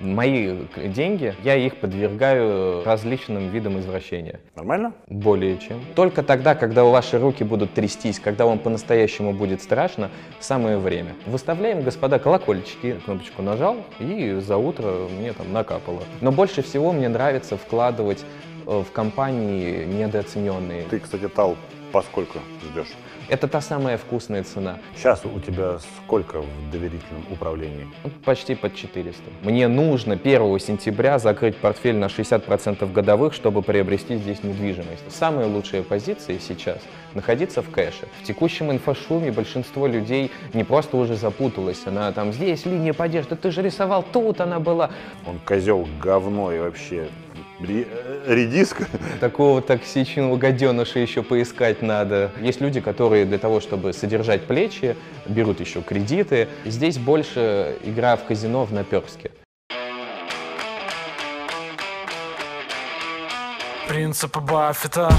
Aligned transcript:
Мои 0.00 0.56
деньги, 0.76 1.34
я 1.44 1.56
их 1.56 1.76
подвергаю 1.76 2.82
различным 2.84 3.50
видам 3.50 3.78
извращения. 3.78 4.40
Нормально? 4.56 4.94
Более 5.08 5.58
чем. 5.58 5.80
Только 5.94 6.22
тогда, 6.22 6.54
когда 6.54 6.84
ваши 6.84 7.18
руки 7.18 7.44
будут 7.44 7.74
трястись, 7.74 8.18
когда 8.18 8.46
вам 8.46 8.58
по-настоящему 8.58 9.34
будет 9.34 9.62
страшно, 9.62 10.10
самое 10.40 10.78
время. 10.78 11.14
Выставляем, 11.26 11.82
господа, 11.82 12.18
колокольчики. 12.18 12.96
Кнопочку 13.04 13.42
нажал, 13.42 13.76
и 13.98 14.38
за 14.40 14.56
утро 14.56 14.90
мне 15.18 15.34
там 15.34 15.52
накапало. 15.52 16.02
Но 16.22 16.32
больше 16.32 16.62
всего 16.62 16.92
мне 16.92 17.08
нравится 17.08 17.58
вкладывать 17.58 18.24
э, 18.66 18.82
в 18.82 18.90
компании 18.92 19.84
недооцененные. 19.84 20.84
Ты, 20.88 21.00
кстати, 21.00 21.28
тал 21.28 21.56
поскольку 21.92 22.38
ждешь? 22.62 22.92
Это 23.28 23.46
та 23.46 23.60
самая 23.60 23.96
вкусная 23.96 24.42
цена. 24.42 24.78
Сейчас 24.96 25.24
у 25.24 25.38
тебя 25.38 25.78
сколько 26.04 26.42
в 26.42 26.70
доверительном 26.72 27.24
управлении? 27.30 27.86
Ну, 28.02 28.10
почти 28.24 28.56
под 28.56 28.74
400. 28.74 29.22
Мне 29.42 29.68
нужно 29.68 30.14
1 30.14 30.58
сентября 30.58 31.18
закрыть 31.18 31.56
портфель 31.56 31.96
на 31.96 32.06
60% 32.06 32.92
годовых, 32.92 33.32
чтобы 33.34 33.62
приобрести 33.62 34.16
здесь 34.16 34.42
недвижимость. 34.42 35.04
Самые 35.10 35.46
лучшие 35.46 35.84
позиции 35.84 36.38
сейчас 36.38 36.78
находиться 37.14 37.62
в 37.62 37.70
кэше. 37.70 38.08
В 38.20 38.24
текущем 38.24 38.72
инфошуме 38.72 39.30
большинство 39.30 39.86
людей 39.86 40.30
не 40.52 40.64
просто 40.64 40.96
уже 40.96 41.14
запуталось, 41.14 41.82
она 41.86 42.10
там 42.12 42.32
здесь 42.32 42.66
линия 42.66 42.92
поддержки, 42.92 43.34
ты 43.34 43.50
же 43.50 43.62
рисовал, 43.62 44.04
тут 44.12 44.40
она 44.40 44.58
была. 44.58 44.90
Он 45.26 45.38
козел 45.38 45.88
говно 46.02 46.52
и 46.52 46.58
вообще 46.58 47.08
редиска. 47.60 48.86
Такого 49.20 49.62
токсичного 49.62 50.36
гаденыша 50.36 50.98
еще 50.98 51.22
поискать 51.22 51.82
надо. 51.82 52.30
Есть 52.40 52.60
люди, 52.60 52.80
которые 52.80 53.24
для 53.24 53.38
того, 53.38 53.60
чтобы 53.60 53.92
содержать 53.92 54.42
плечи, 54.46 54.96
берут 55.26 55.60
еще 55.60 55.82
кредиты. 55.82 56.48
Здесь 56.64 56.98
больше 56.98 57.76
игра 57.84 58.16
в 58.16 58.24
казино 58.24 58.64
в 58.64 58.72
наперске. 58.72 59.30
Принципы 63.88 64.40
Баффета. 64.40 65.12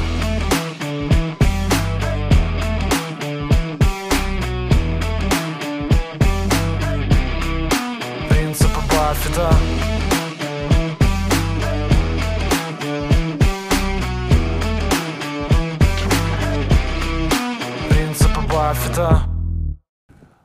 Принципы 8.30 8.80
Баффета. 8.90 9.81
Баффета. 19.02 19.22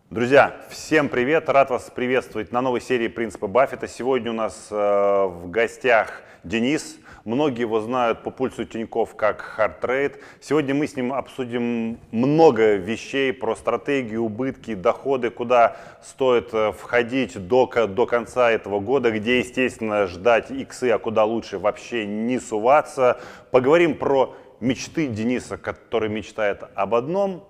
Друзья, 0.09 0.57
всем 0.71 1.09
привет! 1.11 1.49
Рад 1.49 1.69
вас 1.69 1.91
приветствовать 1.95 2.53
на 2.53 2.63
новой 2.63 2.81
серии 2.81 3.09
«Принципы 3.09 3.49
Баффета». 3.49 3.87
Сегодня 3.87 4.31
у 4.31 4.35
нас 4.35 4.69
э, 4.71 4.75
в 4.75 5.51
гостях 5.51 6.23
Денис. 6.43 6.97
Многие 7.25 7.63
его 7.63 7.81
знают 7.81 8.23
по 8.23 8.31
пульсу 8.31 8.65
Тиньков 8.65 9.15
как 9.15 9.79
Trade. 9.83 10.21
Сегодня 10.41 10.75
мы 10.75 10.87
с 10.87 10.97
ним 10.97 11.13
обсудим 11.13 11.99
много 12.13 12.77
вещей 12.77 13.33
про 13.33 13.57
стратегию, 13.57 14.23
убытки, 14.23 14.75
доходы, 14.75 15.29
куда 15.31 15.77
стоит 16.03 16.55
э, 16.55 16.73
входить 16.73 17.49
до, 17.49 17.67
до 17.67 18.07
конца 18.07 18.51
этого 18.51 18.81
года, 18.81 19.11
где, 19.11 19.41
естественно, 19.41 20.07
ждать 20.07 20.51
иксы, 20.51 20.91
а 20.91 20.99
куда 20.99 21.25
лучше 21.25 21.59
вообще 21.59 22.07
не 22.07 22.39
суваться. 22.39 23.21
Поговорим 23.51 23.99
про 23.99 24.35
мечты 24.61 25.09
Дениса, 25.09 25.59
который 25.59 26.09
мечтает 26.09 26.63
об 26.75 26.95
одном, 26.95 27.45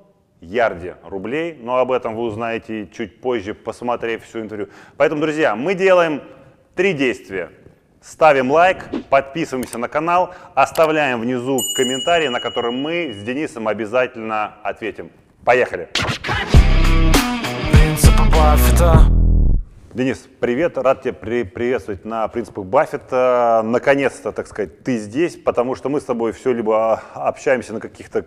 ярде 0.47 0.97
рублей, 1.03 1.59
но 1.61 1.79
об 1.79 1.93
этом 1.93 2.15
вы 2.15 2.23
узнаете 2.23 2.89
чуть 2.89 3.21
позже, 3.21 3.55
посмотрев 3.55 4.25
всю 4.25 4.41
интервью. 4.41 4.69
Поэтому, 4.97 5.21
друзья, 5.21 5.57
мы 5.57 5.75
делаем 5.75 6.23
три 6.75 6.93
действия. 6.93 7.51
Ставим 8.01 8.53
лайк, 8.53 8.85
подписываемся 9.11 9.79
на 9.79 9.89
канал, 9.89 10.33
оставляем 10.55 11.21
внизу 11.21 11.59
комментарии, 11.77 12.29
на 12.29 12.41
которые 12.41 12.73
мы 12.73 13.13
с 13.13 13.23
Денисом 13.25 13.67
обязательно 13.67 14.55
ответим. 14.63 15.11
Поехали! 15.45 15.89
Денис, 19.93 20.29
привет, 20.41 20.77
рад 20.77 21.03
тебя 21.03 21.15
при 21.15 21.43
приветствовать 21.43 22.05
на 22.05 22.29
принципах 22.29 22.67
Баффета. 22.67 23.63
Наконец-то, 23.65 24.31
так 24.31 24.47
сказать, 24.47 24.85
ты 24.85 24.99
здесь, 24.99 25.37
потому 25.37 25.75
что 25.75 25.89
мы 25.89 26.01
с 26.01 26.05
тобой 26.05 26.33
все 26.33 26.53
либо 26.53 27.03
общаемся 27.15 27.73
на 27.73 27.81
каких-то 27.81 28.23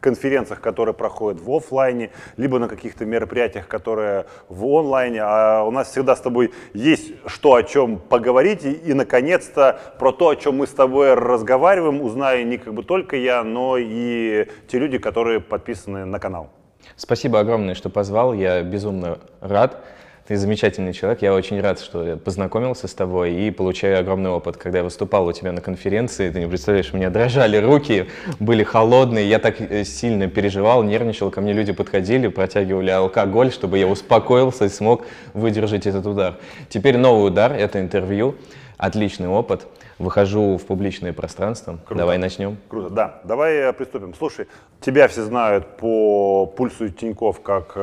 конференциях, 0.00 0.60
которые 0.60 0.94
проходят 0.94 1.40
в 1.40 1.50
офлайне, 1.50 2.10
либо 2.36 2.58
на 2.58 2.68
каких-то 2.68 3.06
мероприятиях, 3.06 3.68
которые 3.68 4.26
в 4.48 4.64
онлайне. 4.66 5.20
А 5.22 5.62
у 5.62 5.70
нас 5.70 5.90
всегда 5.90 6.16
с 6.16 6.20
тобой 6.20 6.52
есть 6.74 7.12
что 7.26 7.54
о 7.54 7.62
чем 7.62 7.98
поговорить. 7.98 8.64
И, 8.64 8.72
и 8.72 8.94
наконец-то 8.94 9.80
про 9.98 10.12
то, 10.12 10.30
о 10.30 10.36
чем 10.36 10.56
мы 10.56 10.66
с 10.66 10.70
тобой 10.70 11.14
разговариваем, 11.14 12.02
узнаю 12.02 12.46
не 12.46 12.58
как 12.58 12.74
бы 12.74 12.82
только 12.82 13.16
я, 13.16 13.44
но 13.44 13.76
и 13.78 14.48
те 14.68 14.78
люди, 14.78 14.98
которые 14.98 15.40
подписаны 15.40 16.04
на 16.04 16.18
канал. 16.18 16.50
Спасибо 16.96 17.40
огромное, 17.40 17.74
что 17.74 17.88
позвал. 17.88 18.34
Я 18.34 18.62
безумно 18.62 19.18
рад. 19.40 19.84
Ты 20.28 20.36
замечательный 20.36 20.92
человек. 20.92 21.20
Я 21.20 21.34
очень 21.34 21.60
рад, 21.60 21.80
что 21.80 22.06
я 22.06 22.16
познакомился 22.16 22.86
с 22.86 22.94
тобой 22.94 23.34
и 23.34 23.50
получаю 23.50 23.98
огромный 23.98 24.30
опыт. 24.30 24.56
Когда 24.56 24.78
я 24.78 24.84
выступал 24.84 25.26
у 25.26 25.32
тебя 25.32 25.50
на 25.50 25.60
конференции, 25.60 26.30
ты 26.30 26.38
не 26.38 26.46
представляешь, 26.46 26.92
у 26.92 26.96
меня 26.96 27.10
дрожали 27.10 27.56
руки, 27.56 28.06
были 28.38 28.62
холодные. 28.62 29.28
Я 29.28 29.40
так 29.40 29.60
э, 29.60 29.82
сильно 29.82 30.28
переживал, 30.28 30.84
нервничал. 30.84 31.32
Ко 31.32 31.40
мне 31.40 31.52
люди 31.52 31.72
подходили, 31.72 32.28
протягивали 32.28 32.90
алкоголь, 32.90 33.50
чтобы 33.50 33.78
я 33.78 33.88
успокоился 33.88 34.66
и 34.66 34.68
смог 34.68 35.04
выдержать 35.34 35.88
этот 35.88 36.06
удар. 36.06 36.38
Теперь 36.68 36.98
новый 36.98 37.26
удар— 37.26 37.52
это 37.58 37.80
интервью. 37.80 38.36
Отличный 38.78 39.28
опыт 39.28 39.66
выхожу 40.02 40.58
в 40.58 40.66
публичное 40.66 41.12
пространство. 41.12 41.78
Круто. 41.86 42.00
Давай 42.00 42.18
начнем. 42.18 42.58
Круто, 42.68 42.90
да. 42.90 43.20
Давай 43.24 43.54
э, 43.54 43.72
приступим. 43.72 44.14
Слушай, 44.14 44.48
тебя 44.80 45.08
все 45.08 45.22
знают 45.22 45.76
по 45.76 46.46
пульсу 46.46 46.88
Тиньков 46.90 47.40
как 47.40 47.72
э, 47.76 47.80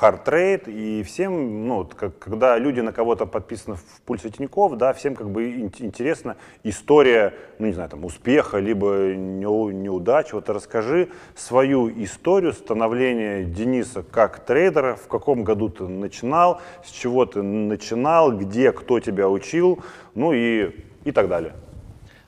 hard 0.00 0.24
trade, 0.24 0.70
и 0.70 1.02
всем, 1.02 1.66
ну, 1.66 1.88
как, 1.96 2.18
когда 2.18 2.58
люди 2.58 2.80
на 2.80 2.92
кого-то 2.92 3.26
подписаны 3.26 3.76
в 3.76 4.00
пульсе 4.04 4.30
Тиньков, 4.30 4.76
да, 4.76 4.92
всем 4.92 5.14
как 5.14 5.30
бы 5.30 5.50
интересна 5.50 6.36
история, 6.64 7.34
ну, 7.58 7.66
не 7.66 7.72
знаю, 7.72 7.88
там, 7.88 8.04
успеха, 8.04 8.58
либо 8.58 9.14
неудачи. 9.14 10.34
Вот 10.34 10.48
расскажи 10.50 11.08
свою 11.34 11.88
историю 12.02 12.52
становления 12.52 13.44
Дениса 13.44 14.02
как 14.02 14.40
трейдера, 14.40 14.96
в 14.96 15.06
каком 15.08 15.44
году 15.44 15.68
ты 15.68 15.84
начинал, 15.84 16.60
с 16.84 16.90
чего 16.90 17.26
ты 17.26 17.42
начинал, 17.42 18.32
где, 18.32 18.72
кто 18.72 19.00
тебя 19.00 19.28
учил, 19.28 19.78
ну 20.14 20.32
и 20.32 20.70
и 21.04 21.12
так 21.12 21.28
далее. 21.28 21.54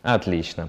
Отлично. 0.02 0.68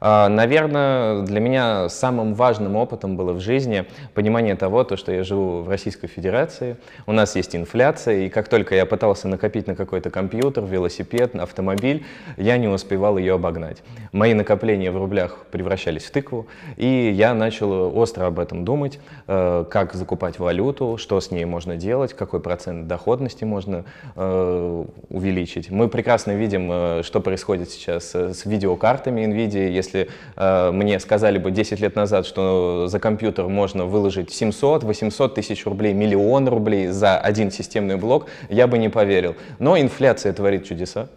А, 0.00 0.28
наверное, 0.28 1.22
для 1.22 1.40
меня 1.40 1.88
самым 1.88 2.34
важным 2.34 2.76
опытом 2.76 3.16
было 3.16 3.32
в 3.32 3.40
жизни 3.40 3.84
понимание 4.14 4.54
того, 4.54 4.84
то, 4.84 4.96
что 4.96 5.12
я 5.12 5.24
живу 5.24 5.62
в 5.62 5.68
Российской 5.68 6.06
Федерации, 6.06 6.76
у 7.06 7.12
нас 7.12 7.34
есть 7.36 7.56
инфляция, 7.56 8.26
и 8.26 8.28
как 8.28 8.48
только 8.48 8.74
я 8.74 8.86
пытался 8.86 9.28
накопить 9.28 9.66
на 9.66 9.74
какой-то 9.74 10.10
компьютер, 10.10 10.64
велосипед, 10.64 11.34
автомобиль, 11.34 12.04
я 12.36 12.58
не 12.58 12.68
успевал 12.68 13.18
ее 13.18 13.34
обогнать. 13.34 13.82
Мои 14.12 14.34
накопления 14.34 14.90
в 14.90 14.96
рублях 14.96 15.38
превращались 15.50 16.04
в 16.04 16.10
тыкву, 16.10 16.46
и 16.76 17.10
я 17.10 17.34
начал 17.34 17.96
остро 17.96 18.26
об 18.26 18.38
этом 18.38 18.64
думать, 18.64 19.00
э, 19.26 19.64
как 19.70 19.94
закупать 19.94 20.38
валюту, 20.38 20.96
что 20.98 21.20
с 21.20 21.30
ней 21.30 21.44
можно 21.44 21.76
делать, 21.76 22.14
какой 22.14 22.40
процент 22.40 22.86
доходности 22.86 23.44
можно 23.44 23.84
э, 24.14 24.84
увеличить. 25.08 25.70
Мы 25.70 25.88
прекрасно 25.88 26.32
видим, 26.32 26.70
э, 26.70 27.02
что 27.02 27.20
происходит 27.20 27.70
сейчас 27.70 28.14
с 28.14 28.44
видеокартами 28.44 29.22
NVIDIA, 29.22 29.68
если 29.68 29.87
если 29.88 30.08
э, 30.36 30.70
мне 30.70 31.00
сказали 31.00 31.38
бы 31.38 31.50
10 31.50 31.80
лет 31.80 31.96
назад, 31.96 32.26
что 32.26 32.86
за 32.88 32.98
компьютер 32.98 33.48
можно 33.48 33.84
выложить 33.84 34.30
700, 34.30 34.84
800 34.84 35.34
тысяч 35.34 35.66
рублей, 35.66 35.94
миллион 35.94 36.48
рублей 36.48 36.88
за 36.88 37.18
один 37.18 37.50
системный 37.50 37.96
блок, 37.96 38.26
я 38.48 38.66
бы 38.66 38.78
не 38.78 38.88
поверил. 38.88 39.34
Но 39.58 39.78
инфляция 39.78 40.32
творит 40.32 40.64
чудеса 40.64 41.08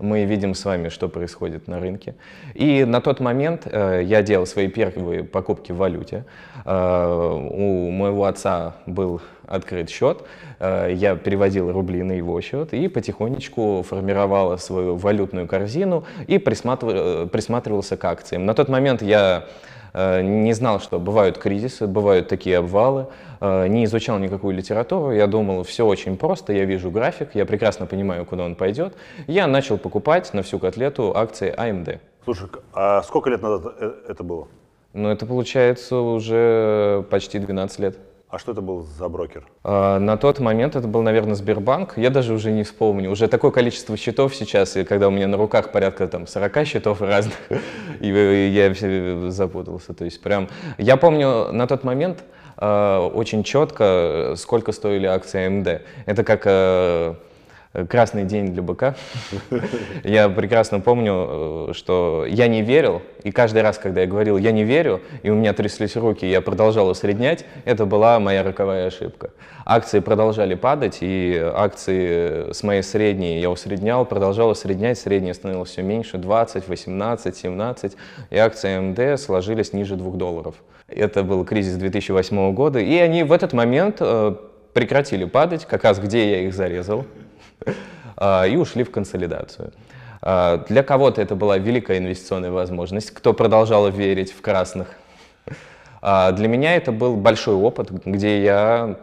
мы 0.00 0.24
видим 0.24 0.54
с 0.54 0.64
вами, 0.64 0.88
что 0.88 1.08
происходит 1.08 1.68
на 1.68 1.78
рынке. 1.78 2.14
И 2.54 2.84
на 2.84 3.00
тот 3.00 3.20
момент 3.20 3.66
э, 3.66 4.02
я 4.04 4.22
делал 4.22 4.46
свои 4.46 4.68
первые 4.68 5.22
покупки 5.22 5.72
в 5.72 5.76
валюте. 5.76 6.24
Э, 6.64 7.48
у 7.50 7.90
моего 7.90 8.24
отца 8.24 8.74
был 8.86 9.20
открыт 9.46 9.90
счет, 9.90 10.24
э, 10.60 10.92
я 10.94 11.16
переводил 11.16 11.72
рубли 11.72 12.02
на 12.02 12.12
его 12.12 12.40
счет 12.40 12.72
и 12.72 12.88
потихонечку 12.88 13.84
формировал 13.88 14.58
свою 14.58 14.96
валютную 14.96 15.46
корзину 15.46 16.04
и 16.26 16.38
присматривал, 16.38 17.28
присматривался 17.28 17.96
к 17.96 18.04
акциям. 18.04 18.46
На 18.46 18.54
тот 18.54 18.68
момент 18.68 19.02
я 19.02 19.46
Э, 19.94 20.22
не 20.22 20.52
знал, 20.54 20.80
что 20.80 20.98
бывают 20.98 21.38
кризисы, 21.38 21.86
бывают 21.86 22.26
такие 22.28 22.58
обвалы, 22.58 23.06
э, 23.40 23.68
не 23.68 23.84
изучал 23.84 24.18
никакую 24.18 24.56
литературу, 24.56 25.12
я 25.12 25.28
думал, 25.28 25.62
все 25.62 25.86
очень 25.86 26.16
просто, 26.16 26.52
я 26.52 26.64
вижу 26.64 26.90
график, 26.90 27.30
я 27.34 27.46
прекрасно 27.46 27.86
понимаю, 27.86 28.24
куда 28.24 28.44
он 28.44 28.56
пойдет. 28.56 28.94
Я 29.28 29.46
начал 29.46 29.78
покупать 29.78 30.34
на 30.34 30.42
всю 30.42 30.58
котлету 30.58 31.16
акции 31.16 31.54
AMD. 31.56 32.00
Слушай, 32.24 32.48
а 32.72 33.02
сколько 33.02 33.30
лет 33.30 33.40
назад 33.40 33.72
э, 33.78 33.92
это 34.08 34.24
было? 34.24 34.48
Ну, 34.94 35.08
это 35.08 35.26
получается 35.26 35.96
уже 35.96 37.04
почти 37.10 37.38
12 37.38 37.78
лет. 37.78 37.96
А 38.34 38.38
что 38.40 38.50
это 38.50 38.60
был 38.60 38.82
за 38.82 39.08
брокер? 39.08 39.46
А, 39.62 40.00
на 40.00 40.16
тот 40.16 40.40
момент 40.40 40.74
это 40.74 40.88
был, 40.88 41.02
наверное, 41.02 41.36
Сбербанк. 41.36 41.96
Я 41.96 42.10
даже 42.10 42.34
уже 42.34 42.50
не 42.50 42.64
вспомню. 42.64 43.08
Уже 43.08 43.28
такое 43.28 43.52
количество 43.52 43.96
счетов 43.96 44.34
сейчас, 44.34 44.76
и 44.76 44.82
когда 44.82 45.06
у 45.06 45.12
меня 45.12 45.28
на 45.28 45.36
руках 45.36 45.70
порядка 45.70 46.08
там 46.08 46.26
40 46.26 46.66
счетов 46.66 47.00
разных, 47.00 47.36
и 48.00 48.08
я 48.52 48.74
запутался. 49.30 49.94
То 49.94 50.04
есть 50.04 50.20
прям... 50.20 50.48
Я 50.78 50.96
помню 50.96 51.52
на 51.52 51.68
тот 51.68 51.84
момент 51.84 52.24
э, 52.56 53.08
очень 53.14 53.44
четко, 53.44 54.34
сколько 54.36 54.72
стоили 54.72 55.06
акции 55.06 55.46
АМД. 55.46 55.82
Это 56.06 56.24
как... 56.24 56.42
Э, 56.46 57.14
красный 57.88 58.24
день 58.24 58.52
для 58.52 58.62
быка. 58.62 58.94
Я 60.04 60.28
прекрасно 60.28 60.80
помню, 60.80 61.68
э, 61.68 61.72
что 61.74 62.24
я 62.28 62.46
не 62.46 62.62
верил, 62.62 63.02
и 63.22 63.32
каждый 63.32 63.62
раз, 63.62 63.78
когда 63.78 64.02
я 64.02 64.06
говорил 64.06 64.36
«я 64.36 64.52
не 64.52 64.64
верю», 64.64 65.00
и 65.22 65.30
у 65.30 65.34
меня 65.34 65.52
тряслись 65.52 65.96
руки, 65.96 66.24
я 66.24 66.40
продолжал 66.40 66.88
усреднять, 66.88 67.44
это 67.64 67.84
была 67.84 68.20
моя 68.20 68.42
роковая 68.42 68.86
ошибка. 68.86 69.30
Акции 69.66 70.00
продолжали 70.00 70.54
падать, 70.54 70.98
и 71.00 71.36
акции 71.36 72.52
с 72.52 72.62
моей 72.62 72.82
средней 72.82 73.40
я 73.40 73.50
усреднял, 73.50 74.04
продолжал 74.04 74.50
усреднять, 74.50 74.98
средняя 74.98 75.34
становилась 75.34 75.70
все 75.70 75.82
меньше, 75.82 76.18
20, 76.18 76.68
18, 76.68 77.36
17, 77.36 77.96
и 78.30 78.36
акции 78.36 78.78
МД 78.78 79.20
сложились 79.20 79.72
ниже 79.72 79.96
2 79.96 80.12
долларов. 80.12 80.54
Это 80.86 81.22
был 81.22 81.44
кризис 81.44 81.76
2008 81.76 82.52
года, 82.52 82.78
и 82.78 82.96
они 82.98 83.24
в 83.24 83.32
этот 83.32 83.52
момент 83.52 83.96
э, 84.00 84.34
прекратили 84.74 85.24
падать, 85.24 85.64
как 85.64 85.84
раз 85.84 85.98
где 85.98 86.30
я 86.30 86.40
их 86.42 86.54
зарезал. 86.54 87.06
А, 88.16 88.44
и 88.46 88.56
ушли 88.56 88.84
в 88.84 88.90
консолидацию. 88.90 89.72
А, 90.22 90.58
для 90.68 90.82
кого-то 90.82 91.20
это 91.20 91.34
была 91.34 91.58
великая 91.58 91.98
инвестиционная 91.98 92.50
возможность, 92.50 93.10
кто 93.10 93.32
продолжал 93.32 93.90
верить 93.90 94.32
в 94.32 94.40
красных. 94.40 94.88
А, 96.00 96.32
для 96.32 96.48
меня 96.48 96.76
это 96.76 96.92
был 96.92 97.16
большой 97.16 97.54
опыт, 97.54 97.90
где 97.90 98.42
я 98.42 98.96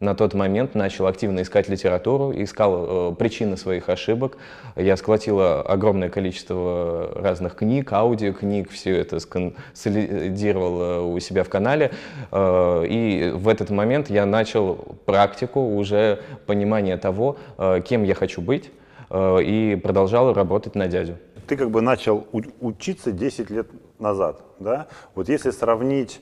на 0.00 0.14
тот 0.14 0.34
момент 0.34 0.74
начал 0.74 1.06
активно 1.06 1.40
искать 1.40 1.68
литературу, 1.68 2.32
искал 2.34 3.12
э, 3.12 3.14
причины 3.14 3.56
своих 3.56 3.88
ошибок. 3.88 4.36
Я 4.76 4.96
сколотил 4.96 5.40
огромное 5.40 6.10
количество 6.10 7.12
разных 7.14 7.54
книг, 7.54 7.92
аудиокниг, 7.92 8.70
все 8.70 8.96
это 8.98 9.18
сконсолидировал 9.20 10.82
э, 10.82 11.00
у 11.00 11.18
себя 11.20 11.44
в 11.44 11.48
канале. 11.48 11.92
Э, 12.30 12.84
и 12.86 13.30
в 13.34 13.48
этот 13.48 13.70
момент 13.70 14.10
я 14.10 14.26
начал 14.26 14.74
практику 15.06 15.60
уже 15.60 16.20
понимания 16.44 16.98
того, 16.98 17.38
э, 17.56 17.80
кем 17.82 18.04
я 18.04 18.14
хочу 18.14 18.42
быть, 18.42 18.70
э, 19.08 19.42
и 19.42 19.76
продолжал 19.76 20.34
работать 20.34 20.74
на 20.74 20.88
дядю. 20.88 21.16
Ты 21.46 21.56
как 21.56 21.70
бы 21.70 21.80
начал 21.80 22.26
учиться 22.60 23.12
10 23.12 23.50
лет 23.50 23.68
назад, 23.98 24.42
да? 24.58 24.88
Вот 25.14 25.28
если 25.28 25.52
сравнить 25.52 26.20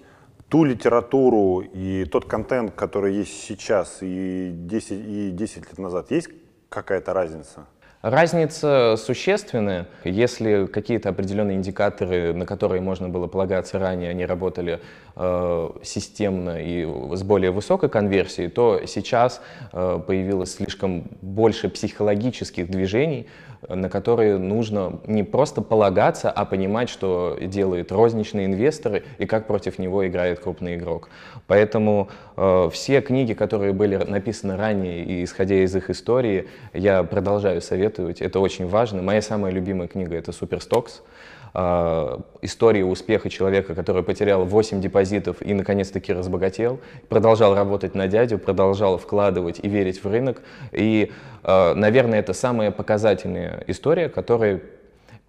ту 0.54 0.62
литературу 0.62 1.64
и 1.72 2.04
тот 2.04 2.26
контент, 2.26 2.74
который 2.76 3.12
есть 3.12 3.42
сейчас 3.42 3.98
и 4.02 4.52
10, 4.54 4.92
и 4.92 5.30
10 5.32 5.56
лет 5.56 5.78
назад, 5.78 6.12
есть 6.12 6.28
какая-то 6.68 7.12
разница? 7.12 7.66
Разница 8.02 8.94
существенная. 8.96 9.88
Если 10.04 10.66
какие-то 10.66 11.08
определенные 11.08 11.56
индикаторы, 11.56 12.32
на 12.34 12.46
которые 12.46 12.80
можно 12.80 13.08
было 13.08 13.26
полагаться 13.26 13.80
ранее, 13.80 14.10
они 14.10 14.26
работали 14.26 14.78
системно 15.16 16.60
и 16.60 16.84
с 17.14 17.22
более 17.22 17.52
высокой 17.52 17.88
конверсией, 17.88 18.48
то 18.48 18.80
сейчас 18.86 19.40
э, 19.72 20.00
появилось 20.04 20.54
слишком 20.54 21.04
больше 21.22 21.68
психологических 21.68 22.68
движений, 22.68 23.28
на 23.68 23.88
которые 23.88 24.38
нужно 24.38 25.00
не 25.06 25.22
просто 25.22 25.62
полагаться, 25.62 26.30
а 26.30 26.44
понимать, 26.44 26.88
что 26.88 27.38
делают 27.40 27.92
розничные 27.92 28.46
инвесторы 28.46 29.04
и 29.18 29.26
как 29.26 29.46
против 29.46 29.78
него 29.78 30.06
играет 30.06 30.40
крупный 30.40 30.74
игрок. 30.74 31.08
Поэтому 31.46 32.08
э, 32.36 32.68
все 32.72 33.00
книги, 33.00 33.34
которые 33.34 33.72
были 33.72 33.96
написаны 33.96 34.56
ранее 34.56 35.04
и 35.04 35.24
исходя 35.24 35.62
из 35.62 35.74
их 35.76 35.90
истории, 35.90 36.48
я 36.72 37.04
продолжаю 37.04 37.60
советовать. 37.62 38.20
Это 38.20 38.40
очень 38.40 38.66
важно. 38.66 39.00
Моя 39.00 39.22
самая 39.22 39.52
любимая 39.52 39.88
книга— 39.88 40.16
это 40.16 40.32
«Superstocks». 40.32 41.02
Э, 41.02 41.33
история 41.54 42.84
успеха 42.84 43.30
человека, 43.30 43.76
который 43.76 44.02
потерял 44.02 44.44
8 44.44 44.80
депозитов 44.80 45.36
и 45.40 45.54
наконец-таки 45.54 46.12
разбогател, 46.12 46.80
продолжал 47.08 47.54
работать 47.54 47.94
на 47.94 48.08
дядю, 48.08 48.38
продолжал 48.38 48.98
вкладывать 48.98 49.60
и 49.62 49.68
верить 49.68 50.02
в 50.02 50.10
рынок. 50.10 50.42
И, 50.72 51.12
э, 51.44 51.74
наверное, 51.74 52.18
это 52.18 52.32
самая 52.32 52.72
показательная 52.72 53.62
история, 53.68 54.08
которая 54.08 54.62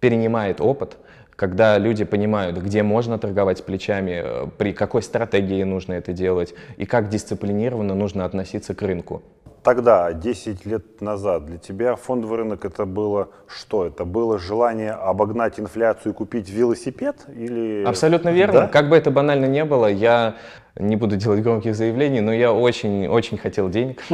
перенимает 0.00 0.60
опыт, 0.60 0.96
когда 1.36 1.78
люди 1.78 2.04
понимают, 2.04 2.56
где 2.58 2.82
можно 2.82 3.18
торговать 3.18 3.64
плечами, 3.64 4.22
э, 4.24 4.46
при 4.58 4.72
какой 4.72 5.02
стратегии 5.02 5.62
нужно 5.62 5.92
это 5.92 6.12
делать 6.12 6.54
и 6.76 6.86
как 6.86 7.08
дисциплинированно 7.08 7.94
нужно 7.94 8.24
относиться 8.24 8.74
к 8.74 8.82
рынку 8.82 9.22
тогда, 9.66 10.12
10 10.12 10.64
лет 10.64 11.00
назад, 11.00 11.46
для 11.46 11.58
тебя 11.58 11.96
фондовый 11.96 12.38
рынок 12.38 12.64
это 12.64 12.84
было 12.84 13.30
что? 13.48 13.84
Это 13.84 14.04
было 14.04 14.38
желание 14.38 14.92
обогнать 14.92 15.58
инфляцию 15.58 16.12
и 16.12 16.14
купить 16.14 16.48
велосипед? 16.48 17.16
Или... 17.34 17.82
Абсолютно 17.84 18.28
верно. 18.28 18.60
Да? 18.60 18.68
Как 18.68 18.88
бы 18.88 18.96
это 18.96 19.10
банально 19.10 19.46
не 19.46 19.64
было, 19.64 19.88
я 19.88 20.36
не 20.76 20.94
буду 20.94 21.16
делать 21.16 21.42
громких 21.42 21.74
заявлений, 21.74 22.20
но 22.20 22.32
я 22.32 22.52
очень-очень 22.52 23.38
хотел 23.38 23.68
денег. 23.68 24.02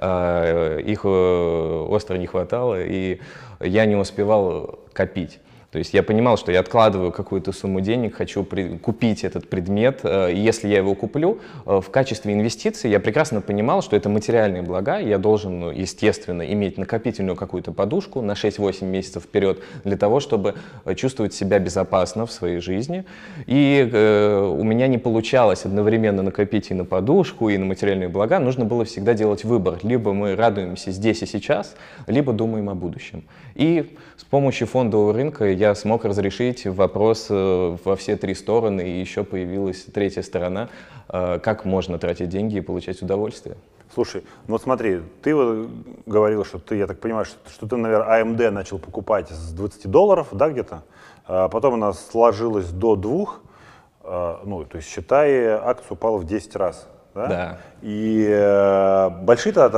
А, 0.00 0.78
их 0.78 1.00
э, 1.02 1.86
остро 1.88 2.14
не 2.18 2.28
хватало, 2.28 2.80
и 2.80 3.20
я 3.58 3.84
не 3.84 3.96
успевал 3.96 4.78
копить. 4.92 5.40
То 5.70 5.78
есть 5.78 5.92
я 5.92 6.02
понимал, 6.02 6.38
что 6.38 6.50
я 6.50 6.60
откладываю 6.60 7.12
какую-то 7.12 7.52
сумму 7.52 7.82
денег, 7.82 8.14
хочу 8.14 8.42
при, 8.42 8.78
купить 8.78 9.22
этот 9.22 9.50
предмет, 9.50 10.00
э, 10.02 10.32
и 10.32 10.38
если 10.38 10.66
я 10.66 10.78
его 10.78 10.94
куплю, 10.94 11.40
э, 11.66 11.80
в 11.84 11.90
качестве 11.90 12.32
инвестиции 12.32 12.88
я 12.88 13.00
прекрасно 13.00 13.42
понимал, 13.42 13.82
что 13.82 13.94
это 13.94 14.08
материальные 14.08 14.62
блага, 14.62 14.98
я 14.98 15.18
должен, 15.18 15.60
ну, 15.60 15.70
естественно, 15.70 16.40
иметь 16.40 16.78
накопительную 16.78 17.36
какую-то 17.36 17.72
подушку 17.72 18.22
на 18.22 18.32
6-8 18.32 18.86
месяцев 18.86 19.24
вперед 19.24 19.58
для 19.84 19.98
того, 19.98 20.20
чтобы 20.20 20.54
э, 20.86 20.94
чувствовать 20.94 21.34
себя 21.34 21.58
безопасно 21.58 22.24
в 22.24 22.32
своей 22.32 22.60
жизни. 22.60 23.04
И 23.46 23.90
э, 23.92 24.40
у 24.40 24.64
меня 24.64 24.86
не 24.86 24.96
получалось 24.96 25.66
одновременно 25.66 26.22
накопить 26.22 26.70
и 26.70 26.74
на 26.74 26.86
подушку, 26.86 27.50
и 27.50 27.58
на 27.58 27.66
материальные 27.66 28.08
блага, 28.08 28.38
нужно 28.38 28.64
было 28.64 28.86
всегда 28.86 29.12
делать 29.12 29.44
выбор. 29.44 29.78
Либо 29.82 30.14
мы 30.14 30.34
радуемся 30.34 30.92
здесь 30.92 31.20
и 31.20 31.26
сейчас, 31.26 31.76
либо 32.06 32.32
думаем 32.32 32.70
о 32.70 32.74
будущем. 32.74 33.24
И 33.54 33.94
с 34.16 34.24
помощью 34.24 34.66
фондового 34.66 35.12
рынка 35.12 35.57
я 35.58 35.74
смог 35.74 36.04
разрешить 36.04 36.66
вопрос 36.66 37.26
э, 37.30 37.76
во 37.84 37.96
все 37.96 38.16
три 38.16 38.34
стороны, 38.34 38.80
и 38.80 39.00
еще 39.00 39.24
появилась 39.24 39.84
третья 39.84 40.22
сторона, 40.22 40.68
э, 41.08 41.40
как 41.40 41.64
можно 41.64 41.98
тратить 41.98 42.28
деньги 42.28 42.58
и 42.58 42.60
получать 42.60 43.02
удовольствие. 43.02 43.56
Слушай, 43.92 44.22
ну 44.46 44.52
вот 44.52 44.62
смотри, 44.62 45.00
ты 45.22 45.34
вот 45.34 45.68
говорил, 46.06 46.44
что 46.44 46.58
ты, 46.58 46.76
я 46.76 46.86
так 46.86 47.00
понимаю, 47.00 47.24
что, 47.24 47.38
что 47.50 47.66
ты, 47.66 47.76
наверное, 47.76 48.22
AMD 48.22 48.46
а 48.46 48.50
начал 48.52 48.78
покупать 48.78 49.30
с 49.30 49.52
20 49.52 49.90
долларов, 49.90 50.28
да, 50.30 50.48
где-то, 50.48 50.84
а 51.26 51.48
потом 51.48 51.74
она 51.74 51.92
сложилась 51.92 52.70
до 52.70 52.94
двух, 52.94 53.40
а, 54.02 54.40
ну, 54.44 54.64
то 54.64 54.76
есть, 54.76 54.88
считай, 54.88 55.46
акция 55.46 55.94
упала 55.94 56.18
в 56.18 56.24
10 56.24 56.54
раз, 56.56 56.86
да? 57.14 57.26
Да. 57.26 57.58
И 57.82 58.28
э, 58.30 59.10
большие 59.22 59.52
-то, 59.52 59.68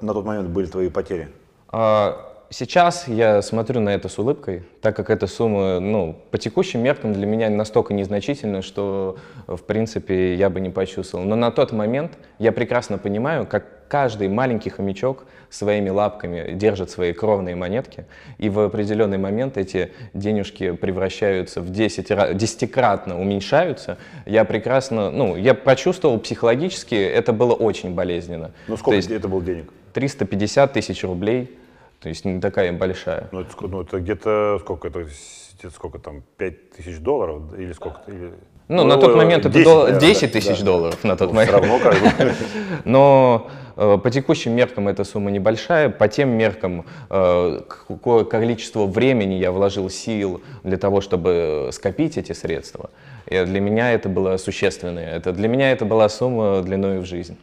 на 0.00 0.12
тот 0.14 0.24
момент 0.24 0.48
были 0.48 0.66
твои 0.66 0.88
потери? 0.88 1.28
А, 1.70 2.27
сейчас 2.50 3.08
я 3.08 3.42
смотрю 3.42 3.80
на 3.80 3.90
это 3.90 4.08
с 4.08 4.18
улыбкой, 4.18 4.62
так 4.80 4.96
как 4.96 5.10
эта 5.10 5.26
сумма, 5.26 5.80
ну, 5.80 6.16
по 6.30 6.38
текущим 6.38 6.82
меркам 6.82 7.12
для 7.12 7.26
меня 7.26 7.50
настолько 7.50 7.94
незначительна, 7.94 8.62
что, 8.62 9.18
в 9.46 9.62
принципе, 9.62 10.34
я 10.34 10.50
бы 10.50 10.60
не 10.60 10.70
почувствовал. 10.70 11.24
Но 11.24 11.36
на 11.36 11.50
тот 11.50 11.72
момент 11.72 12.12
я 12.38 12.52
прекрасно 12.52 12.98
понимаю, 12.98 13.46
как 13.46 13.88
каждый 13.88 14.28
маленький 14.28 14.70
хомячок 14.70 15.24
своими 15.50 15.88
лапками 15.88 16.52
держит 16.52 16.90
свои 16.90 17.12
кровные 17.14 17.56
монетки, 17.56 18.04
и 18.36 18.50
в 18.50 18.60
определенный 18.60 19.16
момент 19.16 19.56
эти 19.56 19.92
денежки 20.12 20.72
превращаются 20.72 21.62
в 21.62 21.70
10, 21.70 22.36
десятикратно 22.36 23.18
уменьшаются. 23.18 23.96
Я 24.26 24.44
прекрасно, 24.44 25.10
ну, 25.10 25.36
я 25.36 25.54
почувствовал 25.54 26.18
психологически, 26.18 26.94
это 26.94 27.32
было 27.32 27.54
очень 27.54 27.94
болезненно. 27.94 28.52
Ну, 28.66 28.76
сколько 28.76 28.96
есть, 28.96 29.10
это 29.10 29.28
был 29.28 29.40
денег? 29.40 29.72
350 29.94 30.74
тысяч 30.74 31.02
рублей 31.02 31.58
то 32.00 32.08
есть 32.08 32.24
не 32.24 32.40
такая 32.40 32.72
большая. 32.72 33.28
Ну, 33.32 33.40
это, 33.40 33.66
ну, 33.66 33.82
это 33.82 33.98
где-то 33.98 34.58
сколько? 34.60 34.88
Это, 34.88 35.00
это 35.00 35.70
сколько 35.74 35.98
там? 35.98 36.22
5 36.36 36.70
тысяч 36.70 36.98
долларов 36.98 37.42
или 37.58 37.72
сколько? 37.72 38.00
Или... 38.06 38.32
Ну, 38.68 38.84
ну, 38.84 38.84
на 38.84 38.96
тот 38.98 39.16
момент 39.16 39.44
10, 39.44 39.56
это 39.56 39.64
дол- 39.64 39.98
10 39.98 40.32
тысяч 40.32 40.58
да. 40.58 40.64
долларов 40.64 41.02
на 41.02 41.16
тот 41.16 41.30
ну, 41.30 41.36
момент. 41.36 41.50
Все 41.50 41.60
равно 41.60 41.78
как 41.78 41.94
бы. 42.00 42.34
Но 42.84 43.50
э, 43.76 43.98
по 44.00 44.10
текущим 44.10 44.52
меркам 44.52 44.86
эта 44.86 45.02
сумма 45.02 45.30
небольшая, 45.32 45.88
по 45.88 46.06
тем 46.06 46.28
меркам, 46.28 46.84
э, 47.10 47.60
какое 47.66 48.24
количество 48.24 48.86
времени 48.86 49.34
я 49.34 49.50
вложил 49.50 49.90
сил 49.90 50.40
для 50.62 50.76
того, 50.76 51.00
чтобы 51.00 51.70
скопить 51.72 52.16
эти 52.16 52.32
средства, 52.32 52.90
и 53.26 53.42
для 53.44 53.60
меня 53.60 53.92
это 53.92 54.08
было 54.08 54.36
существенное. 54.36 55.16
Это, 55.16 55.32
для 55.32 55.48
меня 55.48 55.72
это 55.72 55.84
была 55.84 56.08
сумма 56.08 56.62
длиной 56.62 57.00
в 57.00 57.06
жизнь. 57.06 57.36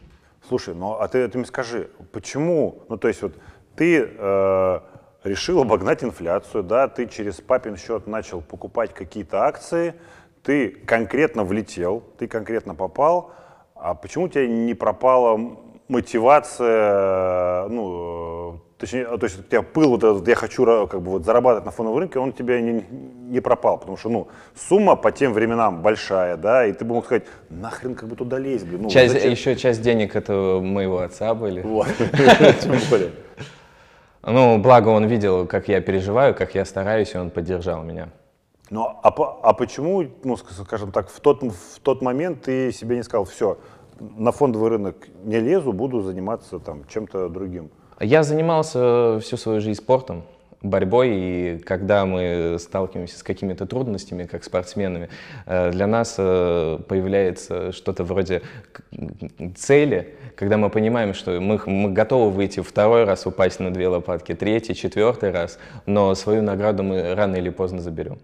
Слушай, 0.48 0.74
ну 0.76 0.92
а 0.92 1.08
ты, 1.08 1.26
ты 1.28 1.38
мне 1.38 1.46
скажи, 1.46 1.88
почему, 2.12 2.84
ну 2.88 2.96
то 2.96 3.08
есть 3.08 3.20
вот 3.20 3.32
ты 3.76 4.08
э, 4.16 4.80
решил 5.24 5.60
обогнать 5.60 6.02
инфляцию, 6.02 6.62
да, 6.62 6.88
ты 6.88 7.06
через 7.06 7.40
папин 7.40 7.76
счет 7.76 8.06
начал 8.06 8.40
покупать 8.40 8.94
какие-то 8.94 9.42
акции, 9.42 9.94
ты 10.42 10.68
конкретно 10.68 11.44
влетел, 11.44 12.02
ты 12.18 12.28
конкретно 12.28 12.74
попал, 12.74 13.32
А 13.74 13.94
почему 13.94 14.24
у 14.24 14.28
тебя 14.28 14.46
не 14.46 14.74
пропала 14.74 15.58
мотивация, 15.88 17.68
ну, 17.68 18.60
точнее, 18.78 19.04
то 19.04 19.24
есть 19.24 19.38
у 19.38 19.42
тебя 19.42 19.62
пыл, 19.62 19.90
вот 19.90 20.04
этот, 20.04 20.26
я 20.28 20.34
хочу 20.34 20.64
как 20.86 21.00
бы 21.02 21.10
вот 21.12 21.24
зарабатывать 21.24 21.64
на 21.64 21.70
фоновом 21.70 21.98
рынке, 21.98 22.18
он 22.18 22.30
у 22.30 22.32
тебя 22.32 22.60
не, 22.60 22.84
не 22.90 23.40
пропал, 23.40 23.78
потому 23.78 23.96
что, 23.96 24.08
ну, 24.08 24.28
сумма 24.54 24.96
по 24.96 25.12
тем 25.12 25.32
временам 25.32 25.82
большая, 25.82 26.36
да, 26.36 26.66
и 26.66 26.72
ты 26.72 26.84
бы 26.84 26.94
мог 26.94 27.06
сказать, 27.06 27.24
нахрен 27.50 27.94
как 27.94 28.08
бы 28.08 28.16
туда 28.16 28.38
лезть, 28.38 28.66
блин. 28.66 28.82
Ну, 28.82 28.90
часть, 28.90 29.14
еще 29.24 29.56
часть 29.56 29.82
денег 29.82 30.16
это 30.16 30.60
моего 30.62 30.98
отца 30.98 31.34
были. 31.34 31.62
Вот, 31.62 31.88
тем 32.60 32.76
более. 32.90 33.10
Ну, 34.26 34.58
благо 34.58 34.88
он 34.88 35.06
видел, 35.06 35.46
как 35.46 35.68
я 35.68 35.80
переживаю, 35.80 36.34
как 36.34 36.56
я 36.56 36.64
стараюсь, 36.64 37.14
и 37.14 37.18
он 37.18 37.30
поддержал 37.30 37.84
меня. 37.84 38.08
Ну, 38.70 38.84
а, 39.02 39.08
а 39.08 39.52
почему, 39.52 40.04
ну, 40.24 40.36
скажем 40.36 40.90
так, 40.90 41.08
в 41.08 41.20
тот, 41.20 41.42
в 41.42 41.80
тот 41.80 42.02
момент 42.02 42.42
ты 42.42 42.72
себе 42.72 42.96
не 42.96 43.04
сказал, 43.04 43.24
все, 43.24 43.58
на 44.00 44.32
фондовый 44.32 44.70
рынок 44.70 44.96
не 45.24 45.38
лезу, 45.38 45.72
буду 45.72 46.00
заниматься 46.00 46.58
там 46.58 46.84
чем-то 46.88 47.28
другим? 47.28 47.70
Я 48.00 48.24
занимался 48.24 49.20
всю 49.20 49.36
свою 49.36 49.60
жизнь 49.60 49.80
спортом, 49.80 50.24
борьбой, 50.66 51.10
и 51.12 51.58
когда 51.58 52.04
мы 52.06 52.56
сталкиваемся 52.58 53.18
с 53.18 53.22
какими-то 53.22 53.66
трудностями, 53.66 54.24
как 54.24 54.44
спортсменами, 54.44 55.08
э, 55.46 55.70
для 55.70 55.86
нас 55.86 56.16
э, 56.18 56.78
появляется 56.88 57.72
что-то 57.72 58.04
вроде 58.04 58.42
цели, 59.56 60.14
когда 60.36 60.56
мы 60.56 60.70
понимаем, 60.70 61.14
что 61.14 61.40
мы, 61.40 61.60
мы 61.66 61.92
готовы 61.92 62.30
выйти 62.30 62.60
второй 62.60 63.04
раз, 63.04 63.26
упасть 63.26 63.60
на 63.60 63.72
две 63.72 63.88
лопатки, 63.88 64.34
третий, 64.34 64.74
четвертый 64.74 65.30
раз, 65.30 65.58
но 65.86 66.14
свою 66.14 66.42
награду 66.42 66.82
мы 66.82 67.14
рано 67.14 67.36
или 67.36 67.50
поздно 67.50 67.80
заберем. 67.80 68.18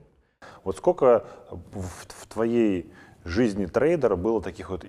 Вот 0.64 0.76
сколько 0.76 1.24
в, 1.50 1.86
в 2.08 2.26
твоей 2.28 2.92
жизни 3.24 3.66
трейдера 3.66 4.16
было 4.16 4.42
таких 4.42 4.70
вот 4.70 4.84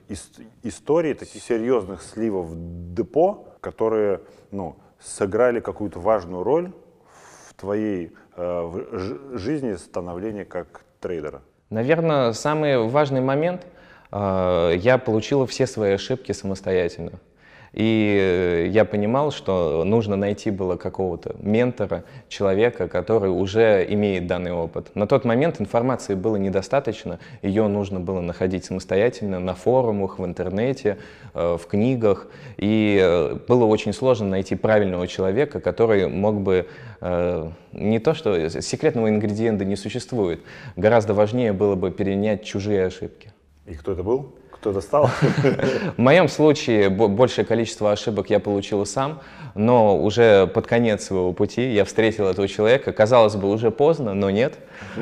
историй, 0.64 1.14
таких 1.14 1.44
серьезных 1.44 2.02
сливов 2.02 2.50
депо, 2.94 3.46
которые 3.62 4.22
ну, 4.52 4.76
сыграли 5.00 5.60
какую-то 5.60 6.00
важную 6.00 6.44
роль 6.44 6.72
твоей 7.64 8.12
э, 8.36 9.36
жизни 9.36 9.76
становления 9.76 10.44
как 10.44 10.82
трейдера? 11.00 11.42
Наверное, 11.70 12.34
самый 12.34 12.78
важный 12.78 13.22
момент 13.22 13.66
э, 14.12 14.74
я 14.76 14.98
получил 14.98 15.46
все 15.46 15.66
свои 15.66 15.94
ошибки 15.94 16.34
самостоятельно. 16.34 17.14
И 17.74 18.18
э, 18.20 18.68
я 18.70 18.86
понимал, 18.86 19.32
что 19.32 19.84
нужно 19.84 20.16
найти 20.16 20.52
было 20.52 20.76
какого-то 20.76 21.36
ментора, 21.40 22.04
человека, 22.30 22.88
который 22.88 23.32
уже 23.32 23.86
имеет 23.90 24.28
данный 24.28 24.52
опыт. 24.52 24.96
На 24.96 25.08
тот 25.08 25.26
момент 25.26 25.60
информации 25.60 26.14
было 26.14 26.36
недостаточно, 26.36 27.20
ее 27.42 27.68
нужно 27.68 28.00
было 28.00 28.22
находить 28.22 28.66
самостоятельно 28.66 29.40
на 29.40 29.56
форумах, 29.56 30.20
в 30.20 30.26
интернете, 30.26 31.00
э, 31.34 31.58
в 31.60 31.66
книгах. 31.66 32.28
И 32.58 33.00
э, 33.02 33.40
было 33.48 33.66
очень 33.66 33.94
сложно 33.94 34.28
найти 34.28 34.56
правильного 34.56 35.08
человека, 35.08 35.60
который 35.60 36.08
мог 36.08 36.42
бы 36.42 36.68
не 37.74 38.00
то, 38.00 38.14
что 38.14 38.50
секретного 38.62 39.10
ингредиента 39.10 39.66
не 39.66 39.76
существует, 39.76 40.40
гораздо 40.78 41.14
важнее 41.14 41.52
было 41.52 41.76
бы 41.76 41.92
перенять 41.92 42.46
чужие 42.46 42.86
ошибки. 42.86 43.34
И 43.66 43.74
кто 43.74 43.92
это 43.92 44.04
был? 44.04 44.36
Кто-то 44.64 44.80
стал? 44.80 45.08
В 45.98 45.98
моем 45.98 46.30
случае 46.30 46.90
большее 46.90 47.44
количество 47.44 47.92
ошибок 47.92 48.30
я 48.30 48.40
получил 48.40 48.86
сам, 48.86 49.20
но 49.56 50.02
уже 50.02 50.48
под 50.48 50.68
конец 50.68 51.04
своего 51.04 51.34
пути 51.34 51.74
я 51.74 51.84
встретил 51.84 52.28
этого 52.28 52.48
человека. 52.48 52.94
Казалось 52.94 53.36
бы, 53.36 53.50
уже 53.50 53.72
поздно, 53.72 54.14
но 54.14 54.30
нет. 54.30 54.54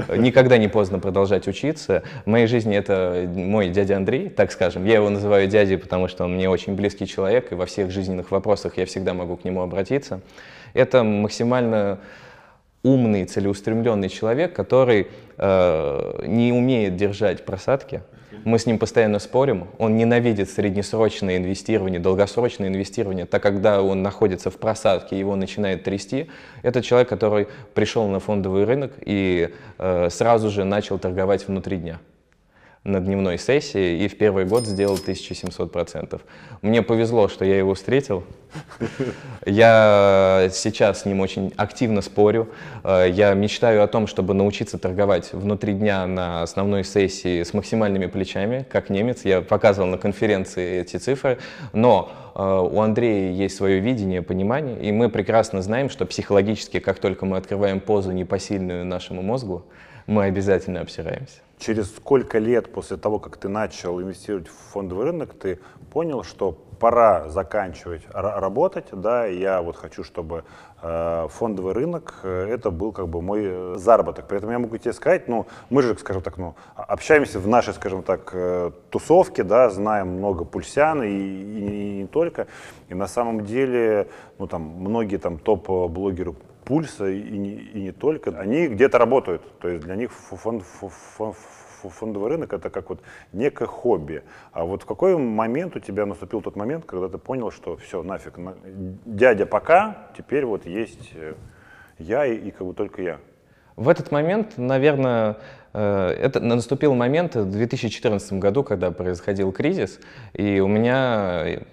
Никогда 0.09 0.57
не 0.57 0.67
поздно 0.67 0.97
продолжать 0.97 1.47
учиться. 1.47 2.01
В 2.25 2.29
моей 2.29 2.47
жизни 2.47 2.75
это 2.75 3.29
мой 3.35 3.69
дядя 3.69 3.97
Андрей, 3.97 4.29
так 4.29 4.51
скажем. 4.51 4.83
Я 4.83 4.95
его 4.95 5.09
называю 5.09 5.47
дядей, 5.47 5.77
потому 5.77 6.07
что 6.07 6.23
он 6.23 6.33
мне 6.33 6.49
очень 6.49 6.73
близкий 6.73 7.05
человек, 7.05 7.51
и 7.51 7.55
во 7.55 7.67
всех 7.67 7.91
жизненных 7.91 8.31
вопросах 8.31 8.77
я 8.77 8.87
всегда 8.87 9.13
могу 9.13 9.37
к 9.37 9.43
нему 9.43 9.61
обратиться. 9.61 10.21
Это 10.73 11.03
максимально 11.03 11.99
умный, 12.81 13.25
целеустремленный 13.25 14.09
человек, 14.09 14.55
который 14.55 15.07
э, 15.37 16.23
не 16.25 16.51
умеет 16.51 16.95
держать 16.95 17.45
просадки, 17.45 18.01
мы 18.43 18.59
с 18.59 18.65
ним 18.65 18.79
постоянно 18.79 19.19
спорим. 19.19 19.67
Он 19.77 19.95
ненавидит 19.95 20.49
среднесрочное 20.49 21.37
инвестирование, 21.37 21.99
долгосрочное 21.99 22.67
инвестирование, 22.67 23.25
так 23.25 23.41
когда 23.41 23.81
он 23.81 24.01
находится 24.01 24.49
в 24.49 24.57
просадке, 24.57 25.17
его 25.17 25.35
начинает 25.35 25.83
трясти. 25.83 26.29
Это 26.63 26.81
человек, 26.81 27.09
который 27.09 27.47
пришел 27.73 28.07
на 28.07 28.19
фондовый 28.19 28.65
рынок 28.65 28.93
и 29.05 29.53
э, 29.77 30.09
сразу 30.09 30.49
же 30.49 30.63
начал 30.63 30.99
торговать 30.99 31.47
внутри 31.47 31.77
дня 31.77 31.99
на 32.83 32.99
дневной 32.99 33.37
сессии 33.37 34.03
и 34.03 34.07
в 34.07 34.17
первый 34.17 34.45
год 34.45 34.65
сделал 34.65 34.95
1700%. 34.95 36.19
Мне 36.63 36.81
повезло, 36.81 37.27
что 37.27 37.45
я 37.45 37.57
его 37.57 37.75
встретил. 37.75 38.23
Я 39.45 40.49
сейчас 40.51 41.01
с 41.01 41.05
ним 41.05 41.21
очень 41.21 41.53
активно 41.55 42.01
спорю. 42.01 42.49
Э, 42.83 43.07
я 43.09 43.33
мечтаю 43.33 43.81
о 43.81 43.87
том, 43.87 44.07
чтобы 44.07 44.33
научиться 44.33 44.77
торговать 44.77 45.31
внутри 45.31 45.73
дня 45.73 46.05
на 46.05 46.41
основной 46.41 46.83
сессии 46.83 47.43
с 47.43 47.53
максимальными 47.53 48.07
плечами, 48.07 48.65
как 48.69 48.89
немец. 48.89 49.23
Я 49.23 49.41
показывал 49.41 49.87
на 49.87 49.97
конференции 49.97 50.81
эти 50.81 50.97
цифры. 50.97 51.37
Но 51.71 52.11
э, 52.35 52.41
у 52.41 52.81
Андрея 52.81 53.31
есть 53.31 53.55
свое 53.55 53.79
видение, 53.79 54.21
понимание, 54.21 54.77
и 54.81 54.91
мы 54.91 55.07
прекрасно 55.09 55.61
знаем, 55.61 55.89
что 55.89 56.05
психологически, 56.05 56.79
как 56.79 56.99
только 56.99 57.25
мы 57.25 57.37
открываем 57.37 57.79
позу 57.79 58.11
непосильную 58.11 58.85
нашему 58.85 59.21
мозгу, 59.21 59.65
мы 60.07 60.25
обязательно 60.25 60.81
обсираемся. 60.81 61.39
Через 61.61 61.95
сколько 61.95 62.39
лет 62.39 62.73
после 62.73 62.97
того, 62.97 63.19
как 63.19 63.37
ты 63.37 63.47
начал 63.47 64.01
инвестировать 64.01 64.47
в 64.47 64.71
фондовый 64.71 65.05
рынок, 65.05 65.35
ты 65.35 65.59
понял, 65.91 66.23
что 66.23 66.57
пора 66.79 67.29
заканчивать 67.29 68.01
работать, 68.11 68.87
да, 68.91 69.27
я 69.27 69.61
вот 69.61 69.75
хочу, 69.75 70.03
чтобы 70.03 70.43
э, 70.81 71.27
фондовый 71.29 71.73
рынок 71.73 72.15
э, 72.23 72.47
это 72.49 72.71
был 72.71 72.91
как 72.91 73.07
бы 73.07 73.21
мой 73.21 73.41
э, 73.43 73.75
заработок. 73.77 74.27
При 74.27 74.39
этом 74.39 74.49
я 74.49 74.57
могу 74.57 74.75
тебе 74.77 74.91
сказать, 74.91 75.27
ну, 75.27 75.45
мы 75.69 75.83
же, 75.83 75.95
скажем 75.99 76.23
так, 76.23 76.39
ну, 76.39 76.55
общаемся 76.75 77.39
в 77.39 77.47
нашей, 77.47 77.75
скажем 77.75 78.01
так, 78.01 78.31
э, 78.33 78.71
тусовке, 78.89 79.43
да, 79.43 79.69
знаем 79.69 80.07
много 80.07 80.45
пульсян 80.45 81.03
и, 81.03 81.09
и, 81.09 81.91
и 81.91 81.97
не 81.99 82.07
только. 82.07 82.47
И 82.89 82.95
на 82.95 83.05
самом 83.05 83.45
деле, 83.45 84.07
ну, 84.39 84.47
там, 84.47 84.63
многие 84.63 85.17
там 85.17 85.37
топ-блогеры 85.37 86.33
пульса 86.71 87.09
и 87.09 87.37
не, 87.37 87.55
и 87.55 87.81
не 87.81 87.91
только, 87.91 88.31
они 88.39 88.69
где-то 88.69 88.97
работают. 88.97 89.41
То 89.59 89.67
есть 89.67 89.83
для 89.83 89.97
них 89.97 90.09
фонд, 90.13 90.63
фонд, 90.63 91.35
фондовый 91.83 92.29
рынок 92.29 92.53
это 92.53 92.69
как 92.69 92.89
вот 92.89 93.01
некое 93.33 93.65
хобби. 93.65 94.23
А 94.53 94.63
вот 94.63 94.83
в 94.83 94.85
какой 94.85 95.17
момент 95.17 95.75
у 95.75 95.81
тебя 95.81 96.05
наступил 96.05 96.41
тот 96.41 96.55
момент, 96.55 96.85
когда 96.85 97.09
ты 97.09 97.17
понял, 97.17 97.51
что 97.51 97.75
все, 97.75 98.01
нафиг, 98.03 98.39
дядя 99.05 99.45
пока, 99.45 100.07
теперь 100.17 100.45
вот 100.45 100.65
есть 100.65 101.11
э, 101.13 101.33
я 101.99 102.25
и, 102.25 102.37
и 102.37 102.51
как 102.51 102.65
бы 102.65 102.73
только 102.73 103.01
я? 103.01 103.19
В 103.75 103.89
этот 103.89 104.09
момент, 104.13 104.57
наверное, 104.57 105.39
э, 105.73 106.07
это 106.21 106.39
наступил 106.39 106.93
момент 106.93 107.35
в 107.35 107.51
2014 107.51 108.31
году, 108.39 108.63
когда 108.63 108.91
происходил 108.91 109.51
кризис, 109.51 109.99
и 110.31 110.61
у 110.61 110.69
меня 110.69 111.63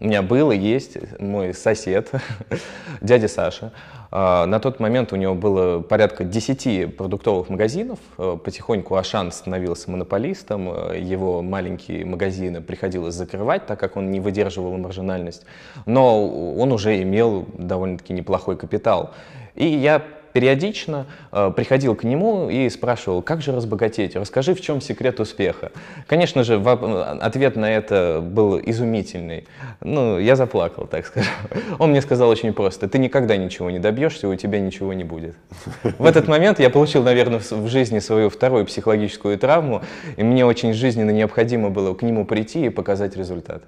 у 0.00 0.04
меня 0.06 0.22
был 0.22 0.52
и 0.52 0.56
есть 0.56 0.96
мой 1.18 1.52
сосед, 1.52 2.10
дядя 3.00 3.26
Саша. 3.26 3.72
А, 4.10 4.46
на 4.46 4.60
тот 4.60 4.80
момент 4.80 5.12
у 5.12 5.16
него 5.16 5.34
было 5.34 5.80
порядка 5.80 6.24
10 6.24 6.96
продуктовых 6.96 7.48
магазинов. 7.48 7.98
А, 8.16 8.36
потихоньку 8.36 8.94
Ашан 8.94 9.32
становился 9.32 9.90
монополистом. 9.90 10.68
А, 10.70 10.94
его 10.94 11.42
маленькие 11.42 12.04
магазины 12.04 12.60
приходилось 12.60 13.14
закрывать, 13.14 13.66
так 13.66 13.80
как 13.80 13.96
он 13.96 14.10
не 14.10 14.20
выдерживал 14.20 14.76
маржинальность. 14.78 15.44
Но 15.84 16.54
он 16.54 16.72
уже 16.72 17.02
имел 17.02 17.46
довольно-таки 17.54 18.12
неплохой 18.12 18.56
капитал. 18.56 19.14
И 19.54 19.66
я 19.66 20.02
периодично 20.32 21.06
э, 21.32 21.52
приходил 21.54 21.94
к 21.94 22.04
нему 22.04 22.48
и 22.50 22.68
спрашивал, 22.68 23.22
как 23.22 23.42
же 23.42 23.52
разбогатеть, 23.52 24.16
расскажи, 24.16 24.54
в 24.54 24.60
чем 24.60 24.80
секрет 24.80 25.20
успеха. 25.20 25.72
Конечно 26.06 26.44
же, 26.44 26.56
ответ 26.56 27.56
на 27.56 27.70
это 27.70 28.20
был 28.22 28.58
изумительный. 28.58 29.46
Ну, 29.80 30.18
я 30.18 30.36
заплакал, 30.36 30.86
так 30.86 31.06
скажем. 31.06 31.32
Он 31.78 31.90
мне 31.90 32.02
сказал 32.02 32.28
очень 32.28 32.52
просто, 32.52 32.88
ты 32.88 32.98
никогда 32.98 33.36
ничего 33.36 33.70
не 33.70 33.78
добьешься, 33.78 34.28
у 34.28 34.34
тебя 34.34 34.60
ничего 34.60 34.92
не 34.92 35.04
будет. 35.04 35.36
В 35.98 36.04
этот 36.04 36.28
момент 36.28 36.60
я 36.60 36.70
получил, 36.70 37.02
наверное, 37.02 37.40
в 37.40 37.68
жизни 37.68 37.98
свою 37.98 38.30
вторую 38.30 38.66
психологическую 38.66 39.38
травму, 39.38 39.82
и 40.16 40.22
мне 40.22 40.44
очень 40.44 40.72
жизненно 40.72 41.10
необходимо 41.10 41.70
было 41.70 41.94
к 41.94 42.02
нему 42.02 42.24
прийти 42.24 42.66
и 42.66 42.68
показать 42.68 43.16
результат. 43.16 43.62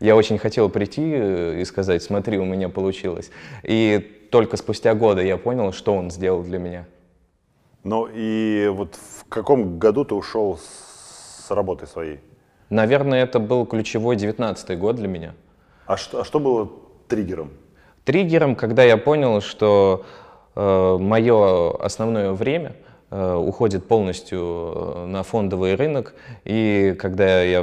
Я 0.00 0.16
очень 0.16 0.38
хотел 0.38 0.70
прийти 0.70 1.12
э, 1.14 1.60
и 1.60 1.64
сказать, 1.64 2.02
смотри, 2.02 2.38
у 2.38 2.44
меня 2.44 2.70
получилось. 2.70 3.30
И 3.62 3.98
только 4.30 4.56
спустя 4.56 4.94
годы 4.94 5.26
я 5.26 5.36
понял, 5.36 5.72
что 5.72 5.94
он 5.94 6.10
сделал 6.10 6.42
для 6.42 6.58
меня. 6.58 6.86
Ну 7.84 8.08
и 8.12 8.68
вот 8.68 8.94
в 8.94 9.24
каком 9.28 9.78
году 9.78 10.04
ты 10.04 10.14
ушел 10.14 10.58
с 10.58 11.50
работы 11.50 11.86
своей? 11.86 12.20
Наверное, 12.70 13.22
это 13.22 13.40
был 13.40 13.66
ключевой 13.66 14.16
девятнадцатый 14.16 14.76
год 14.76 14.96
для 14.96 15.08
меня. 15.08 15.34
А 15.86 15.96
что, 15.96 16.20
а 16.20 16.24
что 16.24 16.40
было 16.40 16.70
триггером? 17.08 17.50
Триггером, 18.04 18.56
когда 18.56 18.84
я 18.84 18.96
понял, 18.96 19.40
что 19.40 20.04
э, 20.54 20.96
мое 20.98 21.76
основное 21.76 22.32
время 22.32 22.76
э, 23.10 23.34
уходит 23.34 23.86
полностью 23.88 24.40
э, 24.40 25.06
на 25.06 25.22
фондовый 25.24 25.74
рынок, 25.74 26.14
и 26.44 26.94
когда 26.98 27.42
я 27.42 27.62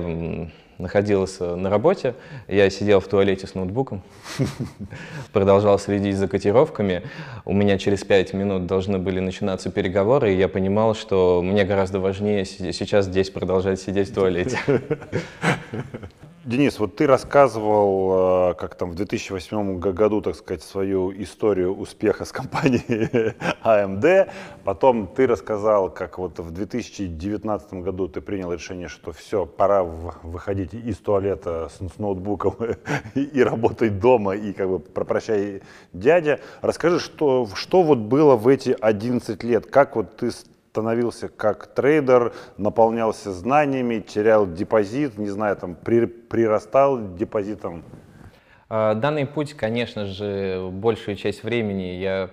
находился 0.77 1.55
на 1.55 1.69
работе, 1.69 2.15
я 2.48 2.69
сидел 2.69 3.00
в 3.00 3.07
туалете 3.07 3.48
с 3.48 3.55
ноутбуком, 3.55 4.03
продолжал 5.34 5.79
следить 5.79 6.17
за 6.17 6.27
котировками. 6.27 7.03
У 7.46 7.53
меня 7.53 7.77
через 7.77 8.03
пять 8.03 8.34
минут 8.34 8.65
должны 8.65 8.98
были 8.98 9.19
начинаться 9.19 9.69
переговоры, 9.69 10.34
и 10.34 10.38
я 10.38 10.48
понимал, 10.48 10.96
что 10.96 11.41
мне 11.43 11.63
гораздо 11.63 12.00
важнее 12.00 12.46
сейчас 12.46 13.05
здесь 13.05 13.29
продолжать 13.29 13.79
сидеть 13.79 14.10
в 14.10 14.13
туалете. 14.13 14.60
Денис, 16.48 16.80
вот 16.80 16.96
ты 16.96 17.08
рассказывал, 17.08 18.51
э, 18.51 18.54
как 18.54 18.75
там 18.75 18.92
в 18.92 18.96
2008 18.96 19.80
году, 19.80 20.22
так 20.22 20.34
сказать, 20.34 20.63
свою 20.63 21.12
историю 21.22 21.75
успеха 21.75 22.24
с 22.24 22.32
компанией 22.32 23.36
AMD. 23.66 24.32
Потом 24.63 25.08
ты 25.08 25.27
рассказал, 25.27 25.89
как 25.89 26.18
вот 26.18 26.39
в 26.39 26.51
2019 26.51 27.74
году 27.74 28.08
ты 28.08 28.22
принял 28.22 28.54
решение, 28.54 28.88
что 28.88 29.12
все, 29.12 29.46
пора 29.46 29.84
выходить 29.84 30.74
из 30.74 30.96
туалета 31.00 31.68
с, 31.68 31.86
с 31.86 31.98
ноутбуком 32.00 32.56
и, 33.13 33.24
и 33.24 33.44
работать 33.44 34.00
дома, 34.00 34.34
и 34.34 34.54
как 34.54 34.70
бы 34.70 34.80
прощай 34.80 35.63
дядя. 35.92 36.39
Расскажи, 36.62 37.01
что, 37.01 37.50
что 37.56 37.84
вот 37.84 37.98
было 37.98 38.38
в 38.38 38.48
эти 38.48 38.74
11 38.80 39.44
лет? 39.44 39.66
Как 39.66 39.98
вот 39.98 40.16
ты 40.16 40.32
становился 40.77 41.27
как 41.27 41.65
трейдер, 41.65 42.34
наполнялся 42.57 43.31
знаниями, 43.31 43.98
терял 44.00 44.46
депозит, 44.46 45.17
не 45.17 45.27
знаю, 45.27 45.55
там 45.55 45.74
при, 45.74 46.05
прирастал 46.05 47.15
депозитом? 47.15 47.84
А, 48.69 48.93
данный 48.93 49.25
путь, 49.25 49.55
конечно 49.55 50.05
же, 50.05 50.69
большую 50.72 51.15
часть 51.17 51.43
времени 51.43 51.96
я 52.00 52.29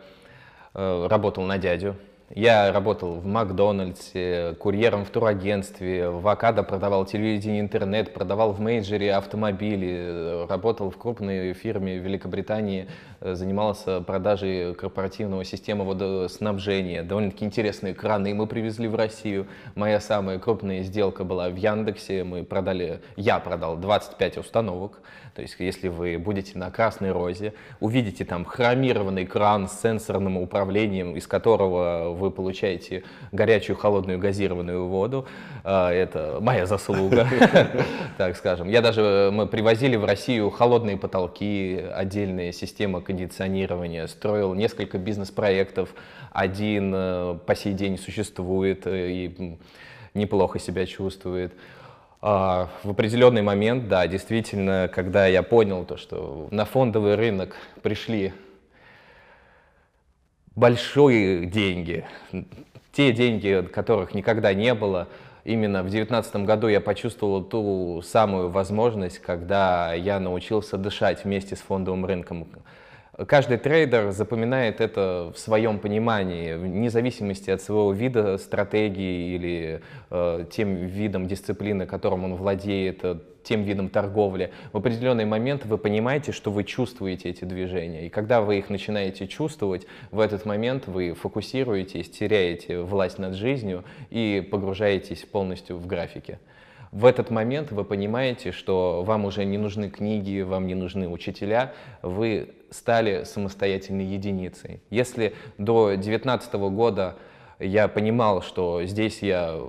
э, 0.74 1.06
работал 1.08 1.44
на 1.44 1.56
дядю. 1.56 1.96
Я 2.34 2.72
работал 2.72 3.20
в 3.20 3.26
Макдональдсе, 3.26 4.56
курьером 4.58 5.04
в 5.04 5.10
турагентстве, 5.10 6.08
в 6.08 6.26
Акадо 6.26 6.64
продавал 6.64 7.06
телевидение, 7.06 7.60
интернет, 7.60 8.12
продавал 8.12 8.50
в 8.52 8.58
Major 8.58 9.05
е 9.05 9.14
автомобили, 9.14 10.44
работал 10.48 10.90
в 10.90 10.96
крупной 10.96 11.52
фирме 11.52 12.00
в 12.00 12.02
Великобритании, 12.02 12.88
занимался 13.20 14.00
продажей 14.00 14.74
корпоративного 14.74 15.44
системы 15.44 15.84
водоснабжения. 15.84 17.04
Довольно-таки 17.04 17.44
интересные 17.44 17.94
краны 17.94 18.34
мы 18.34 18.48
привезли 18.48 18.88
в 18.88 18.96
Россию. 18.96 19.46
Моя 19.76 20.00
самая 20.00 20.40
крупная 20.40 20.82
сделка 20.82 21.22
была 21.22 21.50
в 21.50 21.54
Яндексе. 21.54 22.24
Мы 22.24 22.42
продали, 22.42 23.00
я 23.14 23.38
продал 23.38 23.76
25 23.76 24.38
установок. 24.38 25.02
То 25.34 25.42
есть, 25.42 25.56
если 25.58 25.88
вы 25.88 26.16
будете 26.16 26.56
на 26.56 26.70
Красной 26.70 27.10
Розе, 27.10 27.54
увидите 27.80 28.24
там 28.24 28.44
хромированный 28.44 29.26
кран 29.26 29.68
с 29.68 29.80
сенсорным 29.80 30.36
управлением, 30.36 31.16
из 31.16 31.26
которого 31.26 32.14
вы 32.14 32.30
получаете 32.30 33.02
горячую, 33.32 33.76
холодную, 33.76 34.20
газированную 34.20 34.86
воду, 34.86 35.26
а, 35.64 35.90
это 35.90 36.38
моя 36.40 36.66
заслуга, 36.66 37.26
так 38.16 38.36
скажем. 38.36 38.68
Я 38.68 38.80
даже, 38.80 39.30
мы 39.32 39.46
привозили 39.46 39.96
в 39.96 40.04
Россию 40.04 40.50
холодные 40.50 40.96
потолки, 40.96 41.84
отдельная 41.92 42.52
система 42.52 43.00
кондиционирования, 43.00 44.06
строил 44.06 44.54
несколько 44.54 44.98
бизнес-проектов, 44.98 45.94
один 46.30 46.92
э, 46.94 47.38
по 47.44 47.56
сей 47.56 47.72
день 47.72 47.98
существует 47.98 48.86
э, 48.86 49.10
и 49.10 49.58
неплохо 50.14 50.58
себя 50.58 50.86
чувствует. 50.86 51.52
А, 52.26 52.70
в 52.82 52.88
определенный 52.88 53.42
момент, 53.42 53.86
да, 53.86 54.06
действительно, 54.06 54.88
когда 54.90 55.26
я 55.26 55.42
понял 55.42 55.84
то, 55.84 55.98
что 55.98 56.48
на 56.50 56.64
фондовый 56.64 57.16
рынок 57.16 57.54
пришли 57.82 58.32
большие 60.56 61.44
деньги, 61.44 62.06
те 62.92 63.12
деньги, 63.12 63.68
которых 63.70 64.14
никогда 64.14 64.54
не 64.54 64.72
было, 64.72 65.06
именно 65.44 65.80
в 65.80 65.90
2019 65.90 66.36
году 66.46 66.68
я 66.68 66.80
почувствовал 66.80 67.44
ту 67.44 68.00
самую 68.02 68.48
возможность, 68.48 69.18
когда 69.18 69.92
я 69.92 70.18
научился 70.18 70.78
дышать 70.78 71.24
вместе 71.24 71.56
с 71.56 71.60
фондовым 71.60 72.06
рынком. 72.06 72.48
Каждый 73.28 73.59
трейдер 73.59 74.11
запоминает 74.11 74.80
это 74.80 75.33
в 75.33 75.38
своем 75.38 75.78
понимании, 75.78 76.54
вне 76.54 76.90
зависимости 76.90 77.49
от 77.49 77.62
своего 77.62 77.92
вида 77.92 78.38
стратегии 78.38 79.37
или 79.37 79.83
э, 80.11 80.44
тем 80.50 80.74
видом 80.74 81.29
дисциплины, 81.29 81.87
которым 81.87 82.24
он 82.24 82.35
владеет, 82.35 83.05
э, 83.05 83.18
тем 83.44 83.62
видом 83.62 83.88
торговли. 83.88 84.50
В 84.72 84.79
определенный 84.79 85.27
момент 85.27 85.64
вы 85.64 85.79
понимаете, 85.79 86.33
что 86.33 86.50
вы 86.50 86.64
чувствуете 86.64 87.31
эти 87.31 87.44
движения. 87.44 88.07
И 88.07 88.09
когда 88.09 88.40
вы 88.40 88.59
их 88.59 88.68
начинаете 88.68 89.29
чувствовать, 89.29 89.87
в 90.11 90.18
этот 90.18 90.44
момент 90.44 90.88
вы 90.88 91.14
фокусируетесь, 91.14 92.11
теряете 92.11 92.81
власть 92.81 93.18
над 93.20 93.35
жизнью 93.35 93.85
и 94.11 94.46
погружаетесь 94.50 95.22
полностью 95.22 95.77
в 95.77 95.87
графики 95.87 96.40
в 96.94 97.07
этот 97.07 97.31
момент 97.31 97.72
вы 97.72 97.83
понимаете, 97.83 98.53
что 98.53 99.03
вам 99.03 99.24
уже 99.24 99.44
не 99.44 99.59
нужны 99.59 99.90
книги, 99.90 100.42
вам 100.42 100.68
не 100.68 100.77
нужны 100.77 101.09
учителя, 101.09 101.72
вы 102.03 102.55
стали 102.74 103.24
самостоятельной 103.24 104.04
единицей. 104.04 104.80
Если 104.90 105.34
до 105.58 105.90
2019 105.90 106.54
года 106.54 107.16
я 107.60 107.87
понимал, 107.88 108.42
что 108.42 108.84
здесь 108.84 109.22
я 109.22 109.60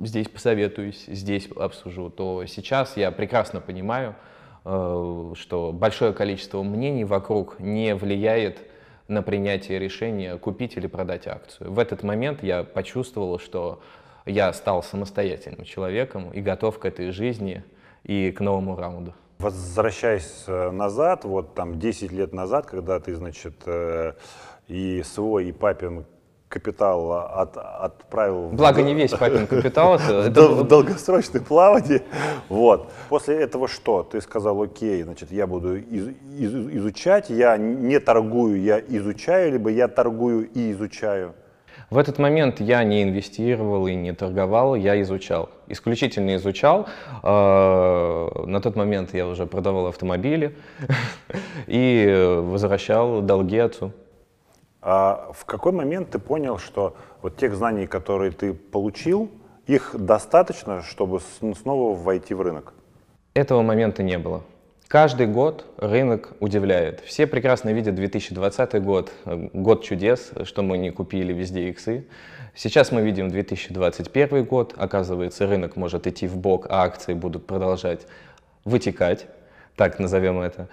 здесь 0.00 0.28
посоветуюсь, 0.28 1.04
здесь 1.06 1.48
обсужу, 1.54 2.10
то 2.10 2.44
сейчас 2.46 2.96
я 2.96 3.12
прекрасно 3.12 3.60
понимаю, 3.60 4.16
э, 4.64 5.32
что 5.36 5.72
большое 5.72 6.12
количество 6.12 6.62
мнений 6.62 7.04
вокруг 7.04 7.60
не 7.60 7.94
влияет 7.94 8.58
на 9.06 9.22
принятие 9.22 9.78
решения 9.78 10.36
купить 10.38 10.76
или 10.76 10.86
продать 10.86 11.26
акцию. 11.26 11.70
В 11.70 11.78
этот 11.78 12.02
момент 12.02 12.42
я 12.42 12.64
почувствовал, 12.64 13.38
что 13.38 13.80
я 14.26 14.52
стал 14.52 14.82
самостоятельным 14.82 15.64
человеком 15.64 16.30
и 16.32 16.40
готов 16.40 16.78
к 16.78 16.86
этой 16.86 17.10
жизни 17.10 17.62
и 18.04 18.32
к 18.32 18.40
новому 18.40 18.76
раунду. 18.76 19.14
Возвращаясь 19.38 20.44
э, 20.46 20.70
назад, 20.70 21.24
вот 21.24 21.54
там 21.54 21.78
10 21.78 22.12
лет 22.12 22.32
назад, 22.32 22.66
когда 22.66 23.00
ты, 23.00 23.14
значит, 23.16 23.54
э, 23.66 24.12
и 24.68 25.02
свой, 25.02 25.46
и 25.46 25.52
папин 25.52 26.06
капитал 26.48 27.12
от, 27.12 27.56
отправил... 27.56 28.50
Благо 28.50 28.80
в, 28.80 28.84
не 28.84 28.94
весь 28.94 29.10
папин 29.10 29.46
капитал. 29.48 29.96
Это, 29.96 30.12
это... 30.28 30.48
В 30.48 30.68
долгосрочное 30.68 31.40
плавание. 31.40 32.02
Вот. 32.48 32.90
После 33.08 33.40
этого 33.40 33.66
что? 33.66 34.04
Ты 34.04 34.20
сказал, 34.20 34.62
окей, 34.62 35.02
значит, 35.02 35.32
я 35.32 35.48
буду 35.48 35.76
из, 35.76 36.08
из, 36.38 36.54
изучать, 36.76 37.28
я 37.28 37.56
не 37.56 37.98
торгую, 37.98 38.62
я 38.62 38.78
изучаю, 38.78 39.52
либо 39.52 39.68
я 39.70 39.88
торгую 39.88 40.48
и 40.48 40.70
изучаю. 40.70 41.34
В 41.90 41.98
этот 41.98 42.18
момент 42.18 42.60
я 42.60 42.82
не 42.84 43.02
инвестировал 43.02 43.86
и 43.86 43.94
не 43.94 44.12
торговал, 44.12 44.74
я 44.74 45.00
изучал. 45.02 45.50
Исключительно 45.68 46.36
изучал. 46.36 46.86
А, 47.22 48.44
на 48.46 48.60
тот 48.60 48.76
момент 48.76 49.14
я 49.14 49.26
уже 49.26 49.46
продавал 49.46 49.86
автомобили 49.86 50.56
и 51.66 52.40
возвращал 52.42 53.20
долги 53.20 53.58
отцу. 53.58 53.92
А 54.80 55.30
в 55.32 55.44
какой 55.44 55.72
момент 55.72 56.10
ты 56.10 56.18
понял, 56.18 56.58
что 56.58 56.94
вот 57.22 57.36
тех 57.36 57.54
знаний, 57.54 57.86
которые 57.86 58.32
ты 58.32 58.52
получил, 58.52 59.30
их 59.66 59.94
достаточно, 59.98 60.82
чтобы 60.82 61.20
снова 61.20 61.96
войти 61.96 62.34
в 62.34 62.42
рынок? 62.42 62.74
Этого 63.34 63.62
момента 63.62 64.02
не 64.02 64.18
было. 64.18 64.42
Каждый 64.94 65.26
год 65.26 65.64
рынок 65.78 66.34
удивляет. 66.38 67.00
Все 67.00 67.26
прекрасно 67.26 67.70
видят 67.70 67.96
2020 67.96 68.80
год, 68.80 69.10
год 69.24 69.82
чудес, 69.82 70.30
что 70.44 70.62
мы 70.62 70.78
не 70.78 70.90
купили 70.90 71.32
везде 71.32 71.68
иксы. 71.68 72.06
Сейчас 72.54 72.92
мы 72.92 73.02
видим 73.02 73.28
2021 73.28 74.44
год, 74.44 74.72
оказывается, 74.76 75.48
рынок 75.48 75.74
может 75.74 76.06
идти 76.06 76.28
в 76.28 76.36
бок, 76.36 76.68
а 76.70 76.84
акции 76.84 77.14
будут 77.14 77.44
продолжать 77.44 78.06
вытекать, 78.64 79.26
так 79.74 79.98
назовем 79.98 80.40
это, 80.40 80.68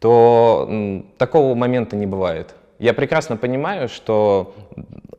то 0.00 1.04
такого 1.16 1.54
момента 1.54 1.94
не 1.94 2.06
бывает. 2.06 2.56
Я 2.80 2.92
прекрасно 2.92 3.36
понимаю, 3.36 3.88
что 3.88 4.52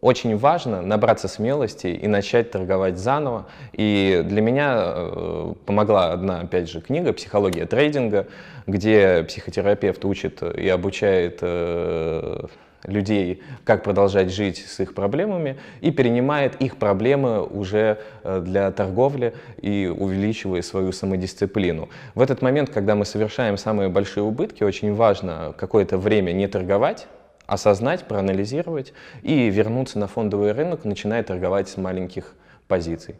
очень 0.01 0.35
важно 0.35 0.81
набраться 0.81 1.27
смелости 1.27 1.87
и 1.87 2.07
начать 2.07 2.51
торговать 2.51 2.97
заново. 2.97 3.45
И 3.71 4.23
для 4.25 4.41
меня 4.41 4.75
э, 4.77 5.53
помогла 5.65 6.11
одна, 6.11 6.41
опять 6.41 6.69
же, 6.69 6.81
книга 6.81 7.13
«Психология 7.13 7.65
трейдинга», 7.65 8.27
где 8.65 9.23
психотерапевт 9.27 10.03
учит 10.03 10.41
и 10.41 10.67
обучает 10.67 11.39
э, 11.41 12.45
людей, 12.85 13.43
как 13.63 13.83
продолжать 13.83 14.31
жить 14.31 14.65
с 14.65 14.79
их 14.79 14.95
проблемами, 14.95 15.57
и 15.81 15.91
перенимает 15.91 16.59
их 16.61 16.77
проблемы 16.77 17.45
уже 17.45 17.99
э, 18.23 18.41
для 18.41 18.71
торговли 18.71 19.35
и 19.61 19.87
увеличивая 19.95 20.63
свою 20.63 20.91
самодисциплину. 20.91 21.89
В 22.15 22.21
этот 22.21 22.41
момент, 22.41 22.71
когда 22.71 22.95
мы 22.95 23.05
совершаем 23.05 23.57
самые 23.57 23.89
большие 23.89 24.23
убытки, 24.23 24.63
очень 24.63 24.95
важно 24.95 25.53
какое-то 25.57 25.99
время 25.99 26.31
не 26.31 26.47
торговать, 26.47 27.07
осознать, 27.51 28.05
проанализировать 28.05 28.93
и 29.23 29.49
вернуться 29.49 29.99
на 29.99 30.07
фондовый 30.07 30.53
рынок, 30.53 30.85
начиная 30.85 31.21
торговать 31.21 31.67
с 31.67 31.75
маленьких 31.75 32.33
позиций. 32.69 33.15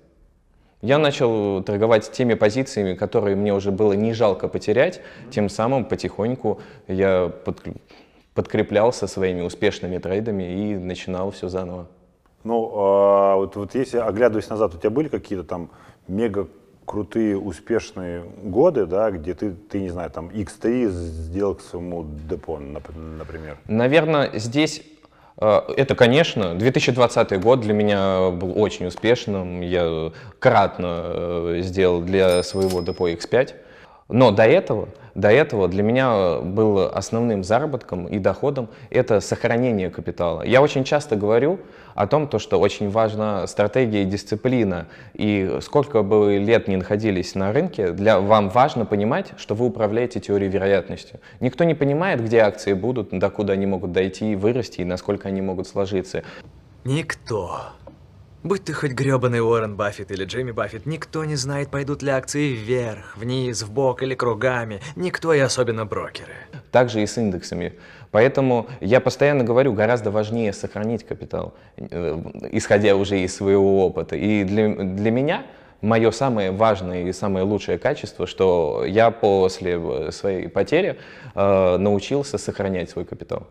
Я 0.81 0.97
начал 0.97 1.61
торговать 1.63 2.09
теми 2.11 2.35
позициями, 2.35 2.95
которые 2.95 3.35
мне 3.35 3.53
уже 3.53 3.71
было 3.71 3.91
не 3.91 4.13
жалко 4.13 4.47
потерять, 4.47 5.01
тем 5.31 5.49
самым 5.49 5.83
потихоньку 5.83 6.61
я 6.87 7.29
подкреплялся 8.33 9.05
своими 9.05 9.41
успешными 9.41 9.97
трейдами 9.97 10.43
и 10.43 10.77
начинал 10.77 11.31
все 11.31 11.49
заново. 11.49 11.87
Ну, 12.45 12.71
а 12.73 13.35
вот, 13.35 13.57
вот 13.57 13.75
если 13.75 13.97
оглядываясь 13.97 14.49
назад, 14.49 14.73
у 14.73 14.77
тебя 14.77 14.91
были 14.91 15.09
какие-то 15.09 15.43
там 15.43 15.69
мега 16.07 16.47
крутые, 16.91 17.38
успешные 17.38 18.23
годы, 18.43 18.86
да, 18.86 19.12
где 19.12 19.34
ты, 19.34 19.51
ты, 19.51 19.80
не 19.80 19.89
знаю, 19.89 20.12
там 20.12 20.27
X3 20.27 20.89
сделал 20.89 21.56
к 21.56 21.62
своему 21.62 22.06
депо, 22.30 22.60
например? 22.60 23.58
Наверное, 23.67 24.30
здесь 24.34 24.84
э, 25.38 25.62
это, 25.77 25.95
конечно, 25.95 26.54
2020 26.54 27.41
год 27.41 27.62
для 27.62 27.73
меня 27.73 28.30
был 28.32 28.60
очень 28.62 28.88
успешным. 28.88 29.62
Я 29.62 30.12
кратно 30.39 31.01
э, 31.06 31.60
сделал 31.62 32.01
для 32.01 32.43
своего 32.43 32.82
депо 32.82 33.08
X5. 33.08 33.54
Но 34.10 34.32
до 34.32 34.43
этого, 34.43 34.89
до 35.15 35.32
этого 35.32 35.67
для 35.67 35.84
меня 35.84 36.39
был 36.39 36.80
основным 36.80 37.43
заработком 37.43 38.08
и 38.08 38.19
доходом 38.19 38.69
это 38.89 39.19
сохранение 39.19 39.89
капитала. 39.89 40.41
Я 40.43 40.62
очень 40.62 40.84
часто 40.84 41.15
говорю 41.15 41.60
о 41.95 42.08
том, 42.08 42.28
то, 42.28 42.39
что 42.39 42.60
очень 42.60 42.89
важна 42.89 43.45
стратегия 43.47 44.04
и 44.04 44.06
дисциплина. 44.06 44.88
И 45.13 45.58
сколько 45.62 46.04
бы 46.04 46.38
лет 46.38 46.67
ни 46.67 46.76
находились 46.76 47.36
на 47.36 47.52
рынке, 47.52 47.91
для 47.91 48.19
вам 48.19 48.50
важно 48.50 48.86
понимать, 48.86 49.34
что 49.38 49.56
вы 49.56 49.65
управляете 49.65 50.19
теорией 50.19 50.50
вероятности. 50.50 51.19
Никто 51.39 51.63
не 51.63 51.74
понимает, 51.74 52.24
где 52.24 52.39
акции 52.39 52.74
будут, 52.74 53.10
до 53.12 53.30
куда 53.30 53.54
они 53.54 53.65
могут 53.65 53.91
дойти, 53.91 54.36
вырасти 54.36 54.82
и 54.82 54.86
насколько 54.86 55.28
они 55.28 55.41
могут 55.41 55.67
сложиться. 55.67 56.24
Никто 56.84 57.60
Будь 58.43 58.63
ты 58.63 58.73
хоть 58.73 58.93
грёбаный 58.93 59.39
Уоррен 59.39 59.75
Баффет 59.75 60.10
или 60.10 60.25
Джимми 60.25 60.49
Баффет, 60.51 60.88
никто 60.88 61.23
не 61.25 61.36
знает, 61.36 61.69
пойдут 61.69 62.01
ли 62.01 62.10
акции 62.10 62.54
вверх, 62.54 63.15
вниз, 63.15 63.62
в 63.62 63.71
бок 63.71 64.01
или 64.01 64.15
кругами. 64.15 64.82
Никто 64.95 65.32
и 65.32 65.39
особенно 65.39 65.86
брокеры. 65.86 66.34
Также 66.71 67.04
и 67.04 67.06
с 67.06 67.19
индексами. 67.19 67.73
Поэтому 68.10 68.67
я 68.80 68.99
постоянно 68.99 69.43
говорю, 69.43 69.73
гораздо 69.73 70.10
важнее 70.10 70.54
сохранить 70.54 71.06
капитал, 71.06 71.54
э, 71.77 72.19
исходя 72.51 72.95
уже 72.95 73.19
из 73.19 73.36
своего 73.36 73.86
опыта. 73.86 74.15
И 74.15 74.43
для, 74.43 74.69
для 74.73 75.12
меня 75.12 75.45
мое 75.82 76.10
самое 76.10 76.49
важное 76.49 77.04
и 77.04 77.13
самое 77.13 77.45
лучшее 77.45 77.77
качество, 77.77 78.25
что 78.25 78.84
я 78.88 79.12
после 79.12 80.12
своей 80.12 80.47
потери 80.49 80.97
э, 81.36 81.77
научился 81.77 82.39
сохранять 82.39 82.89
свой 82.89 83.06
капитал. 83.06 83.47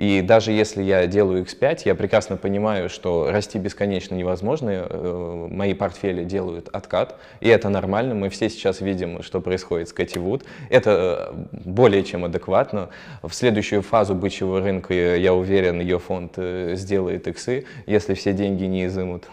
И 0.00 0.22
даже 0.22 0.52
если 0.52 0.82
я 0.82 1.06
делаю 1.06 1.44
X5, 1.44 1.82
я 1.84 1.94
прекрасно 1.94 2.38
понимаю, 2.38 2.88
что 2.88 3.30
расти 3.30 3.58
бесконечно 3.58 4.14
невозможно. 4.14 4.70
Э, 4.70 5.48
мои 5.50 5.74
портфели 5.74 6.24
делают 6.24 6.70
откат, 6.70 7.18
и 7.40 7.50
это 7.50 7.68
нормально. 7.68 8.14
Мы 8.14 8.30
все 8.30 8.48
сейчас 8.48 8.80
видим, 8.80 9.22
что 9.22 9.42
происходит 9.42 9.90
с 9.90 9.92
Кэти 9.92 10.16
Вуд. 10.16 10.44
Это 10.70 11.34
э, 11.34 11.58
более 11.66 12.02
чем 12.02 12.24
адекватно. 12.24 12.88
В 13.22 13.34
следующую 13.34 13.82
фазу 13.82 14.14
бычьего 14.14 14.62
рынка, 14.62 14.94
я 14.94 15.34
уверен, 15.34 15.82
ее 15.82 15.98
фонд 15.98 16.32
э, 16.36 16.76
сделает 16.76 17.28
иксы, 17.28 17.66
если 17.84 18.14
все 18.14 18.32
деньги 18.32 18.64
не 18.64 18.86
изымут. 18.86 19.24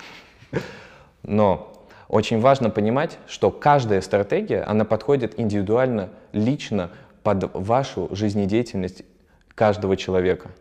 Но 1.23 1.71
очень 2.09 2.41
важно 2.41 2.69
понимать, 2.69 3.19
что 3.25 3.51
каждая 3.51 4.01
стратегия, 4.01 4.63
она 4.63 4.83
подходит 4.83 5.39
индивидуально, 5.39 6.09
лично 6.33 6.89
под 7.23 7.55
вашу 7.55 8.09
жизнедеятельность 8.11 9.05
каждого 9.57 9.97
человека. 9.97 10.51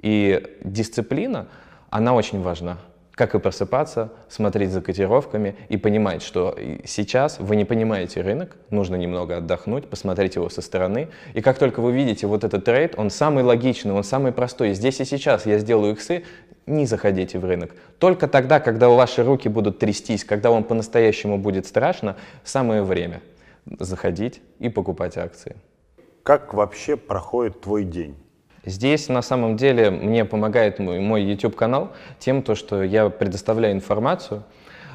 И 0.00 0.58
дисциплина, 0.64 1.46
она 1.90 2.12
очень 2.12 2.42
важна. 2.42 2.78
Как 3.12 3.36
и 3.36 3.38
просыпаться, 3.38 4.10
смотреть 4.28 4.70
за 4.70 4.80
котировками 4.80 5.54
и 5.68 5.76
понимать, 5.76 6.22
что 6.22 6.58
сейчас 6.84 7.38
вы 7.38 7.54
не 7.54 7.64
понимаете 7.64 8.20
рынок, 8.20 8.56
нужно 8.70 8.96
немного 8.96 9.36
отдохнуть, 9.36 9.88
посмотреть 9.88 10.34
его 10.34 10.48
со 10.48 10.60
стороны. 10.60 11.08
И 11.34 11.40
как 11.40 11.58
только 11.58 11.80
вы 11.80 11.92
видите 11.92 12.26
вот 12.26 12.42
этот 12.42 12.64
трейд, 12.64 12.94
он 12.98 13.10
самый 13.10 13.44
логичный, 13.44 13.92
он 13.92 14.02
самый 14.02 14.32
простой. 14.32 14.72
Здесь 14.72 14.98
и 15.00 15.04
сейчас 15.04 15.46
я 15.46 15.58
сделаю 15.58 15.92
иксы, 15.92 16.24
не 16.66 16.86
заходите 16.86 17.38
в 17.38 17.44
рынок. 17.44 17.76
Только 17.98 18.26
тогда, 18.26 18.58
когда 18.58 18.88
ваши 18.88 19.22
руки 19.22 19.48
будут 19.48 19.78
трястись, 19.78 20.24
когда 20.24 20.50
вам 20.50 20.64
по-настоящему 20.64 21.38
будет 21.38 21.66
страшно, 21.66 22.16
самое 22.42 22.82
время 22.82 23.20
заходить 23.78 24.40
и 24.58 24.68
покупать 24.68 25.16
акции. 25.16 25.54
Как 26.24 26.54
вообще 26.54 26.96
проходит 26.96 27.60
твой 27.60 27.84
день? 27.84 28.16
Здесь 28.64 29.08
на 29.08 29.22
самом 29.22 29.56
деле 29.56 29.90
мне 29.90 30.24
помогает 30.24 30.78
мой, 30.78 31.00
мой 31.00 31.22
YouTube-канал 31.22 31.90
тем, 32.18 32.42
то, 32.42 32.54
что 32.54 32.82
я 32.82 33.08
предоставляю 33.08 33.74
информацию, 33.74 34.44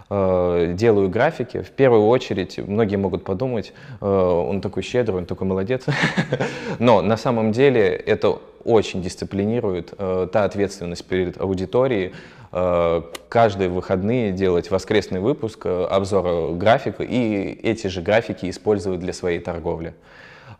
э, 0.09 0.73
делаю 0.73 1.09
графики. 1.09 1.61
В 1.61 1.71
первую 1.71 2.07
очередь, 2.07 2.57
многие 2.59 2.95
могут 2.95 3.25
подумать, 3.25 3.73
э, 3.99 4.05
он 4.05 4.61
такой 4.61 4.83
щедрый, 4.83 5.17
он 5.17 5.25
такой 5.25 5.47
молодец. 5.47 5.85
Но 6.79 7.01
на 7.01 7.17
самом 7.17 7.51
деле 7.51 7.89
это 7.89 8.39
очень 8.63 9.01
дисциплинирует 9.01 9.93
э, 9.97 10.27
та 10.31 10.45
ответственность 10.45 11.05
перед 11.05 11.39
аудиторией, 11.39 12.13
э, 12.53 13.01
каждые 13.27 13.69
выходные 13.69 14.31
делать 14.31 14.71
воскресный 14.71 15.19
выпуск 15.19 15.65
э, 15.65 15.85
обзора 15.85 16.53
графика 16.53 17.03
и 17.03 17.59
эти 17.63 17.87
же 17.87 18.01
графики 18.01 18.49
использовать 18.49 18.99
для 19.01 19.11
своей 19.11 19.39
торговли. 19.39 19.93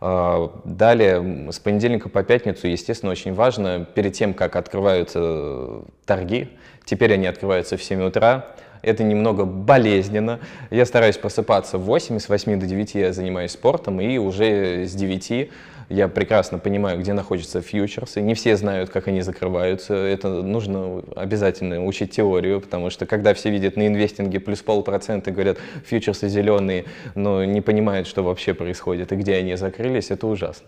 А, 0.00 0.52
далее, 0.64 1.50
с 1.50 1.58
понедельника 1.58 2.08
по 2.08 2.22
пятницу, 2.22 2.68
естественно, 2.68 3.10
очень 3.10 3.34
важно, 3.34 3.84
перед 3.84 4.12
тем, 4.12 4.32
как 4.34 4.56
открываются 4.56 5.82
торги, 6.06 6.50
теперь 6.84 7.14
они 7.14 7.26
открываются 7.26 7.76
в 7.76 7.82
7 7.82 8.02
утра, 8.02 8.54
это 8.82 9.02
немного 9.02 9.44
болезненно. 9.44 10.38
Я 10.70 10.86
стараюсь 10.86 11.16
просыпаться 11.16 11.78
в 11.78 11.82
8, 11.82 12.20
с 12.20 12.28
8 12.28 12.60
до 12.60 12.66
9 12.66 12.94
я 12.94 13.12
занимаюсь 13.12 13.52
спортом, 13.52 14.00
и 14.00 14.18
уже 14.18 14.84
с 14.86 14.94
9 14.94 15.50
я 15.88 16.08
прекрасно 16.08 16.58
понимаю, 16.58 16.98
где 16.98 17.14
находятся 17.14 17.62
фьючерсы. 17.62 18.20
Не 18.20 18.34
все 18.34 18.56
знают, 18.56 18.90
как 18.90 19.08
они 19.08 19.22
закрываются. 19.22 19.94
Это 19.94 20.42
нужно 20.42 21.02
обязательно 21.16 21.84
учить 21.84 22.10
теорию, 22.10 22.60
потому 22.60 22.90
что 22.90 23.06
когда 23.06 23.32
все 23.32 23.50
видят 23.50 23.76
на 23.76 23.86
инвестинге 23.86 24.38
плюс 24.38 24.60
полпроцента, 24.60 25.30
говорят, 25.30 25.58
фьючерсы 25.86 26.28
зеленые, 26.28 26.84
но 27.14 27.44
не 27.44 27.62
понимают, 27.62 28.06
что 28.06 28.22
вообще 28.22 28.52
происходит 28.52 29.12
и 29.12 29.16
где 29.16 29.36
они 29.36 29.56
закрылись, 29.56 30.10
это 30.10 30.26
ужасно. 30.26 30.66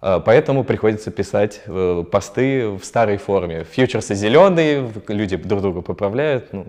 А, 0.00 0.20
поэтому 0.20 0.64
приходится 0.64 1.10
писать 1.10 1.60
э, 1.66 2.04
посты 2.10 2.68
в 2.70 2.84
старой 2.84 3.18
форме. 3.18 3.64
Фьючерсы 3.64 4.14
зеленые, 4.14 4.90
люди 5.08 5.36
друг 5.36 5.60
друга 5.60 5.82
поправляют. 5.82 6.52
Ну, 6.52 6.66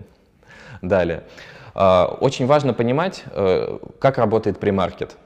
далее. 0.82 1.22
А, 1.74 2.16
очень 2.20 2.46
важно 2.46 2.74
понимать, 2.74 3.24
э, 3.32 3.78
как 3.98 4.18
работает 4.18 4.60
премаркет. 4.60 5.16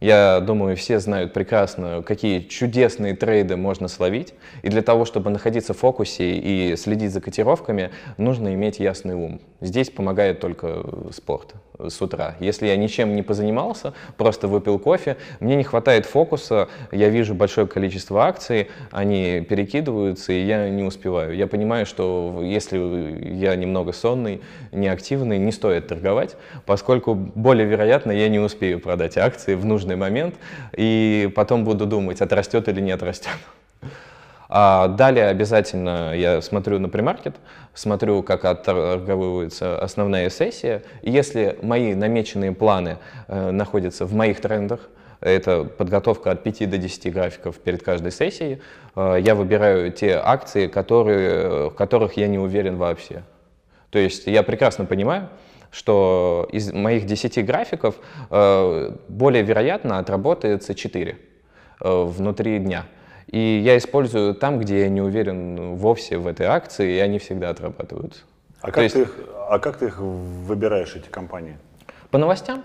Я 0.00 0.40
думаю, 0.40 0.76
все 0.76 1.00
знают 1.00 1.32
прекрасно, 1.32 2.04
какие 2.06 2.40
чудесные 2.40 3.16
трейды 3.16 3.56
можно 3.56 3.88
словить. 3.88 4.32
И 4.62 4.68
для 4.68 4.82
того, 4.82 5.04
чтобы 5.04 5.30
находиться 5.30 5.74
в 5.74 5.78
фокусе 5.78 6.36
и 6.36 6.76
следить 6.76 7.12
за 7.12 7.20
котировками, 7.20 7.90
нужно 8.16 8.54
иметь 8.54 8.78
ясный 8.78 9.14
ум. 9.14 9.40
Здесь 9.60 9.90
помогает 9.90 10.38
только 10.38 10.84
спорт 11.10 11.54
с 11.78 12.00
утра. 12.00 12.36
Если 12.38 12.68
я 12.68 12.76
ничем 12.76 13.16
не 13.16 13.22
позанимался, 13.22 13.92
просто 14.16 14.46
выпил 14.46 14.78
кофе, 14.78 15.16
мне 15.40 15.56
не 15.56 15.64
хватает 15.64 16.06
фокуса, 16.06 16.68
я 16.92 17.08
вижу 17.08 17.34
большое 17.34 17.66
количество 17.66 18.22
акций, 18.24 18.68
они 18.92 19.40
перекидываются, 19.40 20.32
и 20.32 20.44
я 20.44 20.68
не 20.68 20.84
успеваю. 20.84 21.34
Я 21.34 21.48
понимаю, 21.48 21.86
что 21.86 22.40
если 22.42 22.78
я 23.34 23.56
немного 23.56 23.92
сонный, 23.92 24.42
неактивный, 24.70 25.38
не 25.38 25.50
стоит 25.50 25.88
торговать, 25.88 26.36
поскольку 26.64 27.14
более 27.14 27.66
вероятно 27.66 28.12
я 28.12 28.28
не 28.28 28.38
успею 28.38 28.78
продать 28.78 29.18
акции 29.18 29.56
в 29.56 29.64
нужный 29.64 29.96
момент, 29.96 30.36
и 30.76 31.32
потом 31.34 31.64
буду 31.64 31.84
думать, 31.84 32.20
отрастет 32.20 32.68
или 32.68 32.80
не 32.80 32.92
отрастет. 32.92 33.36
А 34.48 34.88
далее 34.88 35.26
обязательно 35.26 36.14
я 36.14 36.40
смотрю 36.40 36.78
на 36.78 36.88
премаркет, 36.88 37.36
смотрю, 37.74 38.22
как 38.22 38.44
отторговывается 38.44 39.78
основная 39.78 40.30
сессия. 40.30 40.82
Если 41.02 41.58
мои 41.62 41.94
намеченные 41.94 42.52
планы 42.52 42.98
э, 43.26 43.50
находятся 43.50 44.06
в 44.06 44.14
моих 44.14 44.40
трендах, 44.40 44.88
это 45.20 45.64
подготовка 45.64 46.30
от 46.30 46.42
5 46.42 46.70
до 46.70 46.78
10 46.78 47.12
графиков 47.12 47.56
перед 47.56 47.82
каждой 47.82 48.12
сессией, 48.12 48.60
э, 48.94 49.16
я 49.20 49.34
выбираю 49.34 49.92
те 49.92 50.20
акции, 50.22 50.68
которые, 50.68 51.70
в 51.70 51.74
которых 51.74 52.16
я 52.16 52.28
не 52.28 52.38
уверен 52.38 52.76
вообще. 52.76 53.22
То 53.90 53.98
есть 53.98 54.26
я 54.26 54.42
прекрасно 54.42 54.84
понимаю, 54.84 55.28
что 55.70 56.48
из 56.52 56.72
моих 56.72 57.06
10 57.06 57.44
графиков 57.44 57.96
э, 58.30 58.96
более 59.08 59.42
вероятно 59.42 59.98
отработается 59.98 60.74
4 60.74 61.16
э, 61.80 62.04
внутри 62.04 62.58
дня. 62.58 62.86
И 63.28 63.60
я 63.64 63.76
использую 63.76 64.34
там, 64.34 64.58
где 64.58 64.80
я 64.80 64.88
не 64.88 65.00
уверен 65.00 65.76
вовсе 65.76 66.16
в 66.18 66.26
этой 66.26 66.46
акции, 66.46 66.96
и 66.96 66.98
они 66.98 67.18
всегда 67.18 67.50
отрабатывают. 67.50 68.24
А, 68.60 68.70
как, 68.70 68.82
есть... 68.84 68.94
ты 68.94 69.02
их, 69.02 69.14
а 69.48 69.58
как 69.58 69.76
ты 69.76 69.86
их 69.86 69.98
выбираешь, 69.98 70.96
эти 70.96 71.08
компании? 71.08 71.58
По 72.10 72.18
новостям. 72.18 72.62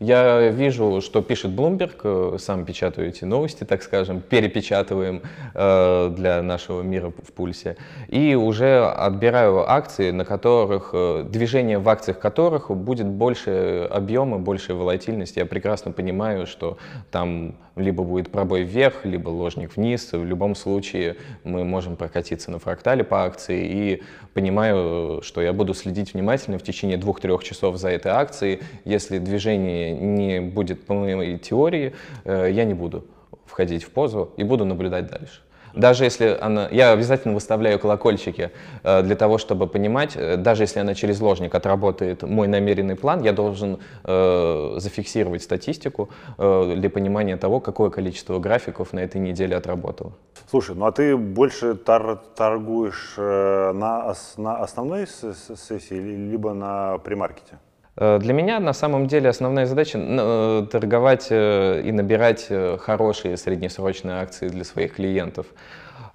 Я 0.00 0.48
вижу, 0.48 1.02
что 1.02 1.20
пишет 1.20 1.50
Bloomberg, 1.50 2.34
э, 2.34 2.38
сам 2.38 2.64
печатаю 2.64 3.08
эти 3.08 3.26
новости, 3.26 3.64
так 3.64 3.82
скажем, 3.82 4.22
перепечатываем 4.22 5.20
э, 5.52 6.08
для 6.16 6.40
нашего 6.40 6.80
мира 6.80 7.10
в 7.10 7.32
пульсе, 7.34 7.76
и 8.08 8.34
уже 8.34 8.86
отбираю 8.86 9.70
акции, 9.70 10.10
на 10.10 10.24
которых 10.24 10.92
э, 10.94 11.26
движение 11.28 11.78
в 11.78 11.86
акциях 11.86 12.18
которых 12.18 12.70
будет 12.70 13.08
больше 13.08 13.86
объема, 13.90 14.38
больше 14.38 14.72
волатильности. 14.72 15.38
Я 15.38 15.44
прекрасно 15.44 15.92
понимаю, 15.92 16.46
что 16.46 16.78
там 17.10 17.56
либо 17.76 18.02
будет 18.02 18.30
пробой 18.30 18.62
вверх, 18.62 19.04
либо 19.04 19.28
ложник 19.28 19.76
вниз. 19.76 20.12
В 20.12 20.24
любом 20.24 20.54
случае 20.54 21.16
мы 21.44 21.64
можем 21.64 21.96
прокатиться 21.96 22.50
на 22.50 22.58
фрактале 22.58 23.04
по 23.04 23.24
акции 23.24 23.66
и 23.66 24.02
понимаю, 24.34 25.20
что 25.22 25.40
я 25.40 25.52
буду 25.52 25.74
следить 25.74 26.14
внимательно 26.14 26.58
в 26.58 26.62
течение 26.62 26.96
двух-трех 26.96 27.44
часов 27.44 27.76
за 27.76 27.90
этой 27.90 28.12
акцией. 28.12 28.60
Если 28.84 29.18
движение 29.18 29.92
не 29.92 30.40
будет 30.40 30.86
по 30.86 30.94
моей 30.94 31.38
теории, 31.38 31.94
э, 32.24 32.48
я 32.52 32.64
не 32.64 32.74
буду 32.74 33.04
входить 33.46 33.84
в 33.84 33.90
позу 33.90 34.32
и 34.36 34.44
буду 34.44 34.64
наблюдать 34.64 35.06
дальше. 35.06 35.40
Даже 35.74 36.04
если 36.04 36.36
она... 36.40 36.68
Я 36.70 36.92
обязательно 36.92 37.34
выставляю 37.34 37.78
колокольчики 37.78 38.50
э, 38.82 39.02
для 39.02 39.16
того, 39.16 39.38
чтобы 39.38 39.66
понимать, 39.66 40.16
э, 40.16 40.36
даже 40.36 40.64
если 40.64 40.80
она 40.80 40.94
через 40.94 41.20
ложник 41.20 41.54
отработает 41.54 42.22
мой 42.22 42.48
намеренный 42.48 42.96
план, 42.96 43.22
я 43.22 43.32
должен 43.32 43.78
э, 44.04 44.74
зафиксировать 44.76 45.42
статистику 45.42 46.10
для 46.38 46.90
понимания 46.90 47.36
того, 47.36 47.60
какое 47.60 47.90
количество 47.90 48.38
графиков 48.38 48.92
на 48.92 49.00
этой 49.00 49.20
неделе 49.20 49.56
отработало. 49.56 50.12
Слушай, 50.50 50.74
ну 50.74 50.86
а 50.86 50.92
ты 50.92 51.16
больше 51.16 51.74
тар 51.74 52.20
торгуешь 52.36 53.14
на, 53.16 54.10
ос 54.10 54.34
на 54.36 54.58
основной 54.58 55.06
сессии, 55.06 55.94
либо 55.94 56.52
на 56.54 56.98
премаркете? 56.98 57.58
Э, 58.00 58.18
для 58.18 58.32
меня 58.32 58.58
на 58.58 58.72
самом 58.72 59.06
деле 59.06 59.28
основная 59.28 59.66
задача 59.66 59.98
э, 60.00 60.66
торговать 60.72 61.28
э, 61.30 61.82
и 61.84 61.92
набирать 61.92 62.48
хорошие 62.80 63.36
среднесрочные 63.36 64.16
акции 64.16 64.48
для 64.48 64.64
своих 64.64 64.94
клиентов. 64.94 65.46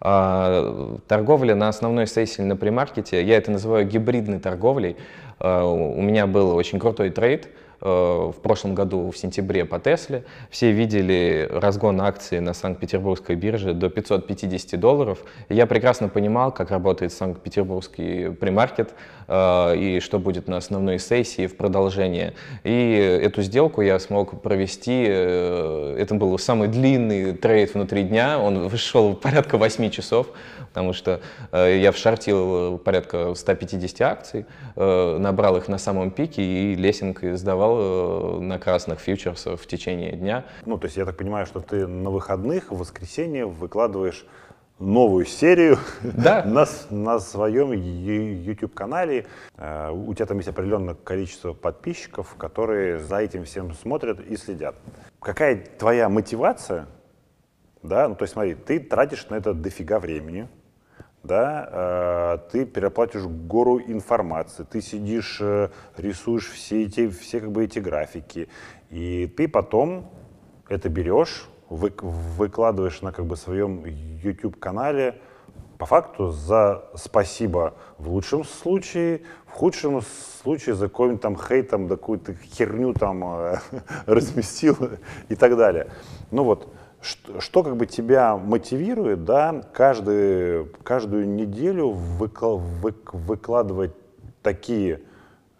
А, 0.01 0.97
торговля 1.07 1.55
на 1.55 1.69
основной 1.69 2.05
сессии 2.05 2.41
на 2.41 2.55
премаркете, 2.57 3.23
я 3.23 3.37
это 3.37 3.51
называю 3.51 3.87
гибридной 3.87 4.39
торговлей. 4.39 4.97
У 5.39 6.01
меня 6.01 6.27
был 6.27 6.55
очень 6.55 6.79
крутой 6.79 7.09
trade, 7.09 7.47
в 7.81 8.35
прошлом 8.41 8.75
году 8.75 9.11
в 9.11 9.17
сентябре 9.17 9.65
по 9.65 9.79
Тесле. 9.79 10.23
Все 10.49 10.71
видели 10.71 11.47
разгон 11.51 12.01
акций 12.01 12.39
на 12.39 12.53
Санкт-Петербургской 12.53 13.35
бирже 13.35 13.73
до 13.73 13.89
550 13.89 14.79
долларов. 14.79 15.19
Я 15.49 15.65
прекрасно 15.65 16.09
понимал, 16.09 16.51
как 16.51 16.71
работает 16.71 17.11
Санкт-Петербургский 17.13 18.31
premarket 18.31 18.93
э, 19.27 19.77
и 19.77 19.99
что 19.99 20.19
будет 20.19 20.47
на 20.47 20.57
основной 20.57 20.99
сессии 20.99 21.47
в 21.47 21.57
продолжение. 21.57 22.33
И 22.63 23.19
эту 23.23 23.41
сделку 23.41 23.81
я 23.81 23.99
смог 23.99 24.41
провести. 24.41 25.05
Э, 25.07 25.95
это 25.97 26.15
был 26.15 26.37
самый 26.37 26.67
длинный 26.67 27.33
trade 27.33 27.73
внутри 27.73 28.03
дня. 28.03 28.39
Он 28.39 28.67
вышел 28.67 29.15
порядка 29.21 29.57
8 29.57 29.89
часов, 29.89 30.27
потому 30.75 30.91
что 30.91 31.21
я 31.53 31.91
вшортил 31.93 32.77
порядка 32.79 33.33
150 33.33 34.01
акций, 34.01 34.45
набрал 34.75 35.55
их 35.55 35.69
на 35.69 35.77
самом 35.77 36.11
пике 36.11 36.41
и 36.41 36.75
лесенкой 36.75 37.37
сдавал 37.37 37.77
э, 37.79 38.39
на 38.41 38.59
красных 38.59 38.99
фьючерсах 38.99 39.59
в 39.59 39.67
течение 39.67 40.11
дня. 40.13 40.45
Ну, 40.65 40.77
то 40.77 40.85
есть 40.85 40.97
я 40.97 41.05
так 41.05 41.17
понимаю, 41.17 41.45
что 41.45 41.59
ты 41.59 41.87
на 41.87 42.09
выходных, 42.09 42.71
в 42.71 42.77
воскресенье 42.77 43.45
выкладываешь 43.45 44.25
новую 44.79 45.25
серию 45.25 45.77
да. 46.03 46.43
на, 46.45 46.65
на 46.89 47.19
своем 47.19 47.71
YouTube-канале. 47.71 49.25
Э, 49.57 49.91
у 49.91 50.13
тебя 50.13 50.25
там 50.25 50.37
есть 50.37 50.49
определенное 50.49 50.95
количество 50.95 51.53
подписчиков, 51.53 52.35
которые 52.37 52.99
за 52.99 53.17
этим 53.17 53.45
всем 53.45 53.73
смотрят 53.73 54.19
и 54.19 54.37
следят. 54.37 54.75
Какая 55.19 55.55
твоя 55.55 56.09
мотивация? 56.09 56.87
Да, 57.81 58.07
ну 58.07 58.15
то 58.15 58.23
есть 58.23 58.33
смотри, 58.33 58.55
ты 58.55 58.79
тратишь 58.79 59.29
на 59.29 59.35
это 59.35 59.53
дофига 59.53 59.99
времени, 59.99 60.47
да, 61.25 61.69
э, 61.71 62.37
ты 62.51 62.65
переплатишь 62.65 63.23
гору 63.23 63.79
информации, 63.79 64.63
ты 64.63 64.81
сидишь, 64.81 65.39
э, 65.41 65.69
рисуешь 65.97 66.49
все 66.49 66.83
эти, 66.83 67.09
все 67.09 67.39
как 67.39 67.51
бы 67.51 67.65
эти 67.65 67.79
графики, 67.79 68.47
и 68.89 69.27
ты 69.35 69.47
потом 69.47 70.09
это 70.69 70.89
берешь, 70.89 71.47
вы, 71.69 71.93
выкладываешь 72.01 73.01
на 73.01 73.11
как 73.11 73.25
бы 73.25 73.35
своем 73.35 73.83
YouTube-канале, 73.85 75.19
по 75.77 75.85
факту 75.85 76.31
за 76.31 76.85
спасибо 76.95 77.73
в 77.97 78.09
лучшем 78.09 78.43
случае, 78.43 79.21
в 79.45 79.51
худшем 79.51 80.01
случае 80.41 80.75
за 80.75 80.87
какой-нибудь 80.87 81.21
там 81.21 81.37
хейтом, 81.37 81.87
да 81.87 81.95
какую-то 81.95 82.33
херню 82.33 82.93
там 82.93 83.23
э, 83.23 83.57
разместил 84.05 84.77
и 85.29 85.35
так 85.35 85.57
далее. 85.57 85.87
Ну 86.31 86.43
вот, 86.43 86.69
что, 87.05 87.39
что 87.39 87.63
как 87.63 87.77
бы 87.77 87.85
тебя 87.85 88.35
мотивирует, 88.35 89.25
да, 89.25 89.61
каждый, 89.73 90.65
каждую 90.83 91.29
неделю 91.29 91.89
выкла, 91.89 92.55
вы, 92.55 92.93
выкладывать 93.13 93.93
такие 94.41 95.01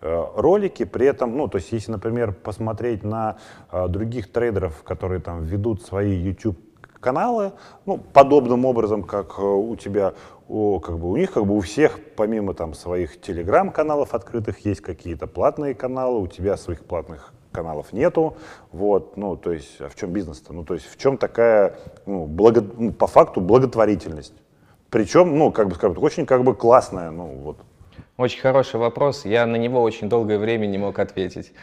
э, 0.02 0.26
ролики, 0.36 0.86
при 0.86 1.06
этом, 1.06 1.38
ну, 1.38 1.48
то 1.48 1.58
есть, 1.58 1.72
если, 1.72 1.92
например, 1.92 2.34
посмотреть 2.34 3.04
на 3.04 3.38
э, 3.72 3.88
других 3.88 4.32
трейдеров, 4.32 4.82
которые 4.84 5.22
там 5.22 5.44
ведут 5.44 5.84
свои 5.84 6.16
YouTube 6.16 6.58
каналы, 7.00 7.52
ну, 7.86 8.00
подобным 8.00 8.66
образом, 8.66 9.04
как 9.04 9.38
э, 9.38 9.44
у 9.44 9.76
тебя, 9.76 10.16
у, 10.48 10.80
как 10.80 10.98
бы 10.98 11.12
у 11.12 11.16
них, 11.16 11.32
как 11.32 11.46
бы 11.46 11.56
у 11.56 11.60
всех, 11.60 12.00
помимо 12.16 12.56
там 12.56 12.74
своих 12.74 13.22
телеграм-каналов 13.22 14.16
открытых, 14.16 14.66
есть 14.66 14.82
какие-то 14.82 15.28
платные 15.28 15.76
каналы, 15.76 16.20
у 16.20 16.28
тебя 16.28 16.58
своих 16.58 16.84
платных 16.84 17.35
каналов 17.56 17.94
нету, 17.94 18.36
вот, 18.72 19.18
ну, 19.18 19.38
то 19.38 19.52
есть, 19.52 19.80
а 19.80 19.90
в 19.90 19.96
чем 19.96 20.12
бизнес-то? 20.12 20.54
Ну, 20.54 20.64
то 20.64 20.74
есть, 20.74 20.86
в 20.92 20.98
чем 20.98 21.18
такая, 21.18 21.78
ну, 22.06 22.26
благо, 22.26 22.64
ну, 22.78 22.92
по 22.92 23.08
факту, 23.08 23.42
благотворительность? 23.42 24.34
Причем, 24.90 25.38
ну, 25.38 25.52
как 25.52 25.70
бы 25.70 25.76
скажем, 25.76 26.04
очень 26.04 26.26
как 26.26 26.44
бы 26.44 26.54
классная, 26.54 27.12
ну, 27.12 27.28
вот. 27.28 27.58
Очень 28.18 28.42
хороший 28.42 28.80
вопрос, 28.80 29.26
я 29.26 29.46
на 29.46 29.56
него 29.56 29.82
очень 29.82 30.10
долгое 30.10 30.38
время 30.38 30.68
не 30.68 30.78
мог 30.78 31.00
ответить. 31.00 31.54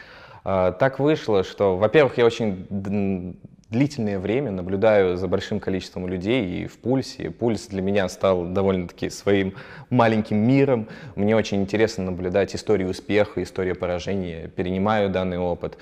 А, 0.43 0.71
так 0.71 0.99
вышло, 0.99 1.43
что, 1.43 1.77
во-первых, 1.77 2.17
я 2.17 2.25
очень 2.25 3.37
длительное 3.73 4.19
время 4.19 4.51
наблюдаю 4.51 5.17
за 5.17 5.27
большим 5.27 5.59
количеством 5.59 6.07
людей 6.07 6.63
и 6.63 6.67
в 6.67 6.77
пульсе. 6.77 7.31
Пульс 7.31 7.67
для 7.67 7.81
меня 7.81 8.07
стал 8.07 8.45
довольно-таки 8.45 9.09
своим 9.09 9.55
маленьким 9.89 10.37
миром. 10.37 10.87
Мне 11.15 11.35
очень 11.35 11.61
интересно 11.61 12.05
наблюдать 12.05 12.55
историю 12.55 12.89
успеха, 12.89 13.41
историю 13.41 13.75
поражения. 13.75 14.47
Перенимаю 14.47 15.09
данный 15.09 15.39
опыт. 15.39 15.77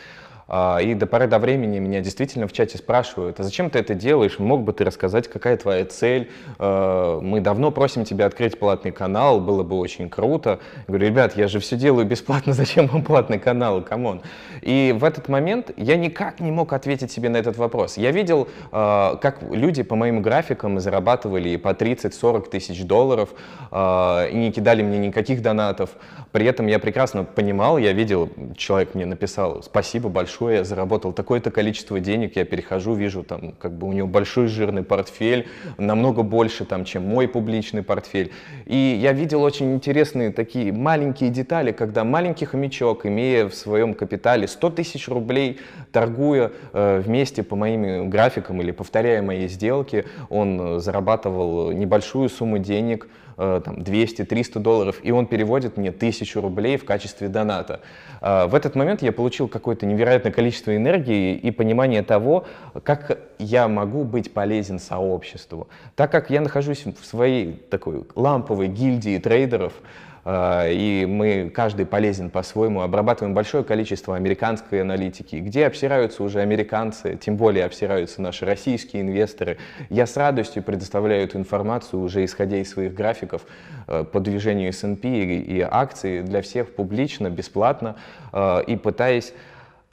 А, 0.54 0.80
и 0.80 0.94
до 0.96 1.08
поры 1.08 1.28
до 1.28 1.40
времени 1.40 1.80
меня 1.80 2.02
действительно 2.02 2.46
в 2.46 2.52
чате 2.52 2.78
спрашивают, 2.78 3.40
а 3.40 3.44
зачем 3.44 3.70
ты 3.70 3.80
это 3.80 3.94
делаешь? 3.94 4.38
Мог 4.38 4.64
бы 4.64 4.74
ты 4.74 4.84
рассказать, 4.84 5.30
какая 5.30 5.56
твоя 5.56 5.86
цель? 5.86 6.30
А, 6.60 7.22
мы 7.22 7.40
давно 7.40 7.72
просим 7.72 8.04
тебя 8.04 8.26
открыть 8.26 8.60
платный 8.60 8.92
канал, 8.92 9.40
было 9.40 9.64
бы 9.64 9.78
очень 9.78 10.10
круто. 10.10 10.60
Я 10.76 10.84
говорю, 10.88 11.08
ребят, 11.08 11.38
я 11.38 11.48
же 11.48 11.62
все 11.62 11.78
делаю 11.78 12.06
бесплатно, 12.06 12.52
зачем 12.62 12.88
вам 12.88 13.06
платный 13.06 13.40
канал? 13.40 13.82
Come 13.82 14.06
on. 14.06 14.24
И 14.62 14.94
в 15.00 15.06
этот 15.06 15.30
момент 15.30 15.72
я 15.78 15.96
никак 15.96 16.42
не 16.42 16.52
мог 16.52 16.74
ответить 16.74 17.14
себе 17.14 17.30
на 17.30 17.38
этот 17.38 17.56
вопрос. 17.56 17.96
Я 17.96 18.12
видел, 18.12 18.50
а, 18.74 19.16
как 19.16 19.42
люди 19.44 19.84
по 19.84 19.96
моим 19.96 20.22
графикам 20.22 20.82
зарабатывали 20.82 21.56
по 21.56 21.70
30-40 21.70 22.50
тысяч 22.50 22.84
долларов 22.84 23.30
и 23.74 24.32
не 24.34 24.52
кидали 24.52 24.84
мне 24.84 24.98
никаких 24.98 25.42
донатов. 25.42 25.92
При 26.32 26.46
этом 26.46 26.68
я 26.68 26.80
прекрасно 26.80 27.24
понимал, 27.26 27.78
я 27.78 27.92
видел, 27.92 28.30
человек 28.56 28.96
мне 28.96 29.06
написал, 29.06 29.62
спасибо 29.64 30.08
большое, 30.08 30.41
большое, 30.42 30.58
я 30.58 30.64
заработал 30.64 31.14
такое-то 31.14 31.52
количество 31.52 32.00
денег, 32.00 32.36
я 32.36 32.46
перехожу, 32.46 32.96
вижу, 32.96 33.24
там, 33.24 33.54
как 33.60 33.74
бы 33.74 33.88
у 33.88 33.94
него 33.94 34.08
большой 34.08 34.48
жирный 34.48 34.84
портфель, 34.84 35.46
намного 35.78 36.24
больше, 36.24 36.66
там, 36.66 36.84
чем 36.84 37.04
мой 37.04 37.28
публичный 37.28 37.84
портфель. 37.84 38.32
И 38.66 39.00
я 39.02 39.14
видел 39.14 39.44
очень 39.44 39.74
интересные 39.74 40.32
такие 40.32 40.74
маленькие 40.74 41.30
детали, 41.30 41.72
когда 41.72 42.04
маленький 42.04 42.46
хомячок, 42.46 43.06
имея 43.06 43.48
в 43.48 43.54
своем 43.54 43.94
капитале 43.94 44.48
100 44.48 44.70
тысяч 44.70 45.08
рублей, 45.08 45.60
торгуя 45.92 46.52
э, 46.74 47.02
вместе 47.06 47.44
по 47.44 47.56
моим 47.56 48.10
графикам 48.10 48.62
или 48.62 48.72
повторяя 48.72 49.22
мои 49.22 49.48
сделки, 49.48 50.06
он 50.30 50.80
зарабатывал 50.80 51.72
небольшую 51.72 52.30
сумму 52.30 52.58
денег, 52.58 53.06
э, 53.06 53.21
там 53.64 53.76
200-300 53.76 54.60
долларов, 54.60 55.00
и 55.04 55.12
он 55.12 55.26
переводит 55.26 55.78
мне 55.78 55.90
1000 55.90 56.42
рублей 56.42 56.78
в 56.78 56.86
качестве 56.86 57.28
доната. 57.28 57.82
Э, 58.22 58.46
в 58.46 58.56
этот 58.56 58.76
момент 58.76 59.02
я 59.02 59.12
получил 59.12 59.48
какое-то 59.48 59.86
невероятное 59.86 60.32
количество 60.32 60.76
энергии 60.76 61.36
и 61.36 61.52
понимание 61.52 62.04
того, 62.04 62.46
как 62.84 63.18
я 63.40 63.68
могу 63.68 64.04
быть 64.04 64.34
полезен 64.34 64.80
сообществу. 64.80 65.68
Так 65.96 66.12
как 66.12 66.30
я 66.30 66.42
нахожусь 66.42 66.86
в 66.86 67.06
своей 67.06 67.54
такой 67.54 68.06
ламповой 68.16 68.68
гильдии 68.68 69.18
трейдеров, 69.18 69.74
э, 69.74 70.11
и 70.26 71.06
мы 71.10 71.52
каждый 71.54 71.86
полезен 71.86 72.30
по-своему, 72.30 72.82
обрабатываем 72.82 73.34
большое 73.34 73.64
количество 73.64 74.16
американской 74.16 74.82
аналитики, 74.82 75.38
где 75.38 75.66
обсираются 75.66 76.24
уже 76.24 76.42
американцы, 76.42 77.18
тем 77.20 77.38
более 77.38 77.66
обсираются 77.66 78.22
наши 78.22 78.46
российские 78.46 79.02
инвесторы. 79.02 79.58
Я 79.90 80.06
с 80.06 80.16
радостью 80.18 80.64
предоставляю 80.64 81.24
эту 81.24 81.38
информацию, 81.38 82.02
уже 82.02 82.24
исходя 82.24 82.58
из 82.58 82.70
своих 82.70 82.94
графиков 82.94 83.42
э, 83.88 84.04
по 84.04 84.20
движению 84.20 84.70
S&P 84.70 85.08
и 85.08 85.62
акций 85.62 86.22
для 86.22 86.42
всех 86.42 86.76
публично, 86.76 87.30
бесплатно, 87.30 87.96
э, 88.32 88.64
и 88.68 88.76
пытаясь 88.76 89.34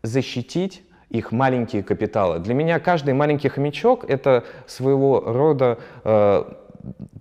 защитить 0.02 0.82
их 1.10 1.32
маленькие 1.32 1.82
капиталы. 1.82 2.38
Для 2.38 2.54
меня 2.54 2.78
каждый 2.80 3.14
маленький 3.14 3.48
хомячок— 3.48 4.04
это 4.08 4.44
своего 4.66 5.20
рода 5.20 5.78
э, 6.04 6.44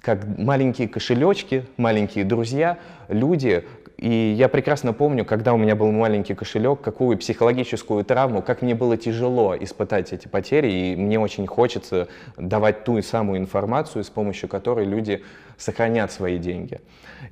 как 0.02 0.26
маленькие 0.38 0.88
кошелечки, 0.88 1.66
маленькие 1.78 2.26
друзья, 2.26 2.78
люди, 3.08 3.66
и 3.98 4.36
я 4.38 4.48
прекрасно 4.48 4.94
помню, 4.94 5.26
когда 5.26 5.54
у 5.54 5.58
меня 5.58 5.76
был 5.76 5.92
маленький 5.92 6.36
кошелек, 6.36 6.82
какую 6.82 7.18
психологическую 7.18 8.06
травму, 8.06 8.44
как 8.44 8.62
мне 8.62 8.76
было 8.76 8.96
тяжело 8.96 9.56
испытать 9.60 10.14
эти 10.14 10.28
потери, 10.28 10.72
и 10.72 10.96
мне 10.96 11.20
очень 11.20 11.48
хочется 11.48 12.08
давать 12.38 12.84
ту 12.84 13.00
и 13.00 13.02
самую 13.02 13.40
информацию, 13.40 14.04
с 14.04 14.10
помощью 14.10 14.50
которой 14.50 14.86
люди 14.86 15.24
сохранят 15.58 16.12
свои 16.12 16.38
деньги. 16.38 16.80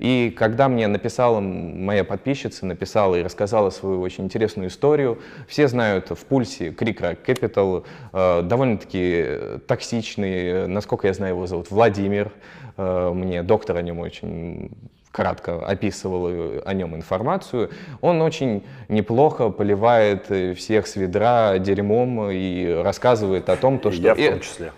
И 0.00 0.34
когда 0.36 0.68
мне 0.68 0.88
написала 0.88 1.38
моя 1.38 2.02
подписчица, 2.02 2.66
написала 2.66 3.14
и 3.14 3.22
рассказала 3.22 3.70
свою 3.70 4.00
очень 4.00 4.24
интересную 4.24 4.68
историю, 4.68 5.20
все 5.46 5.68
знают 5.68 6.10
в 6.10 6.24
пульсе 6.26 6.72
Крикра 6.72 7.12
Capital, 7.12 7.84
э, 8.12 8.42
довольно-таки 8.42 9.60
токсичный, 9.68 10.66
насколько 10.66 11.06
я 11.06 11.14
знаю, 11.14 11.34
его 11.34 11.46
зовут 11.46 11.70
Владимир, 11.70 12.32
э, 12.76 13.12
мне 13.14 13.44
доктор 13.44 13.76
о 13.76 13.82
нем 13.82 14.00
очень 14.00 14.72
кратко 15.16 15.66
описывал 15.66 16.60
о 16.64 16.74
нем 16.74 16.94
информацию, 16.94 17.70
он 18.02 18.20
очень 18.20 18.62
неплохо 18.88 19.48
поливает 19.48 20.26
всех 20.58 20.86
с 20.86 20.96
ведра 20.96 21.58
дерьмом 21.58 22.30
и 22.30 22.70
рассказывает 22.84 23.48
о 23.48 23.56
том, 23.56 23.78
то, 23.78 23.90
что... 23.90 24.02
Я 24.02 24.14
в 24.14 24.18
том 24.18 24.40
числе. 24.40 24.72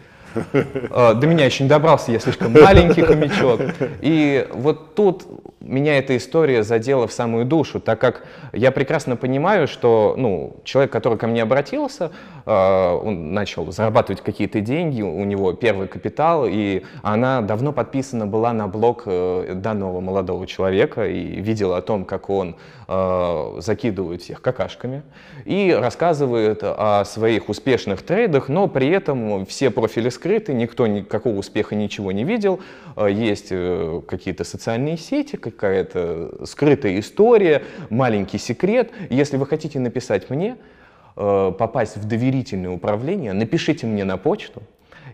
А, 0.90 1.14
до 1.14 1.26
меня 1.26 1.46
еще 1.46 1.64
не 1.64 1.68
добрался, 1.68 2.12
я 2.12 2.20
слишком 2.20 2.52
маленький 2.52 3.02
хомячок. 3.02 3.60
И 4.00 4.46
вот 4.52 4.94
тут 4.94 5.24
меня 5.60 5.98
эта 5.98 6.16
история 6.16 6.62
задела 6.62 7.08
в 7.08 7.12
самую 7.12 7.44
душу, 7.44 7.80
так 7.80 8.00
как 8.00 8.24
я 8.52 8.70
прекрасно 8.70 9.16
понимаю, 9.16 9.66
что 9.66 10.14
ну, 10.16 10.56
человек, 10.64 10.92
который 10.92 11.18
ко 11.18 11.26
мне 11.26 11.42
обратился, 11.42 12.12
он 12.48 13.34
начал 13.34 13.70
зарабатывать 13.70 14.22
какие-то 14.22 14.60
деньги, 14.60 15.02
у 15.02 15.24
него 15.24 15.52
первый 15.52 15.86
капитал, 15.86 16.46
и 16.48 16.82
она 17.02 17.42
давно 17.42 17.72
подписана 17.72 18.26
была 18.26 18.54
на 18.54 18.68
блог 18.68 19.02
э, 19.04 19.52
данного 19.54 20.00
молодого 20.00 20.46
человека 20.46 21.06
и 21.06 21.40
видела 21.42 21.76
о 21.76 21.82
том, 21.82 22.06
как 22.06 22.30
он 22.30 22.56
а, 22.86 23.56
закидывает 23.58 24.22
всех 24.22 24.40
какашками 24.40 25.02
и 25.44 25.76
рассказывает 25.78 26.60
о 26.62 27.04
своих 27.04 27.50
успешных 27.50 28.00
трейдах, 28.02 28.48
но 28.48 28.66
при 28.66 28.88
этом 28.88 29.44
все 29.44 29.70
профили 29.70 30.08
скрыты, 30.08 30.54
никто 30.54 30.86
никакого 30.86 31.36
успеха 31.36 31.74
ничего 31.74 32.12
не 32.12 32.24
видел, 32.24 32.60
есть 32.96 33.48
э, 33.50 34.00
какие-то 34.08 34.44
социальные 34.44 34.96
сети, 34.96 35.36
какая-то 35.36 36.46
скрытая 36.46 36.98
история, 36.98 37.62
маленький 37.90 38.38
секрет. 38.38 38.90
Если 39.10 39.36
вы 39.36 39.44
хотите 39.44 39.78
написать 39.80 40.30
мне, 40.30 40.56
э, 40.56 40.77
попасть 41.18 41.96
в 41.96 42.06
доверительное 42.06 42.70
управление, 42.70 43.32
напишите 43.32 43.86
мне 43.86 44.04
на 44.04 44.16
почту, 44.16 44.62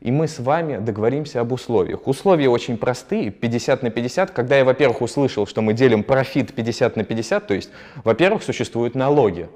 и 0.03 0.13
мы 0.13 0.29
с 0.29 0.39
вами 0.39 0.77
договоримся 0.77 1.41
об 1.41 1.53
условиях. 1.53 2.07
Условия 2.07 2.51
очень 2.51 2.77
простые, 2.77 3.31
50 3.31 3.83
на 3.83 3.91
50. 3.91 4.31
Когда 4.33 4.59
я, 4.59 4.65
во-первых, 4.65 5.01
услышал, 5.01 5.47
что 5.47 5.63
мы 5.63 5.73
делим 5.73 6.03
профит 6.03 6.55
50 6.55 6.97
на 6.97 7.05
50, 7.05 7.47
то 7.47 7.55
есть, 7.55 7.71
во-первых, 8.05 8.43
существуют 8.43 8.95
налоги 8.95 9.49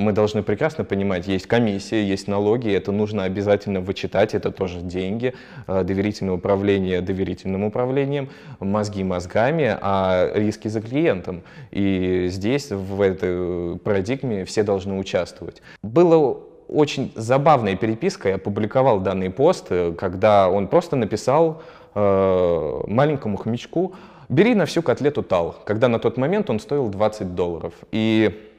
мы 0.00 0.12
должны 0.12 0.42
прекрасно 0.42 0.82
понимать, 0.82 1.28
есть 1.28 1.46
комиссия, 1.46 2.02
есть 2.02 2.26
налоги, 2.26 2.72
это 2.72 2.90
нужно 2.90 3.24
обязательно 3.24 3.80
вычитать, 3.80 4.34
это 4.34 4.50
тоже 4.50 4.80
деньги, 4.80 5.34
э, 5.66 5.84
доверительное 5.84 6.34
управление 6.34 7.02
доверительным 7.02 7.64
управлением, 7.64 8.30
мозги 8.60 9.04
мозгами, 9.04 9.76
а 9.80 10.30
риски 10.34 10.68
за 10.68 10.80
клиентом. 10.80 11.42
И 11.70 12.28
здесь, 12.30 12.70
в 12.70 13.00
этой 13.02 13.78
парадигме, 13.78 14.44
все 14.44 14.62
должны 14.62 14.98
участвовать. 14.98 15.62
Было 15.82 16.40
очень 16.68 17.12
забавная 17.14 17.76
переписка, 17.76 18.30
я 18.30 18.34
опубликовал 18.36 19.00
данный 19.00 19.30
пост, 19.30 19.66
э, 19.68 19.92
когда 19.92 20.48
он 20.48 20.68
просто 20.68 20.96
написал 20.96 21.62
э, 21.94 22.80
маленькому 22.86 23.36
хомячку, 23.36 23.94
бери 24.30 24.54
на 24.54 24.64
всю 24.64 24.80
котлету 24.80 25.22
тал, 25.22 25.56
когда 25.66 25.88
на 25.88 25.98
тот 25.98 26.16
момент 26.16 26.48
он 26.48 26.58
стоил 26.58 26.88
20 26.88 27.34
долларов. 27.34 27.74
И 27.92 28.49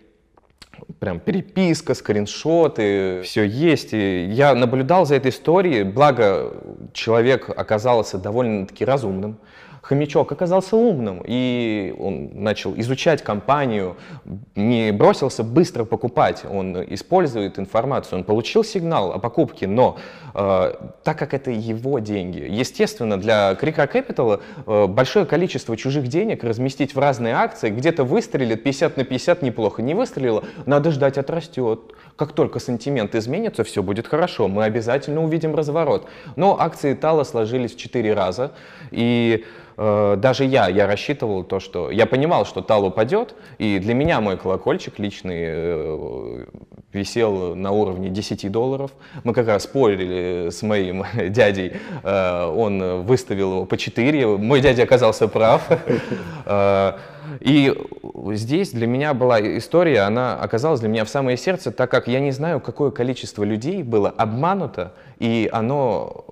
прям 0.99 1.19
переписка, 1.19 1.93
скриншоты, 1.93 3.21
все 3.23 3.43
есть. 3.43 3.93
И 3.93 4.25
я 4.25 4.53
наблюдал 4.55 5.05
за 5.05 5.15
этой 5.15 5.31
историей, 5.31 5.83
благо 5.83 6.53
человек 6.93 7.49
оказался 7.49 8.17
довольно-таки 8.17 8.85
разумным, 8.85 9.37
хомячок 9.91 10.31
оказался 10.31 10.77
умным, 10.77 11.21
и 11.25 11.93
он 11.99 12.29
начал 12.33 12.73
изучать 12.77 13.21
компанию, 13.21 13.97
не 14.55 14.93
бросился 14.93 15.43
быстро 15.43 15.83
покупать, 15.83 16.45
он 16.49 16.81
использует 16.93 17.59
информацию, 17.59 18.19
он 18.19 18.23
получил 18.23 18.63
сигнал 18.63 19.11
о 19.11 19.19
покупке, 19.19 19.67
но 19.67 19.97
э, 20.33 20.73
так 21.03 21.19
как 21.19 21.33
это 21.33 21.51
его 21.51 21.99
деньги, 21.99 22.39
естественно, 22.39 23.19
для 23.19 23.53
Крика 23.55 23.83
Capital 23.83 24.39
э, 24.65 24.87
большое 24.87 25.25
количество 25.25 25.75
чужих 25.75 26.07
денег 26.07 26.45
разместить 26.45 26.95
в 26.95 26.99
разные 26.99 27.33
акции, 27.33 27.69
где-то 27.69 28.05
выстрелит 28.05 28.63
50 28.63 28.95
на 28.95 29.03
50 29.03 29.41
неплохо, 29.41 29.81
не 29.81 29.93
выстрелило, 29.93 30.45
надо 30.65 30.91
ждать 30.91 31.17
отрастет. 31.17 31.81
Как 32.21 32.33
только 32.33 32.59
сантимент 32.59 33.15
изменится, 33.15 33.63
все 33.63 33.81
будет 33.81 34.07
хорошо, 34.07 34.47
мы 34.47 34.63
обязательно 34.65 35.23
увидим 35.23 35.55
разворот. 35.55 36.07
Но 36.35 36.55
акции 36.61 36.93
Тала 36.93 37.23
сложились 37.23 37.73
4 37.73 38.13
раза, 38.13 38.51
и 38.91 39.43
Э, 39.83 40.15
даже 40.15 40.45
я, 40.45 40.67
я 40.67 40.85
рассчитывал 40.85 41.43
то, 41.43 41.59
что 41.59 41.89
я 41.89 42.05
понимал, 42.05 42.45
что 42.45 42.61
тал 42.61 42.85
упадет, 42.85 43.33
и 43.57 43.79
для 43.79 43.95
меня 43.95 44.21
мой 44.21 44.37
колокольчик 44.37 44.99
личный 44.99 45.43
э, 45.43 46.45
висел 46.93 47.55
на 47.55 47.71
уровне 47.71 48.09
10 48.09 48.51
долларов. 48.51 48.91
Мы 49.23 49.33
как 49.33 49.47
раз 49.47 49.63
спорили 49.63 50.49
с 50.51 50.61
моим 50.61 51.03
дядей, 51.29 51.73
э, 52.03 52.45
он 52.45 53.03
выставил 53.03 53.53
его 53.53 53.65
по 53.65 53.75
4, 53.75 54.37
мой 54.37 54.61
дядя 54.61 54.83
оказался 54.83 55.27
прав. 55.27 55.67
И 57.39 57.73
здесь 58.33 58.71
для 58.71 58.87
меня 58.87 59.13
была 59.13 59.39
история, 59.57 60.01
она 60.01 60.35
оказалась 60.35 60.79
для 60.79 60.89
меня 60.89 61.05
в 61.05 61.09
самое 61.09 61.37
сердце, 61.37 61.71
так 61.71 61.89
как 61.89 62.07
я 62.07 62.19
не 62.19 62.31
знаю, 62.31 62.59
какое 62.59 62.91
количество 62.91 63.43
людей 63.43 63.83
было 63.83 64.09
обмануто, 64.09 64.93
и 65.19 65.49
оно 65.51 66.25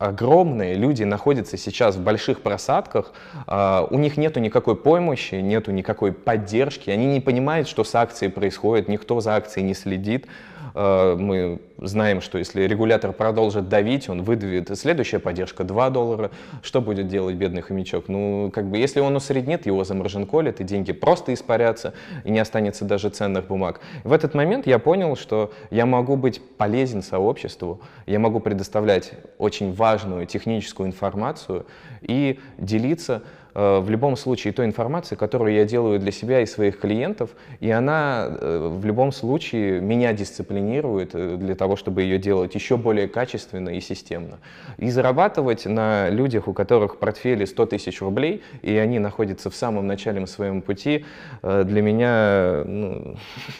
огромные, 0.00 0.74
люди 0.74 1.04
находятся 1.04 1.58
сейчас 1.58 1.96
в 1.96 2.02
больших 2.02 2.40
просадках, 2.40 3.12
uh, 3.46 3.86
у 3.90 3.98
них 3.98 4.16
нету 4.16 4.40
никакой 4.40 4.74
помощи, 4.74 5.34
нету 5.34 5.72
никакой 5.72 6.12
поддержки, 6.12 6.88
они 6.88 7.04
не 7.06 7.20
понимают, 7.20 7.68
что 7.68 7.84
с 7.84 7.94
акцией 7.94 8.32
происходит, 8.32 8.88
никто 8.88 9.20
за 9.20 9.36
акцией 9.36 9.66
не 9.66 9.74
следит. 9.74 10.26
Uh, 10.74 11.16
мы 11.16 11.60
знаем, 11.78 12.20
что 12.20 12.38
если 12.38 12.62
регулятор 12.62 13.12
продолжит 13.12 13.68
давить, 13.68 14.08
он 14.08 14.22
выдавит 14.22 14.76
следующая 14.78 15.18
поддержка 15.18 15.64
2 15.64 15.90
доллара. 15.90 16.30
Что 16.62 16.80
будет 16.80 17.08
делать 17.08 17.36
бедный 17.36 17.62
хомячок? 17.62 18.08
Ну, 18.08 18.50
как 18.52 18.66
бы, 18.66 18.78
если 18.78 19.00
он 19.00 19.16
усреднит, 19.16 19.66
его 19.66 19.84
заморжинколит, 19.84 20.60
и 20.60 20.64
деньги 20.64 20.92
просто 20.92 21.34
испарятся, 21.34 21.94
и 22.24 22.30
не 22.30 22.38
останется 22.38 22.84
даже 22.84 23.08
ценных 23.08 23.46
бумаг. 23.46 23.80
В 24.04 24.12
этот 24.12 24.34
момент 24.34 24.66
я 24.66 24.78
понял, 24.78 25.16
что 25.16 25.52
я 25.70 25.86
могу 25.86 26.16
быть 26.16 26.40
полезен 26.56 27.02
сообществу, 27.02 27.80
я 28.06 28.18
могу 28.18 28.40
предоставлять 28.40 29.12
очень 29.38 29.72
важную 29.72 30.26
техническую 30.26 30.86
информацию 30.86 31.66
и 32.02 32.38
делиться 32.58 33.22
Э, 33.22 33.39
в 33.54 33.90
любом 33.90 34.16
случае 34.16 34.52
той 34.52 34.66
информации, 34.66 35.16
которую 35.16 35.54
я 35.54 35.64
делаю 35.64 35.98
для 35.98 36.12
себя 36.12 36.40
и 36.40 36.46
своих 36.46 36.78
клиентов, 36.78 37.30
и 37.60 37.70
она 37.70 38.26
э, 38.28 38.68
в 38.72 38.84
любом 38.84 39.12
случае 39.12 39.80
меня 39.80 40.12
дисциплинирует 40.12 41.10
э, 41.14 41.36
для 41.36 41.54
того, 41.54 41.76
чтобы 41.76 42.02
ее 42.02 42.18
делать 42.18 42.54
еще 42.54 42.76
более 42.76 43.08
качественно 43.08 43.70
и 43.70 43.80
системно. 43.80 44.38
И 44.78 44.90
зарабатывать 44.90 45.66
на 45.66 46.08
людях, 46.10 46.48
у 46.48 46.52
которых 46.52 46.98
портфели 46.98 47.44
100 47.44 47.66
тысяч 47.66 48.00
рублей, 48.00 48.42
и 48.62 48.76
они 48.76 48.98
находятся 48.98 49.50
в 49.50 49.54
самом 49.54 49.86
начале 49.86 50.20
своем 50.26 50.60
пути, 50.60 51.04
для 51.42 51.82
меня 51.82 52.62
ну, 52.64 53.16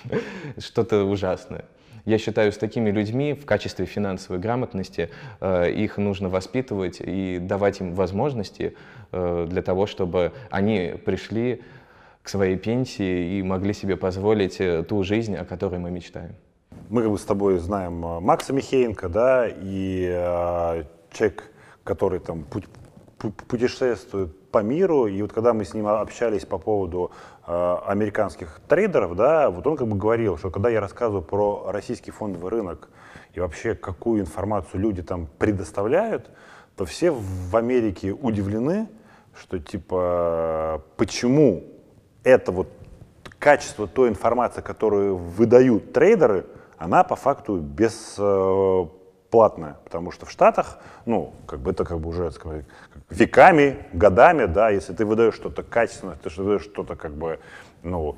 что-то 0.58 1.04
ужасное. 1.04 1.64
Я 2.04 2.18
считаю, 2.18 2.52
с 2.52 2.58
такими 2.58 2.90
людьми 2.90 3.34
в 3.34 3.44
качестве 3.44 3.86
финансовой 3.86 4.40
грамотности 4.40 5.10
э, 5.40 5.70
их 5.70 5.98
нужно 5.98 6.28
воспитывать 6.28 7.00
и 7.00 7.38
давать 7.38 7.80
им 7.80 7.94
возможности 7.94 8.74
э, 9.12 9.46
для 9.48 9.62
того, 9.62 9.86
чтобы 9.86 10.32
они 10.50 10.94
пришли 11.04 11.62
к 12.22 12.28
своей 12.28 12.56
пенсии 12.56 13.38
и 13.38 13.42
могли 13.42 13.72
себе 13.72 13.96
позволить 13.96 14.60
э, 14.60 14.82
ту 14.82 15.02
жизнь, 15.02 15.36
о 15.36 15.44
которой 15.44 15.78
мы 15.78 15.90
мечтаем. 15.90 16.34
Мы 16.88 17.02
как 17.02 17.10
бы 17.10 17.18
с 17.18 17.24
тобой 17.24 17.58
знаем 17.58 18.04
э, 18.04 18.20
Макса 18.20 18.52
Михеенко, 18.52 19.08
да, 19.08 19.48
и 19.48 20.08
э, 20.10 20.84
человек, 21.12 21.50
который 21.84 22.20
там 22.20 22.44
путь, 22.44 22.64
путешествует 23.48 24.34
по 24.50 24.58
миру, 24.58 25.06
и 25.06 25.22
вот 25.22 25.32
когда 25.32 25.52
мы 25.52 25.64
с 25.64 25.74
ним 25.74 25.86
общались 25.86 26.44
по 26.44 26.58
поводу 26.58 27.10
э, 27.46 27.76
американских 27.86 28.60
трейдеров, 28.68 29.16
да, 29.16 29.50
вот 29.50 29.66
он 29.66 29.76
как 29.76 29.86
бы 29.86 29.96
говорил, 29.96 30.38
что 30.38 30.50
когда 30.50 30.68
я 30.68 30.80
рассказываю 30.80 31.22
про 31.22 31.70
российский 31.70 32.10
фондовый 32.10 32.50
рынок 32.50 32.88
и 33.34 33.40
вообще 33.40 33.74
какую 33.74 34.20
информацию 34.20 34.80
люди 34.80 35.02
там 35.02 35.28
предоставляют, 35.38 36.30
то 36.76 36.84
все 36.84 37.10
в 37.10 37.56
Америке 37.56 38.12
удивлены, 38.12 38.88
что 39.34 39.58
типа 39.58 40.82
почему 40.96 41.64
это 42.24 42.52
вот 42.52 42.68
качество 43.38 43.86
той 43.86 44.08
информации, 44.08 44.60
которую 44.60 45.16
выдают 45.16 45.92
трейдеры, 45.92 46.46
она 46.76 47.04
по 47.04 47.16
факту 47.16 47.58
бесплатная, 49.30 49.76
потому 49.84 50.10
что 50.10 50.26
в 50.26 50.30
Штатах, 50.30 50.78
ну, 51.06 51.32
как 51.46 51.60
бы 51.60 51.70
это 51.70 51.84
как 51.84 52.00
бы 52.00 52.08
уже 52.08 52.32
сказать, 52.32 52.64
веками, 53.10 53.76
годами, 53.92 54.46
да, 54.46 54.70
если 54.70 54.92
ты 54.92 55.04
выдаешь 55.04 55.34
что-то 55.34 55.62
качественное, 55.62 56.16
ты 56.16 56.30
выдаешь 56.42 56.62
что-то 56.62 56.96
как 56.96 57.12
бы, 57.12 57.38
ну, 57.84 58.16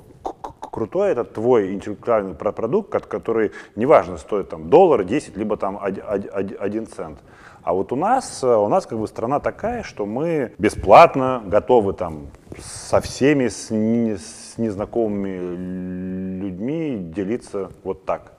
крутое, 0.71 1.11
это 1.11 1.23
твой 1.23 1.73
интеллектуальный 1.73 2.33
продукт, 2.33 2.89
который, 3.07 3.51
неважно, 3.75 4.17
стоит 4.17 4.49
там 4.49 4.69
доллар, 4.69 5.03
10, 5.03 5.37
либо 5.37 5.55
там 5.55 5.79
1 5.79 6.87
цент. 6.87 7.19
А 7.61 7.73
вот 7.73 7.93
у 7.93 7.95
нас, 7.95 8.43
у 8.43 8.67
нас 8.67 8.87
как 8.87 8.97
бы 8.97 9.07
страна 9.07 9.39
такая, 9.39 9.83
что 9.83 10.05
мы 10.05 10.53
бесплатно 10.57 11.43
готовы 11.45 11.93
там 11.93 12.27
со 12.59 12.99
всеми, 13.01 13.49
с, 13.49 13.69
не, 13.69 14.17
с 14.17 14.55
незнакомыми 14.57 16.41
людьми 16.41 16.97
делиться 17.15 17.69
вот 17.83 18.03
так. 18.03 18.33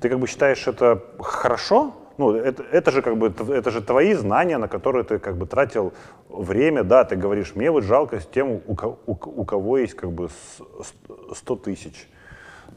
Ты 0.00 0.08
как 0.08 0.18
бы 0.18 0.26
считаешь 0.26 0.66
это 0.66 1.02
хорошо? 1.20 1.92
Ну, 2.18 2.32
это, 2.34 2.62
это 2.62 2.90
же 2.90 3.02
как 3.02 3.16
бы, 3.16 3.32
это 3.54 3.70
же 3.70 3.82
твои 3.82 4.14
знания, 4.14 4.58
на 4.58 4.68
которые 4.68 5.04
ты 5.04 5.18
как 5.18 5.36
бы 5.36 5.46
тратил 5.46 5.92
время, 6.28 6.82
да, 6.82 7.04
ты 7.04 7.16
говоришь, 7.16 7.54
мне 7.54 7.70
вот 7.70 7.84
жалко 7.84 8.20
с 8.20 8.26
тем, 8.26 8.52
у, 8.52 8.62
у, 9.06 9.12
у 9.12 9.44
кого 9.44 9.78
есть 9.78 9.94
как 9.94 10.12
бы 10.12 10.28
100 11.34 11.56
тысяч. 11.56 12.08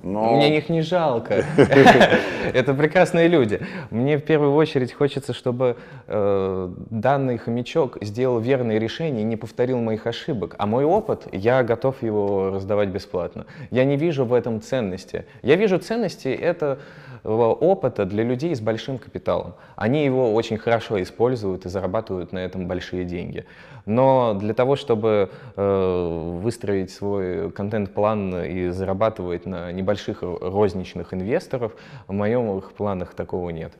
Но... 0.01 0.35
Мне 0.35 0.57
их 0.57 0.69
не 0.69 0.81
жалко. 0.81 1.45
Это 2.53 2.73
прекрасные 2.73 3.27
люди. 3.27 3.59
Мне 3.89 4.17
в 4.17 4.21
первую 4.21 4.53
очередь 4.53 4.93
хочется, 4.93 5.33
чтобы 5.33 5.75
э, 6.07 6.69
данный 6.89 7.37
хомячок 7.37 7.97
сделал 8.01 8.39
верные 8.39 8.79
решения 8.79 9.21
и 9.21 9.25
не 9.25 9.35
повторил 9.35 9.79
моих 9.79 10.07
ошибок. 10.07 10.55
А 10.57 10.65
мой 10.65 10.85
опыт, 10.85 11.27
я 11.31 11.63
готов 11.63 12.01
его 12.01 12.51
раздавать 12.51 12.89
бесплатно. 12.89 13.45
Я 13.71 13.83
не 13.83 13.97
вижу 13.97 14.25
в 14.25 14.33
этом 14.33 14.61
ценности. 14.61 15.25
Я 15.41 15.55
вижу 15.55 15.77
ценности 15.79 16.29
это 16.29 16.79
опыта 17.23 18.05
для 18.05 18.23
людей 18.23 18.55
с 18.55 18.61
большим 18.61 18.97
капиталом. 18.97 19.53
Они 19.75 20.05
его 20.05 20.33
очень 20.33 20.57
хорошо 20.57 21.01
используют 21.01 21.65
и 21.65 21.69
зарабатывают 21.69 22.31
на 22.31 22.39
этом 22.39 22.67
большие 22.67 23.03
деньги. 23.03 23.45
Но 23.89 24.35
для 24.35 24.53
того, 24.53 24.75
чтобы 24.75 25.31
э, 25.55 26.39
выстроить 26.41 26.91
свой 26.91 27.51
контент-план 27.51 28.43
и 28.45 28.69
зарабатывать 28.69 29.47
на 29.47 29.71
небольших 29.71 30.21
розничных 30.21 31.11
инвесторов, 31.13 31.71
в 32.07 32.13
моих 32.13 32.71
планах 32.73 33.15
такого 33.15 33.49
нет. 33.49 33.73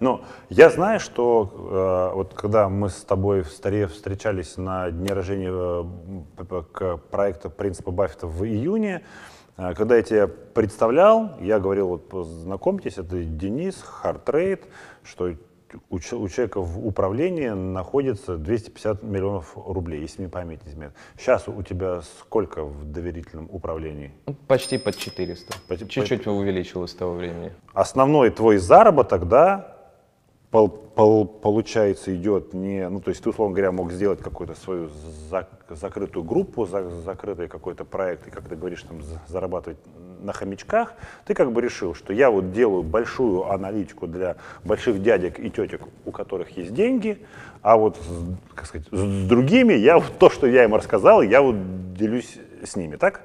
Ну, 0.00 0.20
я 0.50 0.68
знаю, 0.68 1.00
что 1.00 2.10
э, 2.12 2.14
вот 2.14 2.34
когда 2.34 2.68
мы 2.68 2.90
с 2.90 3.04
тобой 3.04 3.40
в 3.40 3.48
Старе 3.48 3.86
встречались 3.86 4.58
на 4.58 4.90
дне 4.90 5.14
рождения 5.14 5.50
э, 5.50 6.62
к 6.70 6.98
проекту 7.10 7.48
принципа 7.48 7.90
Баффета 7.90 8.26
в 8.26 8.44
июне, 8.44 9.02
э, 9.56 9.72
когда 9.74 9.96
я 9.96 10.02
тебя 10.02 10.26
представлял, 10.26 11.38
я 11.40 11.58
говорил, 11.58 11.88
вот 11.88 12.08
познакомьтесь, 12.10 12.98
это 12.98 13.24
Денис, 13.24 13.82
Хартрейд, 13.82 14.66
что 15.04 15.30
у, 15.90 15.96
у 15.96 16.00
человека 16.00 16.60
в 16.60 16.86
управлении 16.86 17.48
находится 17.48 18.36
250 18.36 19.02
миллионов 19.02 19.56
рублей, 19.56 20.00
если 20.00 20.22
мне 20.22 20.30
память 20.30 20.64
не 20.64 20.72
изменяет. 20.72 20.94
Сейчас 21.18 21.48
у 21.48 21.62
тебя 21.62 22.02
сколько 22.20 22.64
в 22.64 22.84
доверительном 22.84 23.48
управлении? 23.50 24.12
Почти 24.46 24.78
под 24.78 24.96
400. 24.96 25.54
Чуть-чуть 25.88 26.26
увеличилось 26.26 26.92
с 26.92 26.94
того 26.94 27.14
времени. 27.14 27.52
Основной 27.72 28.30
твой 28.30 28.58
заработок, 28.58 29.28
да, 29.28 29.73
пол, 30.54 30.68
пол, 30.68 31.26
получается, 31.26 32.14
идет 32.14 32.54
не, 32.54 32.88
ну, 32.88 33.00
то 33.00 33.08
есть 33.08 33.24
ты, 33.24 33.30
условно 33.30 33.56
говоря, 33.56 33.72
мог 33.72 33.90
сделать 33.90 34.20
какую-то 34.20 34.54
свою 34.54 34.88
зак, 35.28 35.48
закрытую 35.68 36.22
группу, 36.22 36.64
за, 36.64 36.88
закрытый 36.90 37.48
какой-то 37.48 37.84
проект, 37.84 38.28
и, 38.28 38.30
как 38.30 38.44
ты 38.48 38.54
говоришь, 38.54 38.84
там, 38.84 39.00
зарабатывать 39.26 39.78
на 40.22 40.32
хомячках, 40.32 40.94
ты 41.26 41.34
как 41.34 41.50
бы 41.50 41.60
решил, 41.60 41.96
что 41.96 42.12
я 42.12 42.30
вот 42.30 42.52
делаю 42.52 42.84
большую 42.84 43.50
аналитику 43.50 44.06
для 44.06 44.36
больших 44.62 45.02
дядек 45.02 45.40
и 45.40 45.50
тетек, 45.50 45.80
у 46.04 46.12
которых 46.12 46.56
есть 46.56 46.72
деньги, 46.72 47.18
а 47.62 47.76
вот, 47.76 47.98
как 48.54 48.66
сказать, 48.66 48.86
с 48.92 49.26
другими 49.26 49.72
я 49.72 50.00
то, 50.20 50.30
что 50.30 50.46
я 50.46 50.62
им 50.62 50.76
рассказал, 50.76 51.22
я 51.22 51.42
вот 51.42 51.56
делюсь 51.94 52.38
с 52.62 52.76
ними, 52.76 52.94
так? 52.94 53.22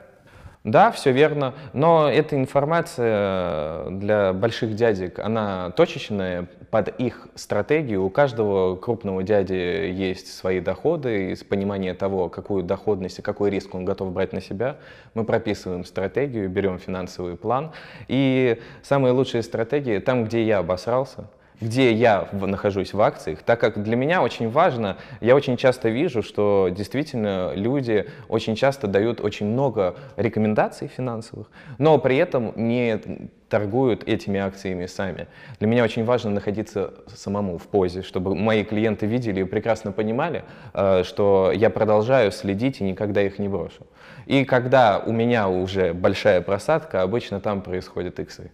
Да, 0.64 0.92
все 0.92 1.12
верно, 1.12 1.54
но 1.74 2.10
эта 2.10 2.36
информация 2.36 3.90
для 3.92 4.34
больших 4.34 4.76
дядек, 4.76 5.20
она 5.20 5.70
точечная 5.72 6.48
под 6.72 7.00
их 7.00 7.28
стратегию. 7.36 8.04
У 8.04 8.10
каждого 8.10 8.76
крупного 8.76 9.24
дяди 9.24 9.54
есть 9.54 10.34
свои 10.34 10.60
доходы, 10.60 11.32
и 11.32 11.44
понимание 11.44 11.94
того, 11.94 12.30
какую 12.30 12.64
доходность 12.64 13.20
и 13.20 13.22
какой 13.22 13.50
риск 13.50 13.74
он 13.74 13.86
готов 13.86 14.12
брать 14.12 14.34
на 14.34 14.42
себя. 14.42 14.78
Мы 15.14 15.24
прописываем 15.24 15.86
стратегию, 15.86 16.50
берем 16.50 16.80
финансовый 16.80 17.36
план. 17.36 17.72
И 18.08 18.60
самые 18.84 19.14
лучшие 19.14 19.44
стратегии 19.44 20.00
там, 20.00 20.26
где 20.26 20.44
я 20.44 20.60
обосрался, 20.60 21.30
где 21.62 21.92
я 21.92 22.28
нахожусь 22.32 22.94
в 22.94 23.02
акциях, 23.02 23.44
так 23.44 23.60
как 23.60 23.82
для 23.84 23.96
меня 23.96 24.22
очень 24.22 24.50
важно, 24.50 24.98
я 25.20 25.36
очень 25.36 25.58
часто 25.58 25.90
вижу, 25.90 26.22
что 26.24 26.70
действительно 26.72 27.54
люди 27.54 28.06
очень 28.30 28.56
часто 28.56 28.88
дают 28.88 29.20
очень 29.20 29.48
много 29.48 29.96
рекомендаций 30.16 30.88
финансовых, 30.88 31.48
но 31.78 31.98
при 31.98 32.18
этом 32.18 32.54
не 32.56 33.30
торгуют 33.50 34.08
этими 34.08 34.40
акциями 34.40 34.86
сами. 34.86 35.28
Для 35.60 35.68
меня 35.68 35.84
очень 35.84 36.06
важно 36.06 36.32
находиться 36.32 36.94
самому 37.14 37.58
в 37.58 37.68
позе, 37.68 38.04
чтобы 38.04 38.36
мои 38.36 38.64
клиенты 38.64 39.06
видели 39.06 39.42
и 39.42 39.44
прекрасно 39.44 39.92
понимали, 39.92 40.44
э, 40.74 41.04
что 41.04 41.52
я 41.54 41.70
продолжаю 41.70 42.32
следить 42.32 42.82
и 42.82 42.84
никогда 42.84 43.22
их 43.22 43.40
не 43.40 43.48
брошу. 43.48 43.88
И 44.26 44.46
когда 44.46 45.00
у 45.00 45.12
меня 45.12 45.50
уже 45.50 45.94
большая 45.94 46.42
просадка, 46.42 47.02
обычно 47.02 47.40
там 47.40 47.62
происходят 47.62 48.20
иксы. 48.20 48.52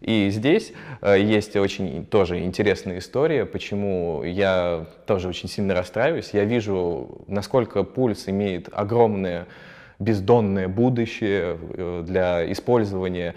И 0.00 0.28
здесь 0.30 0.72
э, 1.00 1.18
есть 1.18 1.56
очень 1.56 2.04
тоже 2.04 2.40
интересная 2.40 2.98
история, 2.98 3.46
почему 3.46 4.22
я 4.22 4.86
тоже 5.06 5.28
очень 5.28 5.48
сильно 5.48 5.74
расстраиваюсь. 5.74 6.30
Я 6.32 6.44
вижу, 6.44 7.22
насколько 7.26 7.84
пульс 7.84 8.28
имеет 8.28 8.68
огромное 8.72 9.46
бездонное 9.98 10.68
будущее 10.68 11.58
э, 11.58 12.02
для 12.06 12.52
использования 12.52 13.34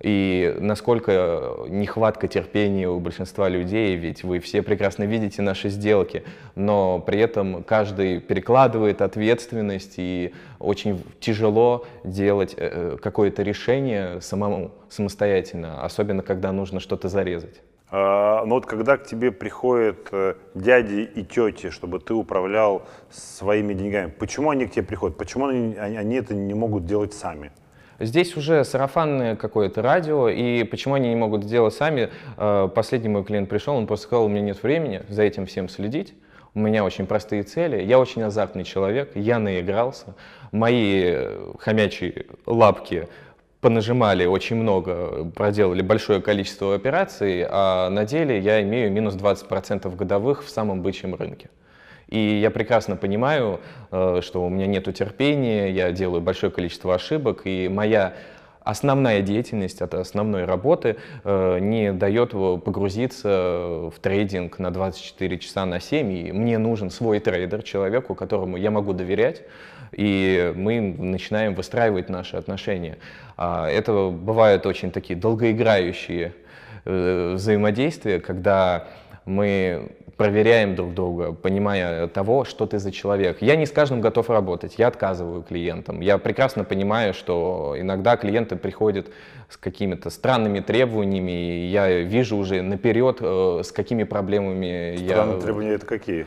и 0.00 0.54
насколько 0.60 1.66
нехватка 1.68 2.28
терпения 2.28 2.88
у 2.88 3.00
большинства 3.00 3.48
людей, 3.48 3.96
ведь 3.96 4.22
вы 4.22 4.38
все 4.38 4.62
прекрасно 4.62 5.04
видите 5.04 5.42
наши 5.42 5.68
сделки, 5.70 6.24
но 6.54 7.00
при 7.00 7.20
этом 7.20 7.64
каждый 7.64 8.20
перекладывает 8.20 9.02
ответственность, 9.02 9.94
и 9.96 10.32
очень 10.60 11.02
тяжело 11.20 11.84
делать 12.04 12.54
э, 12.56 12.96
какое-то 13.02 13.42
решение 13.42 14.20
самому, 14.20 14.70
самостоятельно, 14.88 15.82
особенно 15.82 16.22
когда 16.22 16.52
нужно 16.52 16.78
что-то 16.78 17.08
зарезать. 17.08 17.60
А, 17.90 18.44
но 18.44 18.56
вот 18.56 18.66
когда 18.66 18.98
к 18.98 19.04
тебе 19.04 19.32
приходят 19.32 20.08
э, 20.12 20.34
дяди 20.54 21.10
и 21.12 21.24
тети, 21.24 21.70
чтобы 21.70 21.98
ты 21.98 22.14
управлял 22.14 22.82
своими 23.10 23.72
деньгами, 23.72 24.10
почему 24.10 24.50
они 24.50 24.66
к 24.66 24.72
тебе 24.72 24.84
приходят? 24.84 25.16
Почему 25.16 25.46
они, 25.46 25.74
они 25.76 26.16
это 26.16 26.34
не 26.34 26.54
могут 26.54 26.84
делать 26.84 27.14
сами? 27.14 27.50
Здесь 28.00 28.36
уже 28.36 28.64
сарафанное 28.64 29.34
какое-то 29.34 29.82
радио, 29.82 30.28
и 30.28 30.62
почему 30.62 30.94
они 30.94 31.08
не 31.08 31.16
могут 31.16 31.42
сделать 31.42 31.74
сами? 31.74 32.10
Э, 32.36 32.68
последний 32.72 33.08
мой 33.08 33.24
клиент 33.24 33.48
пришел, 33.48 33.74
он 33.74 33.88
просто 33.88 34.06
сказал, 34.06 34.26
у 34.26 34.28
меня 34.28 34.40
нет 34.40 34.62
времени 34.62 35.02
за 35.08 35.24
этим 35.24 35.46
всем 35.46 35.68
следить, 35.68 36.14
у 36.54 36.60
меня 36.60 36.84
очень 36.84 37.06
простые 37.06 37.42
цели, 37.42 37.82
я 37.82 37.98
очень 37.98 38.22
азартный 38.22 38.62
человек, 38.62 39.10
я 39.16 39.40
наигрался, 39.40 40.14
мои 40.52 41.02
э, 41.06 41.52
хомячие 41.58 42.26
лапки 42.46 43.08
понажимали 43.60 44.26
очень 44.26 44.54
много, 44.54 45.24
проделали 45.34 45.82
большое 45.82 46.22
количество 46.22 46.76
операций, 46.76 47.44
а 47.50 47.90
на 47.90 48.04
деле 48.04 48.38
я 48.38 48.62
имею 48.62 48.92
минус 48.92 49.16
20% 49.16 49.92
годовых 49.96 50.44
в 50.44 50.50
самом 50.50 50.82
бычьем 50.82 51.16
рынке. 51.16 51.50
И 52.08 52.18
я 52.18 52.50
прекрасно 52.50 52.96
понимаю, 52.96 53.60
э, 53.90 54.20
что 54.22 54.44
у 54.44 54.48
меня 54.48 54.66
нет 54.66 54.84
терпения, 54.94 55.70
я 55.70 55.92
делаю 55.92 56.22
большое 56.22 56.50
количество 56.50 56.94
ошибок, 56.94 57.42
и 57.44 57.68
моя 57.68 58.14
основная 58.68 59.22
деятельность 59.22 59.80
от 59.80 59.94
основной 59.94 60.44
работы 60.44 60.96
э, 61.24 61.58
не 61.58 61.92
дает 61.92 62.32
погрузиться 62.32 63.90
в 63.90 63.94
трейдинг 64.00 64.58
на 64.58 64.70
24 64.70 65.38
часа 65.38 65.64
на 65.64 65.80
7. 65.80 66.12
И 66.12 66.32
мне 66.32 66.58
нужен 66.58 66.90
свой 66.90 67.18
трейдер, 67.18 67.62
человеку, 67.62 68.14
которому 68.14 68.58
я 68.58 68.70
могу 68.70 68.92
доверять, 68.92 69.42
и 69.92 70.52
мы 70.54 70.80
начинаем 70.80 71.54
выстраивать 71.54 72.10
наши 72.10 72.36
отношения. 72.36 72.98
А 73.38 73.68
это 73.70 74.10
бывают 74.10 74.66
очень 74.66 74.90
такие 74.90 75.18
долгоиграющие 75.18 76.34
э, 76.84 77.32
взаимодействия, 77.36 78.20
когда 78.20 78.88
мы 79.24 79.92
проверяем 80.18 80.74
друг 80.74 80.94
друга, 80.94 81.32
понимая 81.32 82.08
того, 82.08 82.44
что 82.44 82.66
ты 82.66 82.80
за 82.80 82.90
человек. 82.90 83.40
Я 83.40 83.54
не 83.54 83.66
с 83.66 83.70
каждым 83.70 84.00
готов 84.00 84.28
работать, 84.28 84.74
я 84.76 84.88
отказываю 84.88 85.42
клиентам. 85.42 86.00
Я 86.00 86.18
прекрасно 86.18 86.64
понимаю, 86.64 87.14
что 87.14 87.76
иногда 87.78 88.16
клиенты 88.16 88.56
приходят 88.56 89.06
с 89.48 89.56
какими-то 89.56 90.10
странными 90.10 90.58
требованиями, 90.58 91.30
и 91.30 91.66
я 91.68 92.00
вижу 92.00 92.36
уже 92.36 92.62
наперед, 92.62 93.18
э, 93.20 93.62
с 93.64 93.70
какими 93.70 94.02
проблемами 94.02 94.96
Странные 94.96 95.36
я... 95.36 95.40
требования 95.40 95.70
это 95.74 95.86
какие? 95.86 96.26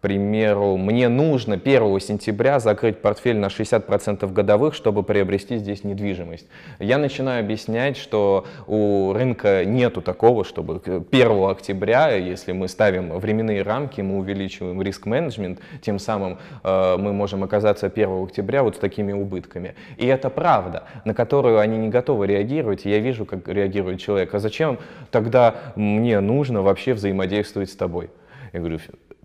Примеру, 0.00 0.76
мне 0.76 1.08
нужно 1.08 1.54
1 1.54 2.00
сентября 2.00 2.58
закрыть 2.58 2.98
портфель 3.02 3.36
на 3.36 3.46
60% 3.46 4.32
годовых, 4.32 4.74
чтобы 4.74 5.02
приобрести 5.02 5.58
здесь 5.58 5.84
недвижимость. 5.84 6.46
Я 6.78 6.98
начинаю 6.98 7.44
объяснять, 7.44 7.96
что 7.96 8.46
у 8.66 9.12
рынка 9.12 9.64
нету 9.64 10.00
такого, 10.00 10.44
чтобы 10.44 10.80
1 11.10 11.50
октября, 11.50 12.14
если 12.14 12.52
мы 12.52 12.68
ставим 12.68 13.18
временные 13.18 13.62
рамки, 13.62 14.00
мы 14.00 14.18
увеличиваем 14.18 14.80
риск-менеджмент, 14.80 15.60
тем 15.82 15.98
самым 15.98 16.38
э, 16.64 16.96
мы 16.98 17.12
можем 17.12 17.44
оказаться 17.44 17.86
1 17.86 18.24
октября 18.24 18.62
вот 18.62 18.76
с 18.76 18.78
такими 18.78 19.12
убытками. 19.12 19.74
И 19.98 20.06
это 20.06 20.30
правда, 20.30 20.84
на 21.04 21.14
которую 21.14 21.58
они 21.58 21.76
не 21.76 21.88
готовы 21.88 22.26
реагировать, 22.26 22.84
я 22.84 22.98
вижу, 22.98 23.26
как 23.26 23.46
реагирует 23.48 24.00
человек. 24.00 24.34
А 24.34 24.38
зачем 24.38 24.78
тогда 25.10 25.56
мне 25.76 26.20
нужно 26.20 26.62
вообще 26.62 26.94
взаимодействовать 26.94 27.70
с 27.70 27.76
тобой? 27.76 28.10
Я 28.52 28.60
говорю, 28.60 28.78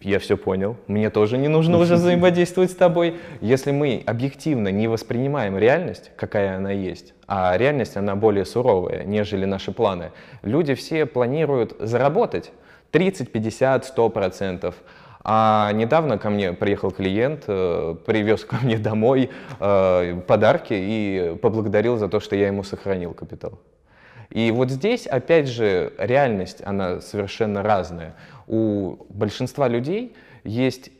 я 0.05 0.19
все 0.19 0.37
понял, 0.37 0.77
мне 0.87 1.09
тоже 1.09 1.37
не 1.37 1.47
нужно 1.47 1.77
уже 1.77 1.95
взаимодействовать 1.95 2.71
с 2.71 2.75
тобой. 2.75 3.17
Если 3.41 3.71
мы 3.71 4.03
объективно 4.05 4.69
не 4.69 4.87
воспринимаем 4.87 5.57
реальность, 5.57 6.11
какая 6.15 6.57
она 6.57 6.71
есть, 6.71 7.13
а 7.27 7.57
реальность, 7.57 7.97
она 7.97 8.15
более 8.15 8.45
суровая, 8.45 9.03
нежели 9.03 9.45
наши 9.45 9.71
планы, 9.71 10.11
люди 10.43 10.75
все 10.75 11.05
планируют 11.05 11.75
заработать 11.79 12.51
30, 12.91 13.31
50, 13.31 13.85
100 13.85 14.09
процентов. 14.09 14.75
А 15.27 15.71
недавно 15.73 16.19
ко 16.19 16.29
мне 16.29 16.53
приехал 16.53 16.91
клиент, 16.91 17.45
э, 17.47 17.95
привез 18.05 18.45
ко 18.45 18.57
мне 18.57 18.77
домой 18.77 19.31
э, 19.59 20.21
подарки 20.27 20.73
и 20.77 21.35
поблагодарил 21.41 21.97
за 21.97 22.09
то, 22.09 22.19
что 22.19 22.35
я 22.35 22.47
ему 22.47 22.63
сохранил 22.63 23.13
капитал. 23.15 23.59
И 24.29 24.51
вот 24.51 24.69
здесь, 24.69 25.07
опять 25.07 25.47
же, 25.47 25.93
реальность, 25.97 26.61
она 26.63 27.01
совершенно 27.01 27.63
разная 27.63 28.15
у 28.47 28.97
большинства 29.09 29.67
людей 29.67 30.15
есть 30.43 30.91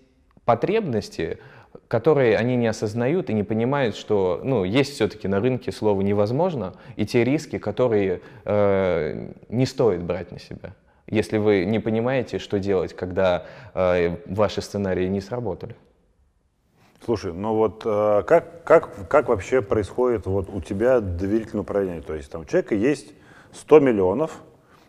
потребности, 0.46 1.40
которые 1.88 2.38
они 2.38 2.56
не 2.56 2.68
осознают 2.68 3.30
и 3.30 3.34
не 3.34 3.44
понимают, 3.44 3.96
что 3.96 4.42
ну, 4.44 4.64
есть 4.64 4.94
все-таки 4.94 5.28
на 5.28 5.40
рынке 5.40 5.72
слово 5.72 6.02
«невозможно» 6.02 6.74
и 6.96 7.06
те 7.06 7.24
риски, 7.24 7.58
которые 7.58 8.22
э, 8.46 9.32
не 9.50 9.66
стоит 9.66 10.04
брать 10.04 10.32
на 10.32 10.40
себя, 10.40 10.74
если 11.08 11.38
вы 11.38 11.66
не 11.66 11.80
понимаете, 11.80 12.40
что 12.40 12.60
делать, 12.60 12.96
когда 12.96 13.46
э, 13.74 14.16
ваши 14.26 14.62
сценарии 14.62 15.08
не 15.08 15.22
сработали. 15.22 15.76
Слушай, 17.06 17.34
ну 17.34 17.54
вот 17.54 17.84
э, 17.86 18.24
как, 18.26 18.64
как, 18.64 19.08
как 19.08 19.30
вообще 19.30 19.62
происходит 19.62 20.26
вот 20.26 20.50
у 20.50 20.60
тебя 20.60 21.02
доверительное 21.02 21.62
управление? 21.62 22.02
То 22.02 22.16
есть 22.16 22.32
там 22.32 22.42
у 22.42 22.46
человека 22.46 22.74
есть 22.74 23.14
100 23.54 23.80
миллионов, 23.80 24.42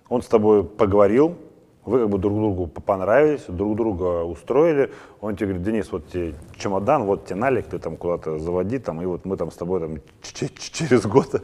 он 0.09 0.23
с 0.23 0.27
тобой 0.27 0.65
поговорил, 0.65 1.37
вы 1.85 2.01
как 2.01 2.09
бы 2.09 2.17
друг 2.17 2.35
другу 2.35 2.67
понравились, 2.69 3.45
друг 3.49 3.77
друга 3.77 4.25
устроили. 4.25 4.93
Он 5.21 5.35
тебе 5.35 5.49
говорит, 5.49 5.67
Денис, 5.67 5.91
вот 5.91 6.09
тебе 6.09 6.35
чемодан, 6.59 7.05
вот 7.05 7.27
тебе 7.27 7.37
налик, 7.37 7.67
ты 7.67 7.79
там 7.79 7.97
куда-то 7.97 8.39
заводи, 8.39 8.79
там, 8.79 9.01
и 9.01 9.07
вот 9.07 9.25
мы 9.25 9.37
там 9.37 9.51
с 9.51 9.57
тобой 9.57 9.81
там 9.81 9.99
через 10.23 11.07
год 11.07 11.43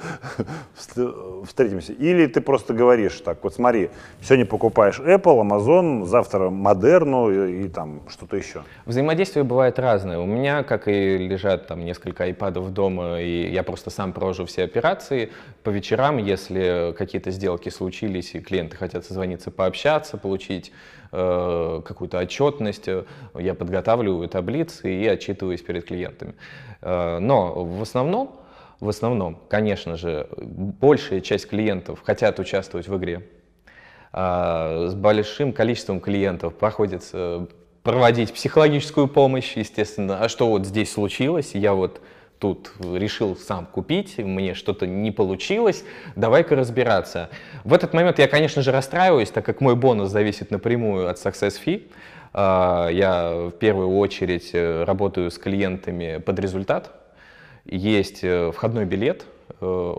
встретимся. 1.46 1.92
Или 1.94 2.26
ты 2.26 2.40
просто 2.42 2.74
говоришь 2.74 3.20
так, 3.20 3.42
вот 3.42 3.54
смотри, 3.54 3.90
сегодня 4.20 4.44
покупаешь 4.44 5.00
Apple, 5.00 5.42
Amazon, 5.42 6.04
завтра 6.04 6.50
Модерну 6.50 7.30
и, 7.30 7.64
и 7.64 7.68
там 7.68 8.02
что-то 8.08 8.36
еще. 8.36 8.62
Взаимодействие 8.84 9.44
бывает 9.44 9.78
разное. 9.78 10.18
У 10.18 10.26
меня, 10.26 10.64
как 10.64 10.86
и 10.86 11.16
лежат 11.16 11.66
там 11.66 11.84
несколько 11.84 12.24
айпадов 12.24 12.72
дома, 12.72 13.20
и 13.20 13.50
я 13.50 13.62
просто 13.62 13.88
сам 13.90 14.12
провожу 14.12 14.44
все 14.44 14.64
операции. 14.64 15.30
По 15.62 15.70
вечерам, 15.70 16.18
если 16.18 16.94
какие-то 16.96 17.30
сделки 17.30 17.70
случились, 17.70 18.34
и 18.34 18.40
клиенты 18.40 18.76
хотят 18.76 19.06
созвониться, 19.06 19.50
пообщаться, 19.50 20.18
получить 20.18 20.72
какую-то 21.12 22.18
отчетность, 22.18 22.88
э, 22.88 23.04
я 23.38 23.54
подготавливаю 23.54 24.28
таблицы 24.28 24.94
и 24.94 25.06
отчитываюсь 25.06 25.60
перед 25.60 25.84
клиентами. 25.84 26.34
Э, 26.80 27.18
но 27.18 27.64
в 27.64 27.82
основном, 27.82 28.40
в 28.80 28.88
основном, 28.88 29.38
конечно 29.48 29.96
же, 29.96 30.26
большая 30.38 31.20
часть 31.20 31.48
клиентов 31.48 32.00
хотят 32.02 32.38
участвовать 32.38 32.88
в 32.88 32.96
игре. 32.96 33.26
Э, 34.14 34.86
с 34.88 34.94
большим 34.94 35.52
количеством 35.52 36.00
клиентов 36.00 36.54
проходится 36.54 37.46
проводить 37.82 38.32
психологическую 38.32 39.06
помощь, 39.06 39.56
естественно. 39.56 40.18
А 40.20 40.28
что 40.30 40.48
вот 40.48 40.66
здесь 40.66 40.92
случилось? 40.92 41.54
Я 41.54 41.74
вот 41.74 42.00
тут 42.42 42.72
решил 42.82 43.36
сам 43.36 43.66
купить, 43.66 44.18
мне 44.18 44.54
что-то 44.54 44.84
не 44.84 45.12
получилось, 45.12 45.84
давай-ка 46.16 46.56
разбираться. 46.56 47.30
В 47.62 47.72
этот 47.72 47.94
момент 47.94 48.18
я, 48.18 48.26
конечно 48.26 48.62
же, 48.62 48.72
расстраиваюсь, 48.72 49.30
так 49.30 49.46
как 49.46 49.60
мой 49.60 49.76
бонус 49.76 50.10
зависит 50.10 50.50
напрямую 50.50 51.08
от 51.08 51.18
success 51.18 51.54
fee. 51.64 51.88
А, 52.32 52.88
я 52.88 53.30
в 53.32 53.52
первую 53.52 53.96
очередь 53.96 54.50
э, 54.54 54.82
работаю 54.82 55.30
с 55.30 55.38
клиентами 55.38 56.18
под 56.18 56.40
результат. 56.40 56.90
Есть 57.64 58.24
э, 58.24 58.50
входной 58.50 58.86
билет, 58.86 59.24
э, 59.60 59.94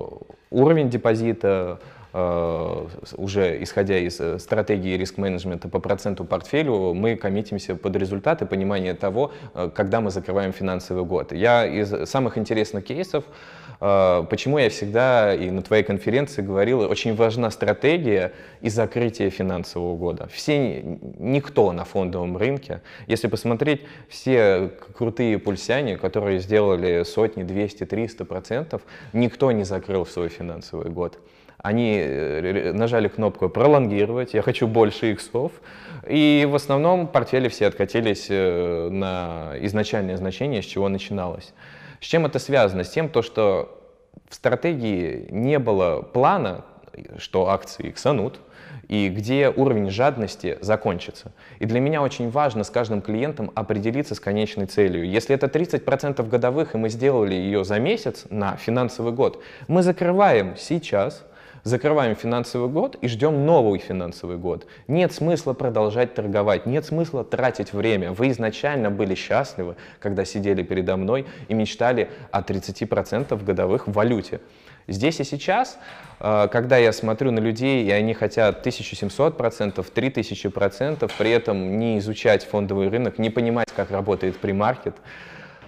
уровень 0.51 0.89
депозита, 0.89 1.79
уже 2.13 3.63
исходя 3.63 3.97
из 3.97 4.19
э, 4.19 4.37
стратегии 4.37 4.95
риск-менеджмента 4.95 5.67
по 5.67 5.79
проценту 5.79 6.25
портфелю, 6.25 6.93
мы 6.93 7.15
коммитимся 7.15 7.75
под 7.75 7.95
результаты 7.95 8.45
понимания 8.45 8.93
того, 8.93 9.31
э, 9.55 9.71
когда 9.73 9.99
мы 9.99 10.11
закрываем 10.11 10.53
финансовый 10.53 11.05
год. 11.05 11.31
Я 11.33 11.65
из 11.65 12.07
самых 12.07 12.37
интересных 12.37 12.85
кейсов, 12.85 13.23
почему 13.79 14.59
я 14.59 14.69
всегда 14.69 15.33
и 15.33 15.49
на 15.49 15.61
твоей 15.61 15.83
конференции 15.83 16.41
говорил, 16.41 16.81
очень 16.81 17.15
важна 17.15 17.49
стратегия 17.51 18.31
и 18.61 18.69
закрытие 18.69 19.29
финансового 19.29 19.97
года. 19.97 20.29
Все, 20.31 20.81
никто 21.17 21.71
на 21.71 21.83
фондовом 21.83 22.37
рынке, 22.37 22.81
если 23.07 23.27
посмотреть, 23.27 23.81
все 24.07 24.71
крутые 24.95 25.37
пульсяне, 25.39 25.97
которые 25.97 26.39
сделали 26.39 27.03
сотни, 27.03 27.43
200, 27.43 27.85
300 27.85 28.25
процентов, 28.25 28.83
никто 29.11 29.51
не 29.51 29.63
закрыл 29.63 30.05
свой 30.05 30.29
финансовый 30.29 30.89
год 30.89 31.19
они 31.63 31.97
э, 31.97 32.73
нажали 32.73 33.07
кнопку 33.07 33.47
«Пролонгировать», 33.49 34.33
я 34.33 34.41
хочу 34.41 34.67
больше 34.67 35.13
иксов, 35.13 35.53
и 36.05 36.45
в 36.47 36.55
основном 36.55 37.07
портфели 37.07 37.47
все 37.47 37.67
откатились 37.67 38.27
э, 38.29 38.89
на 38.91 39.53
изначальное 39.61 40.17
значение, 40.17 40.61
с 40.61 40.65
чего 40.65 40.89
начиналось. 40.89 41.53
С 42.01 42.05
чем 42.05 42.25
это 42.25 42.37
связано? 42.39 42.83
С 42.83 42.89
тем, 42.89 43.07
то, 43.07 43.21
что 43.21 43.81
в 44.29 44.35
стратегии 44.35 45.27
не 45.31 45.57
было 45.57 46.01
плана, 46.01 46.65
что 47.17 47.47
акции 47.47 47.89
иксанут, 47.89 48.41
и 48.89 49.07
где 49.07 49.47
уровень 49.47 49.89
жадности 49.89 50.57
закончится. 50.59 51.31
И 51.59 51.65
для 51.65 51.79
меня 51.79 52.01
очень 52.01 52.29
важно 52.29 52.65
с 52.65 52.69
каждым 52.69 53.01
клиентом 53.01 53.51
определиться 53.55 54.15
с 54.15 54.19
конечной 54.19 54.65
целью. 54.65 55.09
Если 55.09 55.33
это 55.33 55.47
30% 55.47 56.27
годовых, 56.27 56.75
и 56.75 56.77
мы 56.77 56.89
сделали 56.89 57.35
ее 57.35 57.63
за 57.63 57.79
месяц 57.79 58.25
на 58.29 58.57
финансовый 58.57 59.13
год, 59.13 59.41
мы 59.69 59.81
закрываем 59.81 60.57
сейчас– 60.57 61.25
закрываем 61.63 62.15
финансовый 62.15 62.69
год 62.69 62.97
и 63.01 63.07
ждем 63.07 63.45
новый 63.45 63.79
финансовый 63.79 64.37
год. 64.37 64.67
Нет 64.87 65.13
смысла 65.13 65.53
продолжать 65.53 66.13
торговать, 66.13 66.65
нет 66.65 66.85
смысла 66.85 67.23
тратить 67.23 67.73
время. 67.73 68.11
Вы 68.11 68.29
изначально 68.31 68.91
были 68.91 69.15
счастливы, 69.15 69.75
когда 69.99 70.25
сидели 70.25 70.63
передо 70.63 70.97
мной 70.97 71.25
и 71.47 71.53
мечтали 71.53 72.09
о 72.31 72.41
30% 72.41 73.43
годовых 73.43 73.87
в 73.87 73.93
валюте. 73.93 74.41
Здесь 74.87 75.21
и 75.21 75.23
сейчас, 75.23 75.79
э, 76.19 76.49
когда 76.51 76.77
я 76.77 76.91
смотрю 76.91 77.31
на 77.31 77.39
людей, 77.39 77.85
и 77.85 77.91
они 77.91 78.13
хотят 78.13 78.61
1700%, 78.61 79.89
3000%, 79.93 81.09
при 81.17 81.31
этом 81.31 81.79
не 81.79 81.99
изучать 81.99 82.43
фондовый 82.43 82.89
рынок, 82.89 83.17
не 83.17 83.29
понимать, 83.29 83.69
как 83.73 83.91
работает 83.91 84.37
премаркет, 84.37 84.97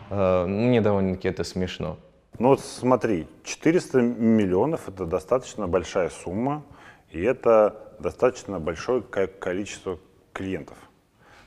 э, 0.10 0.46
мне 0.46 0.82
довольно-таки 0.82 1.30
это 1.30 1.46
смешно. 1.46 1.98
Ну 2.40 2.50
вот 2.50 2.62
смотри, 2.62 3.28
400 3.44 4.02
миллионов 4.02 4.90
это 4.90 5.06
достаточно 5.06 5.68
большая 5.68 6.10
сумма, 6.10 6.64
и 7.12 7.22
это 7.22 7.76
достаточно 8.00 8.60
большое 8.60 9.02
количество 9.02 10.00
клиентов. 10.34 10.78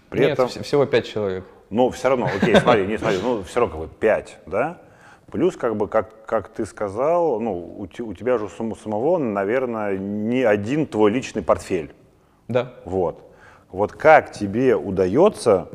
При 0.08 0.20
Нет, 0.20 0.30
этом, 0.32 0.48
всего 0.48 0.86
5 0.86 1.06
человек. 1.06 1.44
Ну, 1.70 1.90
все 1.90 2.08
равно, 2.08 2.26
окей, 2.34 2.56
смотри, 2.56 2.86
не 2.86 2.96
смотри, 2.96 3.18
ну, 3.22 3.42
все 3.42 3.60
равно 3.60 3.76
как 3.76 3.88
бы 3.88 3.94
5, 3.94 4.38
да? 4.46 4.80
Плюс, 5.30 5.56
как 5.56 5.76
бы, 5.76 5.88
как, 5.88 6.24
как 6.24 6.48
ты 6.48 6.64
сказал, 6.64 7.38
ну, 7.40 7.52
у, 7.52 7.82
у 7.82 8.14
тебя 8.14 8.38
же 8.38 8.46
у 8.46 8.74
самого, 8.74 9.18
наверное, 9.18 9.98
не 9.98 10.42
один 10.42 10.86
твой 10.86 11.10
личный 11.10 11.42
портфель. 11.42 11.92
Да. 12.48 12.72
Вот. 12.86 13.30
Вот 13.70 13.92
как 13.92 14.32
тебе 14.32 14.74
удается 14.74 15.68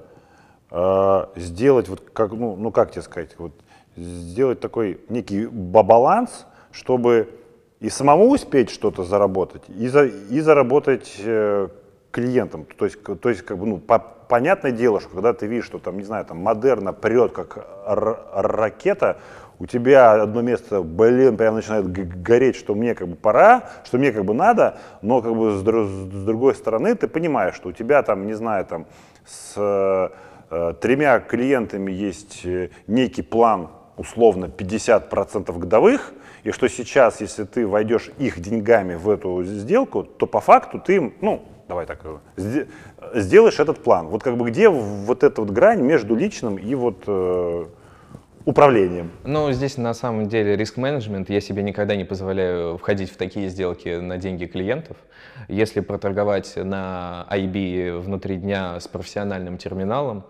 э, 0.71 1.25
сделать, 1.35 1.87
вот 1.87 2.01
как, 2.11 2.31
ну, 2.31 2.55
ну, 2.55 2.71
как 2.71 2.91
тебе 2.91 3.03
сказать, 3.03 3.37
вот 3.37 3.53
сделать 3.95 4.59
такой 4.59 4.99
некий 5.09 5.45
баланс, 5.47 6.45
чтобы 6.71 7.29
и 7.79 7.89
самому 7.89 8.29
успеть 8.29 8.69
что-то 8.69 9.03
заработать, 9.03 9.63
и, 9.67 9.87
за, 9.87 10.05
и 10.05 10.39
заработать 10.39 11.15
э, 11.19 11.67
клиентам. 12.11 12.65
То 12.77 12.85
есть, 12.85 13.03
то 13.03 13.29
есть 13.29 13.41
как 13.41 13.57
бы, 13.57 13.65
ну, 13.65 13.77
по, 13.77 13.99
понятное 13.99 14.71
дело, 14.71 15.01
что 15.01 15.09
когда 15.09 15.33
ты 15.33 15.47
видишь, 15.47 15.65
что 15.65 15.79
там, 15.79 15.97
не 15.97 16.03
знаю, 16.03 16.25
там 16.25 16.37
модерна 16.37 16.93
прет 16.93 17.33
как 17.33 17.67
ракета, 17.85 19.17
у 19.59 19.65
тебя 19.65 20.13
одно 20.13 20.41
место, 20.41 20.81
блин, 20.81 21.37
прям 21.37 21.55
начинает 21.55 21.91
гореть, 21.91 22.55
что 22.55 22.73
мне 22.73 22.95
как 22.95 23.07
бы 23.07 23.15
пора, 23.15 23.69
что 23.83 23.97
мне 23.97 24.11
как 24.11 24.25
бы 24.25 24.33
надо, 24.33 24.77
но 25.01 25.21
как 25.21 25.35
бы 25.35 25.51
с, 25.51 25.61
с 25.61 26.25
другой 26.25 26.55
стороны 26.55 26.95
ты 26.95 27.07
понимаешь, 27.07 27.55
что 27.55 27.69
у 27.69 27.71
тебя 27.71 28.01
там, 28.01 28.25
не 28.25 28.33
знаю, 28.33 28.65
там 28.65 28.87
с 29.25 29.53
э, 30.49 30.73
тремя 30.81 31.19
клиентами 31.19 31.91
есть 31.91 32.45
э, 32.45 32.69
некий 32.87 33.21
план 33.21 33.69
условно 33.97 34.45
50% 34.45 35.57
годовых, 35.57 36.13
и 36.43 36.51
что 36.51 36.67
сейчас, 36.67 37.21
если 37.21 37.45
ты 37.45 37.65
войдешь 37.65 38.09
их 38.17 38.39
деньгами 38.39 38.95
в 38.95 39.09
эту 39.09 39.43
сделку, 39.43 40.03
то 40.03 40.25
по 40.27 40.41
факту 40.41 40.79
ты, 40.79 41.13
ну, 41.21 41.43
давай 41.67 41.85
так, 41.85 42.01
сделаешь 42.35 43.59
этот 43.59 43.83
план. 43.83 44.07
Вот 44.07 44.23
как 44.23 44.37
бы 44.37 44.49
где 44.49 44.69
вот 44.69 45.23
эта 45.23 45.41
вот 45.41 45.51
грань 45.51 45.81
между 45.81 46.15
личным 46.15 46.57
и 46.57 46.75
вот 46.75 47.03
э, 47.07 47.65
управлением? 48.45 49.11
Ну, 49.23 49.51
здесь 49.51 49.77
на 49.77 49.93
самом 49.93 50.27
деле 50.27 50.55
риск-менеджмент. 50.55 51.29
Я 51.29 51.41
себе 51.41 51.63
никогда 51.63 51.95
не 51.95 52.03
позволяю 52.03 52.77
входить 52.77 53.11
в 53.11 53.17
такие 53.17 53.49
сделки 53.49 53.99
на 53.99 54.17
деньги 54.17 54.45
клиентов. 54.45 54.97
Если 55.47 55.79
проторговать 55.79 56.53
на 56.55 57.25
IB 57.29 57.99
внутри 57.99 58.37
дня 58.37 58.79
с 58.79 58.87
профессиональным 58.87 59.57
терминалом, 59.57 60.25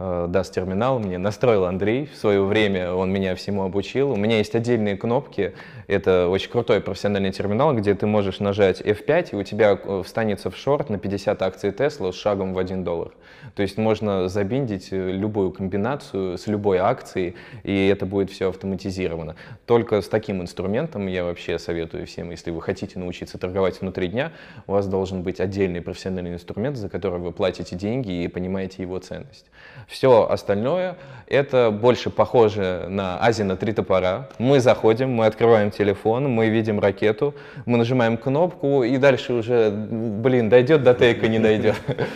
даст 0.00 0.54
терминал 0.54 0.98
мне, 0.98 1.18
настроил 1.18 1.66
Андрей 1.66 2.06
в 2.06 2.16
свое 2.16 2.42
время, 2.42 2.92
он 2.92 3.12
меня 3.12 3.34
всему 3.34 3.64
обучил. 3.64 4.12
У 4.12 4.16
меня 4.16 4.38
есть 4.38 4.54
отдельные 4.54 4.96
кнопки, 4.96 5.52
это 5.86 6.28
очень 6.28 6.50
крутой 6.50 6.80
профессиональный 6.80 7.32
терминал, 7.32 7.74
где 7.74 7.94
ты 7.94 8.06
можешь 8.06 8.38
нажать 8.38 8.80
F5, 8.80 9.30
и 9.32 9.36
у 9.36 9.42
тебя 9.42 9.78
э, 9.82 10.02
встанется 10.04 10.48
в 10.50 10.56
шорт 10.56 10.88
на 10.88 10.98
50 10.98 11.42
акций 11.42 11.70
Tesla 11.70 12.12
с 12.12 12.14
шагом 12.14 12.54
в 12.54 12.58
1 12.58 12.84
доллар. 12.84 13.10
То 13.54 13.62
есть 13.62 13.76
можно 13.76 14.28
забиндить 14.28 14.92
э, 14.92 15.10
любую 15.10 15.50
комбинацию 15.50 16.38
с 16.38 16.46
любой 16.46 16.78
акцией, 16.78 17.34
и 17.64 17.88
это 17.88 18.06
будет 18.06 18.30
все 18.30 18.48
автоматизировано. 18.48 19.36
Только 19.66 20.00
с 20.00 20.08
таким 20.08 20.40
инструментом 20.40 21.08
я 21.08 21.24
вообще 21.24 21.58
советую 21.58 22.06
всем, 22.06 22.30
если 22.30 22.50
вы 22.52 22.62
хотите 22.62 22.98
научиться 22.98 23.36
торговать 23.36 23.80
внутри 23.80 24.08
дня, 24.08 24.32
у 24.66 24.72
вас 24.72 24.86
должен 24.86 25.22
быть 25.22 25.40
отдельный 25.40 25.80
профессиональный 25.82 26.34
инструмент, 26.34 26.76
за 26.76 26.88
который 26.88 27.18
вы 27.18 27.32
платите 27.32 27.76
деньги 27.76 28.22
и 28.22 28.28
понимаете 28.28 28.82
его 28.82 28.98
ценность. 28.98 29.46
Все 29.90 30.28
остальное 30.30 30.96
это 31.26 31.72
больше 31.72 32.10
похоже 32.10 32.86
на 32.88 33.18
Ази 33.20 33.42
на 33.42 33.56
три 33.56 33.72
топора. 33.72 34.28
Мы 34.38 34.60
заходим, 34.60 35.10
мы 35.10 35.26
открываем 35.26 35.72
телефон, 35.72 36.28
мы 36.28 36.48
видим 36.48 36.78
ракету, 36.78 37.34
мы 37.66 37.76
нажимаем 37.76 38.16
кнопку 38.16 38.84
и 38.84 38.96
дальше 38.98 39.32
уже, 39.32 39.70
блин, 39.70 40.48
дойдет 40.48 40.84
до 40.84 40.94
тейка, 40.94 41.28
не 41.28 41.38
дойдет. 41.38 41.76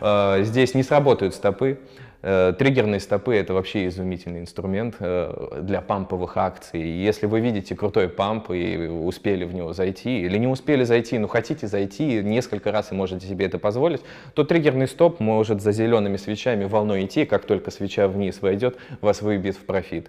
А, 0.00 0.42
здесь 0.42 0.74
не 0.74 0.82
сработают 0.82 1.34
стопы. 1.34 1.78
Э, 2.24 2.54
триггерные 2.56 3.00
стопы— 3.00 3.34
это 3.36 3.52
вообще 3.52 3.88
изумительный 3.88 4.40
инструмент 4.40 4.94
э, 5.00 5.58
для 5.60 5.80
памповых 5.80 6.36
акций. 6.36 6.80
Если 6.80 7.26
вы 7.26 7.40
видите 7.40 7.74
крутой 7.74 8.08
памп 8.08 8.52
и 8.52 8.86
успели 8.86 9.44
в 9.44 9.52
него 9.54 9.72
зайти, 9.72 10.20
или 10.20 10.38
не 10.38 10.46
успели 10.46 10.84
зайти, 10.84 11.18
но 11.18 11.26
хотите 11.26 11.66
зайти 11.66 12.22
несколько 12.22 12.70
раз 12.70 12.92
и 12.92 12.94
можете 12.94 13.26
себе 13.26 13.46
это 13.46 13.58
позволить, 13.58 14.02
то 14.34 14.44
триггерный 14.44 14.86
стоп 14.86 15.18
может 15.18 15.60
за 15.60 15.72
зелеными 15.72 16.16
свечами 16.16 16.64
волной 16.64 17.06
идти, 17.06 17.24
как 17.24 17.44
только 17.44 17.72
свеча 17.72 18.06
вниз 18.06 18.40
войдет, 18.40 18.76
вас 19.00 19.20
выбьет 19.20 19.56
в 19.56 19.64
профит. 19.64 20.08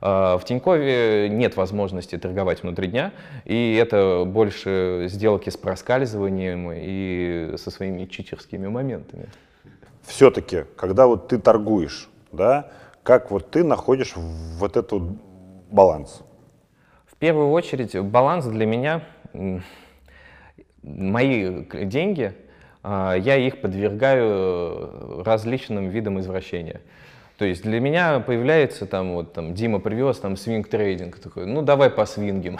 Э, 0.00 0.38
в 0.40 0.42
Тинькове 0.44 1.28
нет 1.28 1.54
возможности 1.54 2.18
торговать 2.18 2.64
внутри 2.64 2.88
дня, 2.88 3.12
и 3.44 3.76
это 3.80 4.24
больше 4.26 5.06
сделки 5.08 5.48
с 5.48 5.56
проскальзыванием 5.56 6.72
и 6.74 7.54
со 7.56 7.70
своими 7.70 8.06
читерскими 8.06 8.66
моментами 8.66 9.28
все-таки, 10.02 10.64
когда 10.76 11.06
вот 11.06 11.28
ты 11.28 11.38
торгуешь, 11.38 12.08
да, 12.32 12.70
как 13.02 13.30
вот 13.30 13.50
ты 13.50 13.64
находишь 13.64 14.14
вот 14.16 14.76
этот 14.76 15.02
баланс? 15.70 16.22
В 17.06 17.16
первую 17.16 17.50
очередь 17.50 17.98
баланс 17.98 18.46
для 18.46 18.66
меня, 18.66 19.02
мои 20.82 21.64
деньги, 21.84 22.34
а, 22.82 23.14
я 23.14 23.36
их 23.36 23.60
подвергаю 23.60 25.22
различным 25.24 25.88
видам 25.88 26.18
извращения. 26.20 26.80
То 27.42 27.46
есть 27.46 27.64
для 27.64 27.80
меня 27.80 28.20
появляется 28.20 28.86
там, 28.86 29.14
вот 29.14 29.32
там, 29.32 29.52
Дима 29.52 29.80
привез 29.80 30.18
там 30.18 30.36
свинг 30.36 30.68
трейдинг, 30.68 31.18
такой, 31.18 31.44
ну 31.44 31.60
давай 31.60 31.90
по 31.90 32.06
свингим. 32.06 32.56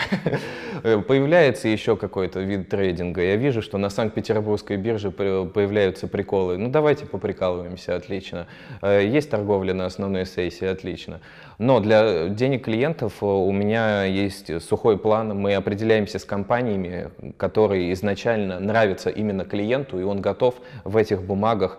появляется 0.82 1.68
еще 1.68 1.96
какой-то 1.96 2.40
вид 2.40 2.68
трейдинга. 2.68 3.22
Я 3.22 3.36
вижу, 3.36 3.62
что 3.62 3.78
на 3.78 3.90
Санкт-Петербургской 3.90 4.78
бирже 4.78 5.12
появляются 5.12 6.08
приколы. 6.08 6.58
Ну 6.58 6.68
давайте 6.68 7.06
поприкалываемся, 7.06 7.94
отлично. 7.94 8.48
Э, 8.80 9.06
есть 9.06 9.30
торговля 9.30 9.72
на 9.72 9.86
основной 9.86 10.26
сессии, 10.26 10.66
отлично. 10.66 11.20
Но 11.58 11.78
для 11.78 12.26
денег 12.26 12.64
клиентов 12.64 13.22
у 13.22 13.52
меня 13.52 14.02
есть 14.02 14.60
сухой 14.64 14.98
план. 14.98 15.28
Мы 15.40 15.54
определяемся 15.54 16.18
с 16.18 16.24
компаниями, 16.24 17.10
которые 17.36 17.92
изначально 17.92 18.58
нравятся 18.58 19.10
именно 19.10 19.44
клиенту, 19.44 20.00
и 20.00 20.02
он 20.02 20.20
готов 20.20 20.56
в 20.82 20.96
этих 20.96 21.22
бумагах 21.22 21.78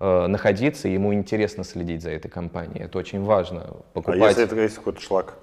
э, 0.00 0.26
находиться, 0.26 0.88
ему 0.88 1.14
интересно 1.14 1.64
следить 1.64 2.02
за 2.02 2.10
этой 2.10 2.28
компанией. 2.28 2.84
Это 2.84 2.98
очень 2.98 3.22
важно. 3.22 3.76
Покупать... 3.92 4.20
А 4.22 4.26
если 4.28 4.44
это 4.44 4.56
есть 4.56 4.76
какой-то 4.76 5.00
шлак? 5.00 5.34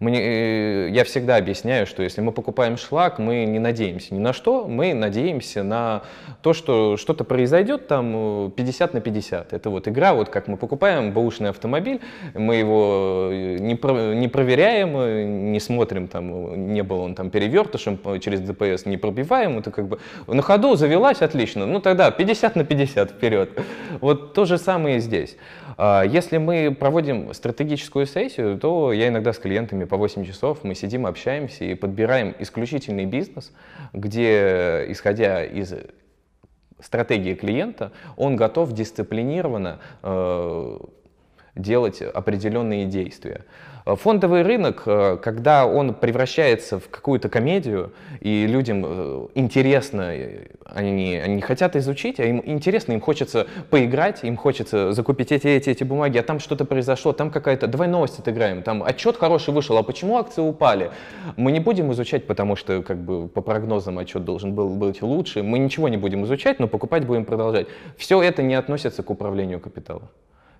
Мне, 0.00 0.18
э, 0.18 0.88
я 0.92 1.04
всегда 1.04 1.36
объясняю, 1.36 1.86
что 1.86 2.02
если 2.02 2.22
мы 2.22 2.32
покупаем 2.32 2.78
шлак, 2.78 3.18
мы 3.18 3.44
не 3.44 3.58
надеемся 3.58 4.14
ни 4.14 4.18
на 4.18 4.32
что, 4.32 4.66
мы 4.66 4.94
надеемся 4.94 5.62
на 5.62 6.04
то, 6.40 6.54
что 6.54 6.96
что-то 6.96 7.22
произойдет 7.22 7.86
там 7.86 8.50
50 8.50 8.94
э, 8.94 8.94
на 8.94 9.00
50. 9.02 9.52
Это 9.52 9.68
вот 9.68 9.88
игра, 9.88 10.14
вот 10.14 10.30
как 10.30 10.48
мы 10.48 10.56
покупаем 10.56 11.12
бэушный 11.12 11.50
автомобиль, 11.50 12.00
мы 12.32 12.54
его 12.54 13.28
э, 13.30 13.58
не, 13.60 13.74
про, 13.74 14.14
не 14.14 14.28
проверяем, 14.28 15.52
не 15.52 15.60
смотрим, 15.60 16.08
там, 16.08 16.72
не 16.72 16.82
был 16.82 17.00
он 17.00 17.14
там 17.14 17.28
перевертышем 17.28 17.98
через 18.20 18.40
ДПС, 18.40 18.86
не 18.86 18.96
пробиваем, 18.96 19.58
это 19.58 19.70
как 19.70 19.86
бы 19.86 19.98
на 20.26 20.40
ходу 20.40 20.76
завелась, 20.76 21.20
отлично, 21.20 21.66
ну 21.66 21.78
тогда 21.78 22.10
50 22.10 22.56
на 22.56 22.64
50 22.64 23.10
вперед. 23.10 23.50
Вот 24.00 24.32
то 24.32 24.46
же 24.46 24.56
самое 24.56 24.96
и 24.96 25.00
здесь. 25.00 25.36
А, 25.82 26.02
если 26.02 26.36
мы 26.36 26.76
проводим 26.78 27.32
стратегическую 27.32 28.04
сессию, 28.04 28.58
то 28.58 28.92
я 28.92 29.08
иногда 29.08 29.32
с 29.32 29.38
клиентами 29.38 29.84
по 29.90 29.96
8 29.96 30.24
часов 30.24 30.62
мы 30.62 30.74
сидим, 30.74 31.04
общаемся 31.04 31.64
и 31.64 31.74
подбираем 31.74 32.34
исключительный 32.38 33.06
бизнес, 33.06 33.52
где, 33.92 34.86
исходя 34.88 35.44
из 35.44 35.74
стратегии 36.78 37.34
клиента, 37.34 37.90
он 38.16 38.36
готов 38.36 38.72
дисциплинированно 38.72 39.80
э, 40.02 40.78
делать 41.54 42.02
определенные 42.02 42.86
действия. 42.86 43.44
Э, 43.86 43.96
фондовый 43.96 44.42
рынок, 44.42 44.82
э, 44.86 45.18
когда 45.22 45.66
он 45.66 45.94
превращается 45.94 46.78
в 46.78 46.88
какую-то 46.88 47.28
комедию, 47.28 47.92
и 48.20 48.46
людям 48.46 48.84
э, 48.86 49.26
интересно, 49.34 50.12
они, 50.64 51.16
они 51.16 51.40
хотят 51.40 51.76
изучить, 51.76 52.20
а 52.20 52.24
им 52.24 52.42
интересно, 52.44 52.92
им 52.92 53.00
хочется 53.00 53.46
поиграть, 53.70 54.24
им 54.24 54.36
хочется 54.36 54.92
закупить 54.92 55.32
эти, 55.32 55.46
эти, 55.46 55.70
эти 55.70 55.84
бумаги, 55.84 56.18
а 56.18 56.22
там 56.22 56.38
что-то 56.38 56.64
произошло, 56.64 57.12
там 57.12 57.30
какая-то, 57.30 57.66
давай 57.66 57.88
новость 57.88 58.18
отыграем, 58.18 58.62
там 58.62 58.82
отчет 58.82 59.16
хороший 59.16 59.54
вышел, 59.54 59.76
а 59.76 59.82
почему 59.82 60.18
акции 60.18 60.42
упали? 60.42 60.90
Мы 61.36 61.52
не 61.52 61.60
будем 61.60 61.92
изучать, 61.92 62.26
потому 62.26 62.56
что 62.56 62.82
как 62.82 62.98
бы 62.98 63.28
по 63.28 63.40
прогнозам 63.40 63.98
отчет 63.98 64.24
должен 64.24 64.54
был 64.54 64.70
быть 64.70 65.02
лучше, 65.02 65.42
мы 65.42 65.58
ничего 65.58 65.88
не 65.88 65.96
будем 65.96 66.24
изучать, 66.24 66.58
но 66.60 66.68
покупать 66.68 67.04
будем 67.06 67.24
продолжать. 67.24 67.66
Все 67.96 68.22
это 68.22 68.42
не 68.42 68.54
относится 68.54 69.02
к 69.02 69.10
управлению 69.10 69.60
капиталом. 69.60 70.08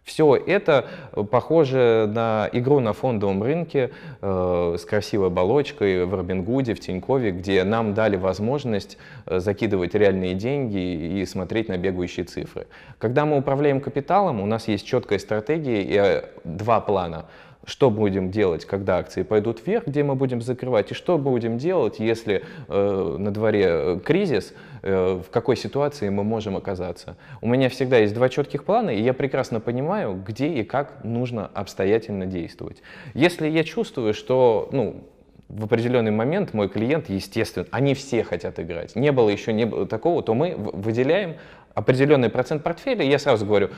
Все 0.05 0.35
это 0.35 0.87
э, 1.13 1.23
похоже 1.25 2.11
на 2.13 2.49
игру 2.53 2.81
на 2.81 2.93
фондовом 2.93 3.43
рынке 3.43 3.91
э, 4.21 4.77
с 4.79 4.85
красивой 4.85 5.29
оболочкой 5.29 6.05
в 6.05 6.15
Робингуде, 6.15 6.75
в 6.75 6.81
Тинькове, 6.81 7.31
где 7.31 7.65
нам 7.65 7.95
дали 7.95 8.17
возможность 8.17 8.99
э, 9.27 9.41
закидывать 9.41 9.95
реальные 9.95 10.35
деньги 10.35 11.21
и 11.21 11.27
смотреть 11.27 11.69
на 11.69 11.77
бегающие 11.77 12.25
цифры. 12.25 12.67
Когда 12.99 13.25
мы 13.25 13.39
управляем 13.39 13.81
капиталом, 13.81 14.41
у 14.41 14.47
нас 14.47 14.69
есть 14.69 14.87
четкая 14.87 15.19
стратегия 15.19 15.83
и 15.83 15.97
э, 15.97 16.25
два 16.45 16.81
плана– 16.81 17.27
что 17.65 17.91
будем 17.91 18.31
делать, 18.31 18.65
когда 18.65 18.99
акции 18.99 19.23
пойдут 19.23 19.67
вверх, 19.67 19.87
где 19.87 20.03
мы 20.03 20.15
будем 20.15 20.41
закрывать, 20.41 20.91
и 20.93 20.95
что 20.95 21.19
будем 21.19 21.59
делать, 21.59 21.99
если 21.99 22.45
э, 22.69 23.17
на 23.19 23.31
дворе 23.31 23.65
э, 23.67 24.01
кризис, 24.05 24.55
э, 24.83 25.21
в 25.27 25.31
какой 25.31 25.57
ситуации 25.57 26.09
мы 26.09 26.25
можем 26.25 26.57
оказаться. 26.57 27.17
У 27.41 27.49
меня 27.49 27.69
всегда 27.69 27.99
есть 27.99 28.15
два 28.15 28.29
четких 28.29 28.65
плана, 28.65 28.91
и 28.91 29.01
я 29.01 29.13
прекрасно 29.13 29.61
понимаю, 29.61 30.23
где 30.27 30.49
и 30.49 30.65
как 30.65 31.05
нужно 31.05 31.51
обстоятельно 31.53 32.27
действовать. 32.27 32.83
Если 33.15 33.49
я 33.49 33.63
чувствую, 33.63 34.15
что 34.15 34.69
ну, 34.73 35.05
в 35.49 35.65
определенный 35.65 36.13
момент 36.13 36.55
мой 36.55 36.69
клиент, 36.69 37.11
естественно, 37.11 37.67
они 37.71 37.95
все 37.95 38.25
хотят 38.25 38.59
играть, 38.59 38.97
не 38.97 39.13
было 39.13 39.29
еще 39.29 39.53
не 39.53 39.67
было 39.67 39.87
такого, 39.87 40.23
то 40.23 40.33
мы 40.33 40.55
выделяем 40.57 41.37
определенный 41.75 42.31
процент 42.31 42.63
портфеля, 42.63 43.05
и 43.05 43.09
я 43.09 43.19
сразу 43.19 43.45
говорю, 43.45 43.71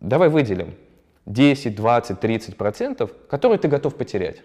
давай 0.00 0.28
выделим 0.28 0.74
10, 1.26 1.74
20, 1.74 2.20
30 2.20 2.56
процентов, 2.56 3.10
которые 3.28 3.58
ты 3.58 3.68
готов 3.68 3.94
потерять. 3.94 4.42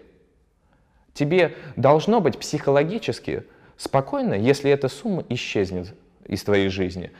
Тебе 1.14 1.54
должно 1.76 2.20
быть 2.20 2.38
психологически 2.38 3.44
спокойно, 3.76 4.34
если 4.34 4.70
эта 4.70 4.88
сумма 4.88 5.24
исчезнет 5.28 5.94
из 6.26 6.42
твоей 6.44 6.68
жизни. 6.68 7.10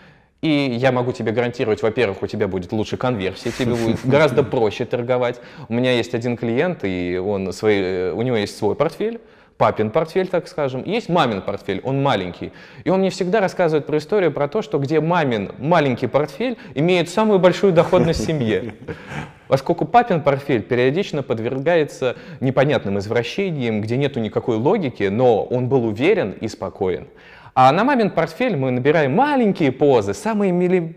И 0.41 0.49
я 0.49 0.93
могу 0.93 1.11
тебе 1.11 1.33
гарантировать, 1.33 1.83
во-первых, 1.83 2.23
у 2.23 2.29
тебя 2.29 2.47
будет 2.47 2.71
лучше 2.71 2.97
конверсия, 2.97 3.51
тебе 3.51 3.75
будет 3.75 3.99
гораздо 4.05 4.45
проще 4.45 4.85
торговать. 4.85 5.41
У 5.69 5.75
меня 5.75 5.93
есть 5.93 6.15
один 6.15 6.37
клиент, 6.37 6.85
и 6.85 7.19
он 7.19 7.53
свои, 7.53 8.11
у 8.11 8.23
него 8.23 8.37
есть 8.37 8.57
свой 8.57 8.77
портфель, 8.77 9.21
папин 9.57 9.91
портфель, 9.91 10.29
так 10.29 10.47
скажем, 10.47 10.85
есть 10.85 11.09
мамин 11.09 11.43
портфель, 11.43 11.81
он 11.83 12.01
маленький. 12.01 12.53
И 12.85 12.91
он 12.91 13.01
мне 13.01 13.11
всегда 13.11 13.41
рассказывает 13.41 13.87
про 13.87 13.99
историю 13.99 14.31
про 14.31 14.47
то, 14.47 14.63
что 14.63 14.79
где 14.79 15.01
мамин 15.01 15.51
маленький 15.59 16.07
портфель 16.07 16.57
имеет 16.77 17.09
самую 17.09 17.41
большую 17.41 17.73
доходность 17.73 18.21
в 18.21 18.27
семье. 18.27 18.75
Поскольку 19.49 19.87
папин 19.87 20.23
портфель 20.23 20.63
периодично 20.63 21.23
подвергается 21.23 22.17
непонятным 22.41 22.99
извращениям, 22.99 23.81
где 23.81 23.97
нету 23.97 24.21
никакой 24.21 24.57
логики, 24.57 25.05
но 25.05 25.43
он 25.43 25.69
был 25.69 25.87
уверен 25.87 26.33
и 26.33 26.49
спокоен. 26.49 27.09
А 27.55 27.73
на 27.73 27.83
мамин 27.83 28.11
портфель 28.11 28.57
мы 28.57 28.71
набираем 28.71 29.15
маленькие 29.15 29.73
позы, 29.73 30.15
самые 30.15 30.53
мили... 30.53 30.95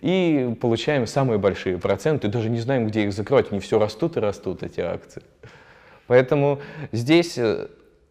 и 0.00 0.56
получаем 0.60 1.06
самые 1.06 1.38
большие 1.38 1.78
проценты, 1.78 2.28
даже 2.28 2.48
не 2.48 2.60
знаем, 2.60 2.86
где 2.86 3.02
их 3.02 3.12
закрыть, 3.12 3.48
они 3.50 3.60
все 3.60 3.78
растут 3.78 4.16
и 4.16 4.20
растут, 4.20 4.62
эти 4.62 4.80
акции. 4.80 5.22
Поэтому 6.06 6.60
здесь 6.92 7.36
э, 7.36 7.68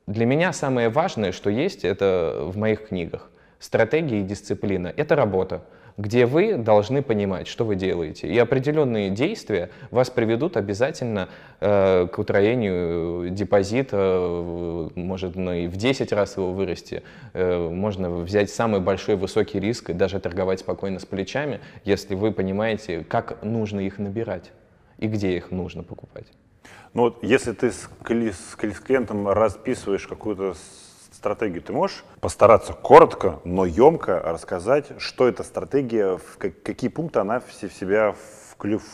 для 0.07 0.25
меня 0.25 0.53
самое 0.53 0.89
важное, 0.89 1.31
что 1.31 1.49
есть, 1.49 1.83
это 1.83 2.43
в 2.43 2.57
моих 2.57 2.89
книгах. 2.89 3.29
Стратегия 3.59 4.19
и 4.19 4.23
дисциплина— 4.23 4.93
это 4.95 5.15
работа, 5.15 5.63
где 5.99 6.25
вы 6.25 6.55
должны 6.55 7.03
понимать, 7.03 7.47
что 7.47 7.65
вы 7.65 7.75
делаете. 7.75 8.29
И 8.29 8.37
определенные 8.37 9.09
действия 9.09 9.69
вас 9.91 10.09
приведут 10.09 10.55
обязательно 10.55 11.27
э, 11.59 12.07
к 12.07 12.17
утроению 12.17 13.29
депозита, 13.31 13.97
э, 13.99 14.89
может 14.95 15.35
ну, 15.35 15.51
и 15.51 15.67
в 15.67 15.75
10 15.75 16.13
раз 16.13 16.37
его 16.37 16.53
вырасти. 16.53 17.03
Э, 17.33 17.67
можно 17.69 18.11
взять 18.11 18.49
самый 18.49 18.79
большой 18.79 19.17
высокий 19.17 19.59
риск 19.59 19.89
и 19.89 19.93
даже 19.93 20.21
торговать 20.21 20.61
спокойно 20.61 20.99
с 20.99 21.05
плечами, 21.05 21.59
если 21.83 22.15
вы 22.15 22.31
понимаете, 22.31 23.03
как 23.03 23.43
нужно 23.43 23.81
их 23.81 23.99
набирать 23.99 24.51
и 24.99 25.07
где 25.07 25.35
их 25.35 25.51
нужно 25.51 25.83
покупать. 25.83 26.27
Ну 26.93 27.01
вот 27.01 27.21
если 27.23 27.51
ты 27.51 27.71
с, 27.71 27.89
кли, 28.03 28.31
с 28.31 28.55
клиентом 28.55 29.27
расписываешь 29.27 30.07
какую-то 30.07 30.55
стратегию, 31.19 31.61
ты 31.61 31.73
можешь 31.73 32.05
постараться 32.21 32.71
коротко, 32.73 33.39
но 33.43 33.65
емко 33.65 34.21
рассказать, 34.23 34.85
что 34.99 35.27
эта 35.27 35.43
стратегия, 35.43 36.17
в 36.17 36.37
какие 36.37 36.89
пункты 36.89 37.19
она 37.19 37.41
в 37.41 37.51
себя 37.51 38.15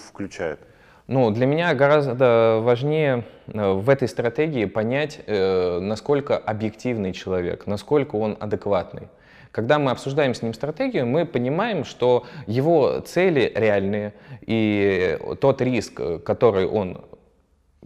включает? 0.07 0.59
Ну, 1.07 1.30
для 1.30 1.45
меня 1.45 1.76
гораздо 1.76 2.61
важнее 2.63 3.26
э, 3.45 3.73
в 3.73 3.91
этой 3.91 4.07
стратегии 4.07 4.65
понять, 4.65 5.19
э, 5.28 5.80
насколько 5.80 6.36
объективный 6.36 7.13
человек, 7.13 7.67
насколько 7.67 8.15
он 8.15 8.38
адекватный. 8.39 9.09
Когда 9.51 9.78
мы 9.78 9.91
обсуждаем 9.91 10.34
с 10.34 10.41
ним 10.41 10.55
стратегию, 10.55 11.05
мы 11.05 11.28
понимаем, 11.28 11.86
что 11.86 12.26
его 12.47 13.01
цели 13.01 13.53
реальные, 13.55 14.15
и 14.41 15.19
тот 15.39 15.61
риск, 15.61 16.01
который 16.26 16.65
он 16.65 17.05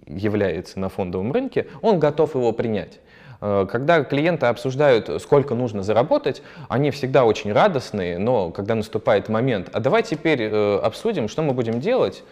является 0.08 0.80
на 0.80 0.88
фондовом 0.88 1.34
рынке, 1.34 1.68
он 1.82 2.00
готов 2.00 2.36
его 2.36 2.54
принять. 2.54 3.02
Э, 3.42 3.66
когда 3.70 4.04
клиенты 4.04 4.48
обсуждают, 4.48 5.22
сколько 5.22 5.56
нужно 5.56 5.84
заработать, 5.84 6.42
они 6.68 6.92
всегда 6.92 7.26
очень 7.26 7.52
радостные, 7.52 8.18
но 8.18 8.52
когда 8.52 8.76
наступает 8.76 9.30
момент, 9.30 9.70
а 9.74 9.80
давай 9.80 10.04
теперь 10.04 10.42
э, 10.44 10.80
обсудим, 10.80 11.28
что 11.28 11.42
мы 11.42 11.54
будем 11.54 11.80
делать, 11.80 12.24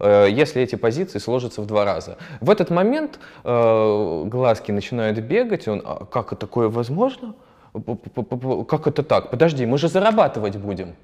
э, 0.00 0.28
если 0.30 0.62
эти 0.62 0.76
позиции 0.76 1.18
сложатся 1.18 1.60
в 1.62 1.66
два 1.66 1.84
раза. 1.84 2.16
В 2.40 2.50
этот 2.50 2.70
момент 2.70 3.18
глазки 3.44 4.72
начинают 4.72 5.18
бегать, 5.18 5.68
он, 5.68 5.82
а 5.84 6.04
как 6.06 6.36
такое 6.38 6.68
возможно? 6.68 7.34
Как 8.68 8.86
это 8.86 9.02
так? 9.02 9.30
Подожди, 9.30 9.66
мы 9.66 9.78
же 9.78 9.88
зарабатывать 9.88 10.56
будем. 10.56 10.94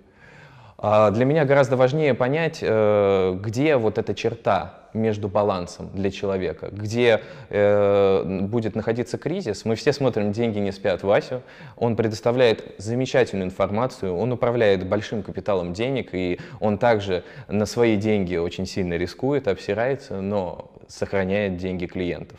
А 0.82 1.10
для 1.10 1.24
меня 1.24 1.44
гораздо 1.44 1.76
важнее 1.76 2.14
понять, 2.14 2.62
где 2.62 3.76
вот 3.76 3.98
эта 3.98 4.14
черта, 4.14 4.80
между 4.94 5.28
балансом 5.28 5.90
для 5.94 6.10
человека, 6.10 6.68
где 6.72 7.22
э, 7.48 8.40
будет 8.42 8.74
находиться 8.74 9.18
кризис. 9.18 9.64
Мы 9.64 9.74
все 9.74 9.92
смотрим 9.92 10.32
«Деньги 10.32 10.58
не 10.58 10.72
спят» 10.72 11.02
Васю. 11.02 11.42
Он 11.76 11.96
предоставляет 11.96 12.74
замечательную 12.78 13.46
информацию, 13.46 14.14
он 14.16 14.32
управляет 14.32 14.86
большим 14.86 15.22
капиталом 15.22 15.72
денег, 15.72 16.10
и 16.12 16.40
он 16.60 16.78
также 16.78 17.24
на 17.48 17.66
свои 17.66 17.96
деньги 17.96 18.36
очень 18.36 18.66
сильно 18.66 18.94
рискует, 18.94 19.48
обсирается, 19.48 20.20
но 20.20 20.70
сохраняет 20.88 21.56
деньги 21.56 21.86
клиентов. 21.86 22.38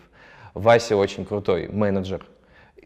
Вася 0.53 0.97
очень 0.97 1.25
крутой 1.25 1.69
менеджер, 1.69 2.25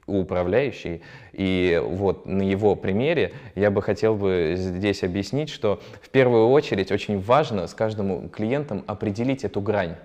управляющий. 0.08 1.02
И 1.34 1.82
вот 1.84 2.26
на 2.26 2.42
его 2.44 2.76
примере 2.76 3.34
я 3.56 3.72
бы 3.72 3.82
хотел 3.82 4.16
бы 4.16 4.54
здесь 4.56 5.04
объяснить, 5.04 5.50
что 5.50 5.82
в 6.02 6.10
первую 6.10 6.50
очередь 6.50 6.92
очень 6.92 7.20
важно 7.20 7.68
с 7.68 7.74
каждым 7.74 8.30
клиентом 8.30 8.84
определить 8.88 9.44
эту 9.44 9.62
грань, 9.62 9.96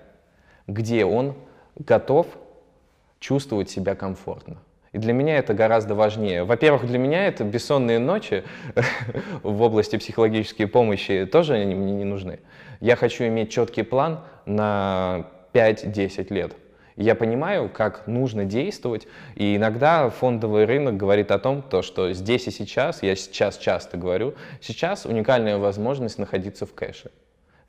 где 0.67 1.05
он 1.05 1.35
готов 1.77 2.27
чувствовать 3.19 3.71
себя 3.71 3.95
комфортно. 3.95 4.59
И 4.93 4.99
для 4.99 5.13
меня 5.13 5.39
это 5.39 5.55
гораздо 5.55 5.95
важнее. 5.95 6.43
Во-первых, 6.43 6.87
для 6.87 6.99
меня 6.99 7.27
это 7.27 7.45
бессонные 7.45 8.01
ночи 8.01 8.43
в 9.43 9.63
области 9.63 9.97
психологической 9.97 10.67
помощи 10.67 11.29
тоже 11.31 11.59
мне 11.59 11.93
не 11.93 12.05
нужны. 12.05 12.41
Я 12.81 12.97
хочу 12.97 13.25
иметь 13.25 13.53
четкий 13.53 13.83
план 13.83 14.21
на 14.47 15.27
5-10 15.53 16.33
лет. 16.35 16.57
Я 17.01 17.15
понимаю, 17.15 17.71
как 17.73 18.07
нужно 18.07 18.45
действовать, 18.45 19.09
и 19.35 19.57
иногда 19.57 20.11
фондовый 20.11 20.67
рынок 20.67 20.99
говорит 20.99 21.31
о 21.31 21.39
том, 21.39 21.63
то, 21.63 21.81
что 21.81 22.13
здесь 22.13 22.47
и 22.47 22.51
сейчас, 22.51 23.03
я 23.03 23.17
сейчас 23.17 23.57
часто 23.57 23.97
говорю, 23.97 24.35
сейчас 24.61 25.07
уникальная 25.07 25.57
возможность 25.57 26.19
находиться 26.19 26.67
в 26.67 26.75
кэше. 26.75 27.11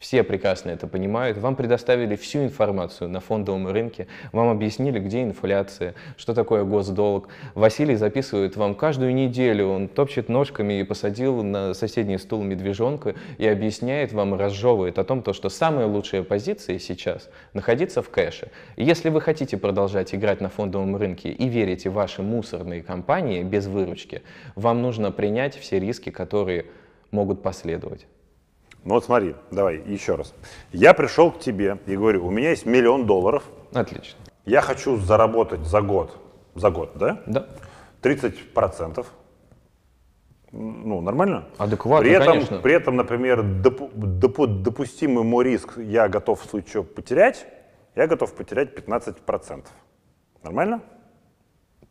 Все 0.01 0.23
прекрасно 0.23 0.71
это 0.71 0.87
понимают. 0.87 1.37
Вам 1.37 1.55
предоставили 1.55 2.15
всю 2.15 2.39
информацию 2.39 3.07
на 3.07 3.19
фондовом 3.19 3.67
рынке, 3.67 4.07
вам 4.31 4.49
объяснили, 4.49 4.97
где 4.97 5.21
инфляция, 5.21 5.93
что 6.17 6.33
такое 6.33 6.63
госдолг. 6.63 7.29
Василий 7.53 7.95
записывает 7.95 8.55
вам 8.55 8.73
каждую 8.73 9.13
неделю, 9.13 9.67
он 9.67 9.87
топчет 9.87 10.27
ножками 10.27 10.79
и 10.79 10.83
посадил 10.83 11.43
на 11.43 11.75
соседний 11.75 12.17
стул 12.17 12.41
медвежонка 12.41 13.13
и 13.37 13.47
объясняет 13.47 14.11
вам, 14.11 14.33
разжевывает 14.33 14.97
о 14.97 15.03
том, 15.03 15.21
то, 15.21 15.33
что 15.33 15.49
самая 15.49 15.85
лучшая 15.85 16.23
позиция 16.23 16.79
сейчас 16.79 17.29
находиться 17.53 18.01
в 18.01 18.09
кэше. 18.09 18.49
Если 18.77 19.09
вы 19.09 19.21
хотите 19.21 19.55
продолжать 19.55 20.15
играть 20.15 20.41
на 20.41 20.49
фондовом 20.49 20.95
рынке 20.95 21.29
и 21.29 21.47
верите 21.47 21.91
в 21.91 21.93
ваши 21.93 22.23
мусорные 22.23 22.81
компании 22.81 23.43
без 23.43 23.67
выручки, 23.67 24.23
вам 24.55 24.81
нужно 24.81 25.11
принять 25.11 25.55
все 25.55 25.79
риски, 25.79 26.09
которые 26.09 26.65
могут 27.11 27.43
последовать. 27.43 28.07
Ну 28.83 28.95
вот 28.95 29.05
смотри, 29.05 29.35
давай 29.51 29.81
еще 29.85 30.15
раз. 30.15 30.33
Я 30.71 30.93
пришел 30.93 31.31
к 31.31 31.39
тебе 31.39 31.77
и 31.85 31.95
говорю, 31.95 32.25
у 32.25 32.31
меня 32.31 32.49
есть 32.49 32.65
миллион 32.65 33.05
долларов. 33.05 33.43
Отлично. 33.73 34.17
Я 34.45 34.61
хочу 34.61 34.97
заработать 34.97 35.61
за 35.61 35.81
год, 35.81 36.17
за 36.55 36.71
год, 36.71 36.91
да? 36.95 37.21
Да. 37.27 37.47
30 38.01 38.53
процентов. 38.53 39.07
Ну, 40.51 40.99
нормально? 40.99 41.45
Адекватно, 41.57 42.03
при 42.03 42.11
этом, 42.11 42.33
конечно. 42.33 42.57
При 42.57 42.73
этом, 42.73 42.95
например, 42.97 43.43
допу, 43.43 43.89
допу, 43.93 44.47
допустимый 44.47 45.23
мой 45.23 45.45
риск 45.45 45.77
я 45.77 46.09
готов 46.09 46.41
в 46.41 46.49
случае 46.49 46.71
чего 46.73 46.83
потерять, 46.83 47.45
я 47.95 48.07
готов 48.07 48.33
потерять 48.33 48.75
15 48.75 49.17
процентов. 49.17 49.71
Нормально? 50.43 50.81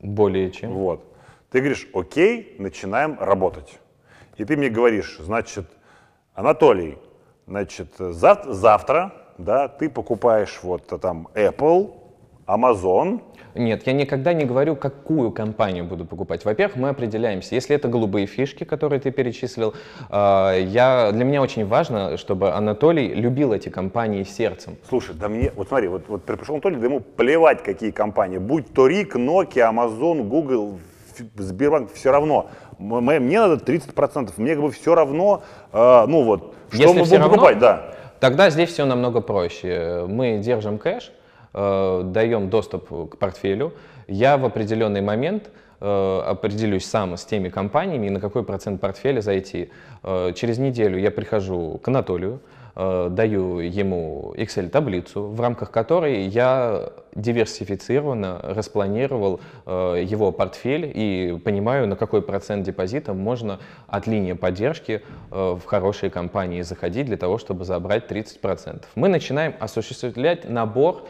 Более 0.00 0.50
чем. 0.50 0.72
Вот. 0.72 1.04
Ты 1.50 1.60
говоришь, 1.60 1.88
окей, 1.94 2.56
начинаем 2.58 3.16
работать. 3.18 3.78
И 4.36 4.44
ты 4.44 4.56
мне 4.56 4.68
говоришь, 4.68 5.18
значит, 5.20 5.66
Анатолий, 6.40 6.96
значит, 7.46 7.88
зав 7.98 8.46
завтра, 8.46 9.12
да, 9.36 9.68
ты 9.68 9.90
покупаешь 9.90 10.60
вот 10.62 10.86
там 10.86 11.28
Apple, 11.34 11.90
Amazon. 12.46 13.20
Нет, 13.54 13.86
я 13.86 13.92
никогда 13.92 14.32
не 14.32 14.46
говорю, 14.46 14.74
какую 14.74 15.32
компанию 15.32 15.84
буду 15.84 16.06
покупать. 16.06 16.46
Во-первых, 16.46 16.76
мы 16.76 16.88
определяемся. 16.88 17.54
Если 17.54 17.76
это 17.76 17.88
голубые 17.88 18.26
фишки, 18.26 18.64
которые 18.64 19.00
ты 19.00 19.10
перечислил, 19.10 19.74
э, 20.08 20.62
я, 20.64 21.12
для 21.12 21.24
меня 21.26 21.42
очень 21.42 21.66
важно, 21.66 22.16
чтобы 22.16 22.52
Анатолий 22.52 23.12
любил 23.12 23.52
эти 23.52 23.68
компании 23.68 24.22
сердцем. 24.22 24.78
Слушай, 24.88 25.16
да 25.16 25.28
мне, 25.28 25.52
вот 25.54 25.68
смотри, 25.68 25.88
вот, 25.88 26.08
вот 26.08 26.24
пришел 26.24 26.54
Анатолий, 26.54 26.76
да 26.76 26.86
ему 26.86 27.00
плевать, 27.00 27.62
какие 27.62 27.90
компании. 27.90 28.38
Будь 28.38 28.72
то 28.72 28.86
Рик, 28.86 29.14
Nokia, 29.14 29.70
Amazon, 29.70 30.26
Google, 30.26 30.78
Сбербанк, 31.36 31.92
все 31.92 32.10
равно 32.10 32.50
мне 32.80 33.40
надо 33.40 33.62
30%, 33.62 34.32
мне 34.36 34.54
как 34.54 34.64
бы 34.64 34.70
все 34.70 34.94
равно, 34.94 35.42
э, 35.72 36.04
ну 36.06 36.24
вот, 36.24 36.54
что 36.70 36.82
Если 36.82 36.98
мы 36.98 37.04
будем 37.04 37.22
покупать, 37.22 37.58
да. 37.58 37.94
Тогда 38.18 38.50
здесь 38.50 38.70
все 38.70 38.84
намного 38.84 39.20
проще. 39.20 40.04
Мы 40.06 40.38
держим 40.38 40.78
кэш, 40.78 41.12
э, 41.54 42.02
даем 42.04 42.50
доступ 42.50 43.10
к 43.10 43.16
портфелю. 43.18 43.72
Я 44.08 44.36
в 44.36 44.44
определенный 44.44 45.00
момент 45.00 45.50
э, 45.80 46.20
определюсь 46.26 46.86
сам 46.86 47.16
с 47.16 47.24
теми 47.24 47.48
компаниями, 47.48 48.08
на 48.08 48.20
какой 48.20 48.44
процент 48.44 48.80
портфеля 48.80 49.20
зайти. 49.20 49.70
Через 50.02 50.58
неделю 50.58 50.98
я 50.98 51.10
прихожу 51.10 51.78
к 51.82 51.88
Анатолию, 51.88 52.40
даю 53.10 53.58
ему 53.58 54.32
Excel-таблицу, 54.36 55.28
в 55.28 55.40
рамках 55.40 55.70
которой 55.70 56.22
я 56.26 56.90
диверсифицированно 57.14 58.40
распланировал 58.42 59.40
э, 59.66 60.04
его 60.06 60.32
портфель 60.32 60.90
и 60.94 61.38
понимаю, 61.44 61.86
на 61.88 61.96
какой 61.96 62.22
процент 62.22 62.64
депозита 62.64 63.12
можно 63.12 63.58
от 63.86 64.06
линии 64.06 64.32
поддержки 64.32 65.02
э, 65.30 65.58
в 65.60 65.64
хорошие 65.64 66.10
компании 66.10 66.62
заходить 66.62 67.06
для 67.06 67.16
того, 67.16 67.38
чтобы 67.38 67.64
забрать 67.64 68.10
30%. 68.10 68.84
Мы 68.94 69.08
начинаем 69.08 69.54
осуществлять 69.58 70.48
набор 70.48 71.06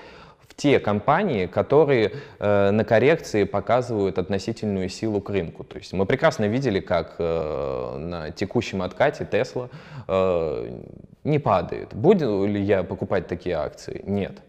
в 0.51 0.55
те 0.55 0.81
компании, 0.81 1.47
которые 1.47 2.13
э, 2.39 2.71
на 2.71 2.85
коррекции 2.85 3.45
показывают 3.45 4.19
относительную 4.19 4.89
силу 4.89 5.21
к 5.21 5.31
рынку. 5.31 5.63
То 5.65 5.79
есть 5.79 5.93
мы 5.93 6.07
прекрасно 6.07 6.47
видели, 6.49 6.81
как 6.81 7.15
э, 7.19 7.97
на 7.99 8.31
текущем 8.33 8.83
откате 8.83 9.27
Tesla 9.31 9.71
э, 10.09 10.81
не 11.23 11.39
падает. 11.39 11.95
Буду 11.95 12.47
ли 12.47 12.61
я 12.61 12.83
покупать 12.83 13.29
такие 13.29 13.55
акции? 13.55 14.03
Нет. 14.05 14.43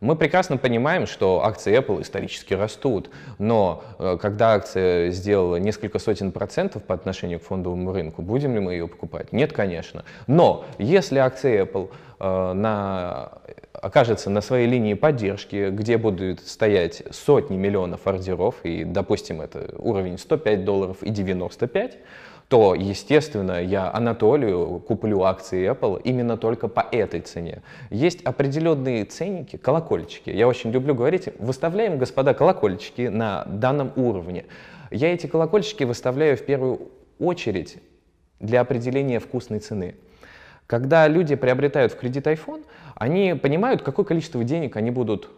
Мы 0.00 0.14
прекрасно 0.14 0.58
понимаем, 0.58 1.08
что 1.08 1.44
акции 1.44 1.76
Apple 1.76 2.02
исторически 2.02 2.54
растут, 2.54 3.10
но 3.38 3.82
э, 3.98 4.16
когда 4.20 4.54
акция 4.54 5.10
сделала 5.10 5.56
несколько 5.56 5.98
сотен 5.98 6.30
процентов 6.30 6.84
по 6.84 6.94
отношению 6.94 7.40
к 7.40 7.42
фондовому 7.42 7.92
рынку, 7.92 8.22
будем 8.22 8.54
ли 8.54 8.60
мы 8.60 8.74
ее 8.74 8.86
покупать? 8.86 9.32
Нет, 9.32 9.52
конечно. 9.52 10.04
Но 10.28 10.64
если 10.78 11.18
акции 11.18 11.62
Apple 11.64 11.90
э, 12.20 12.52
на, 12.52 13.37
окажется 13.82 14.30
на 14.30 14.40
своей 14.40 14.66
линии 14.66 14.94
поддержки, 14.94 15.70
где 15.70 15.98
будут 15.98 16.40
стоять 16.40 17.02
сотни 17.10 17.56
миллионов 17.56 18.06
ордеров, 18.06 18.56
и, 18.64 18.84
допустим, 18.84 19.40
это 19.40 19.74
уровень 19.78 20.18
105 20.18 20.64
долларов 20.64 21.02
и 21.02 21.10
95, 21.10 21.98
то, 22.48 22.74
естественно, 22.74 23.62
я 23.62 23.92
Анатолию 23.92 24.80
куплю 24.80 25.22
акции 25.22 25.70
Apple 25.70 26.00
именно 26.02 26.38
только 26.38 26.68
по 26.68 26.80
этой 26.80 27.20
цене. 27.20 27.62
Есть 27.90 28.22
определенные 28.22 29.04
ценники, 29.04 29.56
колокольчики. 29.56 30.30
Я 30.30 30.48
очень 30.48 30.70
люблю 30.70 30.94
говорить, 30.94 31.28
выставляем, 31.38 31.98
господа, 31.98 32.32
колокольчики 32.32 33.02
на 33.02 33.44
данном 33.44 33.92
уровне. 33.96 34.46
Я 34.90 35.12
эти 35.12 35.26
колокольчики 35.26 35.84
выставляю 35.84 36.38
в 36.38 36.42
первую 36.42 36.88
очередь 37.18 37.76
для 38.40 38.62
определения 38.62 39.20
вкусной 39.20 39.58
цены. 39.58 39.94
Когда 40.68 41.08
люди 41.08 41.34
приобретают 41.34 41.92
в 41.92 41.96
кредит 41.96 42.26
iPhone, 42.26 42.62
они 42.94 43.32
понимают, 43.32 43.82
какое 43.82 44.04
количество 44.04 44.44
денег 44.44 44.76
они 44.76 44.90
будут 44.90 45.30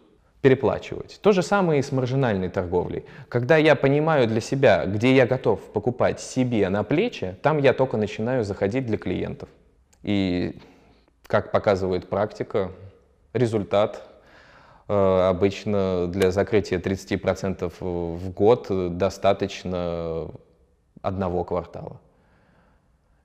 переплачивать. 0.42 1.20
То 1.22 1.30
же 1.30 1.42
самое 1.42 1.78
и 1.78 1.82
с 1.84 1.92
маржинальной 1.92 2.48
торговлей. 2.48 3.04
Когда 3.28 3.56
я 3.56 3.76
понимаю 3.76 4.26
для 4.26 4.40
себя, 4.40 4.84
где 4.86 5.14
я 5.14 5.28
готов 5.28 5.60
покупать 5.72 6.18
себе 6.20 6.68
на 6.68 6.82
плечи, 6.82 7.36
там 7.42 7.58
я 7.58 7.74
только 7.74 7.96
начинаю 7.96 8.42
заходить 8.42 8.86
для 8.86 8.98
клиентов. 8.98 9.48
И, 10.02 10.58
как 11.28 11.52
показывает 11.52 12.08
практика, 12.08 12.72
результат 13.32 14.02
э, 14.88 15.28
обычно 15.28 16.08
для 16.08 16.32
закрытия 16.32 16.80
30% 16.80 17.72
в 17.78 18.30
год 18.30 18.66
достаточно 18.96 20.28
одного 21.02 21.44
квартала. 21.44 22.00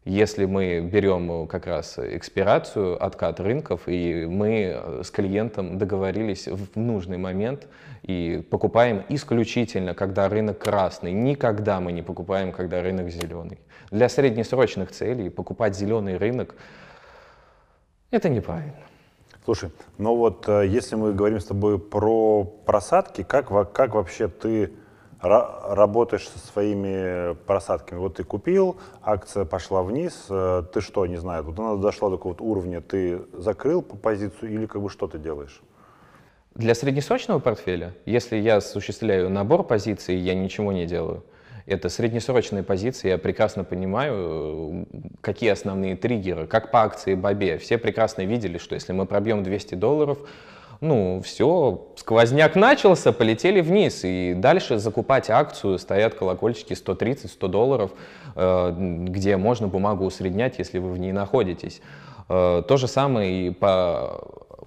Если 0.05 0.45
мы 0.45 0.81
берем 0.81 1.47
как 1.47 1.65
раз 1.65 1.97
экспирацию, 1.97 3.03
откат 3.03 3.39
рынков, 3.39 3.87
и 3.87 4.27
мы 4.27 5.01
с 5.03 5.09
клиентом 5.09 5.79
договорились 5.79 6.47
в 6.47 6.77
нужный 6.79 7.17
момент 7.17 7.67
и 8.03 8.45
покупаем 8.51 9.03
исключительно, 9.09 9.95
когда 9.95 10.29
рынок 10.29 10.59
красный. 10.59 11.11
Никогда 11.11 11.79
мы 11.79 11.91
не 11.91 12.03
покупаем, 12.03 12.51
когда 12.51 12.83
рынок 12.83 13.09
зеленый. 13.09 13.57
Для 13.89 14.07
среднесрочных 14.07 14.91
целей 14.91 15.31
покупать 15.31 15.75
зеленый 15.75 16.17
рынок– 16.17 16.53
это 18.11 18.29
неправильно. 18.29 18.77
Слушай, 19.43 19.71
ну 19.97 20.15
вот 20.15 20.47
э, 20.47 20.67
если 20.67 20.95
мы 20.95 21.13
говорим 21.13 21.39
с 21.39 21.45
тобой 21.45 21.79
про 21.79 22.43
просадки, 22.43 23.23
как, 23.23 23.71
как 23.73 23.95
вообще 23.95 24.27
ты 24.27 24.71
работаешь 25.27 26.27
со 26.27 26.39
своими 26.39 27.33
просадками. 27.45 27.99
Вот 27.99 28.15
ты 28.15 28.23
купил, 28.23 28.77
акция 29.01 29.45
пошла 29.45 29.83
вниз, 29.83 30.25
э, 30.29 30.63
ты 30.73 30.81
что, 30.81 31.05
не 31.05 31.17
знаю, 31.17 31.43
вот 31.43 31.59
она 31.59 31.75
дошла 31.75 32.09
до 32.09 32.17
какого-то 32.17 32.43
уровня, 32.43 32.81
ты 32.81 33.21
закрыл 33.33 33.81
по 33.81 33.95
позицию 33.95 34.51
или 34.51 34.65
как 34.65 34.81
бы 34.81 34.89
что 34.89 35.07
ты 35.07 35.17
делаешь? 35.17 35.61
Для 36.53 36.73
среднесрочного 36.73 37.39
портфеля, 37.39 37.93
если 38.05 38.37
я 38.37 38.57
осуществляю 38.57 39.29
набор 39.29 39.63
позиций, 39.63 40.15
я 40.15 40.33
ничего 40.33 40.71
не 40.71 40.85
делаю. 40.85 41.23
Это 41.65 41.89
среднесрочные 41.89 42.63
позиции, 42.63 43.09
я 43.09 43.17
прекрасно 43.17 43.63
понимаю, 43.63 44.85
какие 45.21 45.49
основные 45.49 45.95
триггеры, 45.95 46.45
как 46.45 46.71
по 46.71 46.83
акции 46.83 47.15
Бабе. 47.15 47.57
Все 47.57 47.77
прекрасно 47.79 48.21
видели, 48.21 48.59
что 48.59 48.75
если 48.75 48.93
мы 48.93 49.05
пробьем 49.05 49.43
200 49.43 49.75
долларов, 49.75 50.19
ну, 50.81 51.21
все, 51.23 51.87
сквозняк 51.95 52.55
начался, 52.55 53.11
полетели 53.11 53.61
вниз. 53.61 54.01
И 54.03 54.33
дальше 54.35 54.77
закупать 54.77 55.29
акцию, 55.29 55.79
стоят 55.79 56.15
колокольчики 56.15 56.73
130-100 56.73 57.47
долларов, 57.47 57.91
э, 58.35 58.73
где 58.77 59.37
можно 59.37 59.67
бумагу 59.67 60.05
усреднять, 60.05 60.59
если 60.59 60.79
вы 60.79 60.91
в 60.91 60.97
ней 60.97 61.11
находитесь. 61.11 61.81
Э, 62.29 62.63
то 62.67 62.77
же 62.77 62.87
самое 62.87 63.47
и 63.47 63.49
по 63.51 64.21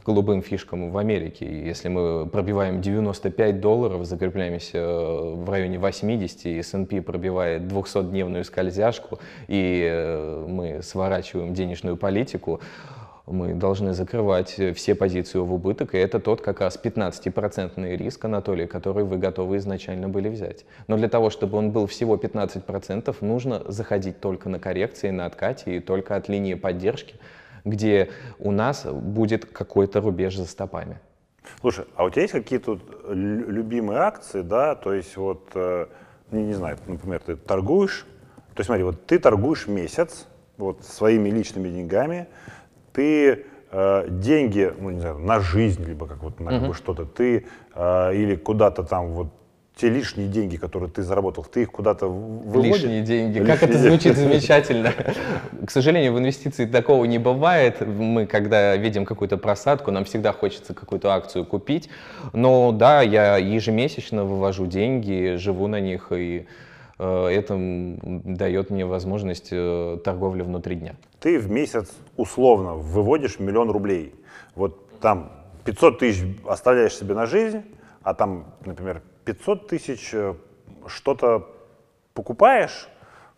голубым 0.04 0.40
фишкам 0.40 0.90
в 0.90 0.96
Америке. 0.96 1.46
Если 1.46 1.88
мы 1.88 2.26
пробиваем 2.26 2.80
95 2.80 3.60
долларов, 3.60 4.06
закрепляемся 4.06 4.78
э, 4.78 5.34
в 5.34 5.50
районе 5.50 5.78
80, 5.78 6.46
и 6.46 6.58
S&P 6.60 7.02
пробивает 7.02 7.62
200-дневную 7.62 8.44
скользяшку, 8.44 9.18
и 9.48 10.44
мы 10.48 10.82
сворачиваем 10.82 11.52
денежную 11.52 11.96
политику, 11.96 12.60
мы 13.30 13.54
должны 13.54 13.94
закрывать 13.94 14.60
все 14.74 14.94
позиции 14.94 15.38
в 15.38 15.52
убыток, 15.52 15.94
и 15.94 15.98
это 15.98 16.20
тот 16.20 16.40
как 16.40 16.60
раз 16.60 16.78
15% 16.82 17.96
риск, 17.96 18.24
Анатолий, 18.24 18.66
который 18.66 19.04
вы 19.04 19.18
готовы 19.18 19.58
изначально 19.58 20.08
были 20.08 20.28
взять. 20.28 20.64
Но 20.86 20.96
для 20.96 21.08
того, 21.08 21.30
чтобы 21.30 21.58
он 21.58 21.70
был 21.70 21.86
всего 21.86 22.16
15%, 22.16 23.14
нужно 23.20 23.62
заходить 23.70 24.20
только 24.20 24.48
на 24.48 24.58
коррекции, 24.58 25.10
на 25.10 25.26
откате 25.26 25.76
и 25.76 25.80
только 25.80 26.16
от 26.16 26.28
линии 26.28 26.54
поддержки, 26.54 27.16
где 27.64 28.10
у 28.38 28.50
нас 28.50 28.84
будет 28.84 29.44
какой-то 29.44 30.00
рубеж 30.00 30.36
за 30.36 30.46
стопами. 30.46 30.98
Слушай, 31.60 31.86
а 31.96 32.04
у 32.04 32.10
тебя 32.10 32.22
есть 32.22 32.34
какие-то 32.34 32.78
любимые 33.08 34.00
акции, 34.00 34.42
да, 34.42 34.74
то 34.74 34.92
есть 34.92 35.16
вот, 35.16 35.50
э, 35.54 35.86
не, 36.30 36.44
не 36.44 36.54
знаю, 36.54 36.76
например, 36.86 37.20
ты 37.20 37.36
торгуешь, 37.36 38.06
то 38.54 38.60
есть 38.60 38.66
смотри, 38.66 38.84
вот 38.84 39.06
ты 39.06 39.18
торгуешь 39.18 39.66
месяц, 39.66 40.26
вот 40.58 40.84
своими 40.84 41.30
личными 41.30 41.68
деньгами, 41.68 42.26
ты 42.98 43.44
э, 43.70 44.06
деньги, 44.10 44.72
ну 44.76 44.90
не 44.90 44.98
знаю, 44.98 45.18
на 45.18 45.38
жизнь, 45.38 45.84
либо 45.84 46.08
как 46.08 46.20
вот 46.20 46.40
на 46.40 46.50
uh-huh. 46.50 46.74
что-то, 46.74 47.04
ты 47.04 47.46
э, 47.76 48.14
или 48.16 48.34
куда-то 48.34 48.82
там 48.82 49.12
вот 49.12 49.28
те 49.76 49.88
лишние 49.88 50.26
деньги, 50.26 50.56
которые 50.56 50.90
ты 50.90 51.04
заработал, 51.04 51.44
ты 51.44 51.62
их 51.62 51.70
куда-то 51.70 52.08
выводишь? 52.08 52.82
Лишние 52.82 53.02
деньги. 53.02 53.38
Лишние 53.38 53.56
как 53.56 53.62
это 53.62 53.78
звучит 53.78 54.16
замечательно. 54.16 54.92
К 55.64 55.70
сожалению, 55.70 56.12
в 56.14 56.18
инвестиции 56.18 56.66
такого 56.66 57.04
не 57.04 57.18
бывает. 57.18 57.86
Мы, 57.86 58.26
когда 58.26 58.76
видим 58.76 59.04
какую-то 59.04 59.36
просадку, 59.36 59.92
нам 59.92 60.04
всегда 60.04 60.32
хочется 60.32 60.74
какую-то 60.74 61.12
акцию 61.12 61.46
купить. 61.46 61.88
Но 62.32 62.72
да, 62.72 63.02
я 63.02 63.36
ежемесячно 63.36 64.24
вывожу 64.24 64.66
деньги, 64.66 65.36
живу 65.36 65.68
на 65.68 65.78
них 65.78 66.10
и 66.10 66.48
это 67.04 67.54
дает 67.56 68.70
мне 68.70 68.84
возможность 68.84 69.48
э, 69.52 69.98
торговли 70.04 70.42
внутри 70.42 70.76
дня. 70.76 70.96
Ты 71.20 71.38
в 71.38 71.50
месяц 71.50 71.90
условно 72.16 72.74
выводишь 72.74 73.38
миллион 73.38 73.70
рублей. 73.70 74.14
Вот 74.56 74.98
там 75.00 75.30
500 75.64 75.98
тысяч 75.98 76.24
оставляешь 76.46 76.94
себе 76.96 77.14
на 77.14 77.26
жизнь, 77.26 77.62
а 78.02 78.14
там, 78.14 78.46
например, 78.64 79.02
500 79.24 79.68
тысяч 79.68 80.10
э, 80.12 80.34
что-то 80.86 81.46
покупаешь 82.14 82.88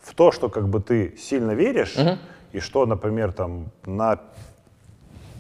в 0.01 0.15
то, 0.15 0.33
что 0.33 0.49
как 0.49 0.69
бы 0.69 0.81
ты 0.81 1.17
сильно 1.19 1.53
веришь, 1.53 1.97
угу. 1.97 2.19
и 2.53 2.61
что, 2.61 2.87
например, 2.87 3.33
там 3.33 3.67
на 3.85 4.21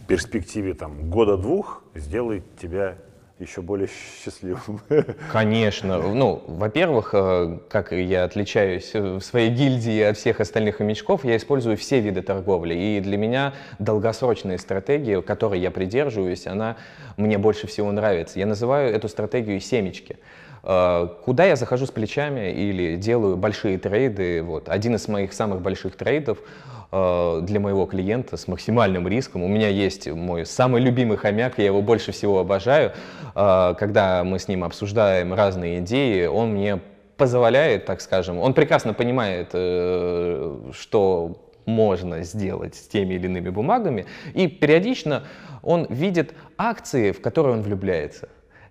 перспективе 0.06 0.74
там 0.74 1.08
года-двух 1.08 1.82
сделает 1.94 2.44
тебя 2.58 2.96
еще 3.40 3.62
более 3.62 3.88
счастливым. 3.88 4.80
Конечно. 5.32 5.98
Ну, 5.98 6.42
во-первых, 6.46 7.10
э, 7.14 7.58
как 7.68 7.92
я 7.92 8.24
отличаюсь 8.24 8.92
в 8.94 9.20
своей 9.20 9.50
гильдии 9.50 10.02
от 10.02 10.16
всех 10.16 10.40
остальных 10.40 10.76
хомячков, 10.76 11.24
я 11.24 11.36
использую 11.36 11.76
все 11.76 12.00
виды 12.00 12.22
торговли. 12.22 12.74
И 12.74 13.00
для 13.00 13.16
меня 13.16 13.54
долгосрочная 13.78 14.58
стратегия, 14.58 15.22
которой 15.22 15.60
я 15.60 15.70
придерживаюсь, 15.70 16.46
она 16.46 16.76
мне 17.16 17.38
больше 17.38 17.66
всего 17.66 17.90
нравится. 17.92 18.38
Я 18.38 18.46
называю 18.46 18.94
эту 18.94 19.08
стратегию 19.08 19.60
семечки. 19.60 20.18
Э, 20.62 21.08
куда 21.24 21.44
я 21.44 21.56
захожу 21.56 21.86
с 21.86 21.90
плечами 21.90 22.52
или 22.52 22.96
делаю 22.96 23.36
большие 23.36 23.78
трейды, 23.78 24.42
вот, 24.42 24.68
один 24.68 24.94
из 24.94 25.08
моих 25.08 25.32
самых 25.32 25.62
больших 25.62 25.96
трейдов 25.96 26.38
э, 26.92 27.40
для 27.42 27.60
моего 27.60 27.86
клиента 27.86 28.36
с 28.36 28.46
максимальным 28.46 29.08
риском. 29.08 29.42
У 29.42 29.48
меня 29.48 29.68
есть 29.68 30.06
мой 30.08 30.44
самый 30.44 30.82
любимый 30.82 31.16
хомяк, 31.16 31.58
я 31.58 31.66
его 31.66 31.82
больше 31.82 32.12
всего 32.12 32.40
обожаю. 32.40 32.92
Э, 33.34 33.74
когда 33.78 34.22
мы 34.24 34.38
с 34.38 34.48
ним 34.48 34.64
обсуждаем 34.64 35.32
разные 35.34 35.78
идеи, 35.78 36.26
он 36.26 36.50
мне 36.50 36.80
позволяет, 37.16 37.84
так 37.84 38.00
скажем, 38.00 38.38
он 38.38 38.54
прекрасно 38.54 38.94
понимает, 38.94 39.50
что 39.50 41.36
можно 41.66 42.22
сделать 42.22 42.74
с 42.76 42.88
теми 42.88 43.14
или 43.14 43.26
иными 43.26 43.50
бумагами, 43.50 44.06
и 44.32 44.46
периодично 44.48 45.24
он 45.62 45.86
видит 45.90 46.32
акции, 46.56 47.12
в 47.12 47.20
которые 47.20 47.56
он 47.56 47.62
влюбляется. 47.62 48.30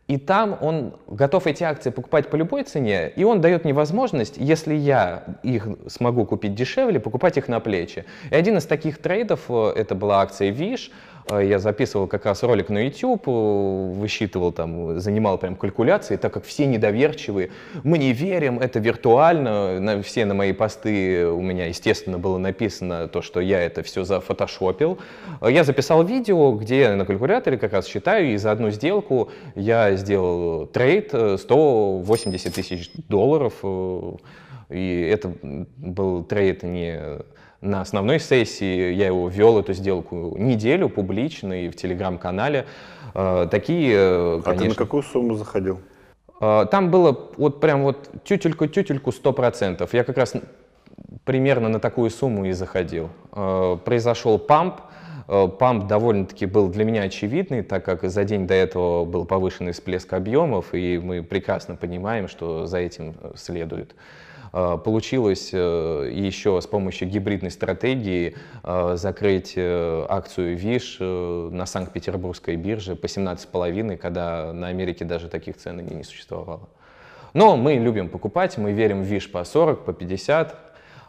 И 0.09 0.17
там 0.17 0.57
он 0.59 0.93
готов 1.07 1.45
эти 1.45 1.63
акции 1.63 1.91
покупать 1.91 2.31
по 2.31 2.35
любой 2.35 2.63
цене, 2.63 3.09
и 3.15 3.23
он 3.23 3.41
дает 3.41 3.63
мне 3.63 3.73
возможность, 3.73 4.37
если 4.37 4.73
я 4.73 5.23
их 5.43 5.67
смогу 5.87 6.25
купить 6.25 6.55
дешевле, 6.55 6.99
покупать 6.99 7.37
их 7.37 7.47
на 7.47 7.59
плечи. 7.59 8.05
И 8.31 8.35
один 8.35 8.57
из 8.57 8.65
таких 8.65 8.97
трейдов, 8.97 9.41
э, 9.49 9.73
это 9.75 9.93
была 9.93 10.21
акция 10.21 10.51
Wish, 10.51 10.89
я 11.37 11.59
записывал 11.59 12.07
как 12.07 12.25
раз 12.25 12.41
ролик 12.43 12.69
на 12.69 12.85
YouTube, 12.85 13.27
э, 13.27 13.91
высчитывал 13.93 14.51
там, 14.51 14.99
занимал 14.99 15.37
прям 15.37 15.55
калькуляции, 15.55 16.15
так 16.15 16.33
как 16.33 16.43
все 16.43 16.65
недоверчивые. 16.65 17.51
Мы 17.83 17.97
не 17.97 18.13
верим, 18.13 18.59
это 18.59 18.79
виртуально. 18.79 19.79
На, 19.79 20.01
все 20.01 20.25
на 20.25 20.33
мои 20.33 20.53
посты 20.53 21.27
у 21.27 21.41
меня, 21.41 21.67
естественно, 21.67 22.17
было 22.17 22.37
написано 22.37 23.07
то, 23.07 23.21
что 23.21 23.39
я 23.39 23.61
это 23.61 23.83
все 23.83 24.03
зафотошопил. 24.03 24.97
Э, 25.41 25.51
я 25.51 25.63
записал 25.63 26.03
видео, 26.03 26.53
где 26.53 26.93
на 26.93 27.05
калькуляторе 27.05 27.57
как 27.57 27.73
раз 27.73 27.87
считаю, 27.87 28.33
и 28.33 28.37
за 28.37 28.51
одну 28.51 28.71
сделку 28.71 29.29
я 29.55 29.95
сделал 29.95 30.65
трейд 30.65 31.13
180 31.13 32.53
тысяч 32.53 32.91
долларов. 33.07 33.53
И 34.69 35.09
это 35.11 35.33
был 35.41 36.23
трейд 36.23 36.63
не 36.63 37.19
на 37.61 37.81
основной 37.81 38.19
сессии 38.19 38.93
я 38.93 39.07
его 39.07 39.27
вел, 39.27 39.59
эту 39.59 39.73
сделку, 39.73 40.35
неделю 40.37 40.89
публично 40.89 41.65
и 41.65 41.69
в 41.69 41.75
телеграм-канале. 41.75 42.65
Э, 43.13 43.47
такие, 43.49 44.41
конечно... 44.43 44.51
А 44.51 44.55
ты 44.55 44.69
на 44.69 44.75
какую 44.75 45.03
сумму 45.03 45.35
заходил? 45.35 45.79
Э, 46.39 46.65
там 46.71 46.89
было 46.89 47.29
вот 47.37 47.59
прям 47.59 47.83
вот 47.83 48.09
тютельку-тютельку 48.23 49.11
100%. 49.11 49.87
Я 49.91 50.03
как 50.03 50.17
раз 50.17 50.35
примерно 51.25 51.69
на 51.69 51.79
такую 51.79 52.09
сумму 52.11 52.45
и 52.45 52.53
заходил. 52.53 53.09
Э, 53.33 53.77
произошел 53.83 54.39
памп, 54.39 54.81
Памп 55.59 55.85
довольно-таки 55.85 56.47
был 56.47 56.69
для 56.69 56.83
меня 56.83 57.03
очевидный, 57.03 57.61
так 57.61 57.85
как 57.85 58.03
за 58.03 58.23
день 58.23 58.47
до 58.47 58.55
этого 58.55 59.05
был 59.05 59.25
повышенный 59.25 59.73
всплеск 59.73 60.11
объемов, 60.13 60.73
и 60.73 60.97
мы 60.97 61.21
прекрасно 61.21 61.75
понимаем, 61.75 62.27
что 62.27 62.65
за 62.65 62.79
этим 62.79 63.13
следует. 63.35 63.93
А, 64.51 64.77
получилось 64.77 65.49
э, 65.53 66.09
еще 66.11 66.59
с 66.61 66.67
помощью 66.67 67.07
гибридной 67.07 67.51
стратегии 67.51 68.35
а, 68.63 68.95
закрыть 68.95 69.53
э, 69.55 70.05
акцию 70.09 70.57
ВИШ 70.57 70.97
э, 70.99 71.49
на 71.51 71.65
Санкт-Петербургской 71.65 72.55
бирже 72.55 72.95
по 72.95 73.05
17,5, 73.05 73.97
когда 73.97 74.51
на 74.53 74.67
Америке 74.67 75.05
даже 75.05 75.27
таких 75.27 75.57
цен 75.57 75.85
не 75.85 76.03
существовало. 76.03 76.69
Но 77.33 77.57
мы 77.57 77.75
любим 77.75 78.09
покупать, 78.09 78.57
мы 78.57 78.71
верим 78.71 79.03
в 79.03 79.05
ВИШ 79.05 79.31
по 79.31 79.43
40, 79.43 79.85
по 79.85 79.93
50. 79.93 80.55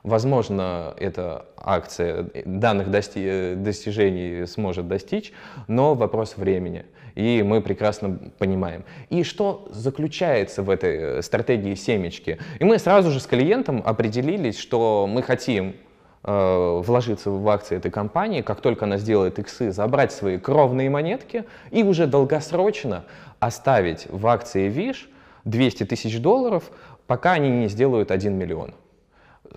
Возможно, 0.03 0.95
эта 0.99 1.47
акция 1.57 2.27
данных 2.45 2.91
дости 2.91 3.55
достижений 3.55 4.47
сможет 4.47 4.89
достичь, 4.89 5.33
но 5.67 5.95
вопрос 5.95 6.37
времени 6.37 6.87
и 7.15 7.43
мы 7.43 7.61
прекрасно 7.61 8.19
понимаем. 8.39 8.85
И 9.09 9.23
что 9.23 9.69
заключается 9.71 10.63
в 10.63 10.71
этой 10.71 10.97
э, 10.97 11.23
стратегии 11.23 11.75
семечки? 11.75 12.39
И 12.59 12.65
мы 12.65 12.79
сразу 12.79 13.11
же 13.11 13.21
с 13.21 13.27
клиентом 13.27 13.83
определились, 13.85 14.59
что 14.59 15.09
мы 15.09 15.23
хотим 15.23 15.77
э, 16.25 16.81
вложиться 16.85 17.31
в 17.31 17.49
акции 17.49 17.77
этой 17.77 17.91
компании, 17.91 18.43
как 18.43 18.61
только 18.61 18.85
она 18.85 18.99
сделает 18.99 19.39
иксы, 19.39 19.73
забрать 19.73 20.13
свои 20.13 20.39
кровные 20.39 20.91
монетки 20.91 21.45
и 21.71 21.83
уже 21.83 22.07
долгосрочно 22.07 23.05
оставить 23.39 24.07
в 24.11 24.27
акции 24.27 24.69
ВИШ 24.69 25.09
200 25.45 25.85
тысяч 25.85 26.21
долларов, 26.21 26.71
пока 27.07 27.33
они 27.33 27.51
не 27.51 27.69
сделают 27.69 28.11
1 28.11 28.33
миллион. 28.33 28.75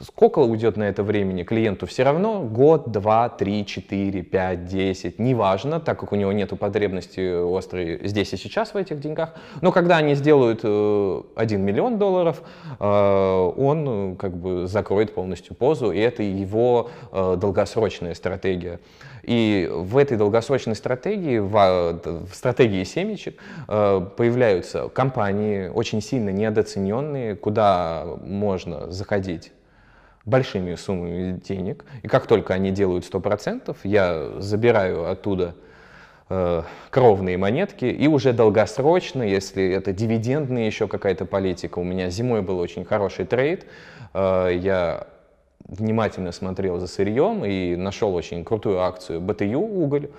Сколько 0.01 0.39
уйдет 0.39 0.75
на 0.75 0.83
это 0.83 1.03
времени 1.03 1.43
клиенту? 1.43 1.85
Все 1.85 2.03
равно 2.03 2.41
год, 2.41 2.91
два, 2.91 3.29
три, 3.29 3.65
четыре, 3.65 4.23
пять, 4.23 4.65
десять, 4.65 5.19
неважно, 5.19 5.79
так 5.79 5.99
как 5.99 6.11
у 6.11 6.15
него 6.15 6.31
нет 6.31 6.49
потребности 6.57 7.57
острой 7.57 7.99
здесь 8.03 8.33
и 8.33 8.37
сейчас 8.37 8.73
в 8.73 8.77
этих 8.77 8.99
деньгах. 8.99 9.35
Но 9.61 9.71
когда 9.71 9.97
они 9.97 10.15
сделают 10.15 10.61
э, 10.63 11.21
1 11.35 11.61
миллион 11.61 11.99
долларов, 11.99 12.41
э, 12.79 12.83
он 12.85 14.15
как 14.17 14.35
бы 14.35 14.67
закроет 14.67 15.13
полностью 15.13 15.55
позу, 15.55 15.91
и 15.91 15.99
это 15.99 16.23
его 16.23 16.89
э, 17.11 17.35
долгосрочная 17.39 18.15
стратегия. 18.15 18.79
И 19.21 19.69
в 19.71 19.97
этой 19.97 20.17
долгосрочной 20.17 20.75
стратегии, 20.75 21.37
в, 21.37 21.51
в 21.51 22.33
стратегии 22.33 22.83
семечек, 22.83 23.39
э, 23.67 24.07
появляются 24.17 24.89
компании, 24.89 25.67
очень 25.67 26.01
сильно 26.01 26.29
недооцененные, 26.29 27.35
куда 27.35 28.05
можно 28.23 28.91
заходить 28.91 29.51
большими 30.26 30.76
суммами 30.76 31.39
денег. 31.43 31.86
И 32.01 32.07
как 32.07 32.28
только 32.28 32.53
они 32.53 32.71
делают 32.71 33.05
100%, 33.05 33.76
я 33.84 34.30
забираю 34.39 35.09
оттуда 35.09 35.55
э, 36.30 36.63
кровные 36.89 37.38
монетки 37.38 37.86
и 37.86 38.07
уже 38.07 38.34
долгосрочно, 38.34 39.24
если 39.24 39.71
это 39.71 39.91
дивидендная 39.91 40.65
еще 40.65 40.88
какая-то 40.88 41.26
политика, 41.26 41.80
у 41.80 41.84
меня 41.84 42.09
зимой 42.09 42.41
был 42.41 42.59
очень 42.59 42.86
хороший 42.86 43.26
трейд, 43.26 43.65
э, 44.13 44.51
я 44.55 45.07
внимательно 45.65 46.32
смотрел 46.32 46.80
за 46.80 46.88
сырьем 46.88 47.45
и 47.45 47.76
нашел 47.76 48.13
очень 48.13 48.43
крутую 48.43 48.82
акцию 48.82 49.21
БТЮ 49.21 49.61
уголь. 49.61 50.09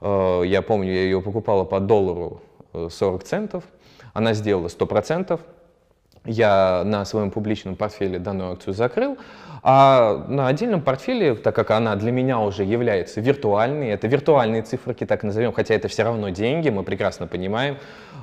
Э, 0.00 0.42
я 0.44 0.62
помню, 0.62 0.92
я 0.92 1.02
ее 1.02 1.20
покупала 1.20 1.64
по 1.64 1.80
доллару 1.80 2.40
40 2.72 3.22
э, 3.22 3.24
центов, 3.24 3.64
она 4.12 4.34
сделала 4.34 4.66
100%, 4.66 5.38
я 6.24 6.82
на 6.84 7.04
своем 7.04 7.30
публичном 7.30 7.76
портфеле 7.76 8.18
данную 8.18 8.52
акцию 8.52 8.74
закрыл, 8.74 9.18
а 9.64 10.24
на 10.28 10.48
отдельном 10.48 10.82
портфеле, 10.82 11.36
так 11.36 11.54
как 11.54 11.70
она 11.70 11.94
для 11.94 12.10
меня 12.10 12.40
уже 12.40 12.64
является 12.64 13.20
виртуальной, 13.20 13.90
это 13.90 14.08
виртуальные 14.08 14.62
циферки, 14.62 15.06
так 15.06 15.22
назовем, 15.22 15.52
хотя 15.52 15.74
это 15.74 15.86
все 15.86 16.02
равно 16.02 16.30
деньги, 16.30 16.68
мы 16.68 16.82
прекрасно 16.82 17.28
понимаем, 17.28 17.78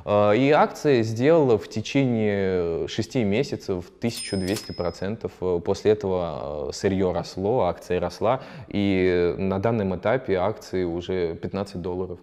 э, 0.05 0.35
и 0.35 0.51
акция 0.51 1.01
сделала 1.01 1.57
в 1.57 1.69
течение 1.69 2.89
6 2.89 3.15
месяцев 3.15 3.85
1200%. 4.01 5.31
Э, 5.39 5.61
после 5.63 5.91
этого 5.91 6.69
э, 6.69 6.73
сырье 6.73 7.13
росло, 7.13 7.61
акция 7.61 8.01
росла, 8.01 8.41
и 8.67 9.33
на 9.37 9.59
данном 9.59 9.95
этапе 9.95 10.35
акции 10.35 10.83
уже 10.83 11.35
15 11.35 11.81
долларов. 11.81 12.19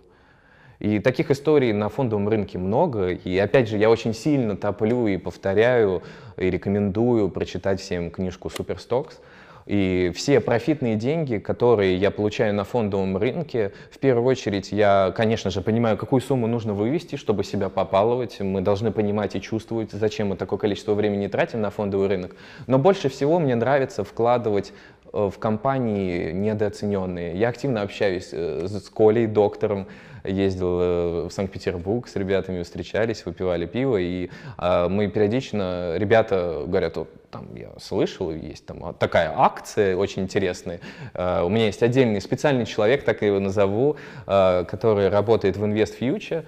И 0.79 0.99
таких 0.99 1.31
историй 1.31 1.72
на 1.72 1.89
фондовом 1.89 2.29
рынке 2.29 2.59
много. 2.59 3.11
И 3.11 3.37
опять 3.39 3.68
же, 3.68 3.79
я 3.79 3.91
очень 3.91 4.14
сильно 4.14 4.57
топлю 4.57 5.07
и 5.07 5.16
повторяю, 5.16 6.03
и 6.37 6.51
рекомендую 6.51 7.31
прочитать 7.31 7.81
всем 7.81 8.11
книжку 8.11 8.51
«Superstocks». 8.51 9.20
И 9.66 10.12
все 10.14 10.41
профитные 10.41 10.95
деньги, 10.95 11.39
которые 11.39 11.97
я 11.97 12.12
получаю 12.12 12.55
на 12.55 12.62
фондовом 12.62 13.16
рынке, 13.16 13.72
в 13.91 13.99
первую 13.99 14.24
очередь 14.24 14.70
я, 14.70 15.12
конечно 15.16 15.51
же, 15.51 15.61
понимаю, 15.61 15.97
какую 15.97 16.20
сумму 16.20 16.47
нужно 16.47 16.72
вывести, 16.72 17.16
чтобы 17.16 17.43
себя 17.43 17.68
побаловать. 17.68 18.39
Мы 18.39 18.61
должны 18.61 18.93
понимать 18.93 19.35
и 19.35 19.41
чувствовать, 19.41 19.91
зачем 19.91 20.29
мы 20.29 20.37
такое 20.37 20.61
количество 20.61 20.95
времени 20.95 21.27
тратим 21.27 21.62
на 21.62 21.70
фондовый 21.70 22.07
рынок. 22.07 22.37
Но 22.68 22.79
больше 22.79 23.09
всего 23.09 23.41
мне 23.41 23.57
нравится 23.57 24.05
вкладывать 24.05 24.72
в 25.17 25.39
компании 25.39 26.31
недооцененные. 26.33 27.37
Я 27.37 27.49
активно 27.49 27.83
общаюсь 27.83 28.29
э, 28.33 28.67
с 28.69 28.89
Колей, 28.91 29.27
доктором, 29.27 29.87
ездил 30.25 30.79
э, 30.81 31.27
в 31.29 31.31
Санкт-Петербург 31.31 32.07
с 32.07 32.17
ребятами, 32.17 32.62
встречались, 32.62 33.25
выпивали 33.25 33.64
пиво, 33.64 33.97
и 33.97 34.29
а, 34.59 34.89
мы 34.89 35.09
периодично, 35.09 35.95
ребята 35.97 36.64
говорят, 36.67 36.99
там 37.31 37.55
я 37.55 37.69
слышал, 37.81 38.31
есть 38.33 38.67
там 38.67 38.95
такая 38.95 39.33
акция 39.37 39.97
очень 39.97 40.23
интересная. 40.23 40.81
У 41.14 41.49
меня 41.49 41.67
есть 41.67 41.83
отдельный 41.83 42.21
специальный 42.21 42.64
человек, 42.67 43.05
так 43.05 43.21
я 43.21 43.29
его 43.29 43.41
назову, 43.41 43.97
который 44.25 45.09
работает 45.09 45.57
в 45.57 45.64
Invest 45.64 45.99
Future, 46.01 46.45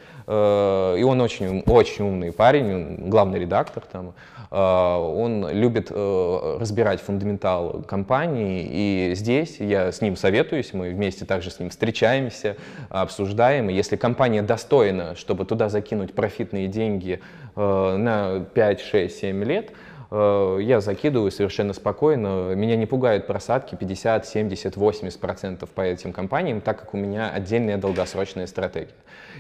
и 0.99 1.03
он 1.03 1.21
очень, 1.21 1.62
очень 1.66 2.05
умный 2.05 2.33
парень, 2.33 3.09
главный 3.09 3.41
редактор 3.41 3.85
там. 3.91 4.14
Он 4.51 5.49
любит 5.51 5.88
э, 5.90 6.57
разбирать 6.59 7.01
фундаментал 7.01 7.82
компании, 7.86 8.66
и 8.68 9.14
здесь 9.14 9.61
я 9.61 9.92
с 9.92 10.01
ним 10.01 10.16
советуюсь, 10.16 10.72
мы 10.72 10.90
вместе 10.90 11.24
также 11.24 11.51
с 11.51 11.61
ним 11.61 11.70
встречаемся, 11.70 12.57
обсуждаем, 12.88 13.68
проблемы. 13.68 13.72
Если 13.72 13.96
компания 13.96 14.42
достойна, 14.42 15.14
чтобы 15.14 15.44
туда 15.44 15.68
закинуть 15.68 16.14
профитные 16.14 16.68
деньги 16.68 17.20
э, 17.57 17.96
на 17.96 18.40
5, 18.40 18.80
6, 18.80 19.18
7 19.18 19.44
лет, 19.44 19.70
э, 19.70 19.74
я 20.11 20.81
закидываю 20.81 21.31
совершенно 21.31 21.73
спокойно. 21.75 22.55
Меня 22.55 22.77
не 22.77 22.87
пугают 22.87 23.27
просадки 23.27 23.75
50, 23.75 24.27
70, 24.27 24.77
80 24.77 25.21
процентов 25.21 25.71
по 25.71 25.83
этим 25.83 26.13
компаниям, 26.13 26.61
так 26.61 26.81
как 26.81 26.95
у 26.95 26.97
меня 26.97 27.31
отдельная 27.31 27.77
долгосрочная 27.77 28.47
стратегия. 28.47 28.95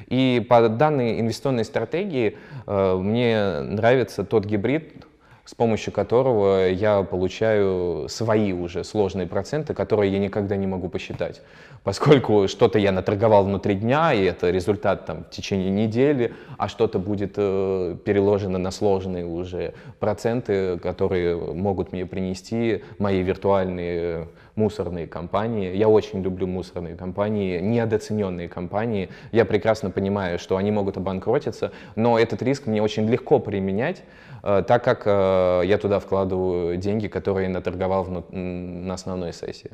И 0.08 0.44
по 0.48 0.68
данной 0.68 1.20
инвестиционной 1.20 1.64
стратегии 1.64 2.36
э, 2.66 2.96
мне 2.96 3.60
нравится 3.60 4.24
тот 4.24 4.44
гибрид, 4.44 5.06
с 5.48 5.54
помощью 5.54 5.94
которого 5.94 6.68
я 6.68 7.02
получаю 7.02 8.06
свои 8.10 8.52
уже 8.52 8.84
сложные 8.84 9.26
проценты, 9.26 9.72
которые 9.72 10.12
я 10.12 10.18
никогда 10.18 10.56
не 10.56 10.66
могу 10.66 10.90
посчитать. 10.90 11.40
Поскольку 11.84 12.48
что-то 12.48 12.78
я 12.78 12.92
наторговал 12.92 13.44
внутри 13.44 13.74
дня, 13.74 14.12
и 14.12 14.24
это 14.24 14.50
результат 14.50 15.06
там, 15.06 15.24
в 15.24 15.30
течение 15.30 15.70
недели, 15.70 16.34
а 16.58 16.68
что-то 16.68 16.98
будет 16.98 17.34
э, 17.38 17.96
переложено 18.04 18.58
на 18.58 18.70
сложные 18.70 19.24
уже 19.24 19.72
проценты, 19.98 20.78
которые 20.80 21.34
могут 21.36 21.92
мне 21.92 22.04
принести 22.04 22.82
мои 22.98 23.22
виртуальные 23.22 24.28
мусорные 24.58 25.06
компании. 25.06 25.74
Я 25.76 25.88
очень 25.88 26.20
люблю 26.22 26.46
мусорные 26.46 26.96
компании, 26.96 27.60
недооцененные 27.60 28.48
компании. 28.48 29.08
Я 29.32 29.44
прекрасно 29.44 29.90
понимаю, 29.90 30.38
что 30.38 30.56
они 30.56 30.70
могут 30.70 30.96
обанкротиться, 30.96 31.70
но 31.96 32.18
этот 32.18 32.42
риск 32.42 32.66
мне 32.66 32.82
очень 32.82 33.08
легко 33.08 33.38
применять, 33.38 34.02
э, 34.42 34.64
так 34.66 34.84
как 34.84 35.02
э, 35.06 35.62
я 35.64 35.78
туда 35.78 36.00
вкладываю 36.00 36.76
деньги, 36.76 37.06
которые 37.06 37.48
наторговал 37.48 38.06
на 38.06 38.94
основной 38.94 39.32
сессии. 39.32 39.70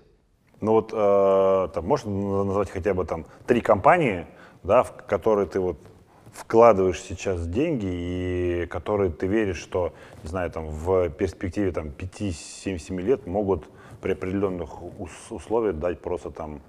Но 0.60 0.72
вот 0.72 0.92
э, 0.92 1.68
там, 1.74 1.86
можешь 1.86 2.06
назвать 2.06 2.70
хотя 2.70 2.94
бы 2.94 3.04
там 3.04 3.24
три 3.46 3.60
компании, 3.60 4.26
да, 4.62 4.82
в 4.82 4.92
которые 5.06 5.46
ты 5.46 5.60
вот 5.60 5.78
вкладываешь 6.32 7.00
сейчас 7.00 7.46
деньги 7.46 7.86
и 7.86 8.66
которые 8.66 9.10
ты 9.10 9.26
веришь, 9.26 9.62
что, 9.62 9.92
не 10.22 10.28
знаю, 10.28 10.50
там 10.50 10.66
в 10.68 11.08
перспективе 11.10 11.70
там 11.72 11.88
5-7 11.88 13.00
лет 13.00 13.26
могут 13.26 13.64
при 14.04 14.12
определенных 14.12 14.68
условиях 15.30 15.76
дать 15.76 16.02
просто 16.02 16.30
там 16.30 16.60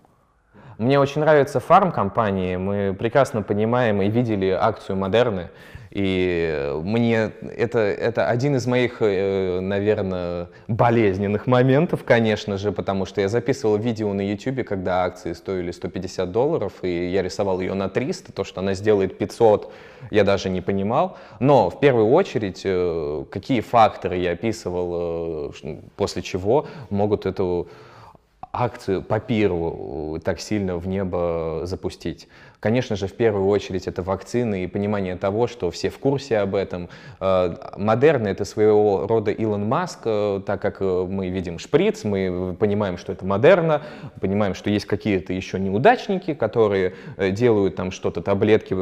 мне 0.77 0.99
очень 0.99 1.19
нравятся 1.19 1.59
фарм-компании. 1.59 2.55
Мы 2.55 2.95
прекрасно 2.97 3.41
понимаем 3.41 4.01
и 4.01 4.09
видели 4.09 4.49
акцию 4.49 4.95
Модерны. 4.97 5.49
И 5.95 6.73
мне 6.83 7.31
это, 7.55 7.79
это 7.79 8.27
один 8.27 8.57
из 8.57 8.67
моих, 8.67 8.97
э, 8.99 9.61
наверное, 9.61 10.49
болезненных 10.67 11.47
моментов, 11.47 12.03
конечно 12.03 12.57
же, 12.57 12.73
потому 12.73 13.05
что 13.05 13.21
я 13.21 13.29
записывал 13.29 13.77
видео 13.77 14.11
на 14.11 14.19
YouTube, 14.19 14.67
когда 14.67 15.05
акции 15.05 15.31
стоили 15.31 15.71
150 15.71 16.33
долларов, 16.33 16.73
и 16.81 17.07
я 17.07 17.23
рисовал 17.23 17.61
ее 17.61 17.75
на 17.75 17.87
300, 17.87 18.33
то, 18.33 18.43
что 18.43 18.59
она 18.59 18.73
сделает 18.73 19.17
500, 19.17 19.71
я 20.11 20.25
даже 20.25 20.49
не 20.49 20.59
понимал. 20.59 21.17
Но 21.39 21.69
в 21.69 21.79
первую 21.79 22.09
очередь, 22.09 22.63
э, 22.65 23.23
какие 23.31 23.61
факторы 23.61 24.17
я 24.17 24.31
описывал, 24.31 25.53
э, 25.63 25.77
после 25.95 26.21
чего 26.21 26.67
могут 26.89 27.25
эту 27.25 27.69
акцию 28.51 29.01
по 29.01 29.19
пиру 29.19 30.19
так 30.23 30.39
сильно 30.39 30.77
в 30.77 30.87
небо 30.87 31.61
запустить. 31.63 32.27
Конечно 32.65 32.95
же, 32.95 33.05
в 33.05 33.13
первую 33.13 33.47
очередь 33.47 33.85
это 33.85 34.01
вакцины 34.01 34.63
и 34.63 34.67
понимание 34.67 35.15
того, 35.17 35.45
что 35.45 35.69
все 35.69 35.91
в 35.91 35.99
курсе 35.99 36.39
об 36.39 36.55
этом. 36.55 36.89
Э, 37.19 37.53
Модерна— 37.77 38.27
это 38.29 38.43
своего 38.43 39.05
рода 39.05 39.29
Илон 39.29 39.67
Маск, 39.67 39.99
э, 40.05 40.41
так 40.43 40.63
как 40.63 40.77
э, 40.79 41.05
мы 41.07 41.29
видим 41.29 41.59
шприц, 41.59 42.03
мы 42.03 42.55
понимаем, 42.59 42.97
что 42.97 43.11
это 43.11 43.23
Модерна, 43.23 43.83
понимаем, 44.19 44.55
что 44.55 44.71
есть 44.71 44.87
какие-то 44.87 45.31
еще 45.31 45.59
неудачники, 45.59 46.33
которые 46.33 46.95
делают 47.19 47.75
там 47.75 47.91
что-то, 47.91 48.23
таблетки 48.23 48.73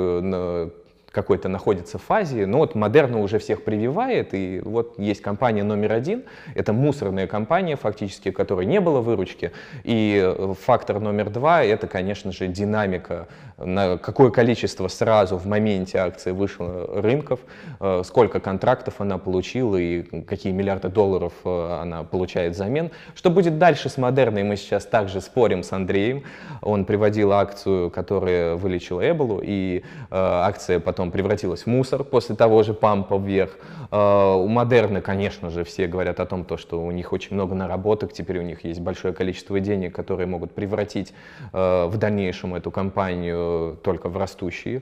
какой-то 1.13 1.47
находится 1.47 1.99
в 1.99 2.01
фазе, 2.01 2.45
но 2.45 2.57
вот 2.57 2.75
Модерна 2.75 3.19
уже 3.19 3.37
всех 3.37 3.63
прививает, 3.63 4.33
и 4.33 4.59
вот 4.65 4.97
есть 4.97 5.21
компания 5.21 5.63
номер 5.63 5.93
один, 5.93 6.23
это 6.55 6.73
мусорная 6.73 7.27
компания 7.27 7.75
фактически, 7.75 8.29
у 8.29 8.33
которой 8.33 8.65
не 8.65 8.81
было 8.81 8.99
выручки, 8.99 9.51
и 9.83 10.35
фактор 10.59 10.99
номер 10.99 11.29
два, 11.29 11.63
это, 11.63 11.87
конечно 11.87 12.31
же, 12.31 12.47
динамика, 12.47 13.27
на 13.57 13.97
какое 13.97 14.31
количество 14.31 14.87
сразу 14.87 15.37
в 15.37 15.45
моменте 15.45 15.99
акции 15.99 16.31
вышло 16.31 16.89
рынков, 17.01 17.39
э, 17.79 18.01
сколько 18.03 18.39
контрактов 18.39 18.95
она 18.97 19.19
получила 19.19 19.77
и 19.77 20.01
какие 20.23 20.51
миллиарды 20.51 20.89
долларов 20.89 21.33
э, 21.45 21.77
она 21.81 22.03
получает 22.03 22.53
взамен. 22.53 22.89
Что 23.15 23.29
будет 23.29 23.59
дальше 23.59 23.89
с 23.89 23.97
Модерной, 23.97 24.43
мы 24.43 24.55
сейчас 24.55 24.85
также 24.85 25.21
спорим 25.21 25.61
с 25.61 25.71
Андреем, 25.71 26.23
он 26.61 26.85
приводил 26.85 27.31
акцию, 27.31 27.91
которая 27.91 28.55
вылечила 28.55 29.07
Эболу, 29.09 29.41
и 29.43 29.79
э, 29.79 29.81
акция 30.09 30.79
потом 30.79 31.02
потом 31.03 31.11
превратилась 31.11 31.63
в 31.63 31.67
мусор 31.67 32.03
после 32.03 32.35
того 32.35 32.63
же 32.63 32.73
пампа 32.73 33.17
вверх. 33.17 33.57
А, 33.91 34.35
у 34.35 34.47
Модерны, 34.47 35.01
конечно 35.01 35.49
же, 35.49 35.63
все 35.63 35.87
говорят 35.87 36.19
о 36.19 36.25
том, 36.25 36.45
то, 36.45 36.55
что 36.57 36.81
у 36.81 36.91
них 36.91 37.11
очень 37.11 37.35
много 37.35 37.55
наработок, 37.55 38.13
теперь 38.13 38.39
у 38.39 38.41
них 38.41 38.63
есть 38.63 38.79
большое 38.79 39.13
количество 39.13 39.59
денег, 39.59 39.93
которые 39.93 40.27
могут 40.27 40.53
превратить 40.53 41.13
а, 41.51 41.87
в 41.87 41.97
дальнейшем 41.97 42.55
эту 42.55 42.71
компанию 42.71 43.77
только 43.83 44.07
в 44.07 44.17
растущий 44.17 44.81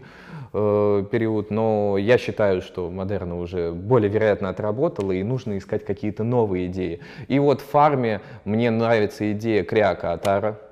а, 0.53 1.03
период. 1.03 1.49
Но 1.51 1.97
я 1.97 2.17
считаю, 2.19 2.61
что 2.61 2.91
Модерна 2.91 3.39
уже 3.39 3.71
более 3.71 4.09
вероятно 4.09 4.49
отработала, 4.49 5.11
и 5.11 5.23
нужно 5.23 5.57
искать 5.57 5.85
какие-то 5.85 6.23
новые 6.23 6.67
идеи. 6.67 6.99
И 7.29 7.39
вот 7.39 7.61
в 7.61 7.65
фарме 7.65 8.21
мне 8.45 8.69
нравится 8.69 9.31
идея 9.31 9.63
Кряка 9.63 10.13
Атара, 10.13 10.55
Э, 10.55 10.70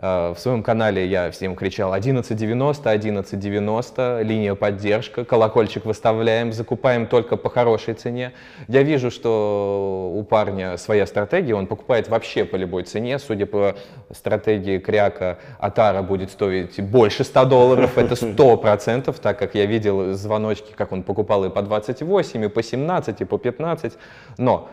в 0.00 0.36
своем 0.38 0.62
канале 0.62 1.04
я 1.06 1.28
всем 1.32 1.56
кричал 1.56 1.92
1190, 1.92 2.88
1190, 2.88 4.22
линия 4.22 4.54
поддержка, 4.54 5.24
колокольчик 5.24 5.84
выставляем, 5.84 6.52
закупаем 6.52 7.08
только 7.08 7.36
по 7.36 7.50
хорошей 7.50 7.94
цене. 7.94 8.32
Я 8.68 8.84
вижу, 8.84 9.10
что 9.10 10.12
у 10.14 10.22
парня 10.22 10.76
своя 10.76 11.04
стратегия, 11.04 11.56
он 11.56 11.66
покупает 11.66 12.08
вообще 12.08 12.44
по 12.44 12.54
любой 12.54 12.84
цене. 12.84 13.18
Судя 13.18 13.46
по 13.46 13.74
стратегии 14.12 14.78
Кряка, 14.78 15.38
Атара 15.58 16.02
будет 16.02 16.30
стоить 16.30 16.80
больше 16.80 17.24
100 17.24 17.44
долларов, 17.46 17.98
это 17.98 18.14
100%, 18.14 19.20
так 19.20 19.36
как 19.36 19.56
я 19.56 19.66
видел 19.66 20.12
звоночки, 20.14 20.74
как 20.76 20.92
он 20.92 21.02
покупал 21.02 21.44
и 21.44 21.50
по 21.50 21.60
28, 21.60 22.44
и 22.44 22.48
по 22.48 22.62
17, 22.62 23.20
и 23.20 23.24
по 23.24 23.36
15. 23.36 23.94
Но 24.36 24.68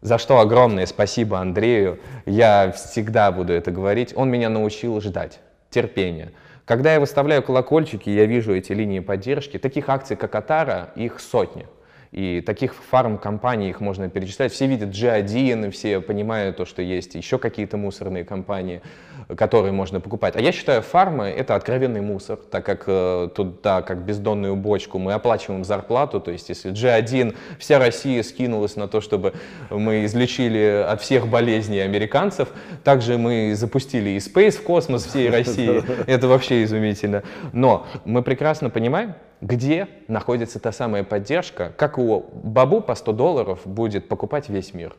за 0.00 0.18
что 0.18 0.40
огромное 0.40 0.86
спасибо 0.86 1.38
Андрею. 1.38 1.98
Я 2.26 2.72
всегда 2.72 3.32
буду 3.32 3.52
это 3.52 3.70
говорить. 3.70 4.12
Он 4.16 4.30
меня 4.30 4.48
научил 4.48 5.00
ждать, 5.00 5.40
терпения. 5.70 6.32
Когда 6.64 6.92
я 6.92 7.00
выставляю 7.00 7.42
колокольчики, 7.42 8.10
я 8.10 8.26
вижу 8.26 8.54
эти 8.54 8.72
линии 8.72 9.00
поддержки. 9.00 9.58
Таких 9.58 9.88
акций, 9.88 10.16
как 10.16 10.34
Атара, 10.34 10.90
их 10.96 11.20
сотни. 11.20 11.66
И 12.12 12.40
таких 12.40 12.74
фарм-компаний 12.74 13.68
их 13.68 13.80
можно 13.80 14.08
перечислять. 14.08 14.52
Все 14.52 14.66
видят 14.66 14.90
G1, 14.90 15.68
и 15.68 15.70
все 15.70 16.00
понимают 16.00 16.56
то, 16.56 16.64
что 16.64 16.82
есть 16.82 17.14
еще 17.14 17.38
какие-то 17.38 17.76
мусорные 17.76 18.24
компании, 18.24 18.80
которые 19.34 19.72
можно 19.72 20.00
покупать. 20.00 20.36
А 20.36 20.40
я 20.40 20.52
считаю, 20.52 20.82
фармы— 20.82 21.26
это 21.36 21.54
откровенный 21.54 22.00
мусор, 22.00 22.36
так 22.36 22.64
как 22.64 22.84
э, 22.86 23.28
туда, 23.34 23.82
как 23.82 24.04
бездонную 24.04 24.54
бочку, 24.54 24.98
мы 24.98 25.12
оплачиваем 25.14 25.64
зарплату. 25.64 26.20
То 26.20 26.30
есть 26.30 26.48
если 26.48 26.72
G1, 26.72 27.34
вся 27.58 27.78
Россия 27.78 28.22
скинулась 28.22 28.76
на 28.76 28.86
то, 28.86 29.00
чтобы 29.00 29.34
мы 29.70 30.04
излечили 30.04 30.84
от 30.88 31.00
всех 31.00 31.26
болезней 31.26 31.80
американцев, 31.80 32.48
также 32.84 33.18
мы 33.18 33.54
запустили 33.54 34.10
и 34.10 34.18
Space 34.18 34.52
в 34.52 34.62
космос 34.62 35.04
всей 35.04 35.28
России. 35.28 35.82
Это 36.06 36.28
вообще 36.28 36.62
изумительно. 36.62 37.24
Но 37.52 37.86
мы 38.04 38.22
прекрасно 38.22 38.70
понимаем, 38.70 39.14
где 39.40 39.88
находится 40.08 40.58
та 40.60 40.72
самая 40.72 41.04
поддержка, 41.04 41.72
как 41.76 41.98
у 41.98 42.24
Бабу 42.42 42.80
по 42.80 42.94
100 42.94 43.12
долларов 43.12 43.60
будет 43.64 44.08
покупать 44.08 44.48
весь 44.48 44.72
мир. 44.72 44.94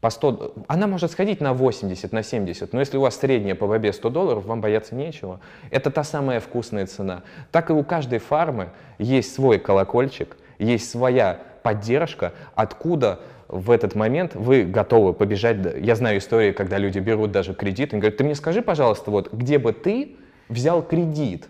По 0.00 0.08
100, 0.08 0.54
она 0.66 0.86
может 0.86 1.10
сходить 1.10 1.40
на 1.42 1.52
80, 1.52 2.12
на 2.12 2.22
70, 2.22 2.72
но 2.72 2.80
если 2.80 2.96
у 2.96 3.02
вас 3.02 3.16
средняя 3.16 3.54
по 3.54 3.66
бабе 3.66 3.92
100 3.92 4.08
долларов, 4.08 4.46
вам 4.46 4.62
бояться 4.62 4.94
нечего. 4.94 5.40
Это 5.70 5.90
та 5.90 6.04
самая 6.04 6.40
вкусная 6.40 6.86
цена. 6.86 7.22
Так 7.52 7.68
и 7.68 7.74
у 7.74 7.84
каждой 7.84 8.18
фармы 8.18 8.70
есть 8.98 9.34
свой 9.34 9.58
колокольчик, 9.58 10.38
есть 10.58 10.90
своя 10.90 11.38
поддержка, 11.62 12.32
откуда 12.54 13.20
в 13.48 13.70
этот 13.70 13.94
момент 13.94 14.34
вы 14.34 14.62
готовы 14.64 15.12
побежать. 15.12 15.58
Я 15.78 15.96
знаю 15.96 16.18
истории, 16.18 16.52
когда 16.52 16.78
люди 16.78 16.98
берут 16.98 17.30
даже 17.30 17.52
кредит 17.52 17.92
и 17.92 17.96
говорят, 17.96 18.16
ты 18.16 18.24
мне 18.24 18.34
скажи, 18.34 18.62
пожалуйста, 18.62 19.10
вот 19.10 19.32
где 19.32 19.58
бы 19.58 19.74
ты 19.74 20.16
взял 20.48 20.82
кредит 20.82 21.48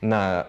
на 0.00 0.46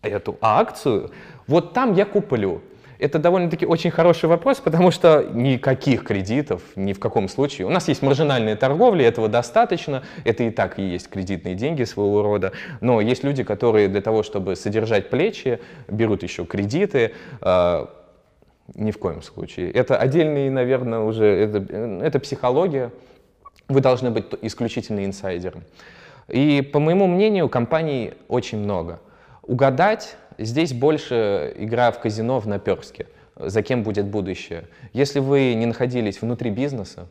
эту 0.00 0.38
акцию, 0.40 1.10
вот 1.46 1.74
там 1.74 1.94
я 1.94 2.06
куплю. 2.06 2.62
Это 3.02 3.18
довольно-таки 3.18 3.66
очень 3.66 3.90
хороший 3.90 4.28
вопрос, 4.28 4.60
потому 4.60 4.92
что 4.92 5.24
никаких 5.32 6.04
кредитов 6.04 6.62
ни 6.76 6.92
в 6.92 7.00
каком 7.00 7.28
случае. 7.28 7.66
У 7.66 7.70
нас 7.70 7.88
есть 7.88 8.00
маржинальная 8.00 8.54
торговля, 8.54 9.08
этого 9.08 9.28
достаточно, 9.28 10.04
это 10.24 10.44
и 10.44 10.50
так 10.50 10.78
и 10.78 10.82
есть 10.82 11.10
кредитные 11.10 11.56
деньги 11.56 11.82
своего 11.82 12.22
рода. 12.22 12.52
Но 12.80 13.00
есть 13.00 13.24
люди, 13.24 13.42
которые 13.42 13.88
для 13.88 14.02
того, 14.02 14.22
чтобы 14.22 14.54
содержать 14.54 15.10
плечи, 15.10 15.58
берут 15.88 16.22
еще 16.22 16.44
кредиты. 16.44 17.12
Э, 17.40 17.86
ни 18.74 18.92
в 18.92 18.98
коем 18.98 19.20
случае. 19.20 19.72
Это 19.72 19.96
отдельный, 19.96 20.48
наверное, 20.48 21.00
уже, 21.00 21.26
это, 21.26 21.58
это 22.04 22.20
психология. 22.20 22.92
Вы 23.68 23.80
должны 23.80 24.12
быть 24.12 24.26
исключительно 24.42 25.04
инсайдером. 25.04 25.64
И, 26.28 26.62
по 26.62 26.78
моему 26.78 27.08
мнению, 27.08 27.48
компаний 27.48 28.14
очень 28.28 28.58
много. 28.58 29.00
Угадать 29.42 30.16
здесь 30.38 30.72
больше 30.72 31.52
игра 31.56 31.90
в 31.92 32.00
казино 32.00 32.40
в 32.40 32.46
наперске, 32.46 33.06
за 33.36 33.62
кем 33.62 33.82
будет 33.82 34.06
будущее. 34.06 34.64
Если 34.92 35.20
вы 35.20 35.54
не 35.54 35.66
находились 35.66 36.20
внутри 36.20 36.50
бизнеса, 36.50 37.08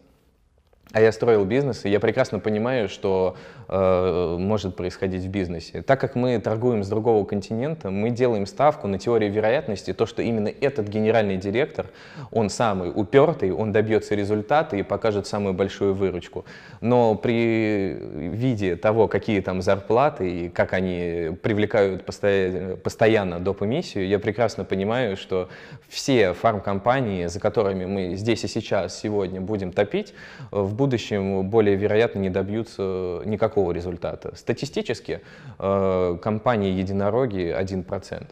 а 0.94 1.02
я 1.02 1.12
строил 1.12 1.46
бизнес, 1.46 1.86
и 1.86 1.90
я 1.90 2.00
прекрасно 2.00 2.40
понимаю, 2.40 2.90
что 2.90 3.38
э, 3.68 4.36
может 4.40 4.76
происходить 4.76 5.24
в 5.24 5.30
бизнесе. 5.30 5.82
Так 5.82 6.02
как 6.02 6.16
мы 6.16 6.38
торгуем 6.40 6.84
с 6.84 6.90
другого 6.90 7.26
континента, 7.26 7.90
мы 7.90 8.10
делаем 8.10 8.46
ставку 8.46 8.88
на 8.88 9.00
теорию 9.00 9.32
вероятности, 9.32 9.94
то, 9.94 10.06
что 10.06 10.22
именно 10.22 10.50
этот 10.50 10.88
генеральный 10.88 11.38
директор, 11.38 11.88
он 12.32 12.50
самый 12.50 12.92
упертый, 12.94 13.52
он 13.52 13.72
добьется 13.72 14.16
результата 14.16 14.76
и 14.76 14.84
покажет 14.84 15.28
самую 15.28 15.54
большую 15.54 15.94
выручку. 15.94 16.46
Но 16.82 17.16
при 17.16 17.94
виде 17.94 18.76
того, 18.76 19.08
какие 19.08 19.40
там 19.42 19.62
зарплаты 19.62 20.30
и 20.30 20.50
как 20.50 20.74
они 20.74 21.38
привлекают 21.42 22.06
постоянно, 22.06 22.76
постоянно 22.76 23.40
доп. 23.40 23.62
эмиссию, 23.64 24.08
я 24.08 24.20
прекрасно 24.20 24.66
понимаю, 24.66 25.16
что 25.16 25.50
все 25.88 26.34
фармкомпании, 26.34 27.28
за 27.28 27.40
которыми 27.40 27.86
мы 27.86 28.16
здесь 28.16 28.44
и 28.44 28.48
сейчас 28.48 29.00
сегодня 29.00 29.40
будем 29.40 29.72
топить, 29.72 30.14
в 30.52 30.81
будущем 30.82 31.48
более 31.48 31.76
вероятно 31.76 32.20
не 32.20 32.32
добьются 32.32 33.22
никакого 33.26 33.72
результата. 33.72 34.36
Статистически 34.36 35.22
э, 35.60 36.18
компании 36.20 36.72
единороги 36.72 37.56
1%. 37.56 38.26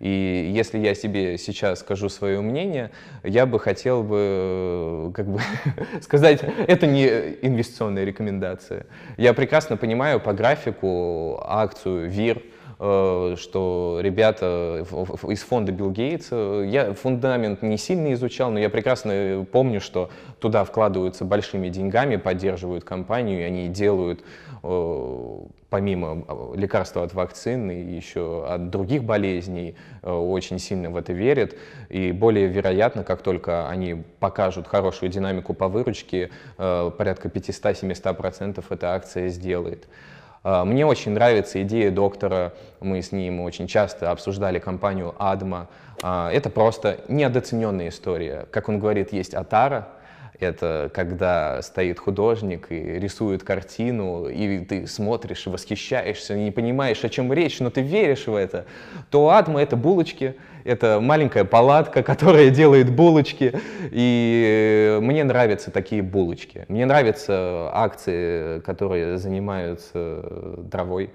И 0.00 0.52
если 0.54 0.78
я 0.78 0.94
себе 0.94 1.38
сейчас 1.38 1.80
скажу 1.80 2.10
свое 2.10 2.42
мнение, 2.42 2.90
я 3.22 3.46
бы 3.46 3.58
хотел 3.58 4.02
бы 4.02 4.18
э, 4.20 5.12
как 5.14 5.26
бы 5.26 5.40
сказать, 6.02 6.40
это 6.42 6.86
не 6.86 7.06
инвестиционная 7.40 8.04
рекомендация. 8.04 8.84
Я 9.16 9.32
прекрасно 9.32 9.78
понимаю 9.78 10.20
по 10.20 10.34
графику 10.34 11.40
акцию 11.42 12.10
ВИР, 12.10 12.42
что 12.76 13.98
ребята 14.00 14.84
из 15.28 15.42
фонда 15.42 15.72
Билл 15.72 15.90
Гейтса, 15.90 16.64
я 16.66 16.92
фундамент 16.94 17.62
не 17.62 17.78
сильно 17.78 18.12
изучал, 18.14 18.50
но 18.50 18.58
я 18.58 18.68
прекрасно 18.68 19.46
помню, 19.50 19.80
что 19.80 20.10
туда 20.40 20.64
вкладываются 20.64 21.24
большими 21.24 21.68
деньгами, 21.68 22.16
поддерживают 22.16 22.84
компанию, 22.84 23.40
и 23.40 23.42
они 23.42 23.68
делают 23.68 24.24
э, 24.62 25.38
помимо 25.70 26.24
э, 26.26 26.52
лекарства 26.56 27.04
от 27.04 27.14
вакцины, 27.14 27.72
еще 27.72 28.46
от 28.48 28.70
других 28.70 29.04
болезней, 29.04 29.76
очень 30.02 30.58
сильно 30.58 30.90
в 30.90 30.96
это 30.96 31.12
верят. 31.12 31.56
И 31.88 32.12
более 32.12 32.46
вероятно, 32.46 33.04
как 33.04 33.22
только 33.22 33.68
они 33.68 34.04
покажут 34.20 34.68
хорошую 34.68 35.10
динамику 35.10 35.54
по 35.54 35.68
выручке, 35.68 36.30
порядка 36.56 37.28
500-700% 37.28 38.64
эта 38.68 38.94
акция 38.94 39.28
сделает. 39.28 39.88
А, 40.44 40.64
мне 40.64 40.84
очень 40.86 41.12
нравится 41.12 41.60
идея 41.62 41.90
доктора, 41.90 42.52
мы 42.80 43.00
с 43.00 43.12
ним 43.12 43.40
очень 43.40 43.66
часто 43.66 44.10
обсуждали 44.10 44.58
компанию 44.58 45.14
Адма. 45.18 45.68
А, 46.02 46.30
это 46.30 46.50
просто 46.50 47.00
недооцененная 47.08 47.88
история. 47.88 48.46
Как 48.50 48.68
он 48.68 48.78
говорит, 48.78 49.12
есть 49.12 49.34
Атара, 49.34 49.88
это 50.40 50.90
когда 50.92 51.62
стоит 51.62 51.98
художник 51.98 52.66
и 52.70 52.98
рисует 52.98 53.42
картину, 53.42 54.28
и 54.28 54.58
ты 54.64 54.86
смотришь, 54.86 55.46
восхищаешься, 55.46 56.34
не 56.34 56.50
понимаешь, 56.50 57.04
о 57.04 57.08
чем 57.08 57.32
речь, 57.32 57.60
но 57.60 57.70
ты 57.70 57.80
веришь 57.80 58.26
в 58.26 58.34
это, 58.34 58.66
то 59.10 59.30
Адма— 59.30 59.62
это 59.62 59.76
булочки, 59.76 60.34
это 60.64 60.98
маленькая 61.00 61.44
палатка, 61.44 62.02
которая 62.04 62.50
делает 62.50 62.94
булочки, 62.94 63.52
и 63.90 64.98
мне 65.00 65.24
нравятся 65.24 65.70
такие 65.70 66.02
булочки. 66.02 66.64
Мне 66.68 66.86
нравятся 66.86 67.70
акции, 67.72 68.60
которые 68.60 69.18
занимаются 69.18 70.64
травой. 70.70 71.10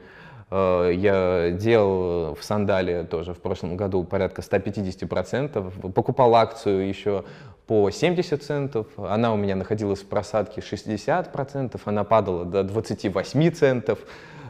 Э, 0.51 0.91
я 0.93 1.51
делал 1.51 2.35
в 2.35 2.43
Сандале 2.43 3.03
тоже 3.03 3.33
в 3.33 3.39
прошлом 3.39 3.77
году 3.77 4.03
порядка 4.03 4.41
150%. 4.41 5.91
Покупал 5.91 6.35
акцию 6.35 6.87
еще 6.87 7.23
по 7.67 7.89
70 7.91 8.43
центов. 8.43 8.87
Она 8.97 9.33
у 9.33 9.37
меня 9.37 9.55
находилась 9.55 9.99
в 9.99 10.07
просадке 10.07 10.61
60%. 10.61 11.79
Она 11.85 12.03
падала 12.03 12.45
до 12.45 12.63
28 12.63 13.51
центов. 13.51 13.99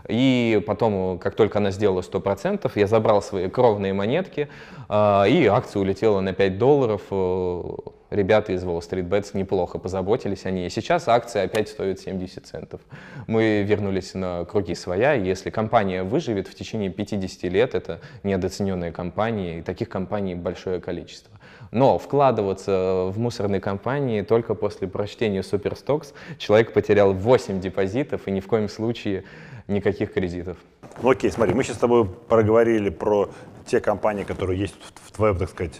И 0.10 0.62
потом, 0.66 1.20
как 1.20 1.36
только 1.36 1.60
она 1.60 1.72
сделала 1.72 2.02
100%, 2.02 2.72
я 2.76 2.88
забрал 2.88 3.22
свои 3.22 3.48
кровные 3.48 3.94
монетки, 3.94 4.50
а, 4.88 5.26
и 5.26 5.46
акция 5.46 5.82
улетела 5.82 6.20
на 6.20 6.34
5 6.34 6.58
долларов. 6.58 7.02
Э, 7.12 7.64
ребята 8.10 8.54
из 8.54 8.64
Wall 8.64 8.80
Street 8.80 9.08
Bets 9.08 9.38
неплохо 9.38 9.78
позаботились 9.78 10.46
о 10.46 10.52
ней. 10.52 10.70
Сейчас 10.72 11.08
акция 11.08 11.44
опять 11.44 11.70
стоит 11.70 12.00
70 12.00 12.46
центов. 12.46 12.82
Мы 13.28 13.62
вернулись 13.62 14.16
на 14.16 14.46
круги 14.46 14.74
своя. 14.74 15.14
Если 15.14 15.52
компания 15.52 16.04
выживет 16.04 16.48
в 16.48 16.56
течение 16.56 16.90
50 16.90 17.44
лет, 17.44 17.76
это 17.76 18.00
недооцененная 18.24 18.92
компания, 18.92 19.60
и 19.60 19.62
таких 19.62 19.90
компаний 19.90 20.34
большое 20.34 20.82
количество. 20.82 21.32
Но 21.72 22.00
вкладываться 22.00 23.12
в 23.14 23.20
мусорные 23.20 23.62
компании 23.62 24.22
только 24.22 24.56
после 24.56 24.88
прочтения 24.88 25.44
Superstocks 25.44 26.14
человек 26.38 26.74
потерял 26.74 27.14
8 27.14 27.60
депозитов 27.60 28.28
и 28.28 28.32
ни 28.32 28.40
в 28.40 28.48
коем 28.48 28.70
случае 28.70 29.24
никаких 29.70 30.14
кредитов. 30.14 30.58
Ну 31.02 31.12
окей, 31.12 31.32
смотри, 31.32 31.54
мы 31.54 31.64
сейчас 31.64 31.78
с 31.78 31.80
тобой 31.80 32.06
проговорили 32.06 32.90
про 32.90 33.30
те 33.66 33.80
компании, 33.80 34.24
которые 34.24 34.60
есть 34.60 34.76
в 35.06 35.12
твоем, 35.12 35.38
так 35.38 35.50
сказать, 35.50 35.80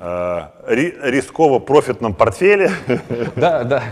э, 0.00 0.40
рисково-профитном 0.66 2.14
портфеле. 2.14 2.70
Да, 3.36 3.64
да. 3.64 3.82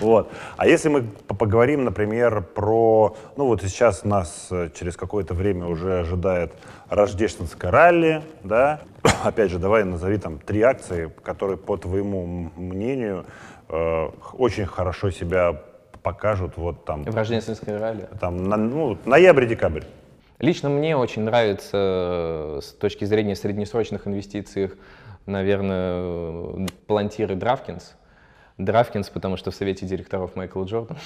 Вот. 0.00 0.30
А 0.56 0.66
если 0.66 0.88
мы 0.88 1.02
поговорим, 1.02 1.84
например, 1.84 2.42
про... 2.42 3.16
Ну 3.36 3.46
вот 3.46 3.62
сейчас 3.62 4.04
нас 4.04 4.48
э, 4.50 4.70
через 4.78 4.96
какое-то 4.96 5.34
время 5.34 5.66
уже 5.66 6.00
ожидает 6.00 6.52
рождественское 6.88 7.70
ралли, 7.70 8.22
да? 8.42 8.80
Опять 9.24 9.50
же, 9.50 9.58
давай 9.58 9.84
назови 9.84 10.18
там 10.18 10.38
три 10.38 10.62
акции, 10.62 11.12
которые, 11.22 11.56
по 11.56 11.76
твоему 11.76 12.50
мнению, 12.56 13.24
э, 13.68 14.08
очень 14.36 14.66
хорошо 14.66 15.10
себя 15.10 15.62
покажут 16.06 16.56
вот 16.56 16.84
там... 16.84 17.02
В 17.02 17.16
рождественской 17.16 17.76
ралли? 17.78 18.08
Там, 18.20 18.44
на, 18.44 18.56
ну, 18.56 18.96
ноябрь-декабрь. 19.06 19.82
Лично 20.38 20.68
мне 20.68 20.96
очень 20.96 21.22
нравится 21.22 21.70
э, 21.74 22.60
с 22.62 22.66
точки 22.74 23.04
зрения 23.04 23.34
среднесрочных 23.34 24.06
инвестиций, 24.06 24.70
наверное, 25.26 26.68
плантиры 26.86 27.34
Драфкинс. 27.34 27.96
Драфкинс, 28.56 29.08
потому 29.08 29.36
что 29.36 29.50
в 29.50 29.56
совете 29.56 29.84
директоров 29.84 30.36
Майкл 30.36 30.62
Джордан. 30.62 30.96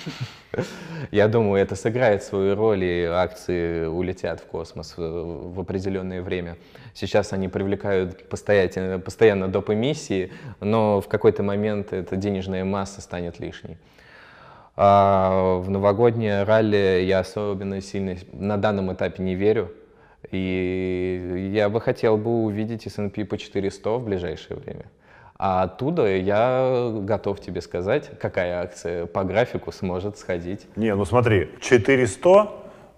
Я 1.11 1.29
думаю, 1.29 1.63
это 1.63 1.77
сыграет 1.77 2.23
свою 2.23 2.55
роль, 2.55 2.85
и 2.85 3.05
акции 3.05 3.87
улетят 3.87 4.41
в 4.41 4.45
космос 4.45 4.93
в 4.99 5.59
определенное 5.59 6.21
время. 6.21 6.59
Сейчас 6.93 7.33
они 7.33 7.49
привлекают 7.49 8.29
постоянно, 8.29 8.99
постоянно 8.99 9.49
доп. 9.49 9.71
эмиссии, 9.71 10.31
но 10.61 11.01
в 11.01 11.09
какой-то 11.09 11.43
момент 11.43 11.95
эта 11.95 12.17
денежная 12.17 12.67
масса 12.67 13.01
станет 13.01 13.41
лишней. 13.41 13.79
А 14.83 15.59
в 15.59 15.69
новогоднее 15.69 16.43
ралли 16.45 17.03
я 17.05 17.19
особенно 17.19 17.83
сильно 17.83 18.17
на 18.33 18.57
данном 18.57 18.91
этапе 18.95 19.23
не 19.23 19.35
верю. 19.35 19.73
И 20.31 21.51
я 21.53 21.69
бы 21.69 21.83
хотел 21.83 22.17
бы 22.17 22.45
увидеть 22.45 22.87
S&P 22.87 23.27
по 23.27 23.37
400 23.37 23.91
в 23.91 24.03
ближайшее 24.03 24.57
время. 24.57 24.87
А 25.37 25.65
оттуда 25.65 26.07
я 26.17 26.93
готов 27.03 27.41
тебе 27.43 27.61
сказать, 27.61 28.11
какая 28.19 28.63
акция 28.63 29.05
по 29.05 29.23
графику 29.23 29.71
сможет 29.71 30.17
сходить. 30.17 30.67
Не, 30.77 30.95
ну 30.95 31.05
смотри, 31.05 31.51
400... 31.61 32.51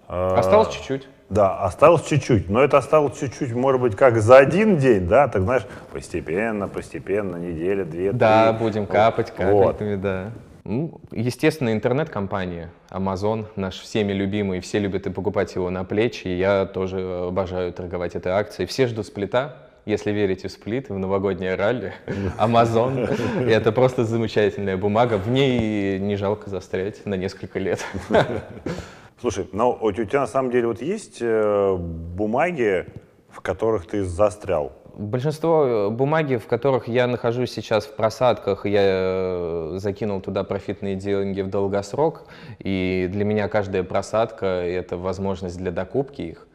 Э, 0.07 0.35
осталось 0.37 0.73
чуть-чуть. 0.73 1.09
Да, 1.29 1.59
осталось 1.65 2.05
чуть-чуть, 2.05 2.49
но 2.49 2.63
это 2.63 2.77
осталось 2.77 3.19
чуть-чуть, 3.19 3.51
может 3.51 3.81
быть, 3.81 3.97
как 3.97 4.19
за 4.19 4.37
один 4.37 4.77
день, 4.77 5.05
да, 5.09 5.27
так 5.27 5.41
знаешь, 5.41 5.65
постепенно, 5.91 6.69
постепенно, 6.69 7.35
неделя, 7.35 7.83
две, 7.83 8.13
Да, 8.13 8.53
три. 8.53 8.59
будем 8.59 8.85
капать 8.85 9.31
капельками, 9.31 9.95
вот. 9.95 10.01
да. 10.01 10.31
Ну, 10.65 11.01
естественно, 11.11 11.73
интернет-компании, 11.73 12.69
Amazon, 12.89 13.47
наш 13.57 13.79
всеми 13.79 14.13
любимый, 14.13 14.61
все 14.61 14.79
любят 14.79 15.05
и 15.05 15.09
покупать 15.09 15.55
его 15.55 15.69
на 15.69 15.83
плечи, 15.83 16.27
и 16.27 16.37
я 16.37 16.65
тоже 16.65 17.27
обожаю 17.27 17.73
торговать 17.73 18.15
этой 18.15 18.31
акцией. 18.31 18.65
Все 18.65 18.87
ждут 18.87 19.07
сплита, 19.07 19.57
если 19.85 20.11
верите 20.11 20.47
в 20.47 20.51
сплит, 20.51 20.87
в 20.87 20.97
новогоднее 20.97 21.55
ралли, 21.55 21.93
Amazon, 22.39 23.09
это 23.49 23.73
просто 23.73 24.05
замечательная 24.05 24.77
бумага, 24.77 25.17
в 25.17 25.29
ней 25.29 25.99
не 25.99 26.15
жалко 26.15 26.49
застрять 26.49 27.05
на 27.05 27.15
несколько 27.15 27.59
лет. 27.59 27.85
Слушай, 29.19 29.49
но 29.51 29.77
у 29.81 29.91
тебя 29.91 30.21
на 30.21 30.27
самом 30.27 30.49
деле 30.49 30.67
вот 30.67 30.81
есть 30.81 31.17
э, 31.19 31.75
бумаги, 31.77 32.85
в 33.29 33.41
которых 33.41 33.85
ты 33.85 34.03
застрял? 34.05 34.71
Большинство 34.95 35.65
э, 35.65 35.89
бумаги, 35.89 36.35
в 36.35 36.45
которых 36.45 36.87
я 36.87 37.07
нахожусь 37.07 37.51
сейчас 37.51 37.85
в 37.85 37.95
просадках, 37.95 38.67
я 38.67 38.81
э, 38.83 39.73
закинул 39.77 40.21
туда 40.21 40.43
профитные 40.43 40.95
деньги 40.95 41.41
в 41.41 41.49
долгосрок, 41.49 42.25
и 42.59 43.09
для 43.11 43.25
меня 43.25 43.47
каждая 43.47 43.83
просадка— 43.83 44.45
это 44.45 44.95
возможность 44.97 45.57
для 45.57 45.71
докупки 45.71 46.21
их. 46.21 46.47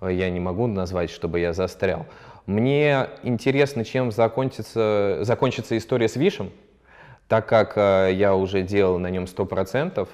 Я 0.00 0.30
не 0.30 0.38
могу 0.38 0.68
назвать, 0.68 1.10
чтобы 1.10 1.40
я 1.40 1.52
застрял. 1.52 2.06
Мне 2.46 3.08
интересно, 3.24 3.84
чем 3.84 4.12
закончится, 4.12 5.18
закончится 5.22 5.76
история 5.76 6.08
с 6.08 6.14
Вишем, 6.14 6.52
так 7.26 7.48
как 7.48 7.72
э, 7.76 8.10
я 8.12 8.36
уже 8.36 8.62
делал 8.62 9.00
на 9.00 9.10
нем 9.10 9.24
100%, 9.24 10.06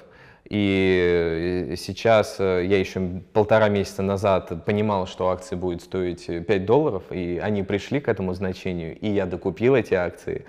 и 0.49 1.71
э, 1.71 1.75
сейчас 1.75 2.35
э, 2.39 2.65
я 2.65 2.79
еще 2.79 3.21
полтора 3.33 3.67
месяца 3.67 4.03
назад 4.03 4.63
понимал, 4.63 5.07
что 5.07 5.29
акции 5.29 5.55
будет 5.55 5.81
стоить 5.81 6.27
5 6.27 6.65
долларов, 6.65 7.03
и 7.09 7.39
они 7.41 7.63
пришли 7.63 7.99
к 7.99 8.07
этому 8.07 8.33
значению, 8.33 8.95
и 8.97 9.09
я 9.09 9.25
докупил 9.25 9.75
эти 9.75 9.95
акции. 9.95 10.45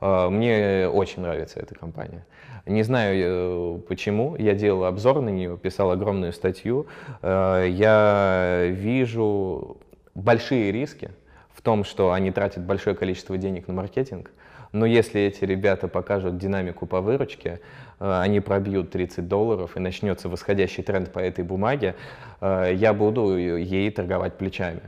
Э, 0.00 0.28
мне 0.28 0.88
очень 0.88 1.22
нравится 1.22 1.58
эта 1.58 1.74
компания. 1.74 2.24
Не 2.66 2.84
знаю 2.84 3.82
почему, 3.88 4.36
я 4.36 4.54
делал 4.54 4.84
обзор 4.84 5.20
на 5.20 5.30
нее, 5.30 5.58
писал 5.58 5.90
огромную 5.90 6.32
статью. 6.32 6.86
Я 7.24 8.66
вижу 8.68 9.78
большие 10.14 10.70
риски 10.70 11.10
в 11.52 11.60
том, 11.60 11.82
что 11.82 12.12
они 12.12 12.30
тратят 12.30 12.64
большое 12.64 12.94
количество 12.94 13.36
денег 13.36 13.66
на 13.66 13.74
маркетинг, 13.74 14.30
но 14.72 14.86
если 14.86 15.20
эти 15.20 15.44
ребята 15.44 15.86
покажут 15.86 16.38
динамику 16.38 16.86
по 16.86 17.00
выручке, 17.00 17.60
э, 18.00 18.20
они 18.20 18.40
пробьют 18.40 18.90
30 18.90 19.28
долларов 19.28 19.76
и 19.76 19.80
начнется 19.80 20.28
восходящий 20.28 20.82
тренд 20.82 21.12
по 21.12 21.18
этой 21.18 21.44
бумаге, 21.44 21.94
э, 22.40 22.72
я 22.74 22.94
буду 22.94 23.36
ей 23.36 23.90
торговать 23.90 24.34
плечами. 24.34 24.80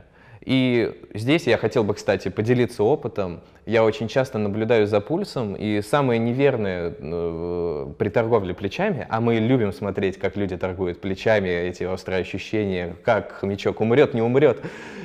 И 0.45 1.01
здесь 1.15 1.47
я 1.47 1.57
хотел 1.57 1.83
бы, 1.83 1.95
кстати, 1.95 2.29
поделиться 2.29 2.83
опытом. 2.83 3.41
Я 3.65 3.83
очень 3.83 4.07
часто 4.07 4.37
наблюдаю 4.37 4.85
за 4.85 5.01
пульсом, 5.01 5.55
и 5.55 5.81
самое 5.81 6.19
неверное 6.19 6.93
э, 6.97 7.93
при 7.97 8.09
торговле 8.09 8.53
плечами, 8.53 9.07
а 9.09 9.21
мы 9.21 9.35
любим 9.37 9.73
смотреть, 9.73 10.19
как 10.19 10.37
люди 10.37 10.55
торгуют 10.55 11.01
плечами, 11.01 11.49
эти 11.49 11.83
острые 11.83 12.21
ощущения, 12.21 12.95
как 13.03 13.31
хомячок 13.31 13.81
умрет, 13.81 14.13
не 14.13 14.21
умрет. 14.21 14.61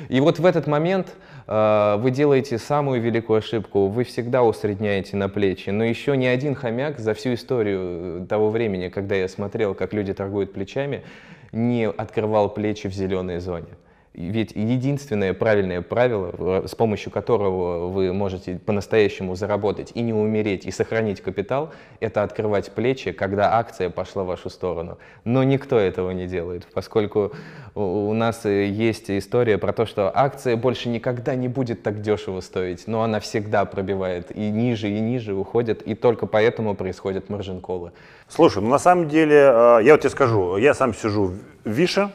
И 0.09 0.19
вот 0.19 0.37
в 0.37 0.45
этот 0.45 0.67
момент 0.67 1.15
вы 1.51 2.11
делаете 2.11 2.57
самую 2.57 3.01
великую 3.01 3.39
ошибку, 3.39 3.87
вы 3.87 4.05
всегда 4.05 4.41
усредняете 4.41 5.17
на 5.17 5.27
плечи, 5.27 5.69
но 5.69 5.83
еще 5.83 6.15
ни 6.15 6.25
один 6.25 6.55
хомяк 6.55 6.97
за 6.97 7.13
всю 7.13 7.33
историю 7.33 8.25
того 8.27 8.49
времени, 8.49 8.87
когда 8.87 9.15
я 9.15 9.27
смотрел, 9.27 9.75
как 9.75 9.91
люди 9.91 10.13
торгуют 10.13 10.53
плечами, 10.53 11.03
не 11.51 11.89
открывал 11.89 12.53
плечи 12.53 12.87
в 12.87 12.93
зеленой 12.93 13.39
зоне. 13.39 13.67
Ведь 14.13 14.51
единственное 14.55 15.33
правильное 15.33 15.81
правило, 15.81 16.67
с 16.67 16.75
помощью 16.75 17.13
которого 17.13 17.87
вы 17.87 18.11
можете 18.11 18.59
по-настоящему 18.59 19.35
заработать 19.35 19.93
и 19.95 20.01
не 20.01 20.11
умереть, 20.11 20.65
и 20.65 20.71
сохранить 20.71 21.21
капитал, 21.21 21.71
это 22.01 22.23
открывать 22.23 22.71
плечи, 22.71 23.13
когда 23.13 23.57
акция 23.57 23.89
пошла 23.89 24.23
в 24.23 24.27
вашу 24.27 24.49
сторону. 24.49 24.97
Но 25.23 25.43
никто 25.43 25.79
этого 25.79 26.11
не 26.11 26.27
делает, 26.27 26.67
поскольку 26.73 27.31
у 27.73 28.13
нас 28.13 28.43
есть 28.43 29.09
история 29.09 29.57
про 29.57 29.71
то, 29.71 29.85
что 29.85 30.11
акция 30.13 30.57
больше 30.57 30.89
никогда 30.89 31.35
не 31.35 31.47
будет 31.47 31.81
так 31.81 32.01
дешево 32.01 32.41
стоить, 32.41 32.87
но 32.87 33.03
она 33.03 33.21
всегда 33.21 33.63
пробивает 33.63 34.35
и 34.35 34.49
ниже, 34.49 34.89
и 34.89 34.99
ниже 34.99 35.33
уходит, 35.33 35.81
и 35.83 35.95
только 35.95 36.25
поэтому 36.25 36.75
происходят 36.75 37.29
маржин-колы. 37.29 37.93
Слушай, 38.27 38.61
ну 38.61 38.69
на 38.69 38.79
самом 38.79 39.07
деле, 39.07 39.37
э, 39.37 39.79
я 39.83 39.93
вот 39.93 40.01
тебе 40.01 40.09
скажу, 40.09 40.57
я 40.57 40.73
сам 40.73 40.93
сижу 40.93 41.33
в 41.63 41.69
Више, 41.69 42.11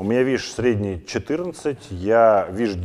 у 0.00 0.04
меня, 0.04 0.22
видишь, 0.22 0.50
средний 0.50 1.04
14, 1.04 1.90
я, 1.90 2.48
видишь, 2.50 2.76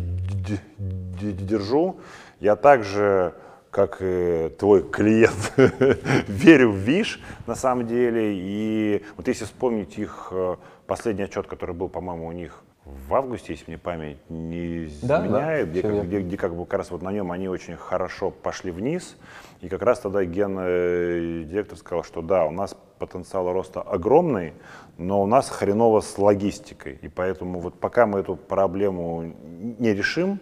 держу. 1.21 2.01
Я 2.41 2.57
также, 2.57 3.35
как 3.71 3.99
и 4.01 4.53
твой 4.59 4.83
клиент, 4.83 5.53
верю 6.27 6.71
в 6.71 6.75
ВИШ 6.75 7.21
на 7.47 7.55
самом 7.55 7.87
деле. 7.87 8.33
И 8.35 9.05
вот 9.15 9.29
если 9.29 9.45
вспомнить 9.45 9.97
их 9.97 10.27
э, 10.31 10.57
последний 10.87 11.23
отчет, 11.23 11.47
который 11.47 11.73
был, 11.73 11.87
по-моему, 11.87 12.27
у 12.27 12.33
них 12.33 12.61
в 12.83 13.15
августе, 13.15 13.53
если 13.53 13.63
мне 13.67 13.77
память 13.77 14.17
не 14.27 14.87
изменяет, 14.87 15.31
да, 15.31 15.39
да, 15.39 15.63
где, 15.63 15.81
как, 15.83 16.07
где, 16.07 16.19
где 16.19 16.35
как 16.35 16.53
бы 16.53 16.65
как 16.65 16.79
раз 16.79 16.91
вот 16.91 17.01
на 17.01 17.13
нем 17.13 17.31
они 17.31 17.47
очень 17.47 17.77
хорошо 17.77 18.29
пошли 18.29 18.71
вниз. 18.71 19.15
И 19.61 19.69
как 19.69 19.83
раз 19.83 20.01
тогда 20.01 20.25
ген 20.25 20.57
э, 20.59 21.43
директор 21.45 21.77
сказал, 21.77 22.03
что 22.03 22.21
да, 22.21 22.43
у 22.43 22.51
нас 22.51 22.75
потенциал 22.97 23.51
роста 23.51 23.81
огромный, 23.81 24.53
но 24.97 25.21
у 25.21 25.25
нас 25.25 25.49
хреново 25.49 26.01
с 26.01 26.17
логистикой. 26.17 26.99
И 27.01 27.07
поэтому 27.07 27.59
вот 27.59 27.79
пока 27.79 28.05
мы 28.05 28.19
эту 28.19 28.35
проблему 28.35 29.33
не 29.79 29.93
решим, 29.93 30.39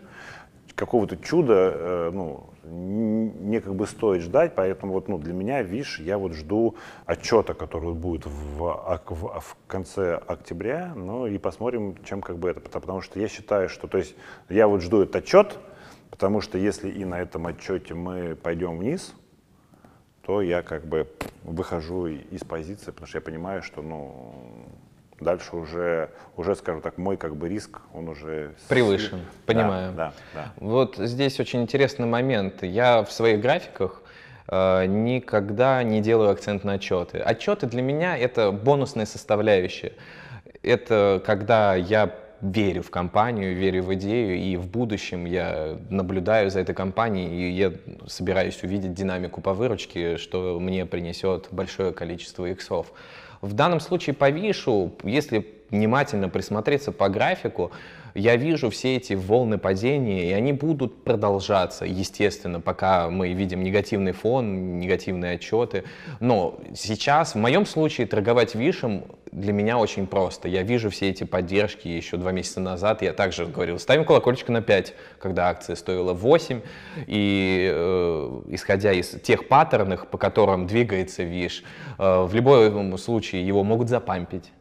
какого-то 0.76 1.18
чуда 1.18 1.72
э, 1.76 2.12
ну, 2.14 2.50
не 2.64 3.60
как 3.60 3.76
бы 3.76 3.86
стоит 3.86 4.22
ждать, 4.22 4.56
поэтому 4.56 4.94
вот 4.94 5.08
ну, 5.08 5.18
для 5.18 5.34
меня, 5.34 5.62
видишь, 5.62 6.00
я 6.00 6.18
вот 6.18 6.34
жду 6.34 6.76
отчета, 7.06 7.54
который 7.54 7.94
будет 7.94 8.26
в, 8.26 8.58
в, 8.58 9.40
в 9.40 9.58
конце 9.68 10.16
октября, 10.16 10.94
ну 10.96 11.28
и 11.28 11.38
посмотрим, 11.38 11.98
чем 12.06 12.22
как 12.22 12.38
бы 12.38 12.50
это, 12.50 12.62
потому 12.62 13.02
что 13.02 13.20
я 13.20 13.28
считаю, 13.28 13.70
что, 13.70 13.88
то 13.88 13.98
есть 13.98 14.16
я 14.50 14.68
вот 14.68 14.82
жду 14.82 15.02
этот 15.02 15.18
отчет, 15.18 15.58
потому 16.10 16.42
что 16.42 16.58
если 16.58 16.90
и 16.90 17.06
на 17.06 17.20
этом 17.20 17.46
отчете 17.48 17.94
мы 17.94 18.36
пойдем 18.36 18.80
вниз, 18.80 19.14
то 20.26 20.42
я 20.42 20.62
как 20.62 20.86
бы 20.86 21.08
выхожу 21.44 22.08
из 22.08 22.44
позиции, 22.44 22.92
потому 22.92 23.08
что 23.08 23.18
я 23.18 23.22
понимаю, 23.22 23.62
что 23.62 23.82
ну, 23.82 24.34
дальше 25.20 25.56
уже, 25.56 26.10
уже, 26.38 26.56
скажем 26.56 26.82
так, 26.82 26.98
мой 26.98 27.18
как 27.18 27.36
бы 27.36 27.50
риск, 27.50 27.82
он 27.94 28.08
уже... 28.08 28.56
Превышен, 28.70 29.20
да, 29.20 29.54
понимаю. 29.54 29.94
Да, 29.94 30.14
да. 30.34 30.54
Вот 30.58 30.96
здесь 30.98 31.40
очень 31.40 31.62
интересный 31.62 32.06
момент. 32.06 32.64
Я 32.64 33.04
в 33.04 33.12
своих 33.12 33.42
графиках 33.42 34.02
э, 34.48 34.86
никогда 34.86 35.84
не 35.84 36.02
делаю 36.02 36.30
акцент 36.30 36.64
на 36.64 36.74
отчеты. 36.74 37.20
Отчеты 37.20 37.68
для 37.68 37.82
меня 37.82 38.18
это 38.18 38.52
бонусная 38.52 39.06
составляющая. 39.06 39.94
Это 40.62 41.22
когда 41.26 41.76
я 41.76 42.16
верю 42.44 42.84
в 42.84 42.92
компанию, 42.92 43.56
верю 43.56 43.84
в 43.84 43.94
идею, 43.96 44.38
и 44.38 44.58
в 44.58 44.68
будущем 44.68 45.26
я 45.26 45.78
наблюдаю 45.90 46.52
за 46.52 46.60
этой 46.60 46.76
компанией, 46.76 47.50
и 47.50 47.52
я 47.52 47.74
собираюсь 48.06 48.62
увидеть 48.64 48.94
динамику 48.94 49.42
по 49.42 49.54
выручке, 49.54 50.18
что 50.18 50.60
мне 50.60 50.86
принесет 50.86 51.48
большое 51.52 51.94
количество 51.94 52.46
иксов. 52.46 52.92
В 53.42 53.54
данном 53.54 53.80
случае 53.80 54.14
по 54.14 54.30
Вишу, 54.30 54.94
если 55.04 55.48
внимательно 55.70 56.30
присмотреться 56.30 56.92
по 56.92 57.08
графику, 57.10 57.72
я 58.16 58.36
вижу 58.36 58.70
все 58.70 58.96
эти 58.96 59.14
волны 59.14 59.58
падения, 59.58 60.30
и 60.30 60.34
они 60.34 60.54
будут 60.54 61.04
продолжаться, 61.04 61.86
естественно, 61.86 62.60
пока 62.60 63.10
мы 63.10 63.34
видим 63.34 63.64
негативный 63.64 64.12
фон, 64.12 64.80
негативные 64.80 65.36
отчеты. 65.36 65.84
Но 66.20 66.60
сейчас, 66.76 67.34
в 67.34 67.38
моем 67.38 67.66
случае, 67.66 68.08
торговать 68.08 68.56
вишем 68.56 69.06
для 69.32 69.52
меня 69.52 69.80
очень 69.80 70.06
просто. 70.06 70.48
Я 70.48 70.62
вижу 70.64 70.90
все 70.90 71.10
эти 71.10 71.24
поддержки 71.24 71.88
еще 71.88 72.18
два 72.18 72.32
месяца 72.32 72.60
назад. 72.60 73.02
Я 73.02 73.14
также 73.14 73.46
говорил, 73.46 73.80
ставим 73.80 74.06
колокольчик 74.06 74.50
на 74.50 74.62
5, 74.62 74.94
когда 75.20 75.50
акция 75.50 75.76
стоила 75.76 76.14
8. 76.14 76.62
И 77.08 77.72
э, 77.74 78.42
исходя 78.50 78.94
из 78.94 79.10
тех 79.22 79.48
паттернов, 79.48 80.08
по 80.08 80.18
которым 80.18 80.68
двигается 80.68 81.24
ВИШ, 81.24 81.64
э, 81.98 82.24
в 82.24 82.34
любом 82.36 82.96
случае 82.98 83.46
его 83.46 83.64
могут 83.64 83.90
запампить. 83.90 84.52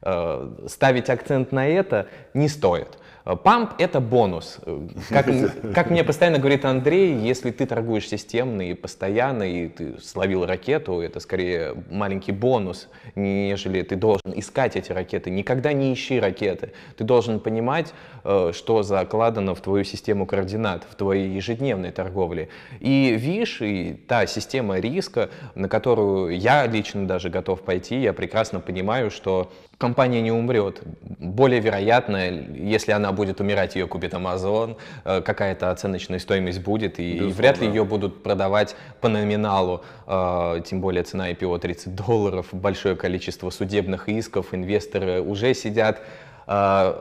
Э, 0.00 0.48
ставить 0.68 1.10
акцент 1.10 1.50
на 1.50 1.66
это 1.66 2.06
не 2.32 2.48
стоит. 2.48 2.98
Э, 3.24 3.34
памп— 3.34 3.72
это 3.78 3.98
бонус. 3.98 4.58
Э, 4.64 4.86
как, 5.08 5.26
как 5.74 5.90
мне 5.90 6.04
постоянно 6.04 6.38
говорит 6.38 6.64
Андрей, 6.64 7.14
если 7.14 7.50
ты 7.50 7.66
торгуешь 7.66 8.06
системно 8.08 8.62
и 8.62 8.74
постоянно, 8.74 9.42
и 9.42 9.66
ты 9.66 10.00
словил 10.00 10.46
ракету, 10.46 11.00
это 11.00 11.18
скорее 11.18 11.74
маленький 11.90 12.30
бонус, 12.30 12.88
нежели 13.16 13.82
ты 13.82 13.96
должен 13.96 14.32
искать 14.36 14.76
эти 14.76 14.92
ракеты. 14.92 15.30
Никогда 15.30 15.72
не 15.72 15.92
ищи 15.92 16.20
ракеты. 16.20 16.72
Ты 16.96 17.02
должен 17.02 17.40
понимать, 17.40 17.92
что 18.22 18.82
закладано 18.82 19.56
в 19.56 19.60
твою 19.60 19.84
систему 19.84 20.26
координат, 20.26 20.84
в 20.88 20.94
твоей 20.94 21.28
ежедневной 21.28 21.90
торговле. 21.90 22.50
И 22.78 23.16
ВИШ, 23.18 23.62
и 23.62 23.94
та 24.06 24.26
система 24.26 24.78
риска, 24.78 25.30
на 25.54 25.68
которую 25.68 26.38
я 26.38 26.66
лично 26.66 27.06
даже 27.06 27.30
готов 27.30 27.62
пойти, 27.62 28.00
я 28.00 28.12
прекрасно 28.12 28.60
понимаю, 28.60 29.10
что 29.10 29.50
компания 29.78 30.20
не 30.20 30.32
умрет. 30.32 30.82
Более 31.02 31.60
вероятно, 31.60 32.30
если 32.30 32.92
она 32.92 33.12
будет 33.12 33.40
умирать, 33.40 33.76
ее 33.76 33.86
купит 33.86 34.12
Amazon, 34.12 34.76
э, 35.04 35.22
какая-то 35.22 35.70
оценочная 35.70 36.18
стоимость 36.18 36.60
будет, 36.60 36.98
и, 36.98 37.16
и 37.16 37.20
вряд 37.20 37.60
ли 37.60 37.68
ее 37.68 37.84
будут 37.84 38.22
продавать 38.22 38.74
по 39.00 39.08
номиналу, 39.08 39.84
э, 40.06 40.62
тем 40.66 40.80
более 40.80 41.04
цена 41.04 41.30
IPO 41.30 41.58
30 41.60 41.94
долларов, 41.94 42.48
большое 42.52 42.96
количество 42.96 43.50
судебных 43.50 44.08
исков, 44.08 44.52
инвесторы 44.52 45.22
уже 45.22 45.54
сидят 45.54 46.02
э, 46.48 47.00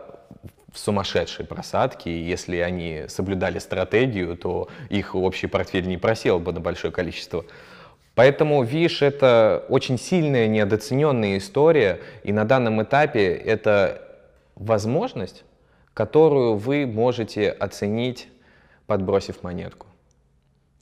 в 0.72 0.78
сумасшедшей 0.80 1.46
просадке, 1.46 2.12
и 2.12 2.24
если 2.24 2.58
они 2.58 3.06
соблюдали 3.08 3.58
стратегию, 3.58 4.38
то 4.38 4.68
их 4.90 5.16
общий 5.16 5.48
портфель 5.48 5.88
не 5.88 5.98
просел 5.98 6.40
бы 6.40 6.54
на 6.54 6.60
большое 6.60 6.94
количество 6.94 7.44
Поэтому 8.18 8.64
ВИШ— 8.64 9.02
это 9.04 9.64
очень 9.70 10.00
сильная, 10.00 10.48
недооцененная 10.48 11.38
история, 11.38 12.00
и 12.24 12.34
на 12.34 12.46
данном 12.46 12.82
этапе 12.82 13.28
это 13.28 14.02
возможность, 14.56 15.44
которую 15.94 16.56
вы 16.56 16.88
можете 16.88 17.52
оценить, 17.52 18.28
подбросив 18.88 19.44
монетку. 19.44 19.86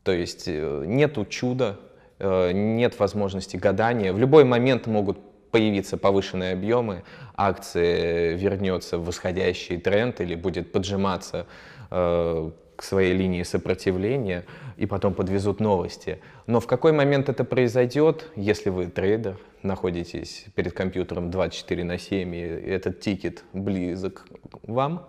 То 0.03 0.13
есть 0.13 0.45
э, 0.47 0.83
нету 0.87 1.25
чуда, 1.25 1.77
э, 2.19 2.53
нет 2.53 2.97
возможности 2.99 3.57
гадания. 3.57 4.13
В 4.13 4.17
любой 4.17 4.45
момент 4.45 4.87
могут 4.87 5.17
появиться 5.51 5.97
повышенные 5.97 6.53
объемы, 6.53 7.03
акция 7.35 8.35
вернется 8.35 8.97
в 8.97 9.07
восходящий 9.07 9.75
тренд 9.77 10.21
или 10.21 10.35
будет 10.35 10.71
поджиматься 10.71 11.47
э, 11.91 12.51
к 12.75 12.83
своей 12.83 13.13
линии 13.13 13.43
сопротивления 13.43 14.45
и 14.77 14.85
потом 14.85 15.13
подвезут 15.13 15.59
новости. 15.59 16.19
Но 16.47 16.59
в 16.59 16.67
какой 16.67 16.91
момент 16.91 17.29
это 17.29 17.43
произойдет, 17.43 18.31
если 18.35 18.69
вы 18.69 18.87
трейдер, 18.87 19.37
находитесь 19.63 20.45
перед 20.55 20.73
компьютером 20.73 21.31
24 21.31 21.83
на 21.83 21.97
7 21.97 22.35
и 22.35 22.39
этот 22.39 22.99
тикер 22.99 23.43
близок 23.53 24.25
вам, 24.63 25.07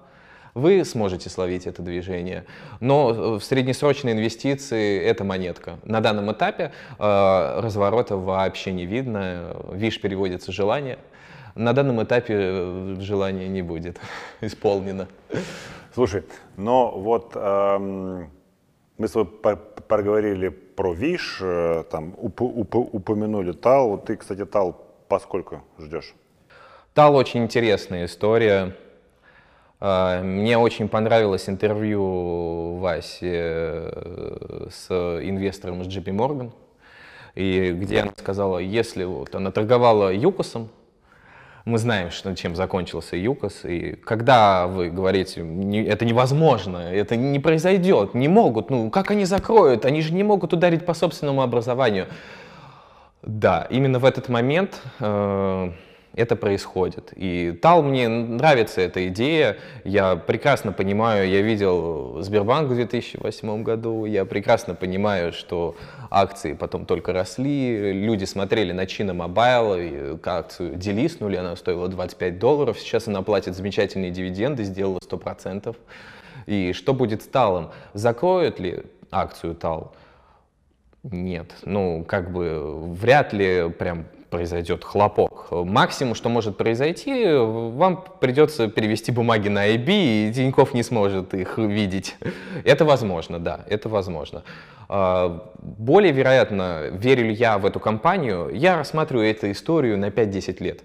вы 0.55 0.87
сможете 0.87 1.29
словить 1.29 1.67
это 1.67 1.83
движение. 1.83 2.47
Но 2.81 3.39
в 3.39 3.45
среднесрочной 3.45 4.13
инвестиции 4.13 4.99
это 4.99 5.23
монетка. 5.23 5.79
На 5.85 6.01
данном 6.01 6.33
этапе 6.33 6.73
э, 6.99 7.61
разворота 7.61 8.17
вообще 8.17 8.73
не 8.73 8.87
видно. 8.87 9.55
Виш 9.73 10.01
переводится 10.01 10.53
желание. 10.53 10.99
На 11.55 11.75
данном 11.75 12.03
этапе 12.03 12.35
э, 12.39 12.97
желание 13.01 13.49
не 13.49 13.61
будет 13.61 13.99
исполнено. 14.41 15.09
Слушай, 15.97 16.25
но 16.59 16.91
вот 16.91 17.33
эм, 17.37 18.31
мы 18.99 19.09
с 19.09 19.13
тобой 19.13 19.33
проговорили 19.89 20.51
про 20.51 20.93
ВИШ, 20.93 21.39
э, 21.41 21.85
там 21.91 22.13
уп 22.19 22.43
уп 22.43 22.75
упомянули 22.75 23.53
ТАЛ. 23.53 23.97
Ты, 24.05 24.17
кстати, 24.17 24.45
ТАЛ 24.45 24.77
поскольку 25.09 25.63
ждешь? 25.79 26.15
ТАЛ 26.93 27.17
очень 27.17 27.45
интересная 27.45 28.05
история. 28.05 28.77
А, 29.81 30.23
мне 30.23 30.59
очень 30.59 30.91
понравилось 30.91 31.49
интервью 31.49 32.77
Васи 32.77 33.31
э, 33.33 34.69
с 34.71 34.91
инвестором 34.91 35.81
из 35.81 35.87
JP 35.87 36.09
Morgan, 36.15 36.53
и 37.35 37.73
где 37.73 38.01
она 38.01 38.13
сказала, 38.19 38.59
если 38.59 39.05
вот 39.05 39.35
она 39.35 39.51
торговала 39.51 40.13
ЮКОСом, 40.13 40.69
мы 41.67 41.79
знаем, 41.79 42.13
что, 42.13 42.35
чем 42.37 42.55
закончился 42.55 43.17
ЮКОС, 43.17 43.65
и 43.65 43.97
когда 44.05 44.69
вы 44.69 44.89
говорите, 44.89 45.43
не, 45.43 45.83
это 45.83 46.05
невозможно, 46.05 46.77
это 46.79 47.17
не 47.17 47.41
произойдет, 47.41 48.15
не 48.15 48.29
могут, 48.29 48.71
ну 48.71 48.89
как 48.89 49.11
они 49.11 49.25
закроют, 49.25 49.85
они 49.85 50.01
же 50.01 50.15
не 50.15 50.23
могут 50.23 50.53
ударить 50.53 50.87
по 50.87 50.95
собственному 50.95 51.43
образованию. 51.43 52.07
Да, 53.23 53.67
именно 53.69 53.99
в 53.99 54.05
этот 54.05 54.29
момент 54.29 54.81
э, 55.01 55.73
это 56.17 56.35
происходит. 56.35 57.13
И 57.15 57.53
Тал 57.53 57.83
мне 57.83 58.09
нравится 58.09 58.81
эта 58.81 59.07
идея, 59.09 59.59
я 59.85 60.17
прекрасно 60.17 60.73
понимаю, 60.73 61.29
я 61.29 61.43
видел 61.43 62.23
Сбербанк 62.23 62.71
в 62.71 62.75
2008 62.75 63.63
году, 63.63 64.07
я 64.07 64.25
прекрасно 64.25 64.75
понимаю, 64.75 65.33
что 65.33 65.77
акции 66.11 66.55
потом 66.55 66.87
только 66.87 67.13
росли, 67.13 67.93
люди 67.93 68.25
смотрели 68.25 68.73
на 68.73 68.83
Mobile, 68.83 70.17
и 70.17 70.29
акцию 70.29 70.77
делиснули, 70.77 71.37
она 71.37 71.55
стоила 71.55 71.87
25 71.89 72.39
долларов, 72.39 72.81
сейчас 72.81 73.07
она 73.09 73.23
платит 73.23 73.55
замечательные 73.55 74.11
дивиденды, 74.11 74.65
сделала 74.65 74.99
100%. 74.99 75.77
И 76.47 76.73
что 76.73 76.95
будет 76.95 77.23
с 77.23 77.27
Талом? 77.27 77.71
Закроют 77.93 78.59
ли 78.59 78.85
акцию 79.11 79.55
Тал? 79.55 79.95
Нет, 81.03 81.53
ну, 81.65 82.05
как 82.05 82.33
бы 82.33 82.95
вряд 82.95 83.33
ли 83.33 83.71
прям 83.71 84.07
произойдет 84.31 84.85
хлопок. 84.85 85.49
Максимум, 85.51 86.15
что 86.15 86.29
может 86.29 86.57
произойти, 86.57 87.27
вам 87.33 88.05
придется 88.21 88.69
перевести 88.69 89.13
бумаги 89.13 89.49
на 89.49 89.69
IB, 89.75 89.87
и 89.89 90.33
Тиньков 90.35 90.75
не 90.75 90.83
сможет 90.83 91.35
их 91.35 91.59
видеть. 91.59 92.17
Это 92.65 92.85
возможно, 92.85 93.39
да, 93.39 93.61
это 93.69 93.89
возможно. 93.89 94.43
А, 94.89 95.53
более 95.59 96.13
вероятно, 96.13 96.89
верю 96.93 97.27
ли 97.27 97.35
я 97.35 97.59
в 97.59 97.67
эту 97.67 97.81
компанию, 97.81 98.51
я 98.53 98.77
рассматриваю 98.77 99.31
эту 99.31 99.51
историю 99.51 99.99
на 99.99 100.09
5-10 100.09 100.63
лет. 100.63 100.83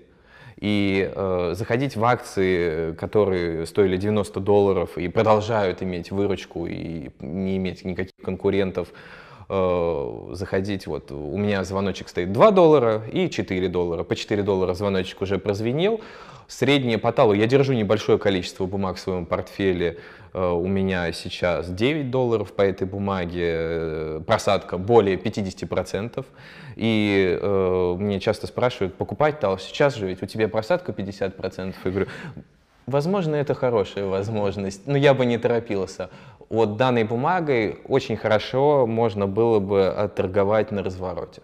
И 0.57 1.11
э, 1.11 1.53
заходить 1.55 1.95
в 1.95 2.05
акции, 2.05 2.93
которые 2.93 3.65
стоили 3.65 3.97
90 3.97 4.39
долларов 4.39 4.95
и 4.95 5.07
продолжают 5.07 5.81
иметь 5.81 6.11
выручку 6.11 6.67
и 6.67 7.09
не 7.19 7.57
иметь 7.57 7.83
никаких 7.83 8.13
конкурентов, 8.23 8.89
Э, 9.53 10.29
заходить, 10.31 10.87
вот 10.87 11.11
у 11.11 11.35
меня 11.35 11.65
звоночек 11.65 12.07
стоит 12.07 12.31
2 12.31 12.51
доллара 12.51 13.01
и 13.11 13.29
4 13.29 13.67
доллара. 13.67 14.05
По 14.05 14.15
4 14.15 14.43
доллара 14.43 14.73
звоночек 14.73 15.21
уже 15.21 15.39
прозвенел. 15.39 15.99
Среднее 16.47 16.97
по 16.97 17.11
талу, 17.11 17.33
я 17.33 17.47
держу 17.47 17.73
небольшое 17.73 18.17
количество 18.17 18.65
бумаг 18.65 18.95
в 18.95 19.01
своем 19.01 19.25
портфеле, 19.25 19.97
э, 20.33 20.49
у 20.49 20.65
меня 20.67 21.11
сейчас 21.11 21.69
9 21.69 22.09
долларов 22.09 22.53
по 22.53 22.61
этой 22.61 22.87
бумаге, 22.87 23.49
э, 23.51 24.21
просадка 24.25 24.77
более 24.77 25.17
50%. 25.17 26.25
И 26.77 27.37
э, 27.41 27.95
мне 27.99 28.21
часто 28.21 28.47
спрашивают, 28.47 28.95
покупать 28.95 29.41
тал 29.41 29.59
сейчас 29.59 29.95
же, 29.95 30.07
ведь 30.07 30.23
у 30.23 30.27
тебя 30.27 30.47
просадка 30.47 30.93
50%. 30.93 31.75
Я 31.83 31.91
говорю, 31.91 32.07
возможно, 32.85 33.35
это 33.35 33.53
хорошая 33.53 34.05
возможность, 34.05 34.87
но 34.87 34.97
я 34.97 35.13
бы 35.13 35.25
не 35.25 35.37
торопился 35.37 36.09
вот 36.51 36.75
данной 36.75 37.05
бумагой 37.05 37.79
очень 37.85 38.17
хорошо 38.17 38.85
можно 38.85 39.25
было 39.25 39.59
бы 39.59 39.87
отторговать 39.87 40.71
на 40.71 40.83
развороте. 40.83 41.41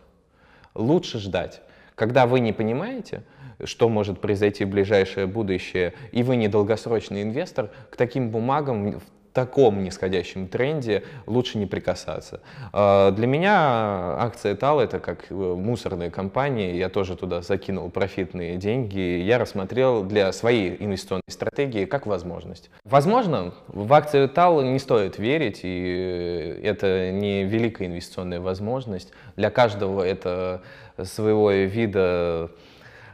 Лучше 0.76 1.20
ждать. 1.20 1.62
Когда 1.96 2.28
вы 2.28 2.42
не 2.42 2.52
понимаете, 2.52 3.24
что 3.64 3.88
может 3.88 4.20
произойти 4.20 4.66
в 4.66 4.70
ближайшее 4.70 5.26
будущее, 5.26 5.94
и 6.12 6.24
вы 6.24 6.36
не 6.36 6.50
долгосрочный 6.50 7.24
инвестор, 7.24 7.72
к 7.90 7.96
таким 7.96 8.32
бумагам 8.32 9.00
таком 9.38 9.84
нисходящем 9.84 10.48
тренде 10.48 11.04
лучше 11.28 11.60
не 11.60 11.68
прикасаться. 11.68 12.42
А, 12.74 13.12
для 13.12 13.28
меня 13.28 14.16
акция 14.18 14.56
ТАЛ 14.56 14.80
это 14.80 15.00
как 15.00 15.28
э, 15.30 15.36
мусорная 15.36 16.10
компания, 16.10 16.76
я 16.76 16.90
тоже 16.90 17.16
туда 17.16 17.44
закинул 17.44 17.92
профитные 17.92 18.58
деньги, 18.58 19.20
я 19.20 19.38
рассмотрел 19.38 20.04
для 20.04 20.32
своей 20.32 20.76
инвестиционной 20.84 21.22
стратегии 21.30 21.86
как 21.86 22.08
возможность. 22.08 22.72
Возможно, 22.84 23.54
в 23.68 23.94
акцию 23.94 24.28
ТАЛ 24.28 24.64
не 24.64 24.80
стоит 24.80 25.20
верить, 25.20 25.60
и 25.62 26.60
это 26.64 27.12
не 27.12 27.44
великая 27.44 27.90
инвестиционная 27.90 28.40
возможность. 28.40 29.12
Для 29.36 29.52
каждого 29.52 30.02
это 30.02 30.64
своего 31.04 31.52
вида 31.52 32.50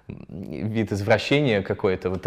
вид 0.08 0.92
извращения 0.92 1.62
какой-то, 1.62 2.10
вот 2.10 2.22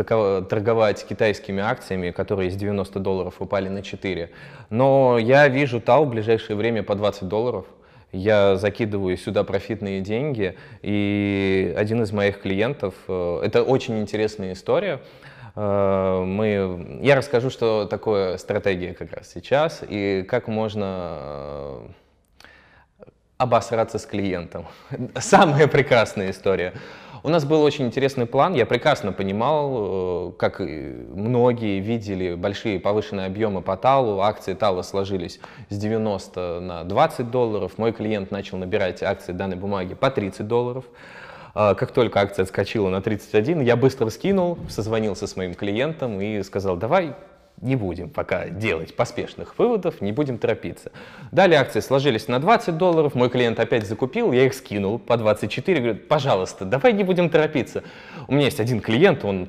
торговать 0.48 1.06
китайскими 1.06 1.62
акциями, 1.62 2.10
которые 2.10 2.48
из 2.48 2.56
90 2.56 2.98
долларов 3.00 3.34
упали 3.40 3.68
на 3.68 3.82
4. 3.82 4.30
Но 4.70 5.18
я 5.18 5.48
вижу 5.48 5.80
ТАУ 5.80 6.06
в 6.06 6.10
ближайшее 6.10 6.56
время 6.56 6.82
по 6.82 6.94
20 6.94 7.28
долларов. 7.28 7.66
Я 8.12 8.56
закидываю 8.56 9.16
сюда 9.18 9.44
профитные 9.44 10.00
деньги, 10.00 10.56
и 10.80 11.74
один 11.76 12.02
из 12.02 12.12
моих 12.12 12.40
клиентов, 12.40 12.94
э, 13.08 13.40
это 13.44 13.62
очень 13.62 13.98
интересная 14.00 14.54
история, 14.54 15.00
э, 15.54 16.22
мы, 16.24 17.00
я 17.02 17.16
расскажу, 17.16 17.50
что 17.50 17.84
такое 17.84 18.38
стратегия 18.38 18.94
как 18.94 19.12
раз 19.12 19.30
сейчас, 19.30 19.82
и 19.86 20.24
как 20.26 20.48
можно 20.48 21.18
э, 21.18 21.88
обосраться 23.38 23.98
с 23.98 24.06
клиентом. 24.06 24.66
Самая 25.18 25.66
прекрасная 25.66 26.30
история. 26.30 26.72
У 27.22 27.28
нас 27.28 27.44
был 27.44 27.62
очень 27.62 27.86
интересный 27.86 28.26
план. 28.26 28.54
Я 28.54 28.66
прекрасно 28.66 29.12
понимал, 29.12 30.30
э, 30.30 30.32
как 30.38 30.60
многие 30.60 31.80
видели 31.80 32.34
большие 32.34 32.80
повышенные 32.80 33.26
объемы 33.26 33.62
по 33.62 33.76
ТАЛу. 33.76 34.20
Акции 34.20 34.54
ТАЛа 34.54 34.82
сложились 34.82 35.40
с 35.68 35.76
90 35.76 36.60
на 36.60 36.84
20 36.84 37.30
долларов. 37.30 37.78
Мой 37.78 37.92
клиент 37.92 38.30
начал 38.30 38.58
набирать 38.58 39.02
акции 39.02 39.32
данной 39.32 39.56
бумаги 39.56 39.94
по 39.94 40.10
30 40.10 40.46
долларов. 40.46 40.84
А, 41.54 41.74
как 41.74 41.92
только 41.92 42.20
акция 42.20 42.42
отскочила 42.42 42.90
на 42.90 43.00
31, 43.00 43.62
я 43.62 43.76
быстро 43.76 44.10
скинул, 44.10 44.58
созвонился 44.68 45.26
с 45.26 45.36
моим 45.36 45.54
клиентом 45.54 46.20
и 46.20 46.42
сказал, 46.42 46.76
давай 46.76 47.14
не 47.60 47.76
будем 47.76 48.10
пока 48.10 48.48
делать 48.48 48.94
поспешных 48.94 49.58
выводов, 49.58 50.00
не 50.00 50.12
будем 50.12 50.38
торопиться. 50.38 50.92
Далее 51.32 51.58
акции 51.58 51.80
сложились 51.80 52.28
на 52.28 52.38
20 52.38 52.76
долларов, 52.76 53.14
мой 53.14 53.30
клиент 53.30 53.58
опять 53.58 53.86
закупил, 53.86 54.32
я 54.32 54.46
их 54.46 54.54
скинул 54.54 54.98
по 54.98 55.16
24, 55.16 55.80
говорит, 55.80 56.08
пожалуйста, 56.08 56.64
давай 56.64 56.92
не 56.92 57.04
будем 57.04 57.30
торопиться. 57.30 57.82
У 58.28 58.32
меня 58.32 58.46
есть 58.46 58.60
один 58.60 58.80
клиент, 58.80 59.24
он 59.24 59.48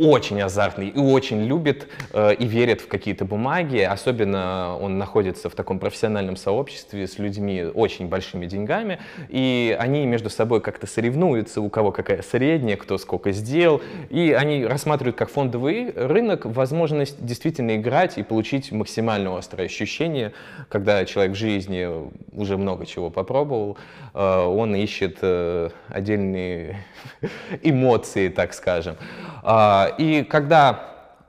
очень 0.00 0.40
азартный 0.40 0.88
и 0.88 0.98
очень 0.98 1.44
любит 1.44 1.88
э, 2.12 2.34
и 2.34 2.46
верит 2.46 2.80
в 2.80 2.88
какие-то 2.88 3.24
бумаги. 3.24 3.78
Особенно 3.78 4.76
он 4.80 4.98
находится 4.98 5.50
в 5.50 5.54
таком 5.54 5.78
профессиональном 5.78 6.36
сообществе 6.36 7.06
с 7.06 7.18
людьми 7.18 7.64
очень 7.64 8.08
большими 8.08 8.46
деньгами. 8.46 8.98
И 9.28 9.76
они 9.78 10.06
между 10.06 10.30
собой 10.30 10.60
как-то 10.60 10.86
соревнуются, 10.86 11.60
у 11.60 11.68
кого 11.68 11.92
какая 11.92 12.22
средняя, 12.22 12.76
кто 12.76 12.96
сколько 12.98 13.32
сделал. 13.32 13.82
И 14.08 14.34
они 14.36 14.64
рассматривают 14.64 15.16
как 15.16 15.30
фондовый 15.30 15.92
рынок 15.94 16.46
возможность 16.46 17.24
действительно 17.24 17.76
играть 17.76 18.16
и 18.16 18.22
получить 18.22 18.72
максимально 18.72 19.36
острое 19.36 19.66
ощущение, 19.66 20.32
когда 20.68 21.04
человек 21.04 21.32
в 21.32 21.38
жизни 21.38 21.88
уже 22.32 22.56
много 22.56 22.86
чего 22.86 23.10
попробовал, 23.10 23.76
э, 24.14 24.44
он 24.44 24.74
ищет 24.74 25.18
э, 25.20 25.70
отдельные 25.88 26.84
эмоции, 27.62 28.28
так 28.28 28.54
скажем. 28.54 28.96
А, 29.42 29.92
и 29.98 30.22
когда 30.24 30.80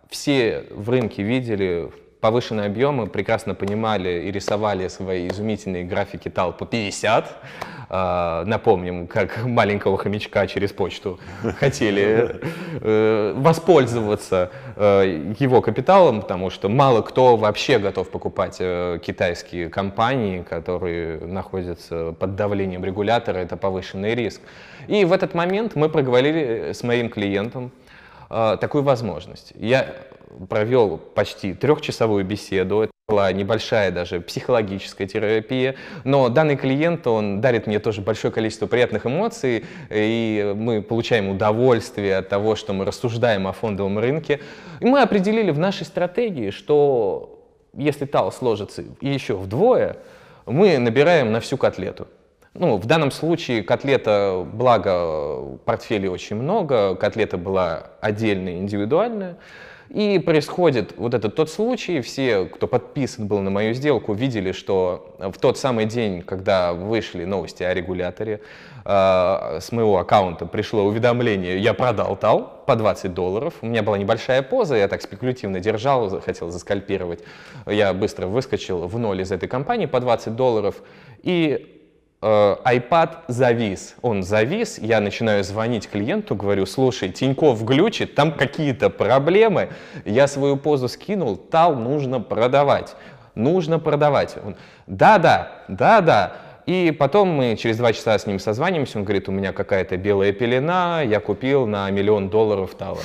все 0.09 0.65
в 0.71 0.89
рынке 0.89 1.23
видели 1.23 1.91
повышенные 2.21 2.67
объемы, 2.67 3.07
прекрасно 3.07 3.55
понимали 3.55 4.23
и 4.27 4.31
рисовали 4.31 4.87
свои 4.87 5.27
изумительные 5.27 5.83
графики 5.83 6.29
ТАЛ 6.29 6.53
по 6.53 6.65
50, 6.65 7.37
а, 7.93 8.45
напомним, 8.45 9.07
как 9.07 9.43
маленького 9.43 9.97
хомячка 9.97 10.47
через 10.47 10.71
почту 10.71 11.19
хотели 11.59 12.39
э, 12.79 13.33
воспользоваться 13.35 14.51
э, 14.77 15.33
его 15.39 15.61
капиталом, 15.61 16.21
потому 16.21 16.51
что 16.51 16.69
мало 16.69 17.01
кто 17.01 17.35
вообще 17.35 17.79
готов 17.79 18.09
покупать 18.09 18.57
э, 18.59 18.99
китайские 19.03 19.69
компании, 19.69 20.41
которые 20.41 21.19
находятся 21.19 22.13
под 22.17 22.35
давлением 22.35 22.85
регулятора, 22.85 23.39
это 23.39 23.57
повышенный 23.57 24.15
риск. 24.15 24.41
И 24.87 25.03
в 25.03 25.11
этот 25.11 25.33
момент 25.33 25.75
мы 25.75 25.89
проговорили 25.89 26.71
с 26.73 26.83
моим 26.83 27.09
клиентом, 27.09 27.71
такую 28.59 28.83
возможность. 28.83 29.53
Я 29.55 29.93
провел 30.49 30.97
почти 30.97 31.53
трехчасовую 31.53 32.25
беседу. 32.25 32.81
Это 32.81 32.91
была 33.07 33.31
небольшая 33.33 33.91
даже 33.91 34.21
психологическая 34.21 35.07
терапия. 35.07 35.75
Но 36.03 36.29
данный 36.29 36.55
клиент, 36.55 37.05
он 37.07 37.41
дарит 37.41 37.67
мне 37.67 37.79
тоже 37.79 38.01
большое 38.01 38.33
количество 38.33 38.67
приятных 38.67 39.05
эмоций, 39.05 39.65
и 39.89 40.53
мы 40.55 40.81
получаем 40.81 41.29
удовольствие 41.29 42.17
от 42.17 42.29
того, 42.29 42.55
что 42.55 42.73
мы 42.73 42.85
рассуждаем 42.85 43.47
о 43.47 43.51
фондовом 43.51 43.99
рынке. 43.99 44.39
И 44.79 44.85
мы 44.85 45.01
определили 45.01 45.51
в 45.51 45.59
нашей 45.59 45.85
стратегии, 45.85 46.51
что 46.51 47.43
если 47.73 48.05
ТАО 48.05 48.31
сложится 48.31 48.83
еще 49.01 49.35
вдвое, 49.35 49.97
мы 50.45 50.77
набираем 50.77 51.31
на 51.31 51.39
всю 51.39 51.57
котлету. 51.57 52.07
Ну, 52.53 52.77
в 52.77 52.85
данном 52.85 53.11
случае 53.11 53.63
котлета, 53.63 54.45
благо, 54.51 55.37
в 55.39 55.57
портфеле 55.59 56.09
очень 56.09 56.35
много, 56.35 56.95
котлета 56.95 57.37
была 57.37 57.91
отдельная, 58.01 58.57
индивидуальная. 58.57 59.37
И 59.87 60.19
происходит 60.19 60.93
вот 60.97 61.13
этот 61.13 61.35
тот 61.35 61.49
случай, 61.49 61.99
все, 61.99 62.45
кто 62.45 62.67
подписан 62.67 63.27
был 63.27 63.39
на 63.39 63.49
мою 63.49 63.73
сделку, 63.73 64.13
видели, 64.13 64.53
что 64.53 65.15
в 65.19 65.37
тот 65.37 65.57
самый 65.57 65.85
день, 65.85 66.21
когда 66.21 66.71
вышли 66.71 67.25
новости 67.25 67.63
о 67.63 67.73
регуляторе, 67.73 68.39
э, 68.85 69.59
с 69.61 69.71
моего 69.73 69.97
аккаунта 69.97 70.45
пришло 70.45 70.83
уведомление, 70.83 71.57
я 71.57 71.73
продал 71.73 72.15
ТАЛ 72.15 72.63
по 72.65 72.77
20 72.77 73.13
долларов, 73.13 73.55
у 73.61 73.65
меня 73.65 73.83
была 73.83 73.97
небольшая 73.97 74.41
поза, 74.43 74.75
я 74.77 74.87
так 74.87 75.01
спекулятивно 75.01 75.59
держал, 75.59 76.21
хотел 76.21 76.51
заскальпировать, 76.51 77.19
я 77.65 77.93
быстро 77.93 78.27
выскочил 78.27 78.87
в 78.87 78.97
ноль 78.97 79.21
из 79.21 79.31
этой 79.33 79.49
компании 79.49 79.87
по 79.87 79.99
20 79.99 80.37
долларов, 80.37 80.75
и 81.21 81.80
iPad 82.21 83.09
завис. 83.27 83.95
Он 84.01 84.21
завис, 84.21 84.77
я 84.77 84.99
начинаю 84.99 85.43
звонить 85.43 85.89
клиенту, 85.89 86.35
говорю, 86.35 86.65
слушай, 86.67 87.09
Тиньков 87.09 87.65
глючит, 87.65 88.13
там 88.13 88.31
какие-то 88.31 88.89
проблемы, 88.91 89.69
я 90.05 90.27
свою 90.27 90.57
позу 90.57 90.87
скинул, 90.87 91.35
тал 91.35 91.75
нужно 91.75 92.19
продавать. 92.19 92.95
Нужно 93.33 93.79
продавать. 93.79 94.35
Он, 94.45 94.55
да-да, 94.87 95.63
да-да. 95.67 96.33
И 96.67 96.91
потом 96.91 97.29
мы 97.29 97.55
через 97.57 97.77
два 97.77 97.91
часа 97.91 98.17
с 98.17 98.27
ним 98.27 98.37
созванимся, 98.37 98.99
он 98.99 99.03
говорит, 99.03 99.27
у 99.27 99.31
меня 99.31 99.51
какая-то 99.51 99.97
белая 99.97 100.31
пелена, 100.31 101.01
я 101.01 101.19
купил 101.19 101.65
на 101.65 101.89
миллион 101.89 102.29
долларов 102.29 102.75
тала. 102.75 102.99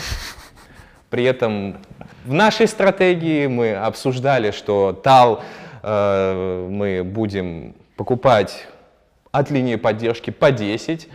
При 1.08 1.24
этом 1.24 1.78
в 2.26 2.32
нашей 2.34 2.66
стратегии 2.66 3.46
мы 3.46 3.74
обсуждали, 3.74 4.50
что 4.50 4.92
тал 4.92 5.42
э, 5.82 6.68
мы 6.68 7.02
будем 7.02 7.74
покупать 7.96 8.66
от 9.38 9.50
линии 9.50 9.76
поддержки 9.76 10.30
по 10.30 10.50
10. 10.50 11.08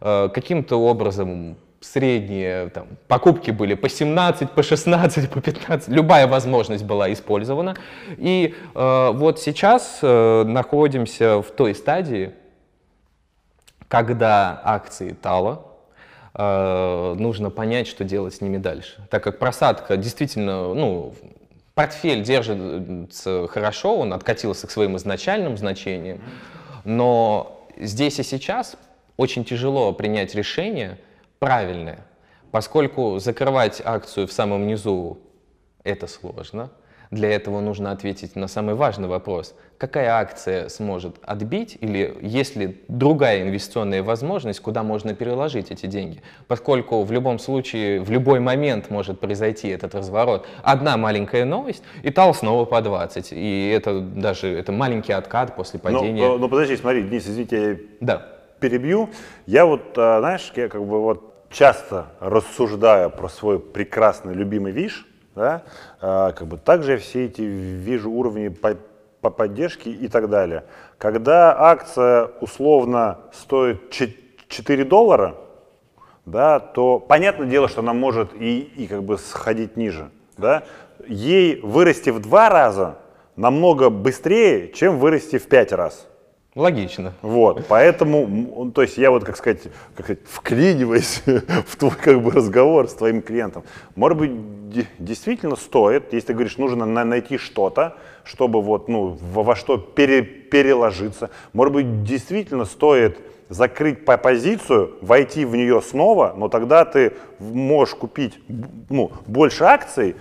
Э, 0.00 0.28
каким-то 0.32 0.76
образом 0.76 1.56
средние 1.84 2.70
там, 2.70 2.86
покупки 3.08 3.50
были 3.50 3.74
по 3.74 3.88
17, 3.88 4.50
по 4.50 4.62
16, 4.62 5.30
по 5.30 5.40
15, 5.40 5.88
любая 5.88 6.26
возможность 6.26 6.84
была 6.84 7.12
использована. 7.12 7.76
И 8.16 8.54
э, 8.74 9.10
вот 9.12 9.40
сейчас 9.40 9.98
э, 10.02 10.44
находимся 10.44 11.42
в 11.42 11.50
той 11.50 11.74
стадии, 11.74 12.32
когда 13.88 14.60
акции 14.64 15.10
Тала, 15.10 15.66
э, 16.34 17.14
нужно 17.18 17.50
понять, 17.50 17.86
что 17.86 18.04
делать 18.04 18.34
с 18.34 18.40
ними 18.40 18.56
дальше. 18.56 19.06
Так 19.10 19.22
как 19.22 19.38
просадка 19.38 19.96
действительно, 19.96 20.72
ну, 20.74 21.14
портфель 21.74 22.22
держится 22.22 23.46
хорошо, 23.48 23.98
он 23.98 24.14
откатился 24.14 24.66
к 24.66 24.70
своим 24.70 24.96
изначальным 24.96 25.56
значениям, 25.58 26.20
но 26.84 27.53
здесь 27.76 28.18
и 28.18 28.22
сейчас 28.22 28.76
очень 29.16 29.44
тяжело 29.44 29.92
принять 29.92 30.34
решение 30.34 30.98
правильное, 31.38 32.06
поскольку 32.50 33.18
закрывать 33.18 33.80
акцию 33.84 34.26
в 34.26 34.32
самом 34.32 34.66
низу 34.66 35.18
это 35.82 36.06
сложно. 36.06 36.70
Для 37.10 37.30
этого 37.30 37.60
нужно 37.60 37.92
ответить 37.92 38.34
на 38.34 38.48
самый 38.48 38.74
важный 38.74 39.06
вопрос. 39.06 39.54
Какая 39.84 40.12
акция 40.12 40.70
сможет 40.70 41.16
отбить 41.22 41.76
или 41.78 42.16
есть 42.22 42.56
ли 42.56 42.80
другая 42.88 43.42
инвестиционная 43.42 44.02
возможность, 44.02 44.60
куда 44.60 44.82
можно 44.82 45.14
переложить 45.14 45.70
эти 45.70 45.84
деньги? 45.84 46.22
Поскольку 46.48 47.02
в 47.02 47.12
любом 47.12 47.38
случае, 47.38 48.00
в 48.00 48.10
любой 48.10 48.40
момент 48.40 48.88
может 48.88 49.20
произойти 49.20 49.68
этот 49.68 49.94
разворот. 49.94 50.46
Одна 50.62 50.96
маленькая 50.96 51.44
новость, 51.44 51.82
и 52.02 52.10
тал 52.10 52.32
снова 52.32 52.64
по 52.64 52.80
20. 52.80 53.32
И 53.32 53.68
это 53.68 54.00
даже 54.00 54.48
это 54.48 54.72
маленький 54.72 55.12
откат 55.12 55.54
после 55.54 55.78
падения. 55.78 56.28
Но, 56.28 56.38
но 56.38 56.48
подожди, 56.48 56.78
смотри, 56.78 57.02
Денис, 57.02 57.26
извините, 57.26 57.70
я 57.70 57.76
да. 58.00 58.26
перебью. 58.60 59.10
Я 59.44 59.66
вот, 59.66 59.98
а, 59.98 60.20
знаешь, 60.20 60.50
я 60.56 60.70
как 60.70 60.82
бы 60.82 61.02
вот 61.02 61.50
часто 61.50 62.06
рассуждаю 62.20 63.10
про 63.10 63.28
свой 63.28 63.60
прекрасный 63.60 64.32
любимый 64.32 64.72
виш, 64.72 65.06
да? 65.34 65.62
А, 66.00 66.32
как 66.32 66.48
бы 66.48 66.56
также 66.56 66.96
все 66.96 67.26
эти 67.26 67.42
вижу 67.42 68.10
уровни 68.10 68.48
по, 68.48 68.78
по 69.24 69.30
поддержке 69.30 69.90
и 69.90 70.06
так 70.08 70.28
далее. 70.28 70.64
Когда 70.98 71.58
акция 71.58 72.30
условно 72.42 73.20
стоит 73.32 73.90
4 73.90 74.84
доллара, 74.84 75.34
да, 76.26 76.60
то 76.60 76.98
понятное 76.98 77.46
дело, 77.46 77.68
что 77.68 77.80
она 77.80 77.94
может 77.94 78.34
и, 78.34 78.60
и 78.60 78.86
как 78.86 79.02
бы 79.02 79.16
сходить 79.16 79.78
ниже. 79.78 80.10
Да? 80.36 80.64
Ей 81.08 81.58
вырасти 81.62 82.10
в 82.10 82.20
два 82.20 82.50
раза 82.50 82.98
намного 83.34 83.88
быстрее, 83.88 84.70
чем 84.72 84.98
вырасти 84.98 85.38
в 85.38 85.48
пять 85.48 85.72
раз. 85.72 86.06
Логично. 86.54 87.14
Вот, 87.20 87.66
поэтому, 87.68 88.70
то 88.72 88.82
есть 88.82 88.96
я 88.96 89.10
вот, 89.10 89.24
как 89.24 89.36
сказать, 89.36 89.62
как 89.96 90.06
сказать 90.06 90.20
вклиниваясь 90.24 91.22
в 91.66 91.76
твой 91.76 91.90
как 91.92 92.22
бы 92.22 92.30
разговор 92.30 92.88
с 92.88 92.94
твоим 92.94 93.22
клиентом, 93.22 93.64
может 93.96 94.18
быть, 94.18 94.30
действительно 94.98 95.56
стоит, 95.56 96.12
если 96.12 96.28
ты 96.28 96.34
говоришь, 96.34 96.56
нужно 96.56 96.86
найти 96.86 97.38
что-то, 97.38 97.96
чтобы 98.22 98.62
вот, 98.62 98.88
ну, 98.88 99.18
во, 99.20 99.42
во 99.42 99.56
что 99.56 99.78
пере, 99.78 100.22
переложиться, 100.22 101.30
может 101.52 101.74
быть, 101.74 102.04
действительно 102.04 102.66
стоит 102.66 103.18
закрыть 103.48 104.04
по 104.04 104.16
позицию, 104.16 104.94
войти 105.00 105.44
в 105.44 105.54
нее 105.56 105.82
снова, 105.82 106.34
но 106.36 106.48
тогда 106.48 106.84
ты 106.84 107.14
можешь 107.38 107.94
купить 107.94 108.38
ну, 108.88 109.10
больше 109.26 109.64
акций, 109.64 110.16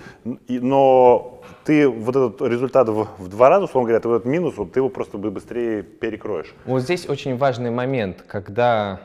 но 0.48 1.33
ты 1.64 1.88
вот 1.88 2.16
этот 2.16 2.42
результат 2.42 2.90
в, 2.90 3.08
в 3.18 3.28
два 3.30 3.50
раза, 3.50 3.66
условно 3.66 3.88
говоря, 3.88 4.02
ты 4.02 4.08
вот 4.08 4.16
этот 4.16 4.28
минус, 4.28 4.58
вот, 4.58 4.74
ты 4.74 4.80
его 4.80 4.90
просто 4.90 5.18
быстрее 5.18 5.84
перекроешь. 5.84 6.54
Вот 6.66 6.82
здесь 6.82 7.08
очень 7.08 7.38
важный 7.38 7.72
момент, 7.72 8.24
когда 8.28 9.02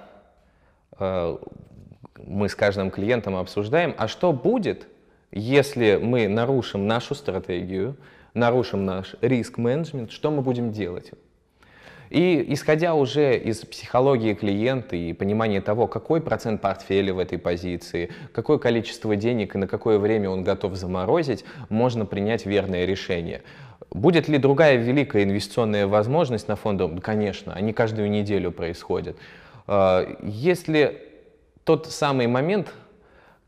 э, 0.98 1.36
мы 2.24 2.48
с 2.48 2.54
каждым 2.54 2.90
клиентом 2.90 3.36
обсуждаем, 3.36 3.94
а 3.98 4.08
что 4.08 4.32
будет, 4.32 4.86
если 5.30 5.96
мы 5.96 6.28
нарушим 6.28 6.86
нашу 6.86 7.14
стратегию, 7.14 7.96
нарушим 8.34 8.84
наш 8.84 9.14
риск-менеджмент, 9.20 10.10
что 10.10 10.30
мы 10.30 10.42
будем 10.42 10.72
делать? 10.72 11.12
И 12.10 12.44
исходя 12.48 12.94
уже 12.94 13.36
из 13.36 13.58
психологии 13.60 14.34
клиента 14.34 14.96
и 14.96 15.12
понимания 15.12 15.60
того, 15.60 15.86
какой 15.86 16.20
процент 16.20 16.60
портфеля 16.60 17.12
в 17.12 17.18
этой 17.18 17.38
позиции, 17.38 18.10
какое 18.32 18.58
количество 18.58 19.14
денег 19.16 19.54
и 19.54 19.58
на 19.58 19.66
какое 19.66 19.98
время 19.98 20.30
он 20.30 20.44
готов 20.44 20.74
заморозить, 20.76 21.44
можно 21.68 22.06
принять 22.06 22.46
верное 22.46 22.84
решение. 22.84 23.42
Будет 23.90 24.28
ли 24.28 24.38
другая 24.38 24.76
великая 24.76 25.24
инвестиционная 25.24 25.86
возможность 25.86 26.48
на 26.48 26.56
фондах? 26.56 26.90
Конечно, 27.02 27.54
они 27.54 27.72
каждую 27.72 28.10
неделю 28.10 28.52
происходят. 28.52 29.16
А, 29.66 30.06
если 30.22 31.02
тот 31.64 31.86
самый 31.86 32.26
момент, 32.26 32.72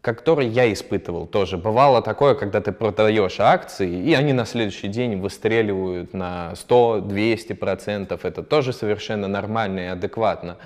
который 0.01 0.49
я 0.49 0.73
испытывал 0.73 1.27
тоже. 1.27 1.59
Бывало 1.59 2.01
такое, 2.01 2.35
когда 2.35 2.61
ты 2.61 2.73
продаешь 2.73 3.39
акции, 3.39 3.91
и 3.91 4.15
они 4.15 4.33
на 4.33 4.47
следующий 4.47 4.89
день 4.89 5.21
выстреливают 5.21 6.15
на 6.15 6.53
100-200%. 6.55 8.19
Это 8.23 8.43
тоже 8.43 8.73
совершенно 8.73 9.29
нормально 9.29 9.81
и 9.81 9.87
адекватно. 9.87 10.57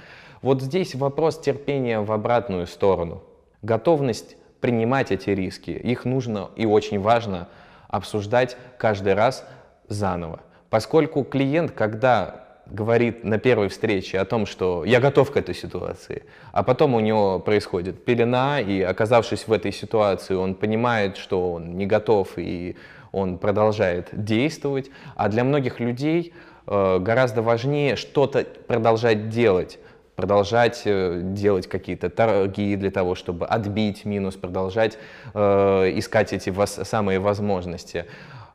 Вот 0.40 0.62
здесь 0.62 0.94
вопрос 0.94 1.40
терпения 1.40 2.00
в 2.00 2.12
обратную 2.12 2.66
сторону. 2.66 3.22
Готовность 3.62 4.36
принимать 4.60 5.10
эти 5.10 5.30
риски. 5.30 5.70
Их 5.70 6.04
нужно 6.04 6.50
и 6.54 6.66
очень 6.66 7.00
важно 7.00 7.48
обсуждать 7.88 8.56
каждый 8.78 9.14
раз 9.14 9.46
заново. 9.88 10.40
Поскольку 10.70 11.24
клиент, 11.24 11.72
когда 11.72 12.43
говорит 12.66 13.24
на 13.24 13.38
первой 13.38 13.68
встрече 13.68 14.18
о 14.18 14.24
том, 14.24 14.46
что 14.46 14.84
я 14.84 15.00
готов 15.00 15.30
к 15.30 15.36
этой 15.36 15.54
ситуации, 15.54 16.24
а 16.52 16.62
потом 16.62 16.94
у 16.94 17.00
него 17.00 17.38
происходит 17.38 18.04
пелена, 18.04 18.60
и 18.60 18.80
оказавшись 18.80 19.46
в 19.46 19.52
этой 19.52 19.72
ситуации, 19.72 20.34
он 20.34 20.54
понимает, 20.54 21.16
что 21.16 21.52
он 21.52 21.76
не 21.76 21.86
готов, 21.86 22.32
и 22.36 22.76
он 23.12 23.38
продолжает 23.38 24.08
действовать. 24.12 24.90
А 25.14 25.28
для 25.28 25.44
многих 25.44 25.78
людей 25.80 26.34
э, 26.66 26.98
гораздо 26.98 27.42
важнее 27.42 27.96
что-то 27.96 28.44
продолжать 28.66 29.28
делать, 29.28 29.78
продолжать 30.16 30.82
э, 30.84 31.20
делать 31.22 31.68
какие-то 31.68 32.10
торги 32.10 32.76
для 32.76 32.90
того, 32.90 33.14
чтобы 33.14 33.46
отбить 33.46 34.04
минус, 34.04 34.34
продолжать 34.34 34.98
э, 35.32 35.92
искать 35.96 36.32
эти 36.32 36.48
вос- 36.48 36.84
самые 36.84 37.20
возможности. 37.20 38.06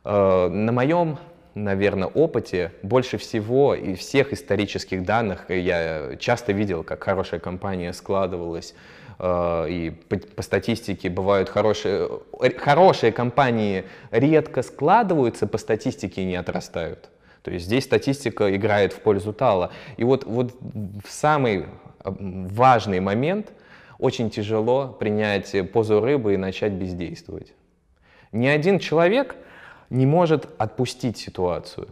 Э, 0.04 0.50
на 0.50 0.72
моем 0.72 1.18
наверное, 1.56 2.08
опыте 2.08 2.72
больше 2.84 3.18
всего 3.18 3.76
и 3.76 3.96
всех 3.96 4.34
исторических 4.34 5.04
данных 5.04 5.50
я 5.50 6.16
часто 6.20 6.52
видел, 6.52 6.84
как 6.84 7.04
хорошая 7.04 7.40
компания 7.40 7.94
складывалась, 7.94 8.76
э, 9.20 9.66
и 9.70 9.90
по, 9.92 10.18
по 10.18 10.42
статистике 10.42 11.10
бывают 11.10 11.50
хорошие, 11.50 12.10
хорошие 12.58 13.12
компании 13.12 13.86
редко 14.12 14.62
складываются, 14.62 15.48
по 15.48 15.58
статистике 15.58 16.26
не 16.26 16.36
отрастают. 16.36 17.10
То 17.42 17.52
есть 17.52 17.66
здесь 17.66 17.86
статистика 17.86 18.54
играет 18.56 18.94
в 18.94 19.00
пользу 19.00 19.34
Тала. 19.34 19.72
И 19.98 20.04
вот, 20.04 20.26
вот 20.26 20.54
в 20.62 21.10
самый 21.10 21.60
э, 21.60 21.66
важный 22.04 23.00
момент 23.00 23.52
очень 23.98 24.30
тяжело 24.30 24.88
принять 24.88 25.54
позу 25.72 26.00
рыбы 26.00 26.34
и 26.34 26.38
начать 26.38 26.72
бездействовать. 26.72 27.54
Ни 28.32 28.48
один 28.48 28.80
человек 28.80 29.36
не 29.90 30.06
может 30.06 30.48
отпустить 30.58 31.18
ситуацию. 31.18 31.88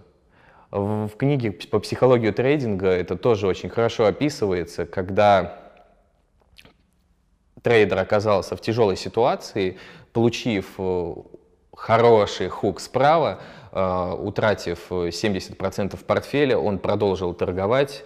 В 0.72 1.10
книге 1.18 1.52
по 1.52 1.80
психологии 1.80 2.32
трейдинга 2.32 2.88
это 2.88 3.16
тоже 3.16 3.48
очень 3.48 3.70
хорошо 3.70 4.06
описывается, 4.06 4.86
когда 4.86 5.60
трейдер 7.62 7.98
оказался 8.00 8.56
в 8.56 8.62
тяжелой 8.62 8.98
ситуации, 8.98 9.78
получив 10.12 10.74
э, 10.78 11.14
хороший 11.74 12.50
хук 12.50 12.80
справа, 12.80 13.40
э, 13.72 14.16
утратив 14.20 14.92
70% 14.92 15.98
портфеля, 16.06 16.58
он 16.58 16.80
продолжил 16.80 17.34
торговать 17.34 18.04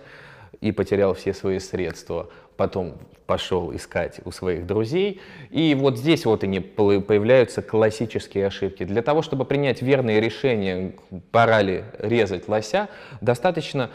и 0.61 0.71
потерял 0.71 1.13
все 1.13 1.33
свои 1.33 1.59
средства. 1.59 2.29
Потом 2.61 2.99
пошел 3.25 3.75
искать 3.75 4.21
у 4.23 4.29
своих 4.29 4.67
друзей. 4.67 5.19
И 5.49 5.73
вот 5.73 5.97
здесь 5.97 6.25
вот 6.25 6.43
они 6.43 6.59
появляются 6.59 7.63
классические 7.63 8.45
ошибки. 8.45 8.83
Для 8.83 9.01
того, 9.01 9.23
чтобы 9.23 9.45
принять 9.45 9.81
верные 9.81 10.21
решения, 10.21 10.93
пора 11.31 11.63
ли 11.63 11.85
резать 11.97 12.47
лося, 12.47 12.87
достаточно 13.19 13.89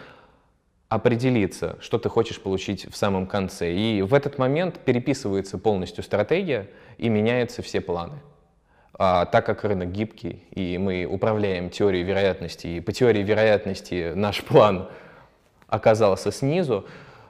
определиться, 0.89 1.77
что 1.79 2.01
ты 2.01 2.09
хочешь 2.09 2.41
получить 2.41 2.93
в 2.93 2.97
самом 2.97 3.29
конце. 3.29 3.73
И 3.73 4.03
в 4.03 4.15
этот 4.15 4.37
момент 4.37 4.81
переписывается 4.81 5.59
полностью 5.59 6.03
стратегия 6.03 6.69
и 6.99 7.09
меняются 7.09 7.63
все 7.63 7.81
планы. 7.81 8.19
А, 8.95 9.27
так 9.27 9.47
как 9.47 9.63
рынок 9.63 9.93
гибкий, 9.93 10.43
и 10.51 10.77
мы 10.77 11.05
управляем 11.05 11.71
теорией 11.71 12.03
вероятности, 12.03 12.67
и 12.67 12.81
по 12.81 12.91
теории 12.91 13.23
вероятности 13.23 14.11
наш 14.17 14.43
план 14.43 14.89
оказался 15.69 16.33
снизу, 16.33 16.85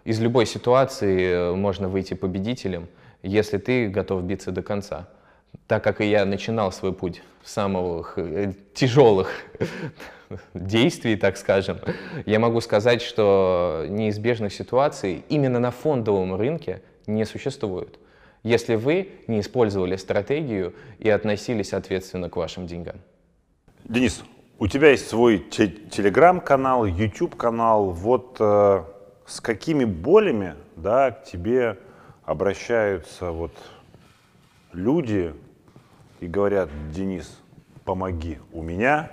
из 0.07 0.21
любой 0.21 0.47
ситуации 0.47 1.53
можно 1.53 1.89
выйти 1.89 2.15
победителем, 2.15 2.87
если 3.25 3.59
ты 3.59 3.89
готов 3.89 4.23
биться 4.23 4.53
до 4.53 4.63
конца. 4.63 5.09
Так 5.67 5.83
как 5.83 6.01
и 6.01 6.09
я 6.09 6.25
начинал 6.25 6.71
свой 6.71 6.93
путь 6.93 7.23
с 7.43 7.53
самых 7.53 8.17
э, 8.17 8.53
тяжелых 8.73 9.29
действий, 10.55 11.17
так 11.17 11.37
скажем, 11.37 11.79
я 12.25 12.39
могу 12.39 12.61
сказать, 12.61 13.03
что 13.03 13.85
неизбежных 13.89 14.53
ситуаций 14.53 15.25
именно 15.29 15.59
на 15.59 15.73
фондовом 15.73 16.37
рынке 16.37 16.83
не 17.09 17.25
существует, 17.25 17.99
если 18.45 18.77
вы 18.77 19.09
не 19.27 19.41
использовали 19.41 19.97
стратегию 19.97 20.73
и 21.01 21.11
относились 21.11 21.73
ответственно 21.73 22.31
к 22.31 22.37
вашим 22.37 22.69
деньгам. 22.69 23.01
Денис, 23.83 24.23
у 24.61 24.69
тебя 24.69 24.91
есть 24.91 25.09
свой 25.09 25.39
телеграм-канал, 25.39 26.87
YouTube-канал. 26.87 27.91
Вот 27.91 28.37
э, 28.39 28.85
с 29.27 29.41
какими 29.41 29.85
болями 29.85 30.55
да, 30.77 31.11
к 31.11 31.25
тебе 31.25 31.79
обращаются 32.25 33.31
вот 33.31 33.53
люди 34.73 35.35
и 36.21 36.27
говорят, 36.27 36.69
Денис, 36.93 37.39
помоги, 37.85 38.39
у 38.53 38.63
меня 38.63 39.11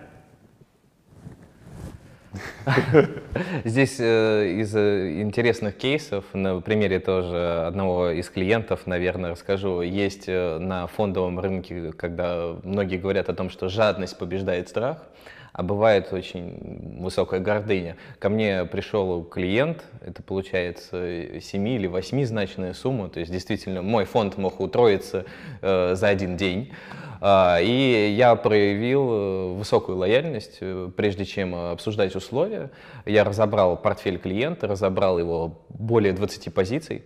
Здесь 3.64 4.00
э, 4.00 4.48
из 4.60 4.76
э, 4.76 5.22
интересных 5.22 5.78
кейсов, 5.78 6.26
на 6.34 6.62
примере 6.62 7.00
тоже 7.00 7.66
одного 7.68 8.10
из 8.10 8.30
клиентов, 8.30 8.88
наверное, 8.88 9.32
расскажу. 9.32 9.82
Есть 9.82 10.26
э, 10.28 10.58
на 10.58 10.88
фондовом 10.88 11.40
рынке, 11.40 11.92
когда 11.92 12.56
многие 12.64 12.98
говорят 12.98 13.30
о 13.30 13.34
том, 13.34 13.50
что 13.50 13.70
жадность 13.70 14.18
побеждает 14.18 14.70
страх, 14.70 15.06
а 15.54 15.62
бывает 15.62 16.12
очень 16.12 17.00
высокая 17.00 17.40
гордыня. 17.40 17.96
Ко 18.20 18.30
мне 18.30 18.66
пришел 18.66 19.24
клиент, 19.24 19.84
это 20.02 20.24
получается 20.24 21.40
7 21.40 21.68
или 21.70 21.88
8-значная 21.88 22.74
сумма, 22.74 23.10
то 23.10 23.20
есть 23.20 23.32
действительно 23.32 23.84
мой 23.84 24.06
фонд 24.06 24.38
мог 24.38 24.60
утроиться 24.60 25.26
э, 25.62 25.94
за 25.96 26.08
один 26.08 26.38
день. 26.38 26.74
А, 27.22 27.60
и 27.62 28.14
я 28.18 28.36
проявил 28.36 29.10
э, 29.12 29.54
высокую 29.54 29.98
лояльность, 30.00 30.58
э, 30.60 30.90
прежде 30.98 31.24
чем 31.24 31.56
обсуждать 31.56 32.16
условия. 32.16 32.72
Я 33.06 33.24
разобрал 33.24 33.78
портфель 33.78 34.18
клиента, 34.18 34.68
разобрал 34.68 35.20
его 35.20 35.62
более 35.70 36.14
20 36.14 36.54
позиций. 36.54 37.04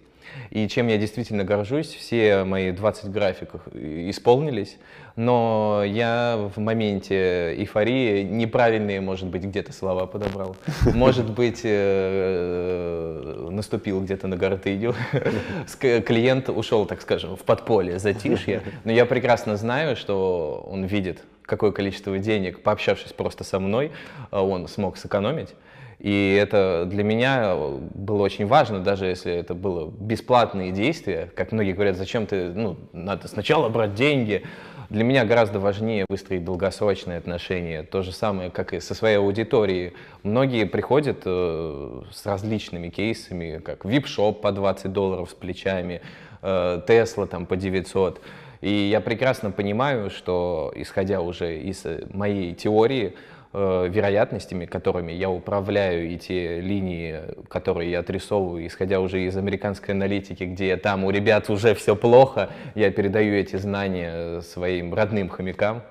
И 0.49 0.67
чем 0.67 0.87
я 0.87 0.97
действительно 0.97 1.43
горжусь, 1.43 1.87
все 1.87 2.43
мои 2.43 2.71
20 2.71 3.11
графиков 3.11 3.61
исполнились, 3.73 4.77
но 5.15 5.83
я 5.85 6.49
в 6.55 6.59
моменте 6.59 7.55
эйфории 7.57 8.23
неправильные, 8.23 9.01
может 9.01 9.27
быть, 9.27 9.43
где-то 9.43 9.73
слова 9.73 10.05
подобрал, 10.05 10.55
может 10.93 11.29
быть, 11.29 11.61
э, 11.63 13.47
наступил 13.49 14.01
где-то 14.01 14.27
на 14.27 14.37
гордыню. 14.37 14.95
Клиент 15.79 16.49
ушел, 16.49 16.85
так 16.85 17.01
скажем, 17.01 17.35
в 17.35 17.41
подполье, 17.41 17.99
затишье, 17.99 18.61
но 18.83 18.91
я 18.91 19.05
прекрасно 19.05 19.57
знаю, 19.57 19.95
что 19.95 20.65
он 20.69 20.85
видит, 20.85 21.23
какое 21.41 21.71
количество 21.71 22.17
денег, 22.19 22.61
пообщавшись 22.61 23.13
просто 23.13 23.43
со 23.43 23.59
мной, 23.59 23.91
он 24.31 24.67
смог 24.67 24.97
сэкономить. 24.97 25.55
И 25.99 26.37
это 26.39 26.85
для 26.85 27.03
меня 27.03 27.55
было 27.55 28.21
очень 28.21 28.45
важно, 28.45 28.79
даже 28.79 29.07
если 29.07 29.33
это 29.33 29.55
было 29.55 29.89
бесплатные 29.89 30.71
действия, 30.71 31.31
как 31.35 31.51
многие 31.51 31.73
говорят, 31.73 31.97
зачем 31.97 32.27
ты, 32.27 32.49
ну, 32.49 32.77
надо 32.93 33.27
сначала 33.27 33.67
брать 33.69 33.95
деньги. 33.95 34.43
Для 34.89 35.03
меня 35.03 35.25
гораздо 35.25 35.59
важнее 35.59 36.05
выстроить 36.07 36.45
долгосрочные 36.45 37.17
отношения. 37.17 37.83
То 37.83 38.03
же 38.03 38.13
самое, 38.13 38.49
как 38.49 38.73
и 38.73 38.79
со 38.79 38.95
своей 38.95 39.17
аудиторией. 39.17 39.93
Многие 40.23 40.65
приходят 40.65 41.23
э, 41.25 42.01
с 42.13 42.25
различными 42.25 42.87
кейсами, 42.87 43.59
как 43.59 43.83
VIP-шоп 43.83 44.39
по 44.39 44.53
20 44.53 44.93
долларов 44.93 45.29
с 45.29 45.33
плечами, 45.33 46.01
Тесла 46.41 47.25
э, 47.25 47.27
там 47.27 47.45
по 47.47 47.57
900. 47.57 48.21
И 48.61 48.71
я 48.71 49.01
прекрасно 49.01 49.51
понимаю, 49.51 50.09
что, 50.09 50.71
исходя 50.75 51.19
уже 51.19 51.59
из 51.59 51.83
моей 52.13 52.53
теории, 52.53 53.15
э, 53.53 53.87
вероятностями, 53.89 54.65
которыми 54.65 55.11
я 55.11 55.29
управляю, 55.29 56.09
и 56.09 56.17
те 56.17 56.59
линии, 56.59 57.21
которые 57.47 57.91
я 57.91 57.99
отрисовываю, 57.99 58.65
исходя 58.67 58.99
уже 58.99 59.21
из 59.25 59.35
американской 59.37 59.93
аналитики, 59.93 60.43
где 60.43 60.77
там 60.77 61.03
у 61.03 61.09
ребят 61.09 61.49
уже 61.49 61.75
все 61.75 61.95
плохо, 61.95 62.49
я 62.75 62.91
передаю 62.91 63.35
эти 63.35 63.55
знания 63.55 64.41
своим 64.41 64.93
родным 64.93 65.29
хомякам. 65.29 65.83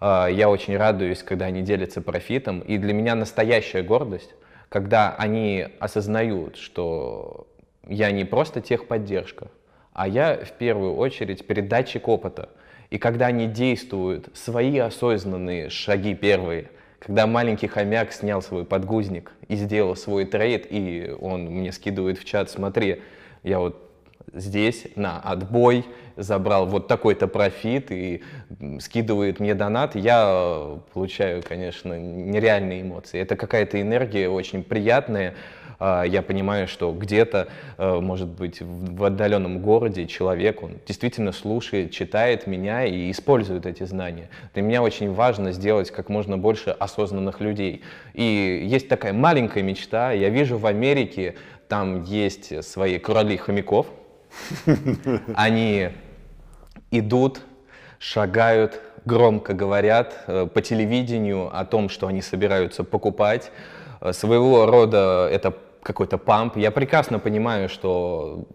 Э, 0.00 0.28
я 0.30 0.48
очень 0.48 0.76
радуюсь, 0.76 1.22
когда 1.22 1.46
они 1.46 1.62
делятся 1.62 2.00
профитом, 2.00 2.60
и 2.60 2.78
для 2.78 2.92
меня 2.92 3.14
настоящая 3.14 3.82
гордость, 3.82 4.34
когда 4.68 5.14
они 5.16 5.68
осознают, 5.78 6.56
что 6.56 7.46
я 7.86 8.10
не 8.10 8.24
просто 8.24 8.60
техподдержка, 8.60 9.48
а 9.92 10.08
я 10.08 10.36
в 10.36 10.52
первую 10.52 10.96
очередь 10.96 11.46
передатчик 11.46 12.08
опыта. 12.08 12.50
И 12.90 12.98
когда 12.98 13.26
они 13.26 13.46
действуют, 13.46 14.28
свои 14.34 14.78
осознанные 14.78 15.70
шаги 15.70 16.14
первые, 16.14 16.70
когда 17.06 17.28
маленький 17.28 17.68
хомяк 17.68 18.12
снял 18.12 18.42
свой 18.42 18.64
подгузник 18.64 19.30
и 19.46 19.54
сделал 19.54 19.94
свой 19.94 20.24
трейд, 20.24 20.66
и 20.68 21.14
он 21.20 21.44
мне 21.44 21.70
скидывает 21.70 22.18
в 22.18 22.24
чат, 22.24 22.50
смотри, 22.50 23.00
я 23.44 23.60
вот 23.60 23.85
здесь 24.32 24.86
на 24.96 25.20
отбой 25.20 25.84
забрал 26.16 26.66
вот 26.66 26.88
такой-то 26.88 27.28
профит 27.28 27.90
и 27.90 28.22
скидывает 28.80 29.40
мне 29.40 29.54
донат, 29.54 29.94
я 29.94 30.78
получаю, 30.92 31.42
конечно, 31.42 31.98
нереальные 31.98 32.82
эмоции. 32.82 33.20
Это 33.20 33.36
какая-то 33.36 33.80
энергия 33.80 34.28
очень 34.28 34.62
приятная, 34.62 35.34
а, 35.78 36.04
я 36.04 36.22
понимаю, 36.22 36.68
что 36.68 36.92
где-то, 36.92 37.48
э, 37.76 38.00
может 38.00 38.28
быть, 38.28 38.60
в 38.60 39.04
отдаленном 39.04 39.60
городе 39.60 40.06
человек, 40.06 40.62
он 40.62 40.78
действительно 40.86 41.32
слушает, 41.32 41.90
читает 41.90 42.46
меня 42.46 42.84
и 42.84 43.10
использует 43.10 43.66
эти 43.66 43.84
знания. 43.84 44.30
Для 44.54 44.62
меня 44.62 44.82
очень 44.82 45.12
важно 45.12 45.52
сделать 45.52 45.90
как 45.90 46.08
можно 46.08 46.38
больше 46.38 46.70
осознанных 46.70 47.40
людей. 47.40 47.82
И 48.14 48.66
есть 48.66 48.88
такая 48.88 49.12
маленькая 49.12 49.62
мечта, 49.62 50.12
я 50.12 50.30
вижу 50.30 50.56
в 50.56 50.66
Америке, 50.66 51.34
там 51.68 52.04
есть 52.04 52.64
свои 52.64 52.98
короли 52.98 53.36
хомяков, 53.36 53.86
они 55.34 55.90
идут, 56.90 57.40
шагают, 57.98 58.80
громко 59.04 59.54
говорят 59.54 60.24
э, 60.26 60.46
по 60.52 60.60
телевидению 60.60 61.56
о 61.56 61.64
том, 61.64 61.88
что 61.88 62.06
они 62.06 62.22
собираются 62.22 62.84
покупать. 62.84 63.50
Э, 64.00 64.12
своего 64.12 64.66
рода 64.66 65.28
это 65.30 65.54
какой-то 65.82 66.18
памп. 66.18 66.56
Я 66.56 66.70
прекрасно 66.70 67.18
понимаю, 67.18 67.68
что 67.68 68.46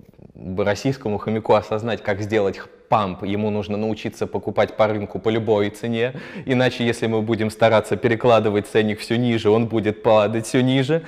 российскому 0.58 1.18
хомяку 1.18 1.54
осознать, 1.54 2.04
как 2.04 2.22
сделать 2.22 2.60
памп, 2.90 3.24
ему 3.24 3.50
нужно 3.50 3.78
научиться 3.78 4.28
покупать 4.28 4.76
по 4.76 4.88
рынку 4.88 5.18
по 5.20 5.30
любой 5.30 5.70
цене, 5.70 6.14
иначе 6.46 6.86
если 6.86 7.08
мы 7.08 7.22
будем 7.22 7.50
стараться 7.50 7.96
перекладывать 7.96 8.68
ценник 8.68 9.00
все 9.00 9.18
ниже, 9.18 9.50
он 9.50 9.68
будет 9.68 10.04
падать 10.04 10.46
все 10.46 10.62
ниже. 10.62 11.04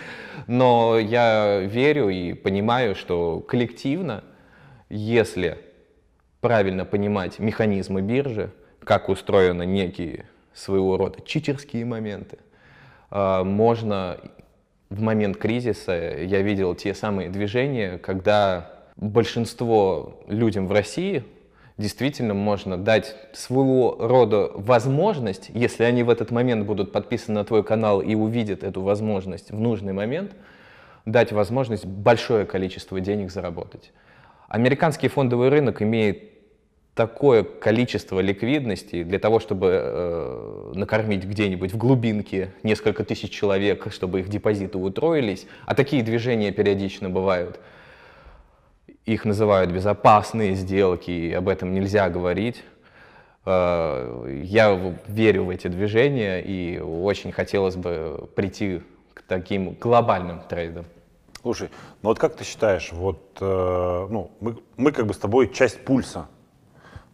Но 0.47 0.97
я 0.97 1.59
верю 1.59 2.09
и 2.09 2.33
понимаю, 2.33 2.95
что 2.95 3.39
коллективно, 3.41 4.23
если 4.93 5.57
правильно 6.39 6.85
понимать 6.85 7.39
механизмы 7.39 8.01
биржи, 8.01 8.51
как 8.83 9.09
устроены 9.09 9.65
некие 9.65 10.25
своего 10.53 10.97
рода 10.97 11.19
читерские 11.25 11.83
моменты, 11.85 12.37
а, 13.09 13.43
можно 13.43 14.19
в 14.89 15.01
момент 15.01 15.37
кризиса 15.37 15.93
я 15.93 16.43
видел 16.43 16.75
те 16.75 16.93
самые 16.93 17.29
движения, 17.29 17.97
когда 17.97 18.69
большинство 18.95 20.23
людям 20.27 20.67
в 20.67 20.71
России 20.71 21.23
действительно 21.79 22.35
можно 22.35 22.77
дать 22.77 23.15
своего 23.33 23.97
рода 23.99 24.51
возможность, 24.53 25.49
если 25.55 25.85
они 25.85 26.03
в 26.03 26.09
этот 26.11 26.29
момент 26.29 26.67
будут 26.67 26.91
подписаны 26.91 27.39
на 27.39 27.45
твой 27.45 27.63
канал 27.63 27.99
и 27.99 28.13
увидят 28.13 28.63
эту 28.63 28.83
возможность 28.83 29.49
в 29.49 29.59
нужный 29.59 29.93
момент, 29.93 30.33
дать 31.05 31.31
возможность 31.31 31.85
большое 31.85 32.45
количество 32.45 32.99
денег 32.99 33.31
заработать. 33.31 33.91
Американский 34.53 35.07
фондовый 35.07 35.49
рынок 35.49 35.81
имеет 35.81 36.29
такое 36.93 37.43
количество 37.43 38.19
ликвидности 38.19 39.01
для 39.01 39.17
того, 39.17 39.39
чтобы 39.39 39.79
э, 39.81 40.71
накормить 40.75 41.23
где-нибудь 41.23 41.73
в 41.73 41.77
глубинке 41.77 42.51
несколько 42.61 43.03
тысяч 43.03 43.31
человек, 43.31 43.91
чтобы 43.91 44.19
их 44.19 44.29
депозиты 44.29 44.77
утроились, 44.77 45.47
а 45.65 45.73
такие 45.73 46.03
движения 46.03 46.51
периодично 46.51 47.09
бывают. 47.09 47.59
Их 49.07 49.25
называют 49.25 49.71
безопасные 49.71 50.53
сделки, 50.53 51.09
и 51.09 51.33
об 51.33 51.49
этом 51.49 51.73
нельзя 51.73 52.07
говорить. 52.11 52.63
Э, 53.47 54.39
я 54.43 54.95
верю 55.07 55.45
в 55.45 55.49
эти 55.49 55.67
движения, 55.67 56.41
и 56.41 56.77
очень 56.77 57.31
хотелось 57.31 57.75
бы 57.75 58.29
прийти 58.35 58.83
к 59.15 59.23
таким 59.23 59.71
глобальным 59.71 60.41
трейдам. 60.47 60.85
Слушай, 61.43 61.69
ну 62.01 62.09
вот 62.09 62.19
как 62.19 62.35
ты 62.35 62.43
считаешь, 62.43 62.91
вот 62.91 63.37
э, 63.39 64.07
ну, 64.09 64.31
мы, 64.39 64.57
мы 64.77 64.91
как 64.91 65.05
бы 65.05 65.13
с 65.13 65.17
тобой 65.17 65.53
часть 65.53 65.85
пульса 65.85 66.27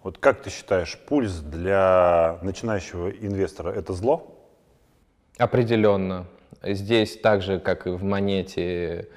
вот 0.03 0.17
как 0.17 0.41
ты 0.41 0.49
считаешь, 0.49 0.97
пульс 0.97 1.33
для 1.39 2.39
начинающего 2.41 3.09
инвестора 3.09 3.71
это 3.71 3.93
зло? 3.93 4.33
Определенно. 5.37 6.25
Здесь 6.63 7.19
так 7.19 7.41
же, 7.41 7.59
как 7.59 7.85
и 7.85 7.89
в 7.89 8.03
монете, 8.03 9.09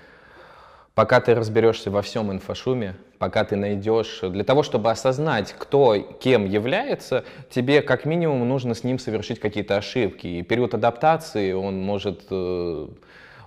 пока 0.94 1.20
ты 1.20 1.34
разберешься 1.34 1.90
во 1.90 2.02
всем 2.02 2.32
инфошуме, 2.32 2.96
пока 3.18 3.44
ты 3.44 3.54
найдешь, 3.54 4.20
для 4.22 4.42
того, 4.42 4.64
чтобы 4.64 4.90
осознать, 4.90 5.54
кто 5.56 5.96
кем 5.98 6.46
является, 6.46 7.24
тебе 7.48 7.80
как 7.80 8.04
минимум 8.04 8.48
нужно 8.48 8.74
с 8.74 8.82
ним 8.82 8.98
совершить 8.98 9.38
какие-то 9.38 9.76
ошибки. 9.76 10.26
И 10.26 10.42
период 10.42 10.74
адаптации, 10.74 11.52
он 11.52 11.80
может 11.80 12.24
э, 12.30 12.88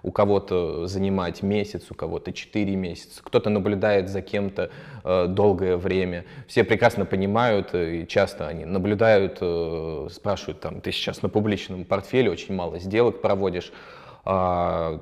у 0.06 0.12
кого-то 0.12 0.86
занимать 0.86 1.42
месяц, 1.42 1.88
у 1.90 1.96
кого-то 1.96 2.32
4 2.32 2.76
месяца, 2.76 3.22
кто-то 3.24 3.50
наблюдает 3.50 4.08
за 4.08 4.22
кем-то 4.22 4.70
э, 5.04 5.26
долгое 5.28 5.78
время. 5.78 6.26
Все 6.48 6.64
прекрасно 6.64 7.06
понимают, 7.06 7.74
э, 7.74 7.96
и 7.96 8.08
часто 8.08 8.48
они 8.48 8.66
наблюдают, 8.66 9.40
э, 9.42 10.08
спрашивают, 10.12 10.60
там, 10.60 10.80
ты 10.80 10.92
сейчас 10.92 11.24
на 11.24 11.30
публичном 11.30 11.86
портфеле 11.86 12.30
очень 12.30 12.54
мало 12.54 12.78
сделок 12.78 13.22
проводишь, 13.22 13.72
э, 14.26 15.00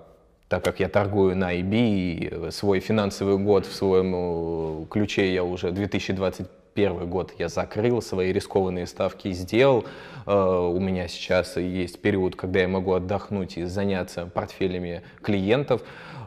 так 0.48 0.64
как 0.64 0.80
я 0.80 0.88
торгую 0.88 1.36
на 1.36 1.54
IB, 1.54 1.74
и 1.74 2.52
свой 2.52 2.80
финансовый 2.80 3.38
год 3.38 3.66
в 3.66 3.74
своем 3.74 4.14
э, 4.16 4.86
ключе 4.90 5.34
я 5.34 5.44
уже 5.44 5.72
2020 5.72 6.48
первый 6.74 7.06
год 7.06 7.34
я 7.38 7.50
закрыл 7.50 8.02
свои 8.02 8.32
рискованные 8.32 8.88
ставки 8.88 9.30
и 9.30 9.34
сделал. 9.34 9.86
Э, 10.26 10.34
у 10.34 10.80
меня 10.80 11.08
сейчас 11.08 11.58
есть 11.58 12.02
период, 12.02 12.36
когда 12.36 12.62
я 12.62 12.68
могу 12.68 12.94
отдохнуть 12.94 13.58
и 13.58 13.64
заняться 13.64 14.26
портфелями 14.26 15.04
клиентов, 15.22 15.82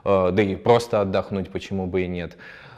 э, 0.04 0.30
да 0.32 0.42
и 0.42 0.56
просто 0.56 1.00
отдохнуть, 1.00 1.50
почему 1.50 1.86
бы 1.86 2.02
и 2.02 2.06
нет. 2.06 2.36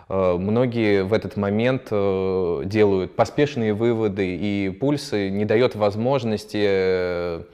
Э, 0.09 0.36
многие 0.39 1.05
в 1.05 1.12
этот 1.12 1.36
момент 1.36 1.90
делают 1.90 3.16
поспешные 3.16 3.74
выводы, 3.74 4.36
и 4.36 4.70
пульсы 4.70 5.31
не 5.31 5.45
дает 5.45 5.74
возможности 5.74 7.47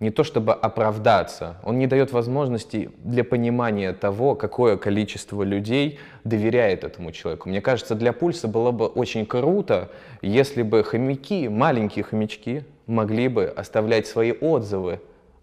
не 0.00 0.10
то 0.10 0.22
чтобы 0.22 0.52
оправдаться, 0.52 1.56
он 1.64 1.78
не 1.78 1.86
дает 1.86 2.12
возможности 2.12 2.90
для 2.98 3.24
понимания 3.24 3.92
того, 3.92 4.34
какое 4.36 4.76
количество 4.76 5.42
людей 5.42 5.98
доверяет 6.24 6.84
этому 6.84 7.10
человеку. 7.10 7.48
Мне 7.48 7.60
кажется, 7.60 7.94
для 7.94 8.12
пульса 8.12 8.46
было 8.46 8.70
бы 8.70 8.86
очень 8.86 9.26
круто, 9.26 9.90
если 10.22 10.62
бы 10.62 10.84
хомяки, 10.84 11.48
маленькие 11.48 12.04
хомячки, 12.04 12.64
могли 12.86 13.28
бы 13.28 13.46
оставлять 13.46 14.06
свои 14.06 14.32
отзывы 14.32 15.00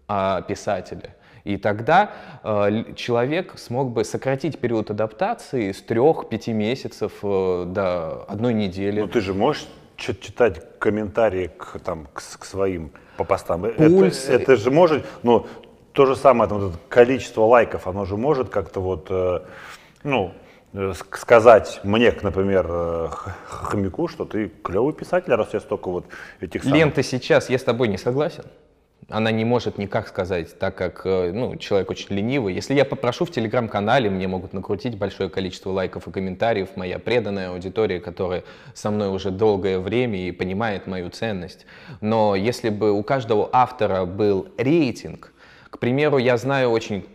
о 0.08 0.40
писателе. 0.42 1.14
И 1.44 1.58
тогда 1.58 2.10
э, 2.42 2.94
человек 2.96 3.54
смог 3.56 3.92
бы 3.92 4.04
сократить 4.04 4.58
период 4.58 4.90
адаптации 4.90 5.70
с 5.70 5.80
трех-пяти 5.80 6.52
месяцев 6.52 7.12
э, 7.22 7.64
до 7.68 8.24
одной 8.24 8.52
недели. 8.52 9.00
Ну 9.00 9.06
ты 9.06 9.20
же 9.20 9.32
можешь 9.32 9.68
читать 9.96 10.78
комментарии 10.78 11.50
к, 11.56 11.78
там, 11.80 12.06
к, 12.12 12.22
к 12.38 12.44
своим 12.44 12.92
по 13.16 13.24
постам. 13.24 13.62
Пульс. 13.62 14.28
Это, 14.28 14.52
это 14.52 14.56
же 14.56 14.70
может, 14.70 15.04
ну, 15.22 15.46
то 15.92 16.06
же 16.06 16.16
самое, 16.16 16.48
там, 16.48 16.58
вот 16.58 16.68
это 16.70 16.78
количество 16.88 17.42
лайков, 17.42 17.86
оно 17.86 18.04
же 18.04 18.16
может 18.16 18.50
как-то 18.50 18.80
вот, 18.80 19.06
э, 19.10 19.40
ну, 20.04 20.34
э, 20.74 20.92
сказать 21.12 21.80
мне, 21.82 22.14
например, 22.22 22.66
э, 22.68 23.08
хомяку, 23.48 24.06
что 24.08 24.24
ты 24.26 24.48
клевый 24.62 24.92
писатель, 24.92 25.32
раз 25.34 25.54
я 25.54 25.60
столько 25.60 25.90
вот 25.90 26.04
этих 26.40 26.62
самых... 26.62 26.78
Лента 26.78 27.02
сейчас, 27.02 27.48
я 27.48 27.58
с 27.58 27.62
тобой 27.62 27.88
не 27.88 27.98
согласен 27.98 28.44
она 29.08 29.30
не 29.30 29.44
может 29.44 29.78
никак 29.78 30.08
сказать, 30.08 30.58
так 30.58 30.74
как 30.74 31.02
э, 31.04 31.30
ну, 31.32 31.56
человек 31.56 31.90
очень 31.90 32.14
ленивый. 32.14 32.54
Если 32.54 32.74
я 32.74 32.84
попрошу 32.84 33.24
в 33.24 33.30
телеграм-канале, 33.30 34.10
мне 34.10 34.26
могут 34.26 34.52
накрутить 34.52 34.98
большое 34.98 35.30
количество 35.30 35.70
лайков 35.70 36.08
и 36.08 36.10
комментариев, 36.10 36.70
моя 36.76 36.98
преданная 36.98 37.50
аудитория, 37.50 38.00
которая 38.00 38.42
со 38.74 38.90
мной 38.90 39.10
уже 39.10 39.30
долгое 39.30 39.78
время 39.78 40.26
и 40.26 40.32
понимает 40.32 40.88
мою 40.88 41.10
ценность. 41.10 41.66
Но 42.00 42.34
если 42.34 42.68
бы 42.68 42.92
у 42.92 43.02
каждого 43.04 43.48
автора 43.52 44.04
был 44.06 44.48
рейтинг, 44.58 45.32
к 45.70 45.78
примеру, 45.78 46.18
я 46.18 46.36
знаю 46.36 46.70
очень 46.70 47.06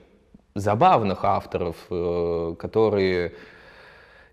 забавных 0.55 1.25
авторов, 1.25 1.75
э, 1.89 2.55
которые 2.57 3.33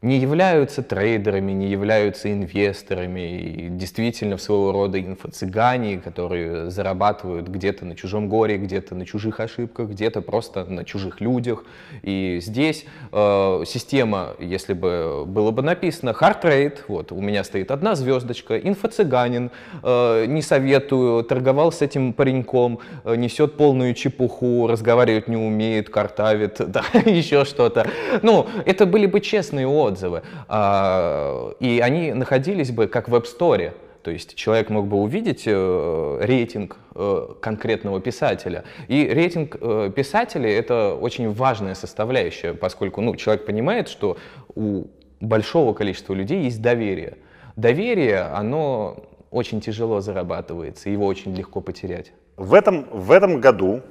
не 0.01 0.19
являются 0.19 0.83
трейдерами, 0.83 1.53
не 1.53 1.69
являются 1.69 2.31
инвесторами, 2.33 3.69
действительно 3.71 4.37
в 4.37 4.43
своего 4.43 4.71
рода 4.73 5.01
инфо-цыгане, 5.01 5.99
которые 5.99 6.71
зарабатывают 6.71 7.49
где-то 7.49 7.85
на 7.85 7.97
чужом 7.97 8.29
горе, 8.29 8.59
где-то 8.59 8.95
на 8.95 9.05
чужих 9.05 9.41
ошибках, 9.41 9.89
где-то 9.89 10.23
просто 10.23 10.65
на 10.65 10.85
чужих 10.85 11.21
людях. 11.21 11.65
И 12.03 12.39
здесь 12.41 12.85
э, 13.11 13.63
система, 13.67 14.35
если 14.39 14.73
бы 14.73 15.25
было 15.27 15.51
бы 15.51 15.63
написано 15.63 16.11
hard 16.11 16.43
trade, 16.43 16.79
вот 16.87 17.11
у 17.11 17.21
меня 17.21 17.43
стоит 17.43 17.73
одна 17.73 17.97
звездочка, 17.97 18.57
инфо-цыганин, 18.57 19.51
э, 19.83 20.27
не 20.27 20.43
советую, 20.43 21.25
торговал 21.25 21.73
с 21.73 21.83
этим 21.83 22.13
пареньком, 22.13 22.79
э, 23.05 23.17
несет 23.17 23.57
полную 23.57 23.95
чепуху, 23.95 24.69
разговаривать 24.69 25.27
не 25.27 25.37
умеет, 25.37 25.91
картавит, 25.91 26.57
да, 26.71 26.85
еще 27.05 27.45
что-то. 27.45 27.89
Ну, 28.23 28.47
это 28.65 28.87
были 28.87 29.07
бы 29.07 29.21
честные 29.21 29.67
отзывы 29.67 29.88
отзывы, 29.89 30.23
а, 30.49 31.51
и 31.61 31.81
они 31.81 32.13
находились 32.13 32.71
бы 32.71 32.87
как 32.87 33.09
в 33.09 33.15
App 33.15 33.25
Store. 33.25 33.73
То 34.03 34.13
есть 34.13 34.37
человек 34.37 34.71
мог 34.71 34.87
бы 34.87 34.97
увидеть 34.97 35.43
э, 35.47 36.19
рейтинг 36.23 36.79
э, 36.95 37.35
конкретного 37.41 38.01
писателя. 38.01 38.65
И 38.87 39.05
рейтинг 39.07 39.57
э, 39.61 39.91
писателей— 39.95 40.53
это 40.55 40.95
очень 40.95 41.31
важная 41.33 41.75
составляющая, 41.75 42.55
поскольку 42.55 43.01
ну, 43.01 43.17
человек 43.17 43.45
понимает, 43.45 43.89
что 43.89 44.17
у 44.55 44.87
большого 45.21 45.75
количества 45.75 46.15
людей 46.15 46.45
есть 46.45 46.63
доверие. 46.63 47.19
Доверие, 47.57 48.21
оно 48.21 49.05
очень 49.31 49.61
тяжело 49.61 50.01
зарабатывается, 50.01 50.89
его 50.91 51.07
очень 51.07 51.35
легко 51.35 51.61
потерять. 51.61 52.13
В 52.37 52.55
этом, 52.55 52.87
в 52.91 53.11
этом 53.11 53.41
году 53.41 53.83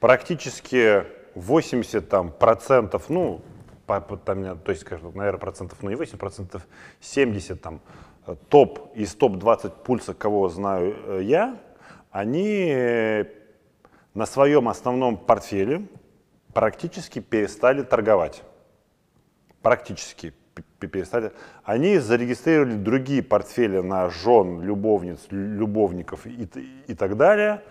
практически 0.00 1.04
80 1.34 2.08
там, 2.08 2.30
процентов, 2.30 3.10
ну, 3.10 3.42
там, 3.86 4.58
то 4.58 4.72
есть, 4.72 4.88
наверное, 4.90 5.38
процентов, 5.38 5.78
ну 5.82 5.90
не 5.90 5.96
8, 5.96 6.18
процентов 6.18 6.66
70 7.00 7.60
там 7.60 7.80
топ 8.48 8.90
из 8.94 9.14
топ-20 9.14 9.72
пульса, 9.84 10.14
кого 10.14 10.48
знаю 10.48 10.96
э, 11.06 11.20
я, 11.22 11.58
они 12.10 13.24
на 14.14 14.26
своем 14.26 14.68
основном 14.68 15.16
портфеле 15.16 15.86
практически 16.54 17.20
перестали 17.20 17.82
торговать. 17.82 18.42
Практически 19.60 20.32
перестали. 20.80 21.32
Они 21.64 21.98
зарегистрировали 21.98 22.74
другие 22.76 23.22
портфели 23.22 23.80
на 23.80 24.08
жен, 24.08 24.62
любовниц, 24.62 25.26
любовников 25.30 26.26
и, 26.26 26.48
и 26.86 26.94
так 26.94 27.16
далее. 27.16 27.62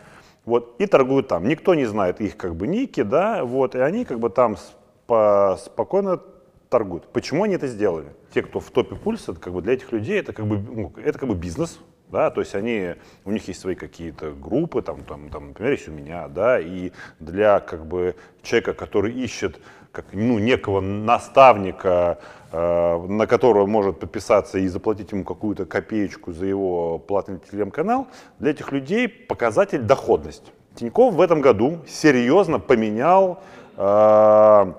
Вот, 0.45 0.75
и 0.79 0.85
торгуют 0.85 1.27
там. 1.27 1.47
Никто 1.47 1.73
не 1.73 1.85
знает 1.85 2.21
их 2.21 2.37
как 2.37 2.55
бы 2.55 2.67
ники, 2.67 3.01
да, 3.01 3.43
вот, 3.43 3.73
и 3.73 3.79
они 3.79 4.05
как 4.05 4.19
бы 4.19 4.29
там 4.29 4.57
спокойно 5.05 6.21
торгуют. 6.69 7.07
Почему 7.13 7.43
они 7.43 7.55
это 7.55 7.67
сделали? 7.67 8.07
Те, 8.33 8.41
кто 8.41 8.59
в 8.59 8.69
топе 8.71 8.95
пульса, 8.95 9.33
как 9.33 9.53
бы 9.53 9.61
для 9.61 9.73
этих 9.73 9.91
людей 9.91 10.19
это 10.19 10.33
как 10.33 10.45
бы, 10.45 10.57
ну, 10.57 10.93
это 11.03 11.17
как 11.17 11.29
бы 11.29 11.35
бизнес, 11.35 11.79
да, 12.09 12.29
то 12.29 12.41
есть 12.41 12.55
они, 12.55 12.95
у 13.23 13.31
них 13.31 13.47
есть 13.47 13.59
свои 13.59 13.75
какие-то 13.75 14.31
группы, 14.31 14.81
там, 14.81 15.03
там, 15.03 15.29
там, 15.29 15.47
например, 15.49 15.73
есть 15.73 15.87
у 15.87 15.91
меня, 15.91 16.27
да, 16.27 16.59
и 16.59 16.91
для 17.19 17.59
как 17.59 17.85
бы 17.85 18.15
человека, 18.43 18.73
который 18.73 19.13
ищет 19.13 19.59
как, 19.91 20.07
ну, 20.11 20.39
некого 20.39 20.81
наставника, 20.81 22.19
э, 22.51 23.07
на 23.07 23.27
которого 23.27 23.65
может 23.65 23.99
подписаться 23.99 24.59
и 24.59 24.67
заплатить 24.67 25.11
ему 25.13 25.23
какую-то 25.23 25.65
копеечку 25.65 26.33
за 26.33 26.45
его 26.45 26.99
платный 26.99 27.39
телеграм-канал, 27.39 28.07
для 28.39 28.51
этих 28.51 28.71
людей 28.71 29.07
показатель 29.07 29.81
доходность. 29.81 30.51
Тиньков 30.75 31.13
в 31.13 31.21
этом 31.21 31.39
году 31.39 31.79
серьезно 31.87 32.59
поменял 32.59 33.41
э, 33.77 34.73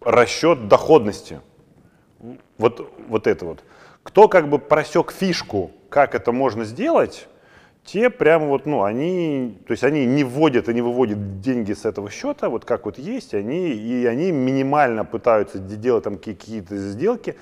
расчет 0.00 0.68
доходности. 0.68 1.40
Вот, 2.58 2.92
вот 3.08 3.26
это 3.26 3.44
вот. 3.44 3.64
Кто 4.02 4.28
как 4.28 4.48
бы 4.48 4.58
просек 4.58 5.12
фишку, 5.12 5.72
как 5.88 6.14
это 6.14 6.32
можно 6.32 6.64
сделать, 6.64 7.28
те 7.84 8.10
прямо 8.10 8.46
вот, 8.46 8.66
ну, 8.66 8.82
они, 8.82 9.58
то 9.66 9.72
есть 9.72 9.84
они 9.84 10.04
не 10.06 10.22
вводят 10.22 10.68
и 10.68 10.74
не 10.74 10.82
выводят 10.82 11.40
деньги 11.40 11.72
с 11.72 11.84
этого 11.84 12.10
счета, 12.10 12.48
вот 12.48 12.64
как 12.64 12.84
вот 12.84 12.98
есть, 12.98 13.34
они, 13.34 13.70
и 13.70 14.06
они 14.06 14.32
минимально 14.32 15.04
пытаются 15.04 15.58
делать 15.58 16.04
там 16.04 16.18
какие-то 16.18 16.76
сделки, 16.76 17.36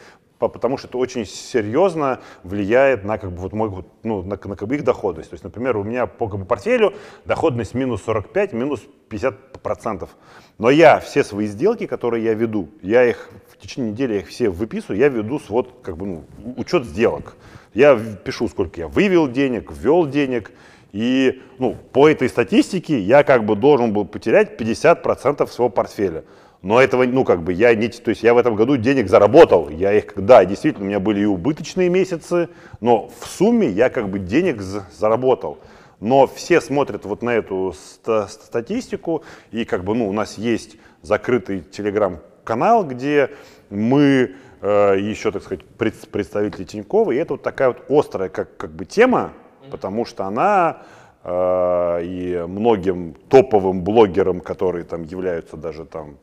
потому 0.46 0.78
что 0.78 0.86
это 0.86 0.98
очень 0.98 1.26
серьезно 1.26 2.20
влияет 2.44 3.02
на 3.04 3.18
как 3.18 3.32
бы 3.32 3.38
вот 3.38 3.52
мой 3.52 3.84
ну 4.04 4.22
на, 4.22 4.38
на 4.42 4.56
как 4.56 4.68
бы 4.68 4.76
их 4.76 4.84
доходность. 4.84 5.30
То 5.30 5.34
есть, 5.34 5.42
например, 5.42 5.76
у 5.76 5.82
меня 5.82 6.06
по 6.06 6.28
как 6.28 6.38
бы, 6.38 6.46
портфелю 6.46 6.94
доходность 7.24 7.74
минус 7.74 8.02
45, 8.04 8.52
минус 8.52 8.82
50 9.08 9.60
процентов. 9.60 10.10
Но 10.58 10.70
я 10.70 11.00
все 11.00 11.24
свои 11.24 11.46
сделки, 11.46 11.86
которые 11.86 12.24
я 12.24 12.34
веду, 12.34 12.68
я 12.82 13.04
их 13.04 13.30
в 13.48 13.56
течение 13.60 13.90
недели 13.90 14.14
я 14.14 14.20
их 14.20 14.28
все 14.28 14.50
выписываю, 14.50 14.98
я 14.98 15.08
веду 15.08 15.40
свод 15.40 15.80
как 15.82 15.96
бы 15.96 16.06
ну, 16.06 16.24
учет 16.56 16.84
сделок. 16.84 17.36
Я 17.74 17.96
пишу, 17.96 18.48
сколько 18.48 18.80
я 18.80 18.88
вывел 18.88 19.28
денег, 19.28 19.72
ввел 19.72 20.06
денег, 20.06 20.52
и 20.92 21.42
ну, 21.58 21.76
по 21.92 22.08
этой 22.08 22.28
статистике 22.28 22.98
я 22.98 23.22
как 23.24 23.44
бы 23.44 23.56
должен 23.56 23.92
был 23.92 24.04
потерять 24.04 24.60
50% 24.60 25.46
своего 25.48 25.68
портфеля. 25.68 26.24
Но 26.62 26.80
этого, 26.80 27.04
ну, 27.04 27.24
как 27.24 27.42
бы, 27.42 27.52
я 27.52 27.74
не, 27.74 27.88
то 27.88 28.10
есть 28.10 28.22
я 28.24 28.34
в 28.34 28.38
этом 28.38 28.56
году 28.56 28.76
денег 28.76 29.08
заработал. 29.08 29.68
Я 29.68 29.92
их, 29.92 30.12
да, 30.16 30.44
действительно, 30.44 30.86
у 30.86 30.88
меня 30.88 30.98
были 31.00 31.20
и 31.20 31.24
убыточные 31.24 31.88
месяцы, 31.88 32.48
но 32.80 33.08
в 33.20 33.26
сумме 33.26 33.68
я 33.68 33.90
как 33.90 34.08
бы 34.08 34.18
денег 34.18 34.60
заработал. 34.60 35.58
Но 36.00 36.26
все 36.26 36.60
смотрят 36.60 37.04
вот 37.04 37.22
на 37.22 37.30
эту 37.30 37.74
ст 37.76 38.08
статистику, 38.28 39.22
и 39.52 39.64
как 39.64 39.84
бы, 39.84 39.94
ну, 39.94 40.08
у 40.08 40.12
нас 40.12 40.36
есть 40.36 40.76
закрытый 41.02 41.60
телеграм-канал, 41.60 42.84
где 42.84 43.30
мы 43.70 44.34
э, 44.60 44.96
еще, 44.98 45.30
так 45.30 45.42
сказать, 45.42 45.64
пред, 45.64 46.08
представители 46.08 46.64
Тинькова, 46.64 47.12
и 47.12 47.16
это 47.16 47.34
вот 47.34 47.42
такая 47.42 47.68
вот 47.68 47.84
острая 47.88 48.28
как, 48.28 48.56
как 48.56 48.70
бы 48.72 48.84
тема, 48.84 49.32
потому 49.70 50.04
что 50.04 50.24
она 50.24 50.82
э, 51.22 52.00
и 52.04 52.44
многим 52.48 53.14
топовым 53.28 53.82
блогерам, 53.82 54.40
которые 54.40 54.84
там 54.84 55.02
являются 55.02 55.56
даже 55.56 55.84
там 55.84 56.16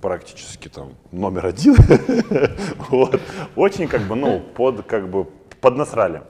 практически 0.00 0.68
там 0.68 0.94
номер 1.12 1.46
один, 1.46 1.76
вот, 2.90 3.20
очень 3.56 3.88
как 3.88 4.02
бы, 4.02 4.16
ну, 4.16 4.40
под, 4.40 4.82
как 4.86 5.08
бы, 5.08 5.26
поднасрали. 5.60 6.22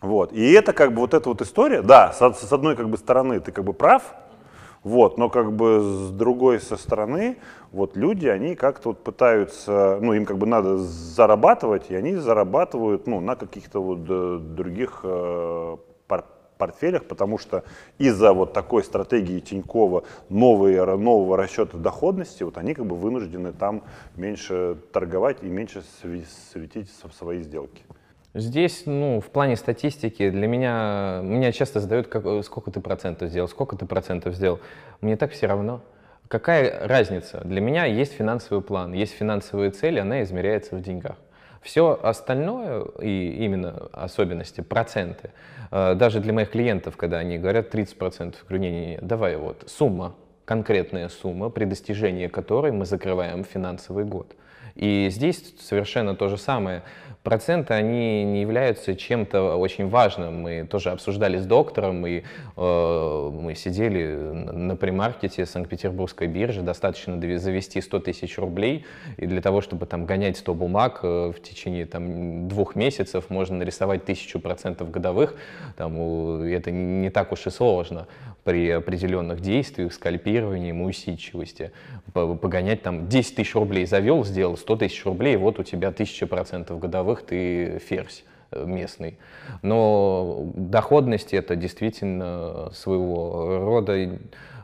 Вот. 0.00 0.32
И 0.32 0.52
это 0.52 0.72
как 0.72 0.94
бы 0.94 1.00
вот 1.00 1.14
эта 1.14 1.28
вот 1.28 1.42
история, 1.42 1.82
да, 1.82 2.12
с, 2.12 2.18
с 2.18 2.52
одной 2.52 2.76
как 2.76 2.88
бы 2.88 2.96
стороны 2.96 3.40
ты 3.40 3.52
как 3.52 3.64
бы 3.64 3.72
прав, 3.72 4.02
вот, 4.82 5.18
но 5.18 5.28
как 5.28 5.52
бы 5.52 5.80
с 5.82 6.10
другой 6.10 6.58
со 6.58 6.76
стороны, 6.76 7.36
вот 7.70 7.96
люди, 7.96 8.26
они 8.26 8.54
как-то 8.54 8.90
вот 8.90 9.04
пытаются, 9.04 9.98
ну, 10.00 10.14
им 10.14 10.24
как 10.24 10.38
бы 10.38 10.46
надо 10.46 10.78
зарабатывать, 10.78 11.90
и 11.90 11.94
они 11.94 12.14
зарабатывают, 12.14 13.06
ну, 13.06 13.20
на 13.20 13.36
каких-то 13.36 13.82
вот 13.82 14.06
э, 14.08 14.38
других 14.40 15.00
э, 15.02 15.76
портфелях, 16.60 17.06
потому 17.06 17.38
что 17.38 17.64
из-за 17.98 18.32
вот 18.32 18.52
такой 18.52 18.84
стратегии 18.84 19.40
Тинькова 19.40 20.04
новые, 20.28 20.84
нового 20.84 21.36
расчета 21.36 21.78
доходности, 21.78 22.44
вот 22.44 22.58
они 22.58 22.74
как 22.74 22.86
бы 22.86 22.94
вынуждены 22.94 23.52
там 23.52 23.82
меньше 24.16 24.76
торговать 24.92 25.38
и 25.42 25.46
меньше 25.46 25.82
светить 26.52 26.88
свои 27.18 27.42
сделки. 27.42 27.82
Здесь, 28.34 28.84
ну, 28.86 29.20
в 29.20 29.30
плане 29.30 29.56
статистики 29.56 30.30
для 30.30 30.46
меня, 30.46 31.20
меня 31.24 31.50
часто 31.50 31.80
задают, 31.80 32.06
как, 32.06 32.44
сколько 32.44 32.70
ты 32.70 32.80
процентов 32.80 33.30
сделал, 33.30 33.48
сколько 33.48 33.74
ты 33.74 33.86
процентов 33.86 34.34
сделал. 34.34 34.60
Мне 35.00 35.16
так 35.16 35.32
все 35.32 35.46
равно. 35.48 35.80
Какая 36.28 36.86
разница? 36.86 37.40
Для 37.42 37.60
меня 37.60 37.86
есть 37.86 38.12
финансовый 38.12 38.62
план, 38.62 38.92
есть 38.92 39.14
финансовые 39.14 39.72
цели, 39.72 39.98
она 39.98 40.22
измеряется 40.22 40.76
в 40.76 40.80
деньгах. 40.80 41.16
Все 41.62 41.98
остальное, 42.02 42.84
и 43.00 43.44
именно 43.44 43.88
особенности, 43.92 44.62
проценты, 44.62 45.30
э, 45.70 45.94
даже 45.94 46.20
для 46.20 46.32
моих 46.32 46.50
клиентов, 46.50 46.96
когда 46.96 47.18
они 47.18 47.38
говорят 47.38 47.70
30%, 47.70 48.36
говорю, 48.48 48.62
не-не-не, 48.62 48.98
давай 49.02 49.36
вот 49.36 49.64
сумма, 49.66 50.14
конкретная 50.46 51.08
сумма, 51.08 51.50
при 51.50 51.64
достижении 51.64 52.26
которой 52.26 52.72
мы 52.72 52.86
закрываем 52.86 53.44
финансовый 53.44 54.04
год. 54.04 54.34
И 54.74 55.08
здесь 55.10 55.54
совершенно 55.60 56.14
то 56.16 56.28
же 56.28 56.38
самое 56.38 56.82
проценты, 57.22 57.74
они 57.74 58.24
не 58.24 58.40
являются 58.40 58.96
чем-то 58.96 59.56
очень 59.56 59.88
важным. 59.88 60.42
Мы 60.42 60.66
тоже 60.66 60.90
обсуждали 60.90 61.38
с 61.38 61.46
доктором, 61.46 62.06
и 62.06 62.22
э, 62.56 63.30
мы 63.32 63.54
сидели 63.54 64.14
на 64.14 64.76
примаркете 64.76 65.44
Санкт-Петербургской 65.46 66.26
биржи, 66.26 66.62
достаточно 66.62 67.20
завести 67.38 67.80
100 67.80 68.00
тысяч 68.00 68.38
рублей, 68.38 68.86
и 69.16 69.26
для 69.26 69.42
того, 69.42 69.60
чтобы 69.60 69.86
там 69.86 70.06
гонять 70.06 70.38
100 70.38 70.54
бумаг 70.54 71.00
э, 71.02 71.32
в 71.36 71.42
течение 71.42 71.86
там, 71.86 72.48
двух 72.48 72.74
месяцев, 72.74 73.28
можно 73.28 73.56
нарисовать 73.56 74.04
тысячу 74.04 74.40
процентов 74.40 74.90
годовых, 74.90 75.34
там, 75.76 76.42
это 76.42 76.70
не 76.70 77.10
так 77.10 77.32
уж 77.32 77.46
и 77.46 77.50
сложно 77.50 78.06
при 78.44 78.70
определенных 78.70 79.40
действиях, 79.40 79.92
скальпировании, 79.92 80.72
усидчивости. 80.72 81.72
Погонять 82.12 82.82
там 82.82 83.08
10 83.08 83.36
тысяч 83.36 83.54
рублей 83.54 83.86
завел, 83.86 84.24
сделал 84.24 84.56
100 84.56 84.76
тысяч 84.76 85.04
рублей, 85.04 85.36
вот 85.36 85.58
у 85.58 85.62
тебя 85.62 85.92
тысяча 85.92 86.26
процентов 86.26 86.78
годовых, 86.78 87.22
ты 87.22 87.78
ферзь 87.78 88.24
э, 88.50 88.64
местный. 88.64 89.18
Но 89.62 90.50
доходность 90.54 91.34
это 91.34 91.56
действительно 91.56 92.70
своего 92.72 93.64
рода 93.64 94.18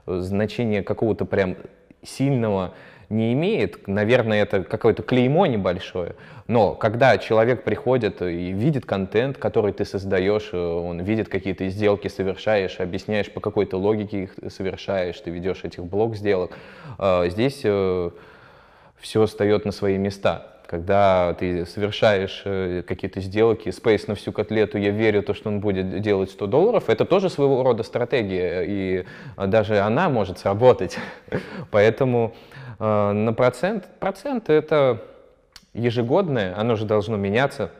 значение 0.07 0.83
какого-то 0.83 1.25
прям 1.25 1.57
сильного 2.03 2.75
не 3.09 3.33
имеет. 3.33 3.87
Наверное, 3.87 4.43
это 4.43 4.65
какое-то 4.65 5.03
клеймо 5.03 5.47
небольшое. 5.47 6.15
Но 6.49 6.75
когда 6.75 7.19
человек 7.19 7.65
приходит 7.65 8.23
и 8.23 8.53
видит 8.53 8.87
контент, 8.87 9.37
который 9.39 9.73
ты 9.73 9.85
создаешь, 9.85 10.51
э, 10.53 10.57
он 10.57 11.01
видит 11.01 11.29
какие-то 11.29 11.69
сделки, 11.69 12.09
совершаешь, 12.09 12.79
объясняешь, 12.79 13.31
по 13.31 13.41
какой-то 13.41 13.79
логике 13.79 14.25
их 14.25 14.35
совершаешь, 14.53 15.19
ты 15.21 15.31
ведешь 15.31 15.65
этих 15.65 15.85
блок 15.85 16.15
сделок, 16.15 16.53
э, 16.99 17.29
здесь 17.31 17.61
э, 17.65 18.11
все 18.99 19.27
встает 19.27 19.65
на 19.65 19.73
свои 19.73 19.99
места 19.99 20.53
когда 20.67 21.33
ты 21.39 21.65
совершаешь 21.65 22.43
какие-то 22.89 23.21
сделки, 23.21 23.69
Space 23.69 24.07
на 24.09 24.17
всю 24.17 24.33
котлету, 24.33 24.79
я 24.79 24.91
верю, 24.91 25.23
то, 25.23 25.33
что 25.33 25.49
он 25.49 25.61
будет 25.61 26.01
делать 26.01 26.29
100 26.33 26.47
долларов, 26.49 26.91
это 26.91 27.05
тоже 27.05 27.31
своего 27.31 27.63
рода 27.63 27.85
стратегия, 27.85 28.65
и 28.67 29.05
даже 29.37 29.79
она 29.79 30.09
может 30.09 30.41
сработать. 30.41 30.99
Поэтому 31.71 32.35
на 32.79 33.33
процент. 33.33 33.89
Процент 34.01 34.51
это 34.51 35.03
ежегодное, 35.75 36.59
оно 36.59 36.77
же 36.77 36.85
должно 36.85 37.17
меняться. 37.17 37.71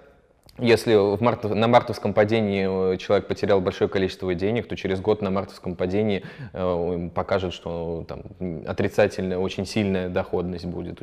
Если 0.59 0.95
в 0.95 1.21
март, 1.21 1.45
на 1.45 1.69
мартовском 1.69 2.15
падении 2.15 2.95
э, 2.95 2.97
человек 2.97 3.27
потерял 3.27 3.61
большое 3.61 3.91
количество 3.91 4.35
денег, 4.35 4.67
то 4.67 4.75
через 4.75 5.03
год 5.03 5.21
на 5.21 5.31
мартовском 5.31 5.75
падении 5.75 6.25
э, 6.55 7.11
покажет, 7.15 7.53
что 7.53 8.07
там, 8.09 8.23
отрицательная, 8.67 9.37
очень 9.37 9.67
сильная 9.67 10.09
доходность 10.09 10.65
будет. 10.65 11.03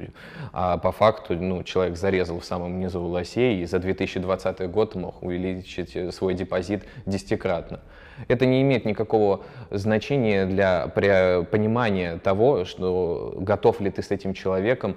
А 0.54 0.80
по 0.80 0.92
факту 0.92 1.36
ну, 1.36 1.64
человек 1.64 1.98
зарезал 1.98 2.40
в 2.40 2.46
самом 2.46 2.80
низу 2.80 3.04
лосей 3.04 3.62
и 3.62 3.66
за 3.66 3.78
2020 3.78 4.72
год 4.72 4.96
мог 4.96 5.22
увеличить 5.22 5.96
э, 5.96 6.12
свой 6.12 6.34
депозит 6.34 6.84
десятикратно. 7.06 7.80
Это 8.28 8.46
не 8.46 8.62
имеет 8.62 8.86
никакого 8.86 9.44
значения 9.72 10.46
для 10.46 10.88
понимания 10.88 12.18
того, 12.18 12.66
что 12.66 13.34
готов 13.38 13.80
ли 13.82 13.90
ты 13.92 14.02
с 14.02 14.12
этим 14.12 14.34
человеком 14.34 14.96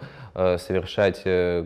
совершать 0.58 1.22
э, 1.24 1.64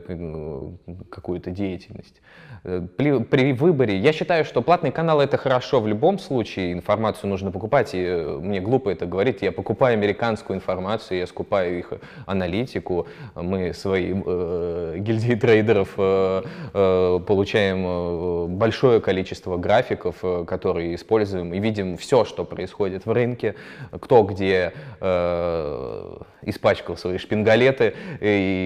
какую-то 1.10 1.50
деятельность. 1.50 2.20
Э, 2.62 2.86
при, 2.96 3.18
при 3.22 3.52
выборе, 3.52 3.96
я 3.98 4.12
считаю, 4.12 4.44
что 4.44 4.62
платный 4.62 4.90
канал 4.90 5.20
это 5.20 5.36
хорошо 5.36 5.80
в 5.80 5.88
любом 5.88 6.18
случае, 6.18 6.72
информацию 6.72 7.30
нужно 7.30 7.50
покупать, 7.50 7.90
и 7.94 8.06
мне 8.40 8.60
глупо 8.60 8.90
это 8.90 9.06
говорить, 9.06 9.42
я 9.42 9.52
покупаю 9.52 9.94
американскую 9.94 10.56
информацию, 10.56 11.18
я 11.18 11.26
скупаю 11.26 11.78
их 11.78 11.92
аналитику, 12.26 13.06
мы 13.34 13.72
свои 13.72 14.12
э, 14.14 14.96
гильдии 14.98 15.34
трейдеров 15.34 15.94
э, 15.96 16.42
э, 16.74 17.20
получаем 17.26 18.56
большое 18.56 19.00
количество 19.00 19.56
графиков, 19.56 20.22
которые 20.46 20.94
используем 20.94 21.54
и 21.54 21.60
видим 21.60 21.96
все, 21.96 22.24
что 22.24 22.44
происходит 22.44 23.06
в 23.06 23.12
рынке, 23.12 23.54
кто 23.90 24.22
где 24.22 24.72
э, 25.00 26.16
испачкал 26.42 26.96
свои 26.96 27.18
шпингалеты, 27.18 27.94
и 28.20 28.59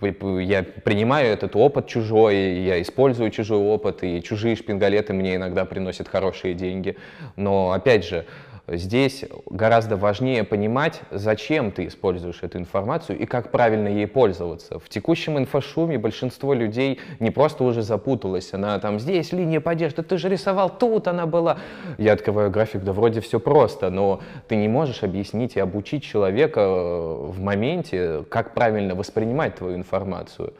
я 0.00 0.62
принимаю 0.62 1.28
этот 1.28 1.56
опыт 1.56 1.86
чужой, 1.86 2.36
я 2.60 2.80
использую 2.82 3.30
чужой 3.30 3.58
опыт, 3.58 4.02
и 4.02 4.22
чужие 4.22 4.56
шпингалеты 4.56 5.12
мне 5.12 5.36
иногда 5.36 5.64
приносят 5.64 6.08
хорошие 6.08 6.54
деньги. 6.54 6.96
Но 7.36 7.72
опять 7.72 8.04
же, 8.04 8.26
Здесь 8.72 9.24
гораздо 9.46 9.96
важнее 9.96 10.44
понимать, 10.44 11.00
зачем 11.10 11.72
ты 11.72 11.88
используешь 11.88 12.38
эту 12.42 12.58
информацию 12.58 13.18
и 13.18 13.26
как 13.26 13.50
правильно 13.50 13.88
ей 13.88 14.06
пользоваться. 14.06 14.78
В 14.78 14.88
текущем 14.88 15.38
инфошуме 15.38 15.98
большинство 15.98 16.54
людей 16.54 17.00
не 17.18 17.32
просто 17.32 17.64
уже 17.64 17.82
запуталось, 17.82 18.54
она 18.54 18.78
там 18.78 19.00
здесь 19.00 19.32
линия 19.32 19.60
поддержки, 19.60 20.02
ты 20.02 20.18
же 20.18 20.28
рисовал, 20.28 20.70
тут 20.70 21.08
она 21.08 21.26
была. 21.26 21.58
Я 21.98 22.12
открываю 22.12 22.52
график, 22.52 22.84
да 22.84 22.92
вроде 22.92 23.20
все 23.20 23.40
просто, 23.40 23.90
но 23.90 24.20
ты 24.46 24.54
не 24.54 24.68
можешь 24.68 25.02
объяснить 25.02 25.56
и 25.56 25.60
обучить 25.60 26.04
человека 26.04 26.60
э, 26.60 27.26
в 27.26 27.40
моменте, 27.40 28.24
как 28.28 28.54
правильно 28.54 28.94
воспринимать 28.94 29.56
твою 29.56 29.74
информацию. 29.74 30.54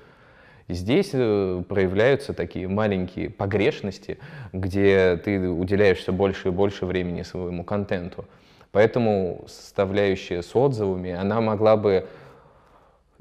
Здесь 0.73 1.11
э, 1.13 1.63
проявляются 1.69 2.33
такие 2.33 2.69
маленькие 2.69 3.29
погрешности, 3.29 4.19
где 4.53 5.17
ты 5.17 5.49
уделяешь 5.49 5.99
все 5.99 6.13
больше 6.13 6.49
и 6.49 6.51
больше 6.51 6.87
времени 6.87 7.23
своему 7.23 7.65
контенту. 7.65 8.25
Поэтому 8.71 9.45
составляющая 9.49 10.43
с 10.43 10.55
отзывами, 10.55 11.11
она 11.11 11.41
могла 11.41 11.77
бы 11.77 12.07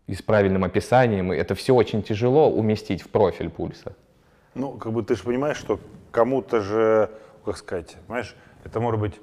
и 0.05 0.13
с 0.13 0.21
правильным 0.21 0.63
описанием, 0.63 1.33
и 1.33 1.37
это 1.37 1.55
все 1.55 1.73
очень 1.73 2.03
тяжело 2.03 2.51
уместить 2.51 3.01
в 3.01 3.09
профиль 3.09 3.49
пульса. 3.49 3.95
Ну, 4.53 4.73
как 4.73 4.91
бы 4.91 5.03
ты 5.03 5.15
же 5.15 5.23
понимаешь, 5.23 5.57
что 5.57 5.79
кому-то 6.11 6.61
же, 6.61 7.09
как 7.45 7.57
сказать, 7.57 7.97
понимаешь, 8.05 8.35
это 8.63 8.79
может 8.79 8.99
быть 8.99 9.13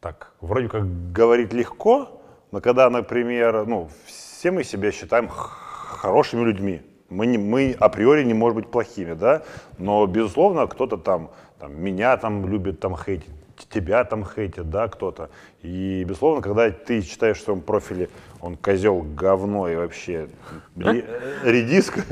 так, 0.00 0.32
вроде 0.40 0.68
как 0.68 1.12
говорить 1.12 1.52
легко, 1.52 2.22
но 2.50 2.60
когда, 2.60 2.88
например, 2.88 3.66
ну, 3.66 3.90
все 4.06 4.50
мы 4.50 4.64
себя 4.64 4.90
считаем 4.90 5.28
хорошими 5.28 6.44
людьми, 6.44 6.82
мы, 7.12 7.26
не, 7.26 7.38
мы 7.38 7.76
априори 7.78 8.24
не 8.24 8.34
можем 8.34 8.56
быть 8.56 8.70
плохими, 8.70 9.12
да, 9.12 9.42
но, 9.78 10.06
безусловно, 10.06 10.66
кто-то 10.66 10.96
там, 10.96 11.30
там 11.58 11.80
меня 11.80 12.16
там 12.16 12.48
любит 12.48 12.80
там 12.80 12.96
хейтить, 12.96 13.28
тебя 13.68 14.04
там 14.04 14.24
хейтит, 14.24 14.70
да, 14.70 14.88
кто-то. 14.88 15.30
И, 15.62 16.04
безусловно, 16.04 16.42
когда 16.42 16.70
ты 16.70 17.02
читаешь 17.02 17.38
в 17.38 17.44
своем 17.44 17.60
профиле, 17.60 18.08
он 18.40 18.56
козел, 18.56 19.02
говно 19.02 19.68
и 19.68 19.76
вообще 19.76 20.28
редиск. 20.76 22.04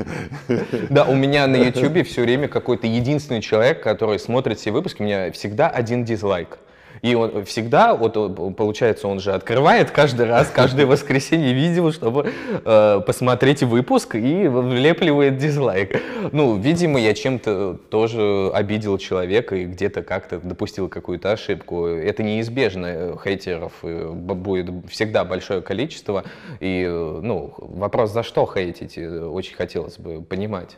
Да, 0.89 1.05
у 1.05 1.15
меня 1.15 1.47
на 1.47 1.57
YouTube 1.57 2.05
все 2.07 2.21
время 2.21 2.47
какой-то 2.47 2.87
единственный 2.87 3.41
человек, 3.41 3.83
который 3.83 4.19
смотрит 4.19 4.59
все 4.59 4.71
выпуски, 4.71 5.01
у 5.01 5.05
меня 5.05 5.31
всегда 5.31 5.69
один 5.69 6.05
дизлайк. 6.05 6.59
И 7.01 7.15
он 7.15 7.45
всегда, 7.45 7.95
вот 7.95 8.13
получается, 8.55 9.07
он 9.07 9.19
же 9.19 9.33
открывает 9.33 9.91
каждый 9.91 10.27
раз, 10.27 10.49
каждое 10.49 10.85
воскресенье 10.87 11.53
видео, 11.53 11.91
чтобы 11.91 12.31
э, 12.63 13.01
посмотреть 13.05 13.63
выпуск 13.63 14.15
и 14.15 14.47
влепливает 14.47 15.37
дизлайк. 15.37 16.01
Ну, 16.31 16.57
видимо, 16.57 16.99
я 16.99 17.13
чем-то 17.13 17.77
тоже 17.89 18.51
обидел 18.53 18.97
человека 18.97 19.55
и 19.55 19.65
где-то 19.65 20.03
как-то 20.03 20.39
допустил 20.39 20.89
какую-то 20.89 21.31
ошибку. 21.31 21.87
Это 21.87 22.23
неизбежно, 22.23 23.17
хейтеров 23.23 23.73
э, 23.83 24.09
будет 24.11 24.69
всегда 24.89 25.23
большое 25.25 25.61
количество. 25.61 26.23
И, 26.59 26.85
э, 26.87 27.19
ну, 27.23 27.53
вопрос, 27.57 28.11
за 28.11 28.23
что 28.23 28.45
хейтить, 28.51 28.97
э, 28.97 29.25
очень 29.25 29.55
хотелось 29.55 29.97
бы 29.97 30.21
понимать. 30.21 30.77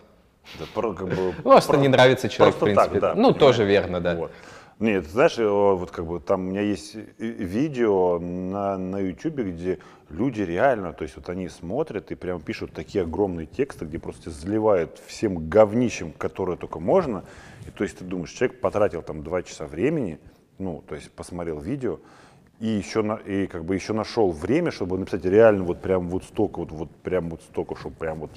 Да, 0.60 0.66
про, 0.74 0.94
как 0.94 1.08
бы, 1.08 1.34
Просто 1.42 1.74
про, 1.74 1.80
не 1.80 1.88
нравится 1.88 2.30
человек, 2.30 2.56
в 2.56 2.60
принципе. 2.60 2.90
Так, 2.90 3.00
да, 3.00 3.10
ну, 3.10 3.16
понимаешь? 3.16 3.40
тоже 3.40 3.64
верно, 3.64 4.02
да. 4.02 4.16
Вот. 4.16 4.32
Нет, 4.80 5.06
знаешь, 5.08 5.38
вот 5.38 5.92
как 5.92 6.06
бы 6.06 6.20
там 6.20 6.48
у 6.48 6.50
меня 6.50 6.62
есть 6.62 6.96
видео 7.20 8.20
на, 8.20 8.78
на 8.78 9.00
YouTube, 9.00 9.40
где 9.40 9.80
люди 10.10 10.42
реально, 10.42 10.94
то 10.94 11.04
есть 11.04 11.16
вот 11.16 11.30
они 11.30 11.48
смотрят 11.48 12.12
и 12.12 12.16
прям 12.16 12.42
пишут 12.42 12.74
такие 12.74 13.04
огромные 13.04 13.46
тексты, 13.46 13.86
где 13.86 14.00
просто 14.00 14.32
заливают 14.32 15.00
всем 15.06 15.48
говнищем, 15.48 16.12
которое 16.12 16.58
только 16.58 16.80
можно. 16.80 17.24
И 17.68 17.72
то 17.72 17.84
есть 17.84 18.00
ты 18.00 18.04
думаешь, 18.04 18.32
человек 18.32 18.60
потратил 18.60 19.04
там 19.04 19.24
два 19.24 19.44
часа 19.44 19.68
времени, 19.68 20.20
ну, 20.58 20.84
то 20.88 20.96
есть 20.96 21.12
посмотрел 21.12 21.60
видео, 21.60 22.00
и 22.60 22.68
еще, 22.68 23.04
на, 23.04 23.16
и 23.16 23.48
как 23.48 23.66
бы 23.66 23.76
еще 23.76 23.94
нашел 23.94 24.32
время, 24.32 24.72
чтобы 24.72 24.98
написать 24.98 25.26
реально 25.26 25.64
вот 25.64 25.82
прям 25.82 26.10
вот 26.10 26.24
столько, 26.24 26.60
вот, 26.60 26.72
вот 26.72 26.92
прям 26.98 27.30
вот 27.30 27.42
столько, 27.42 27.76
чтобы 27.76 27.96
прям 27.96 28.20
вот 28.20 28.32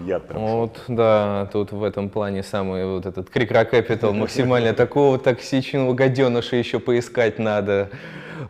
яд 0.00 0.26
прям 0.26 0.40
Вот, 0.40 0.80
да, 0.88 1.48
тут 1.52 1.72
в 1.72 1.82
этом 1.82 2.08
плане 2.08 2.42
самый 2.42 2.86
вот 2.86 3.06
этот 3.06 3.30
Крикра 3.30 3.64
Capital 3.64 4.12
максимально 4.12 4.72
такого 4.74 5.18
токсичного 5.18 5.92
гаденыша 5.94 6.56
еще 6.56 6.78
поискать 6.78 7.38
надо. 7.38 7.90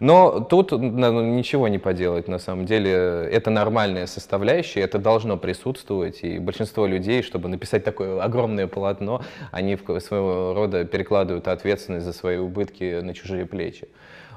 Но 0.01 0.41
тут 0.41 0.71
ну, 0.73 1.23
ничего 1.23 1.69
не 1.69 1.79
поделать, 1.79 2.29
на 2.29 2.39
самом 2.39 2.67
деле. 2.67 2.93
Это 2.93 3.51
нормальная 3.51 4.07
составляющая, 4.07 4.81
это 4.81 4.99
должно 4.99 5.37
присутствовать. 5.37 6.23
И 6.23 6.39
большинство 6.39 6.87
людей, 6.87 7.23
чтобы 7.23 7.49
написать 7.49 7.85
такое 7.85 8.23
огромное 8.23 8.67
полотно, 8.67 9.23
они 9.51 9.79
своего 10.01 10.55
рода 10.55 10.85
перекладывают 10.85 11.49
ответственность 11.49 12.07
за 12.07 12.13
свои 12.13 12.37
убытки 12.37 13.01
на 13.01 13.15
чужие 13.15 13.47
плечи. 13.47 13.89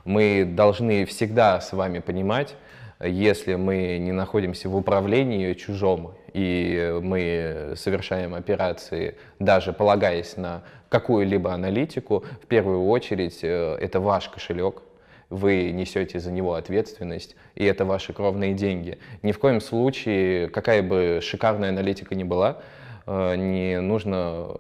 Мы 0.04 0.46
должны 0.46 1.06
всегда 1.06 1.62
с 1.62 1.74
вами 1.74 2.00
понимать, 2.00 2.56
если 3.00 3.56
мы 3.56 3.98
не 4.00 4.12
находимся 4.12 4.70
в 4.70 4.76
управлении 4.76 5.54
чужом, 5.54 6.14
и 6.34 7.00
мы 7.02 7.74
совершаем 7.76 8.34
операции, 8.34 9.16
даже 9.40 9.74
полагаясь 9.74 10.38
на 10.38 10.64
какую-либо 10.90 11.54
аналитику, 11.54 12.26
в 12.42 12.48
первую 12.48 12.86
очередь 12.88 13.40
э, 13.44 13.78
это 13.80 14.00
ваш 14.00 14.30
кошелек, 14.30 14.82
вы 15.30 15.72
несете 15.72 16.20
за 16.20 16.32
него 16.32 16.56
ответственность, 16.56 17.36
и 17.56 17.64
это 17.64 17.86
ваши 17.86 18.12
кровные 18.12 18.54
деньги. 18.54 19.00
Ни 19.24 19.32
в 19.32 19.40
коем 19.40 19.62
случае, 19.62 20.50
какая 20.50 20.84
бы 20.84 21.20
шикарная 21.22 21.70
аналитика 21.70 22.14
ни 22.16 22.24
была, 22.24 22.62
э, 23.08 23.36
не 23.38 23.80
нужно 23.80 24.58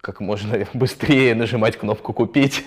как 0.00 0.20
можно 0.20 0.66
быстрее 0.74 1.34
нажимать 1.34 1.76
кнопку 1.76 2.12
«Купить». 2.12 2.64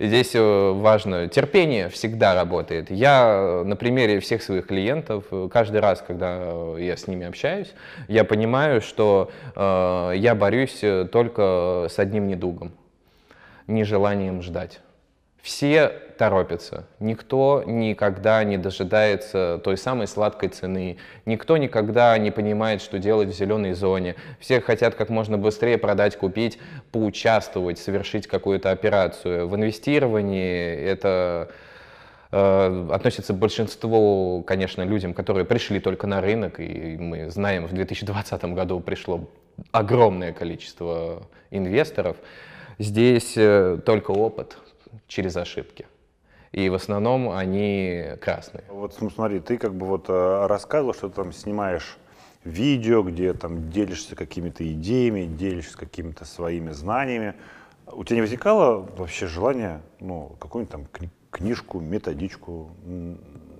Здесь 0.00 0.34
э, 0.34 0.72
важно, 0.72 1.28
терпение 1.28 1.88
всегда 1.88 2.34
работает. 2.34 2.90
Я 2.90 3.62
на 3.64 3.76
примере 3.76 4.18
всех 4.18 4.42
своих 4.42 4.66
клиентов, 4.66 5.26
э, 5.30 5.48
каждый 5.52 5.80
раз, 5.80 6.02
когда 6.04 6.76
я 6.76 6.96
с 6.96 7.06
ними 7.06 7.24
общаюсь, 7.24 7.72
я 8.08 8.24
понимаю, 8.24 8.80
что 8.80 9.30
э, 9.54 10.12
я 10.16 10.34
борюсь 10.34 10.82
только 11.12 11.86
с 11.88 12.00
одним 12.00 12.26
недугом, 12.26 12.72
нежеланием 13.68 14.42
ждать. 14.42 14.80
Все 15.46 15.92
торопятся. 16.18 16.88
Никто 16.98 17.62
никогда 17.64 18.42
не 18.42 18.58
дожидается 18.58 19.60
той 19.62 19.76
самой 19.76 20.08
сладкой 20.08 20.48
цены. 20.48 20.96
Никто 21.24 21.56
никогда 21.56 22.18
не 22.18 22.32
понимает, 22.32 22.82
что 22.82 22.98
делать 22.98 23.28
в 23.28 23.32
зеленой 23.32 23.72
зоне. 23.72 24.16
Все 24.40 24.60
хотят 24.60 24.96
как 24.96 25.08
можно 25.08 25.38
быстрее 25.38 25.78
продать, 25.78 26.16
купить, 26.16 26.58
поучаствовать, 26.90 27.78
совершить 27.78 28.26
какую-то 28.26 28.72
операцию. 28.72 29.46
В 29.46 29.54
инвестировании 29.54 30.74
это 30.74 31.52
э, 32.32 32.88
относится 32.90 33.32
большинство, 33.32 34.42
конечно, 34.42 34.82
людям, 34.82 35.14
которые 35.14 35.44
пришли 35.44 35.78
только 35.78 36.08
на 36.08 36.20
рынок, 36.20 36.58
и 36.58 36.96
мы 36.98 37.30
знаем, 37.30 37.68
в 37.68 37.72
2020 37.72 38.44
году 38.46 38.80
пришло 38.80 39.28
огромное 39.70 40.32
количество 40.32 41.22
инвесторов. 41.52 42.16
Здесь 42.80 43.34
э, 43.36 43.78
только 43.86 44.10
опыт, 44.10 44.58
через 45.06 45.36
ошибки. 45.36 45.86
И 46.52 46.68
в 46.68 46.74
основном 46.74 47.30
они 47.30 48.04
красные. 48.20 48.64
Вот 48.68 48.94
смотри, 48.94 49.40
ты 49.40 49.58
как 49.58 49.74
бы 49.74 49.86
вот 49.86 50.06
э, 50.08 50.46
рассказывал, 50.46 50.94
что 50.94 51.08
ты 51.08 51.16
там 51.16 51.32
снимаешь 51.32 51.98
видео, 52.44 53.02
где 53.02 53.34
там 53.34 53.70
делишься 53.70 54.16
какими-то 54.16 54.70
идеями, 54.72 55.26
делишься 55.26 55.76
какими-то 55.76 56.24
своими 56.24 56.70
знаниями. 56.70 57.34
У 57.86 58.04
тебя 58.04 58.16
не 58.16 58.22
возникало 58.22 58.88
вообще 58.96 59.26
желания, 59.26 59.82
ну, 60.00 60.36
какую-нибудь 60.38 60.72
там 60.72 61.08
книжку, 61.30 61.80
методичку 61.80 62.70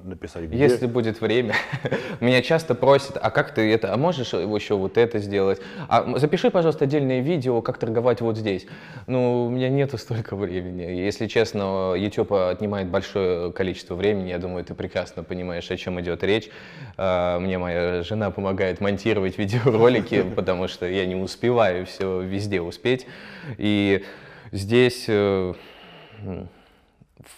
написать? 0.07 0.45
Где? 0.45 0.59
Если 0.59 0.87
будет 0.87 1.21
время. 1.21 1.55
Меня 2.21 2.43
часто 2.43 2.75
просят, 2.75 3.19
а 3.21 3.31
как 3.31 3.55
ты 3.55 3.73
это, 3.73 3.93
а 3.93 3.97
можешь 3.97 4.33
еще 4.33 4.77
вот 4.77 4.97
это 4.99 5.19
сделать? 5.19 5.61
А 5.89 6.19
запиши, 6.19 6.51
пожалуйста, 6.51 6.85
отдельное 6.85 7.21
видео, 7.21 7.63
как 7.63 7.79
торговать 7.79 8.21
вот 8.21 8.37
здесь. 8.37 8.67
Ну, 9.07 9.47
у 9.47 9.51
меня 9.51 9.69
нету 9.69 9.99
столько 9.99 10.37
времени. 10.37 10.83
Если 10.83 11.27
честно, 11.27 11.95
YouTube 11.97 12.33
отнимает 12.33 12.89
большое 12.89 13.53
количество 13.53 13.95
времени. 13.95 14.29
Я 14.29 14.39
думаю, 14.39 14.65
ты 14.65 14.75
прекрасно 14.75 15.23
понимаешь, 15.23 15.71
о 15.71 15.77
чем 15.77 16.01
идет 16.01 16.23
речь. 16.25 16.51
А, 16.97 17.39
мне 17.39 17.59
моя 17.59 18.03
жена 18.03 18.31
помогает 18.31 18.81
монтировать 18.81 19.39
видеоролики, 19.39 20.23
потому 20.37 20.69
что 20.69 20.87
я 20.87 21.07
не 21.07 21.15
успеваю 21.15 21.87
все 21.87 22.21
везде 22.21 22.61
успеть. 22.61 23.07
И 23.59 24.05
здесь 24.53 25.07
э, 25.09 25.55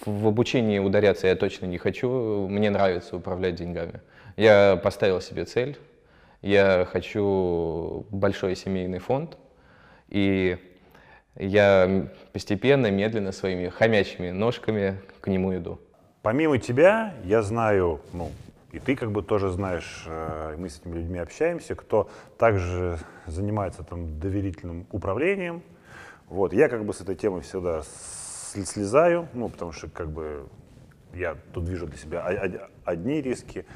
в 0.05 0.27
обучении 0.27 0.78
ударяться 0.78 1.27
я 1.27 1.36
точно 1.36 1.66
не 1.66 1.78
хочу. 1.78 2.47
Мне 2.48 2.70
нравится 2.70 3.16
управлять 3.16 3.55
деньгами. 3.55 4.01
Я 4.36 4.77
поставил 4.82 5.20
себе 5.20 5.44
цель. 5.44 5.78
Я 6.43 6.86
хочу 6.90 8.06
большой 8.10 8.55
семейный 8.56 8.98
фонд. 8.98 9.36
И 10.09 10.56
я 11.36 12.09
постепенно, 12.32 12.90
медленно, 12.90 13.32
своими 13.32 13.69
хомячими 13.69 14.31
ножками 14.31 15.01
к 15.20 15.28
нему 15.28 15.56
иду. 15.56 15.81
Помимо 16.23 16.59
тебя, 16.59 17.15
я 17.24 17.43
знаю, 17.43 18.01
ну, 18.12 18.31
и 18.73 18.78
ты 18.78 18.97
как 18.97 19.12
бы 19.12 19.23
тоже 19.23 19.51
знаешь, 19.51 20.05
э, 20.06 20.56
мы 20.59 20.69
с 20.69 20.78
этими 20.78 20.94
людьми 20.97 21.19
общаемся, 21.19 21.74
кто 21.74 22.10
также 22.39 22.98
занимается 23.27 23.82
там 23.82 24.19
доверительным 24.19 24.86
управлением. 24.90 25.62
Вот, 26.28 26.52
я 26.52 26.69
как 26.69 26.85
бы 26.85 26.93
с 26.93 27.01
этой 27.01 27.15
темой 27.15 27.43
всегда 27.43 27.82
слезаю, 28.49 29.29
ну, 29.35 29.49
потому 29.49 29.73
что 29.73 29.89
как 29.89 30.11
бы 30.11 30.47
я 31.15 31.37
тут 31.53 31.69
вижу 31.69 31.87
для 31.87 31.99
себя 31.99 32.27
одни 32.85 33.20
риски. 33.20 33.66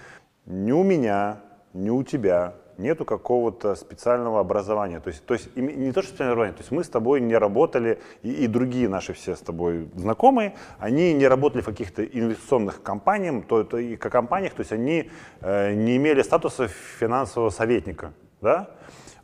Ни 0.47 0.73
у 0.73 0.83
меня, 0.83 1.41
ни 1.73 1.91
у 1.91 2.03
тебя 2.03 2.55
нету 2.79 3.05
какого-то 3.05 3.75
специального 3.75 4.41
образования. 4.41 5.01
То 5.01 5.09
есть, 5.09 5.25
то 5.25 5.35
есть 5.35 5.55
не 5.57 5.93
то, 5.93 6.03
что 6.03 6.11
специальное 6.11 6.33
образование, 6.33 6.57
то 6.57 6.63
есть 6.63 6.73
мы 6.73 6.85
с 6.85 6.89
тобой 6.89 7.21
не 7.21 7.37
работали, 7.37 8.01
и, 8.23 8.33
и 8.33 8.47
другие 8.47 8.89
наши 8.89 9.13
все 9.13 9.37
с 9.37 9.41
тобой 9.41 9.89
знакомые, 9.95 10.55
они 10.79 11.13
не 11.15 11.29
работали 11.29 11.63
в 11.63 11.67
каких-то 11.67 12.05
инвестиционных 12.05 12.83
компаниях, 12.83 13.47
то, 13.47 13.65
то, 13.65 13.79
и 13.79 13.97
компаниях, 13.97 14.55
то 14.55 14.61
есть 14.61 14.73
они 14.73 15.11
э, 15.41 15.75
не 15.75 15.97
имели 15.97 16.23
статуса 16.23 16.69
финансового 16.69 17.51
советника. 17.51 18.13
Да? 18.41 18.71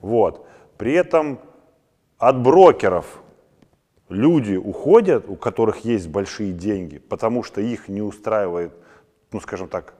Вот. 0.00 0.46
При 0.76 0.92
этом 0.92 1.40
от 2.18 2.40
брокеров 2.40 3.22
люди 4.08 4.56
уходят, 4.56 5.28
у 5.28 5.36
которых 5.36 5.84
есть 5.84 6.08
большие 6.08 6.52
деньги, 6.52 6.98
потому 6.98 7.42
что 7.42 7.60
их 7.60 7.88
не 7.88 8.02
устраивает, 8.02 8.72
ну 9.32 9.40
скажем 9.40 9.68
так, 9.68 9.94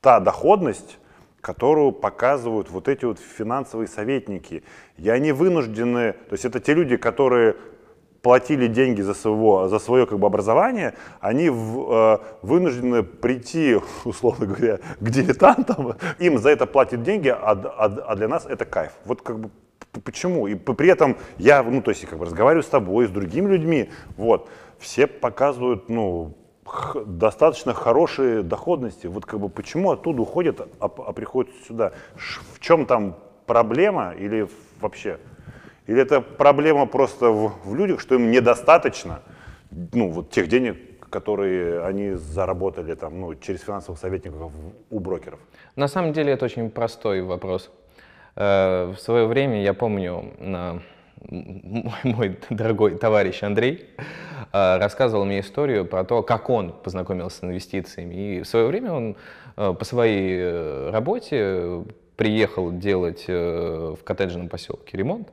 та 0.00 0.20
доходность, 0.20 0.98
которую 1.40 1.92
показывают 1.92 2.70
вот 2.70 2.88
эти 2.88 3.04
вот 3.04 3.18
финансовые 3.18 3.88
советники. 3.88 4.62
И 4.96 5.08
они 5.08 5.32
вынуждены, 5.32 6.12
то 6.12 6.32
есть 6.32 6.44
это 6.44 6.60
те 6.60 6.74
люди, 6.74 6.96
которые 6.96 7.56
платили 8.22 8.66
деньги 8.66 9.00
за, 9.00 9.14
своего, 9.14 9.68
за 9.68 9.78
свое 9.78 10.06
как 10.06 10.18
бы, 10.18 10.26
образование, 10.26 10.94
они 11.20 11.48
в, 11.48 11.92
э, 11.92 12.18
вынуждены 12.42 13.02
прийти, 13.02 13.78
условно 14.04 14.46
говоря, 14.46 14.78
к 15.00 15.08
дилетантам, 15.08 15.94
им 16.18 16.38
за 16.38 16.50
это 16.50 16.66
платят 16.66 17.02
деньги, 17.02 17.28
а, 17.28 17.52
а, 17.52 17.84
а 17.84 18.16
для 18.16 18.28
нас 18.28 18.46
это 18.46 18.66
кайф. 18.66 18.92
Вот 19.06 19.22
как 19.22 19.38
бы 19.38 19.50
почему? 20.04 20.46
И 20.46 20.54
при 20.54 20.88
этом 20.88 21.16
я, 21.38 21.62
ну, 21.62 21.82
то 21.82 21.90
есть, 21.90 22.04
как 22.06 22.18
бы 22.18 22.24
разговариваю 22.24 22.62
с 22.62 22.68
тобой, 22.68 23.06
с 23.06 23.10
другими 23.10 23.48
людьми, 23.48 23.90
вот, 24.16 24.48
все 24.78 25.06
показывают, 25.06 25.88
ну, 25.88 26.36
достаточно 27.06 27.74
хорошие 27.74 28.42
доходности. 28.42 29.06
Вот 29.06 29.26
как 29.26 29.40
бы 29.40 29.48
почему 29.48 29.90
оттуда 29.90 30.22
уходят, 30.22 30.60
а, 30.78 30.84
а 30.84 31.12
приходят 31.12 31.52
сюда? 31.66 31.92
В 32.14 32.60
чем 32.60 32.86
там 32.86 33.16
проблема 33.46 34.12
или 34.12 34.48
вообще? 34.80 35.18
Или 35.86 36.00
это 36.02 36.20
проблема 36.20 36.86
просто 36.86 37.30
в, 37.30 37.52
в 37.64 37.74
людях, 37.74 38.00
что 38.00 38.14
им 38.14 38.30
недостаточно 38.30 39.22
ну, 39.92 40.10
вот 40.10 40.30
тех 40.30 40.48
денег, 40.48 41.08
которые 41.10 41.84
они 41.84 42.12
заработали 42.12 42.94
там, 42.94 43.20
ну, 43.20 43.34
через 43.34 43.62
финансовых 43.62 43.98
советников 43.98 44.52
у 44.90 45.00
брокеров? 45.00 45.40
На 45.76 45.88
самом 45.88 46.12
деле 46.12 46.32
это 46.32 46.44
очень 46.44 46.70
простой 46.70 47.22
вопрос. 47.22 47.70
Э, 48.36 48.92
в 48.96 49.00
свое 49.00 49.26
время, 49.26 49.62
я 49.62 49.74
помню, 49.74 50.32
мой 52.02 52.38
дорогой 52.50 52.96
товарищ 52.96 53.42
Андрей 53.42 53.88
э, 54.52 54.78
рассказывал 54.78 55.24
мне 55.24 55.40
историю 55.40 55.84
про 55.84 56.04
то, 56.04 56.22
как 56.22 56.48
он 56.50 56.72
познакомился 56.72 57.38
с 57.38 57.44
инвестициями. 57.44 58.14
И 58.14 58.42
в 58.42 58.46
свое 58.46 58.66
время 58.66 58.92
он 58.92 59.16
э, 59.56 59.74
по 59.78 59.84
своей 59.84 60.90
работе 60.90 61.84
приехал 62.16 62.70
делать 62.70 63.26
в 63.28 63.96
коттеджном 64.04 64.48
поселке 64.50 64.98
ремонт. 64.98 65.28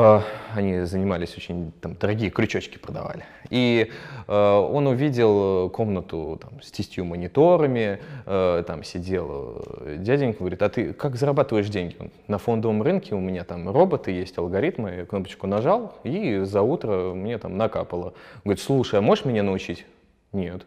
А, 0.00 0.22
они 0.54 0.82
занимались 0.84 1.36
очень, 1.36 1.72
там, 1.80 1.96
дорогие 1.96 2.30
крючочки 2.30 2.78
продавали. 2.78 3.24
И 3.50 3.90
э, 4.28 4.32
он 4.32 4.86
увидел 4.86 5.68
комнату 5.70 6.38
там, 6.40 6.62
с 6.62 6.70
десятью 6.70 7.04
мониторами, 7.04 7.98
э, 8.24 8.62
там 8.64 8.84
сидел 8.84 9.60
дяденька, 9.96 10.38
говорит, 10.38 10.62
а 10.62 10.68
ты 10.68 10.92
как 10.92 11.16
зарабатываешь 11.16 11.68
деньги? 11.68 11.96
Он, 11.98 12.12
На 12.28 12.38
фондовом 12.38 12.80
рынке 12.80 13.16
у 13.16 13.18
меня 13.18 13.42
там 13.42 13.68
роботы 13.68 14.12
есть, 14.12 14.38
алгоритмы, 14.38 14.94
я 14.98 15.04
кнопочку 15.04 15.48
нажал, 15.48 15.96
и 16.04 16.42
за 16.44 16.62
утро 16.62 17.12
мне 17.12 17.36
там 17.36 17.56
накапало. 17.56 18.04
Он 18.36 18.42
говорит, 18.44 18.62
слушай, 18.62 19.00
а 19.00 19.02
можешь 19.02 19.24
меня 19.24 19.42
научить? 19.42 19.84
Нет. 20.30 20.64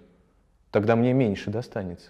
Тогда 0.71 0.97
мне 0.97 1.13
меньше 1.13 1.51
достанется. 1.51 2.09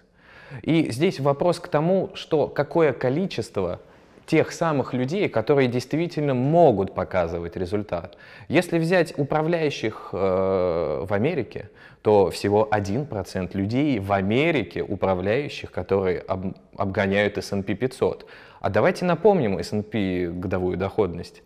И 0.62 0.90
здесь 0.90 1.20
вопрос 1.20 1.60
к 1.60 1.68
тому, 1.68 2.10
что 2.14 2.48
какое 2.48 2.92
количество 2.92 3.78
тех 4.26 4.52
самых 4.52 4.94
людей, 4.94 5.28
которые 5.28 5.68
действительно 5.68 6.34
могут 6.34 6.94
показывать 6.94 7.56
результат. 7.56 8.16
Если 8.48 8.78
взять 8.78 9.14
управляющих 9.16 10.10
э, 10.12 11.04
в 11.08 11.12
Америке, 11.12 11.70
то 12.02 12.30
всего 12.30 12.68
1% 12.70 13.56
людей 13.56 13.98
в 13.98 14.12
Америке 14.12 14.82
управляющих, 14.82 15.70
которые 15.70 16.20
об, 16.20 16.54
обгоняют 16.76 17.38
S&P 17.38 17.74
500. 17.74 18.26
А 18.60 18.70
давайте 18.70 19.04
напомним 19.04 19.58
S&P 19.58 20.28
годовую 20.28 20.76
доходность. 20.76 21.42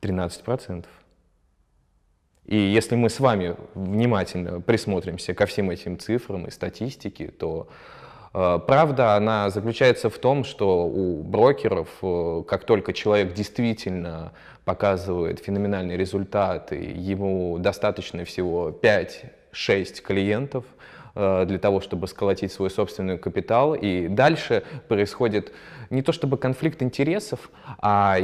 13%. 0.00 0.84
И 2.46 2.56
если 2.56 2.96
мы 2.96 3.10
с 3.10 3.20
вами 3.20 3.56
внимательно 3.74 4.60
присмотримся 4.60 5.34
ко 5.34 5.44
всем 5.46 5.70
этим 5.70 5.98
цифрам 5.98 6.46
и 6.46 6.50
статистике, 6.50 7.28
то 7.28 7.68
правда, 8.32 9.14
она 9.14 9.50
заключается 9.50 10.10
в 10.10 10.18
том, 10.18 10.44
что 10.44 10.86
у 10.86 11.22
брокеров, 11.22 11.88
э, 12.02 12.42
как 12.46 12.64
только 12.64 12.92
человек 12.92 13.34
действительно 13.34 14.32
показывает 14.64 15.40
феноменальные 15.40 15.96
результаты, 15.96 16.76
ему 16.76 17.58
достаточно 17.58 18.24
всего 18.24 18.70
5-6 18.70 20.02
клиентов 20.02 20.64
э, 21.14 21.44
для 21.46 21.58
того, 21.58 21.80
чтобы 21.80 22.06
сколотить 22.06 22.52
свой 22.52 22.70
собственный 22.70 23.16
капитал. 23.16 23.74
И 23.74 24.08
дальше 24.08 24.62
происходит 24.88 25.52
не 25.90 26.02
то 26.02 26.12
чтобы 26.12 26.36
конфликт 26.36 26.82
интересов, 26.82 27.50
а 27.78 28.18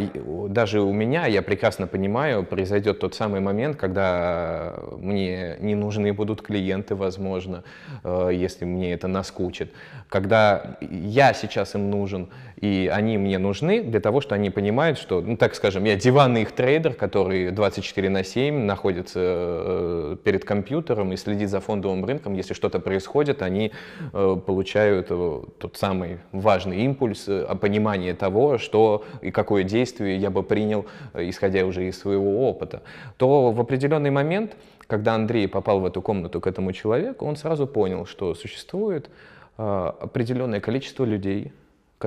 даже 0.49 0.81
у 0.81 0.93
меня, 0.93 1.27
я 1.27 1.43
прекрасно 1.43 1.86
понимаю, 1.86 2.45
произойдет 2.45 2.99
тот 3.01 3.15
самый 3.15 3.41
момент, 3.41 3.77
когда 3.77 4.74
мне 4.99 5.57
не 5.61 5.74
нужны 5.74 6.12
будут 6.12 6.43
клиенты, 6.43 6.95
возможно, 6.95 7.65
э, 8.03 8.31
если 8.32 8.65
мне 8.65 8.93
это 8.93 9.09
наскучит. 9.09 9.73
Когда 10.09 10.77
я 10.81 11.32
сейчас 11.32 11.74
им 11.74 11.91
нужен, 11.91 12.28
и 12.65 12.89
они 12.89 13.19
мне 13.19 13.39
нужны 13.39 13.82
для 13.82 14.01
того, 14.01 14.23
что 14.23 14.35
они 14.35 14.49
понимают, 14.49 14.99
что, 14.99 15.20
ну 15.20 15.36
так 15.36 15.55
скажем, 15.55 15.85
я 15.85 15.97
диванный 15.97 16.43
их 16.43 16.53
трейдер, 16.53 16.95
который 16.95 17.51
24 17.51 18.09
на 18.09 18.24
7 18.24 18.65
находится 18.65 19.20
э, 19.23 20.16
перед 20.24 20.47
компьютером 20.47 21.12
и 21.12 21.16
следит 21.16 21.51
за 21.51 21.61
фондовым 21.61 22.07
рынком. 22.07 22.32
Если 22.32 22.55
что-то 22.55 22.81
происходит, 22.81 23.43
они 23.43 23.70
э, 24.15 24.36
получают 24.47 25.09
тот 25.09 25.77
самый 25.77 26.20
важный 26.32 26.78
импульс, 26.85 27.28
понимание 27.61 28.15
того, 28.15 28.57
что 28.57 29.05
и 29.20 29.31
какое 29.31 29.65
действие 29.65 30.16
я 30.16 30.31
бы 30.31 30.43
принял, 30.43 30.86
э, 31.12 31.28
исходя 31.28 31.66
уже 31.66 31.86
из 31.86 31.99
своего 31.99 32.49
опыта, 32.49 32.81
то 33.19 33.53
в 33.53 33.61
определенный 33.61 34.11
момент, 34.11 34.57
когда 34.86 35.15
Андрей 35.15 35.49
попал 35.49 35.81
в 35.81 35.85
эту 35.85 36.01
комнату 36.01 36.41
к 36.41 36.47
этому 36.47 36.73
человеку, 36.73 37.27
он 37.27 37.36
сразу 37.36 37.66
понял, 37.66 38.07
что 38.07 38.35
существует 38.35 39.11
э, 39.59 39.93
определенное 40.01 40.61
количество 40.61 41.05
людей, 41.05 41.53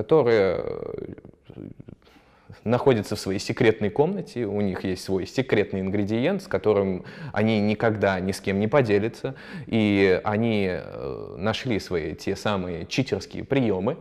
которые 0.02 0.60
э, 0.62 1.14
находятся 2.64 3.16
в 3.16 3.20
своей 3.20 3.38
секретной 3.38 3.90
комнате, 3.90 4.46
у 4.46 4.60
них 4.60 4.84
есть 4.84 5.04
свой 5.04 5.26
секретный 5.26 5.80
ингредиент, 5.80 6.42
с 6.42 6.46
которым 6.46 7.04
они 7.32 7.60
никогда 7.60 8.20
ни 8.20 8.32
с 8.32 8.40
кем 8.40 8.60
не 8.60 8.68
поделятся, 8.68 9.34
и 9.66 10.20
они 10.24 10.72
нашли 11.36 11.80
свои 11.80 12.14
те 12.14 12.36
самые 12.36 12.86
читерские 12.86 13.44
приемы, 13.44 13.96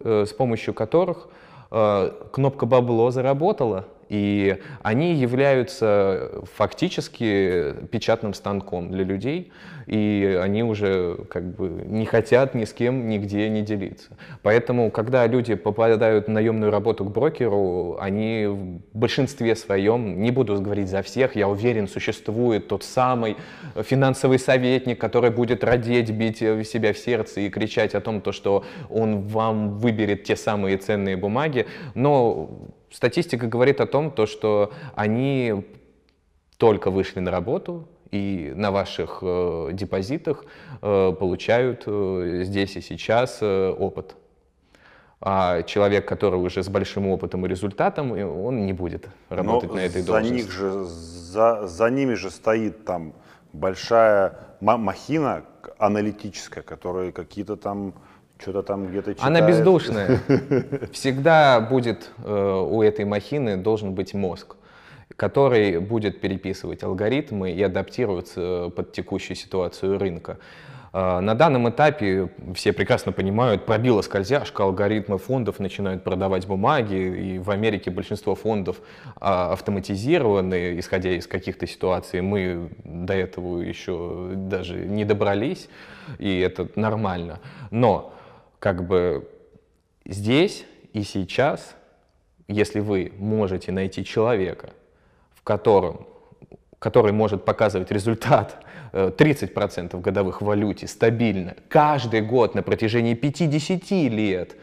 Э, 0.00 0.24
с 0.26 0.32
помощью 0.32 0.74
которых 0.74 1.28
э, 1.70 2.10
кнопка 2.32 2.66
«Бабло» 2.66 3.10
заработала, 3.10 3.86
и 4.08 4.58
они 4.82 5.14
являются 5.14 6.42
фактически 6.54 7.74
печатным 7.90 8.34
станком 8.34 8.90
для 8.90 9.04
людей, 9.04 9.52
и 9.86 10.38
они 10.40 10.62
уже 10.62 11.16
как 11.28 11.44
бы 11.54 11.68
не 11.68 12.06
хотят 12.06 12.54
ни 12.54 12.64
с 12.64 12.72
кем 12.72 13.08
нигде 13.08 13.48
не 13.48 13.62
делиться. 13.62 14.16
Поэтому, 14.42 14.90
когда 14.90 15.26
люди 15.26 15.54
попадают 15.54 16.28
на 16.28 16.34
наемную 16.34 16.70
работу 16.70 17.04
к 17.04 17.10
брокеру, 17.10 17.96
они 18.00 18.46
в 18.46 18.96
большинстве 18.96 19.56
своем, 19.56 20.20
не 20.20 20.30
буду 20.30 20.60
говорить 20.60 20.88
за 20.88 21.02
всех, 21.02 21.36
я 21.36 21.48
уверен, 21.48 21.88
существует 21.88 22.68
тот 22.68 22.82
самый 22.84 23.36
финансовый 23.82 24.38
советник, 24.38 25.00
который 25.00 25.30
будет 25.30 25.64
родить, 25.64 26.10
бить 26.10 26.38
себя 26.38 26.92
в 26.92 26.98
сердце 26.98 27.40
и 27.40 27.50
кричать 27.50 27.94
о 27.94 28.00
том, 28.00 28.20
то, 28.20 28.32
что 28.32 28.64
он 28.90 29.22
вам 29.22 29.78
выберет 29.78 30.24
те 30.24 30.36
самые 30.36 30.76
ценные 30.76 31.16
бумаги, 31.16 31.66
но 31.94 32.50
статистика 32.94 33.46
говорит 33.46 33.80
о 33.80 33.86
том, 33.86 34.10
то, 34.10 34.26
что 34.26 34.72
они 34.94 35.64
только 36.56 36.90
вышли 36.90 37.20
на 37.20 37.30
работу, 37.30 37.88
и 38.10 38.52
на 38.54 38.70
ваших 38.70 39.18
э, 39.22 39.70
депозитах 39.72 40.44
э, 40.82 41.12
получают 41.18 41.82
э, 41.86 42.42
здесь 42.44 42.76
и 42.76 42.80
сейчас 42.80 43.38
э, 43.40 43.70
опыт. 43.70 44.14
А 45.20 45.62
человек, 45.62 46.06
который 46.06 46.38
уже 46.38 46.62
с 46.62 46.68
большим 46.68 47.08
опытом 47.08 47.44
и 47.44 47.48
результатом, 47.48 48.12
он 48.12 48.66
не 48.66 48.72
будет 48.72 49.08
работать 49.30 49.70
Но 49.70 49.76
на 49.76 49.80
этой 49.80 50.02
за 50.02 50.06
должности. 50.06 50.34
Них 50.34 50.52
же, 50.52 50.84
за, 50.84 51.66
за 51.66 51.90
ними 51.90 52.14
же 52.14 52.30
стоит 52.30 52.84
там 52.84 53.14
большая 53.52 54.38
махина 54.60 55.42
аналитическая, 55.78 56.62
которая 56.62 57.10
какие-то 57.10 57.56
там 57.56 57.94
что-то 58.44 58.62
там 58.62 58.88
где-то 58.88 59.14
читает. 59.14 59.26
Она 59.26 59.40
бездушная. 59.40 60.20
Всегда 60.92 61.60
будет 61.60 62.10
э, 62.22 62.66
у 62.70 62.82
этой 62.82 63.04
махины 63.04 63.56
должен 63.56 63.94
быть 63.94 64.14
мозг 64.14 64.56
который 65.16 65.78
будет 65.78 66.20
переписывать 66.20 66.82
алгоритмы 66.82 67.52
и 67.52 67.62
адаптироваться 67.62 68.72
под 68.74 68.92
текущую 68.92 69.36
ситуацию 69.36 69.96
рынка. 69.98 70.38
А, 70.96 71.20
на 71.20 71.34
данном 71.34 71.68
этапе 71.68 72.30
все 72.54 72.72
прекрасно 72.72 73.10
понимают, 73.10 73.66
пробила 73.66 74.00
скользяшка, 74.00 74.62
алгоритмы 74.62 75.18
фондов 75.18 75.58
начинают 75.58 76.04
продавать 76.04 76.46
бумаги, 76.46 76.94
и 76.94 77.38
в 77.40 77.50
Америке 77.50 77.90
большинство 77.90 78.36
фондов 78.36 78.76
а, 79.16 79.52
автоматизированы, 79.52 80.78
исходя 80.78 81.10
из 81.10 81.26
каких-то 81.26 81.66
ситуаций. 81.66 82.20
Мы 82.20 82.70
до 82.84 83.12
этого 83.12 83.60
еще 83.60 84.30
даже 84.34 84.76
не 84.76 85.04
добрались, 85.04 85.68
и 86.20 86.38
это 86.38 86.68
нормально. 86.76 87.40
Но 87.72 88.13
как 88.64 88.86
бы 88.86 89.28
здесь 90.06 90.64
и 90.94 91.02
сейчас, 91.02 91.76
если 92.48 92.80
вы 92.80 93.12
можете 93.18 93.72
найти 93.72 94.06
человека, 94.06 94.70
в 95.34 95.42
котором 95.42 96.06
который 96.78 97.12
может 97.12 97.44
показывать 97.44 97.90
результат 97.90 98.56
30% 98.92 99.90
э, 99.96 100.00
годовых 100.00 100.40
в 100.40 100.46
валюте 100.46 100.86
стабильно, 100.86 101.56
каждый 101.68 102.22
год 102.22 102.54
на 102.54 102.62
протяжении 102.62 103.12
50 103.12 103.90
лет, 104.10 104.56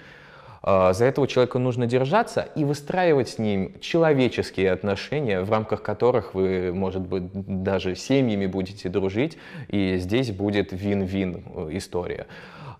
э, 0.64 0.94
за 0.94 1.06
этого 1.06 1.28
человека 1.28 1.60
нужно 1.60 1.86
держаться 1.86 2.42
и 2.56 2.64
выстраивать 2.64 3.30
с 3.30 3.38
ним 3.38 3.80
человеческие 3.82 4.72
отношения, 4.72 5.42
в 5.42 5.52
рамках 5.52 5.84
которых 5.84 6.34
вы, 6.34 6.72
может 6.74 7.02
быть, 7.02 7.24
даже 7.34 7.96
семьями 7.96 8.48
будете 8.48 8.90
дружить, 8.90 9.38
и 9.68 9.98
здесь 9.98 10.32
будет 10.32 10.72
вин-вин 10.72 11.44
э, 11.46 11.70
история. 11.74 12.26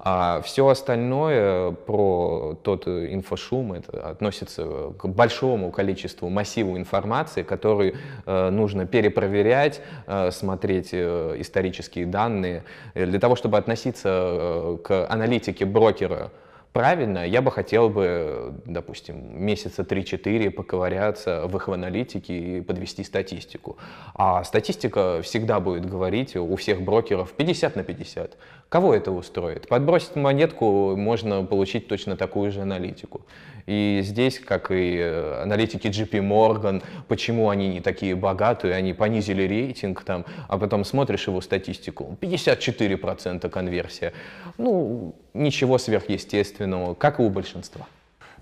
А 0.04 0.42
все 0.42 0.68
остальное 0.68 1.72
про 1.72 2.58
тот 2.64 2.88
инфошум 2.88 3.74
это 3.74 4.10
относится 4.10 4.94
к 4.98 5.08
большому 5.08 5.70
количеству 5.72 6.28
массиву 6.28 6.76
информации, 6.76 7.44
который 7.44 7.94
э, 8.26 8.50
нужно 8.50 8.88
перепроверять, 8.88 9.80
э, 10.08 10.32
смотреть 10.32 10.90
э, 10.94 11.36
исторические 11.38 12.08
данные. 12.08 12.64
Для 12.96 13.20
того, 13.20 13.36
чтобы 13.36 13.60
относиться 13.60 14.10
э, 14.10 14.78
к 14.84 15.06
аналитике 15.08 15.66
брокера 15.66 16.32
правильно, 16.74 17.28
я 17.28 17.42
бы 17.42 17.52
хотел 17.52 17.90
бы, 17.90 18.54
допустим, 18.66 19.44
месяца 19.46 19.84
3-4 19.84 20.50
поковыряться 20.52 21.48
в 21.48 21.56
их 21.58 21.70
аналитике 21.70 22.58
и 22.58 22.62
подвести 22.62 23.04
статистику. 23.04 23.78
А 24.16 24.44
статистика 24.44 25.22
всегда 25.24 25.60
будет 25.60 25.86
говорить 25.86 26.36
у 26.36 26.56
всех 26.56 26.82
брокеров 26.82 27.34
50 27.34 27.76
на 27.76 27.84
50. 27.84 28.38
Кого 28.70 28.96
это 28.96 29.12
устроит? 29.12 29.68
Подбросить 29.68 30.16
монетку 30.16 30.96
можно 30.96 31.44
получить 31.44 31.88
точно 31.88 32.16
такую 32.16 32.52
же 32.52 32.62
аналитику. 32.62 33.22
И 33.66 34.02
здесь, 34.04 34.40
как 34.40 34.72
и 34.72 34.98
э, 34.98 35.42
аналитики 35.44 35.88
JP 35.88 36.20
Morgan, 36.22 36.84
почему 37.08 37.50
они 37.50 37.68
не 37.68 37.82
такие 37.82 38.16
богатые, 38.16 38.74
они 38.76 38.94
понизили 38.94 39.44
рейтинг, 39.44 40.04
там, 40.04 40.26
а 40.48 40.58
потом 40.58 40.86
смотришь 40.86 41.28
его 41.28 41.42
статистику, 41.42 42.18
54% 42.22 43.50
конверсия. 43.50 44.14
Ну, 44.58 45.16
ничего 45.34 45.78
сверхъестественного, 45.78 46.61
как 46.96 47.20
и 47.20 47.24
у 47.24 47.30
большинства. 47.30 47.88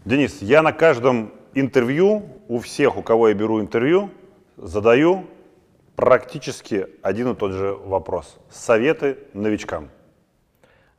Денис, 0.05 0.41
я 0.41 0.61
на 0.61 0.71
каждом 0.71 1.31
интервью, 1.53 2.23
у 2.47 2.59
всех, 2.59 2.97
у 2.97 3.01
кого 3.01 3.29
я 3.29 3.33
беру 3.33 3.59
интервью, 3.61 4.09
задаю 4.57 5.25
практически 5.95 6.87
один 7.01 7.31
и 7.31 7.35
тот 7.35 7.51
же 7.51 7.73
вопрос. 7.73 8.37
Советы 8.49 9.17
новичкам. 9.33 9.89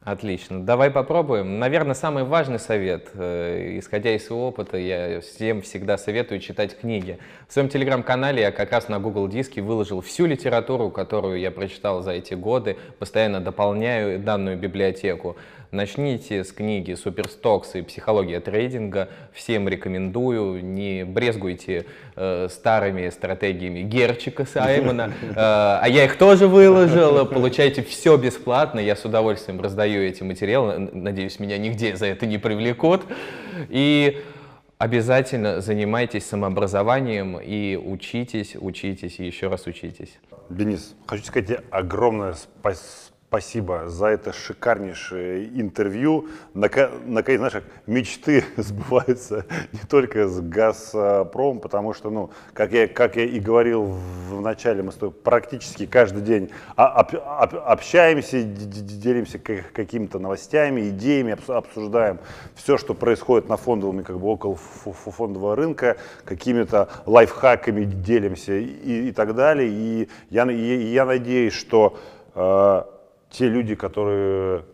Отлично. 0.02 0.64
Давай 0.64 0.90
попробуем. 0.90 1.59
Наверное, 1.59 1.94
самый 1.94 2.24
важный 2.24 2.59
совет, 2.59 3.10
э, 3.12 3.78
исходя 3.78 4.14
из 4.14 4.26
своего 4.26 4.48
опыта, 4.48 4.78
я 4.78 5.20
всем 5.20 5.60
всегда 5.60 5.98
советую 5.98 6.40
читать 6.40 6.78
книги. 6.78 7.18
В 7.47 7.52
своем 7.52 7.68
телеграм-канале 7.68 8.40
я 8.40 8.51
как 8.51 8.72
раз 8.72 8.88
на 8.88 8.98
Google 8.98 9.28
Диске 9.28 9.60
выложил 9.60 10.01
всю 10.01 10.24
литературу, 10.24 10.90
которую 10.90 11.38
я 11.38 11.51
прочитал 11.51 12.01
за 12.01 12.12
эти 12.12 12.32
годы, 12.32 12.78
постоянно 12.98 13.40
дополняю 13.40 14.18
данную 14.18 14.56
библиотеку. 14.56 15.36
Начните 15.72 16.42
с 16.42 16.51
книги 16.51 16.94
«Superstocks» 16.94 17.77
и 17.76 17.82
«Психология 17.82 18.40
трейдинга». 18.40 19.09
Всем 19.32 19.68
рекомендую. 19.68 20.64
Не 20.64 21.05
брезгуйте 21.05 21.86
э, 22.16 22.48
старыми 22.51 23.09
стратегиями 23.10 23.82
Герчика 23.82 24.44
Саймона. 24.44 25.12
Э, 25.30 25.78
а 25.80 25.84
я 25.86 26.06
их 26.06 26.18
тоже 26.18 26.48
выложил. 26.48 27.24
Получайте 27.24 27.84
все 27.84 28.16
бесплатно. 28.16 28.80
Я 28.80 28.97
с 28.97 29.05
удовольствием 29.05 29.60
раздаю 29.60 30.02
эти 30.02 30.24
материалы. 30.24 30.90
Надеюсь, 30.92 31.38
меня 31.38 31.56
нигде 31.56 31.94
за 31.94 32.06
это 32.06 32.26
не 32.26 32.38
привлекут. 32.38 33.02
И 33.68 34.20
обязательно 34.78 35.60
занимайтесь 35.60 36.26
самообразованием 36.26 37.38
и 37.38 37.76
учитесь, 37.76 38.56
учитесь 38.59 39.20
и 39.20 39.24
еще 39.24 39.47
раз 39.47 39.68
учитесь. 39.68 40.18
Денис, 40.48 40.97
хочу 41.06 41.22
сказать 41.22 41.47
тебе 41.47 41.60
огромное 41.70 42.34
спасибо 42.34 43.10
Спасибо 43.31 43.89
за 43.89 44.07
это 44.07 44.32
шикарнейшее 44.32 45.47
интервью. 45.61 46.27
Наконец, 46.52 47.39
знаешь, 47.39 47.62
мечты 47.86 48.44
сбываются 48.57 49.47
не 49.70 49.78
только 49.89 50.27
с 50.27 50.40
«Газпром», 50.40 51.61
потому 51.61 51.94
что, 51.94 52.11
ну, 52.11 52.31
как 52.52 52.73
я, 52.73 52.89
как 52.89 53.15
я 53.15 53.23
и 53.23 53.39
говорил 53.39 53.85
в 53.85 54.40
начале, 54.40 54.82
мы 54.82 54.90
с 54.90 54.97
тобой 54.97 55.12
практически 55.12 55.86
каждый 55.86 56.23
день 56.23 56.51
общаемся, 56.74 58.43
делимся 58.43 59.39
какими-то 59.39 60.19
новостями, 60.19 60.89
идеями, 60.89 61.39
обсуждаем 61.52 62.19
все, 62.57 62.78
что 62.78 62.94
происходит 62.94 63.48
на 63.48 63.57
фондовом 63.57 64.01
и 64.01 64.02
как 64.02 64.19
бы 64.19 64.27
около 64.27 64.57
фондового 64.57 65.55
рынка, 65.55 65.98
какими-то 66.24 66.89
лайфхаками 67.07 67.85
делимся 67.85 68.55
и, 68.55 69.11
и 69.11 69.12
так 69.12 69.36
далее. 69.36 69.69
И 69.70 70.09
я, 70.31 70.51
я 70.51 71.05
надеюсь, 71.05 71.52
что 71.52 71.97
э, 72.35 72.82
те 73.31 73.48
люди, 73.48 73.74
которые 73.74 74.65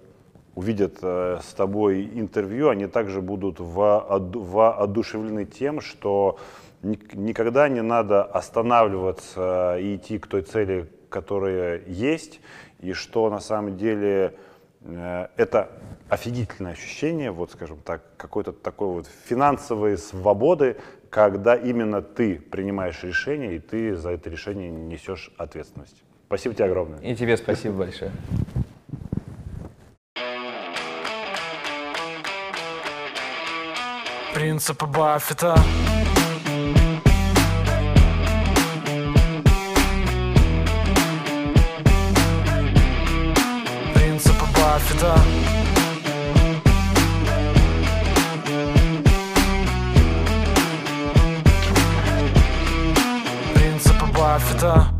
увидят 0.54 0.98
э, 1.02 1.38
с 1.42 1.52
тобой 1.52 2.04
интервью, 2.14 2.70
они 2.70 2.86
также 2.86 3.20
будут 3.20 3.60
воодушевлены 3.60 5.44
тем, 5.44 5.80
что 5.80 6.38
никогда 6.82 7.68
не 7.68 7.82
надо 7.82 8.24
останавливаться 8.24 9.76
и 9.78 9.96
идти 9.96 10.18
к 10.18 10.26
той 10.26 10.42
цели, 10.42 10.90
которая 11.10 11.82
есть, 11.86 12.40
и 12.80 12.92
что 12.94 13.28
на 13.28 13.40
самом 13.40 13.76
деле 13.76 14.34
э, 14.80 15.28
это 15.36 15.70
офигительное 16.08 16.72
ощущение, 16.72 17.30
вот 17.30 17.50
скажем 17.50 17.78
так, 17.84 18.02
какой-то 18.16 18.52
такой 18.52 18.88
вот 18.88 19.06
финансовой 19.26 19.98
свободы, 19.98 20.78
когда 21.10 21.54
именно 21.54 22.00
ты 22.00 22.38
принимаешь 22.38 23.02
решение 23.02 23.56
и 23.56 23.58
ты 23.58 23.94
за 23.94 24.10
это 24.10 24.30
решение 24.30 24.70
несешь 24.70 25.30
ответственность. 25.36 26.05
Спасибо 26.26 26.54
тебе 26.56 26.64
огромное. 26.64 26.98
И 27.00 27.14
тебе 27.14 27.36
спасибо 27.36 27.78
большое. 27.78 28.10
Принципы 34.34 34.86
Баффета. 34.86 35.56
Принципы 43.94 44.44
Баффета. 44.52 45.18
Принципы 53.54 54.06
Баффета. 54.12 54.95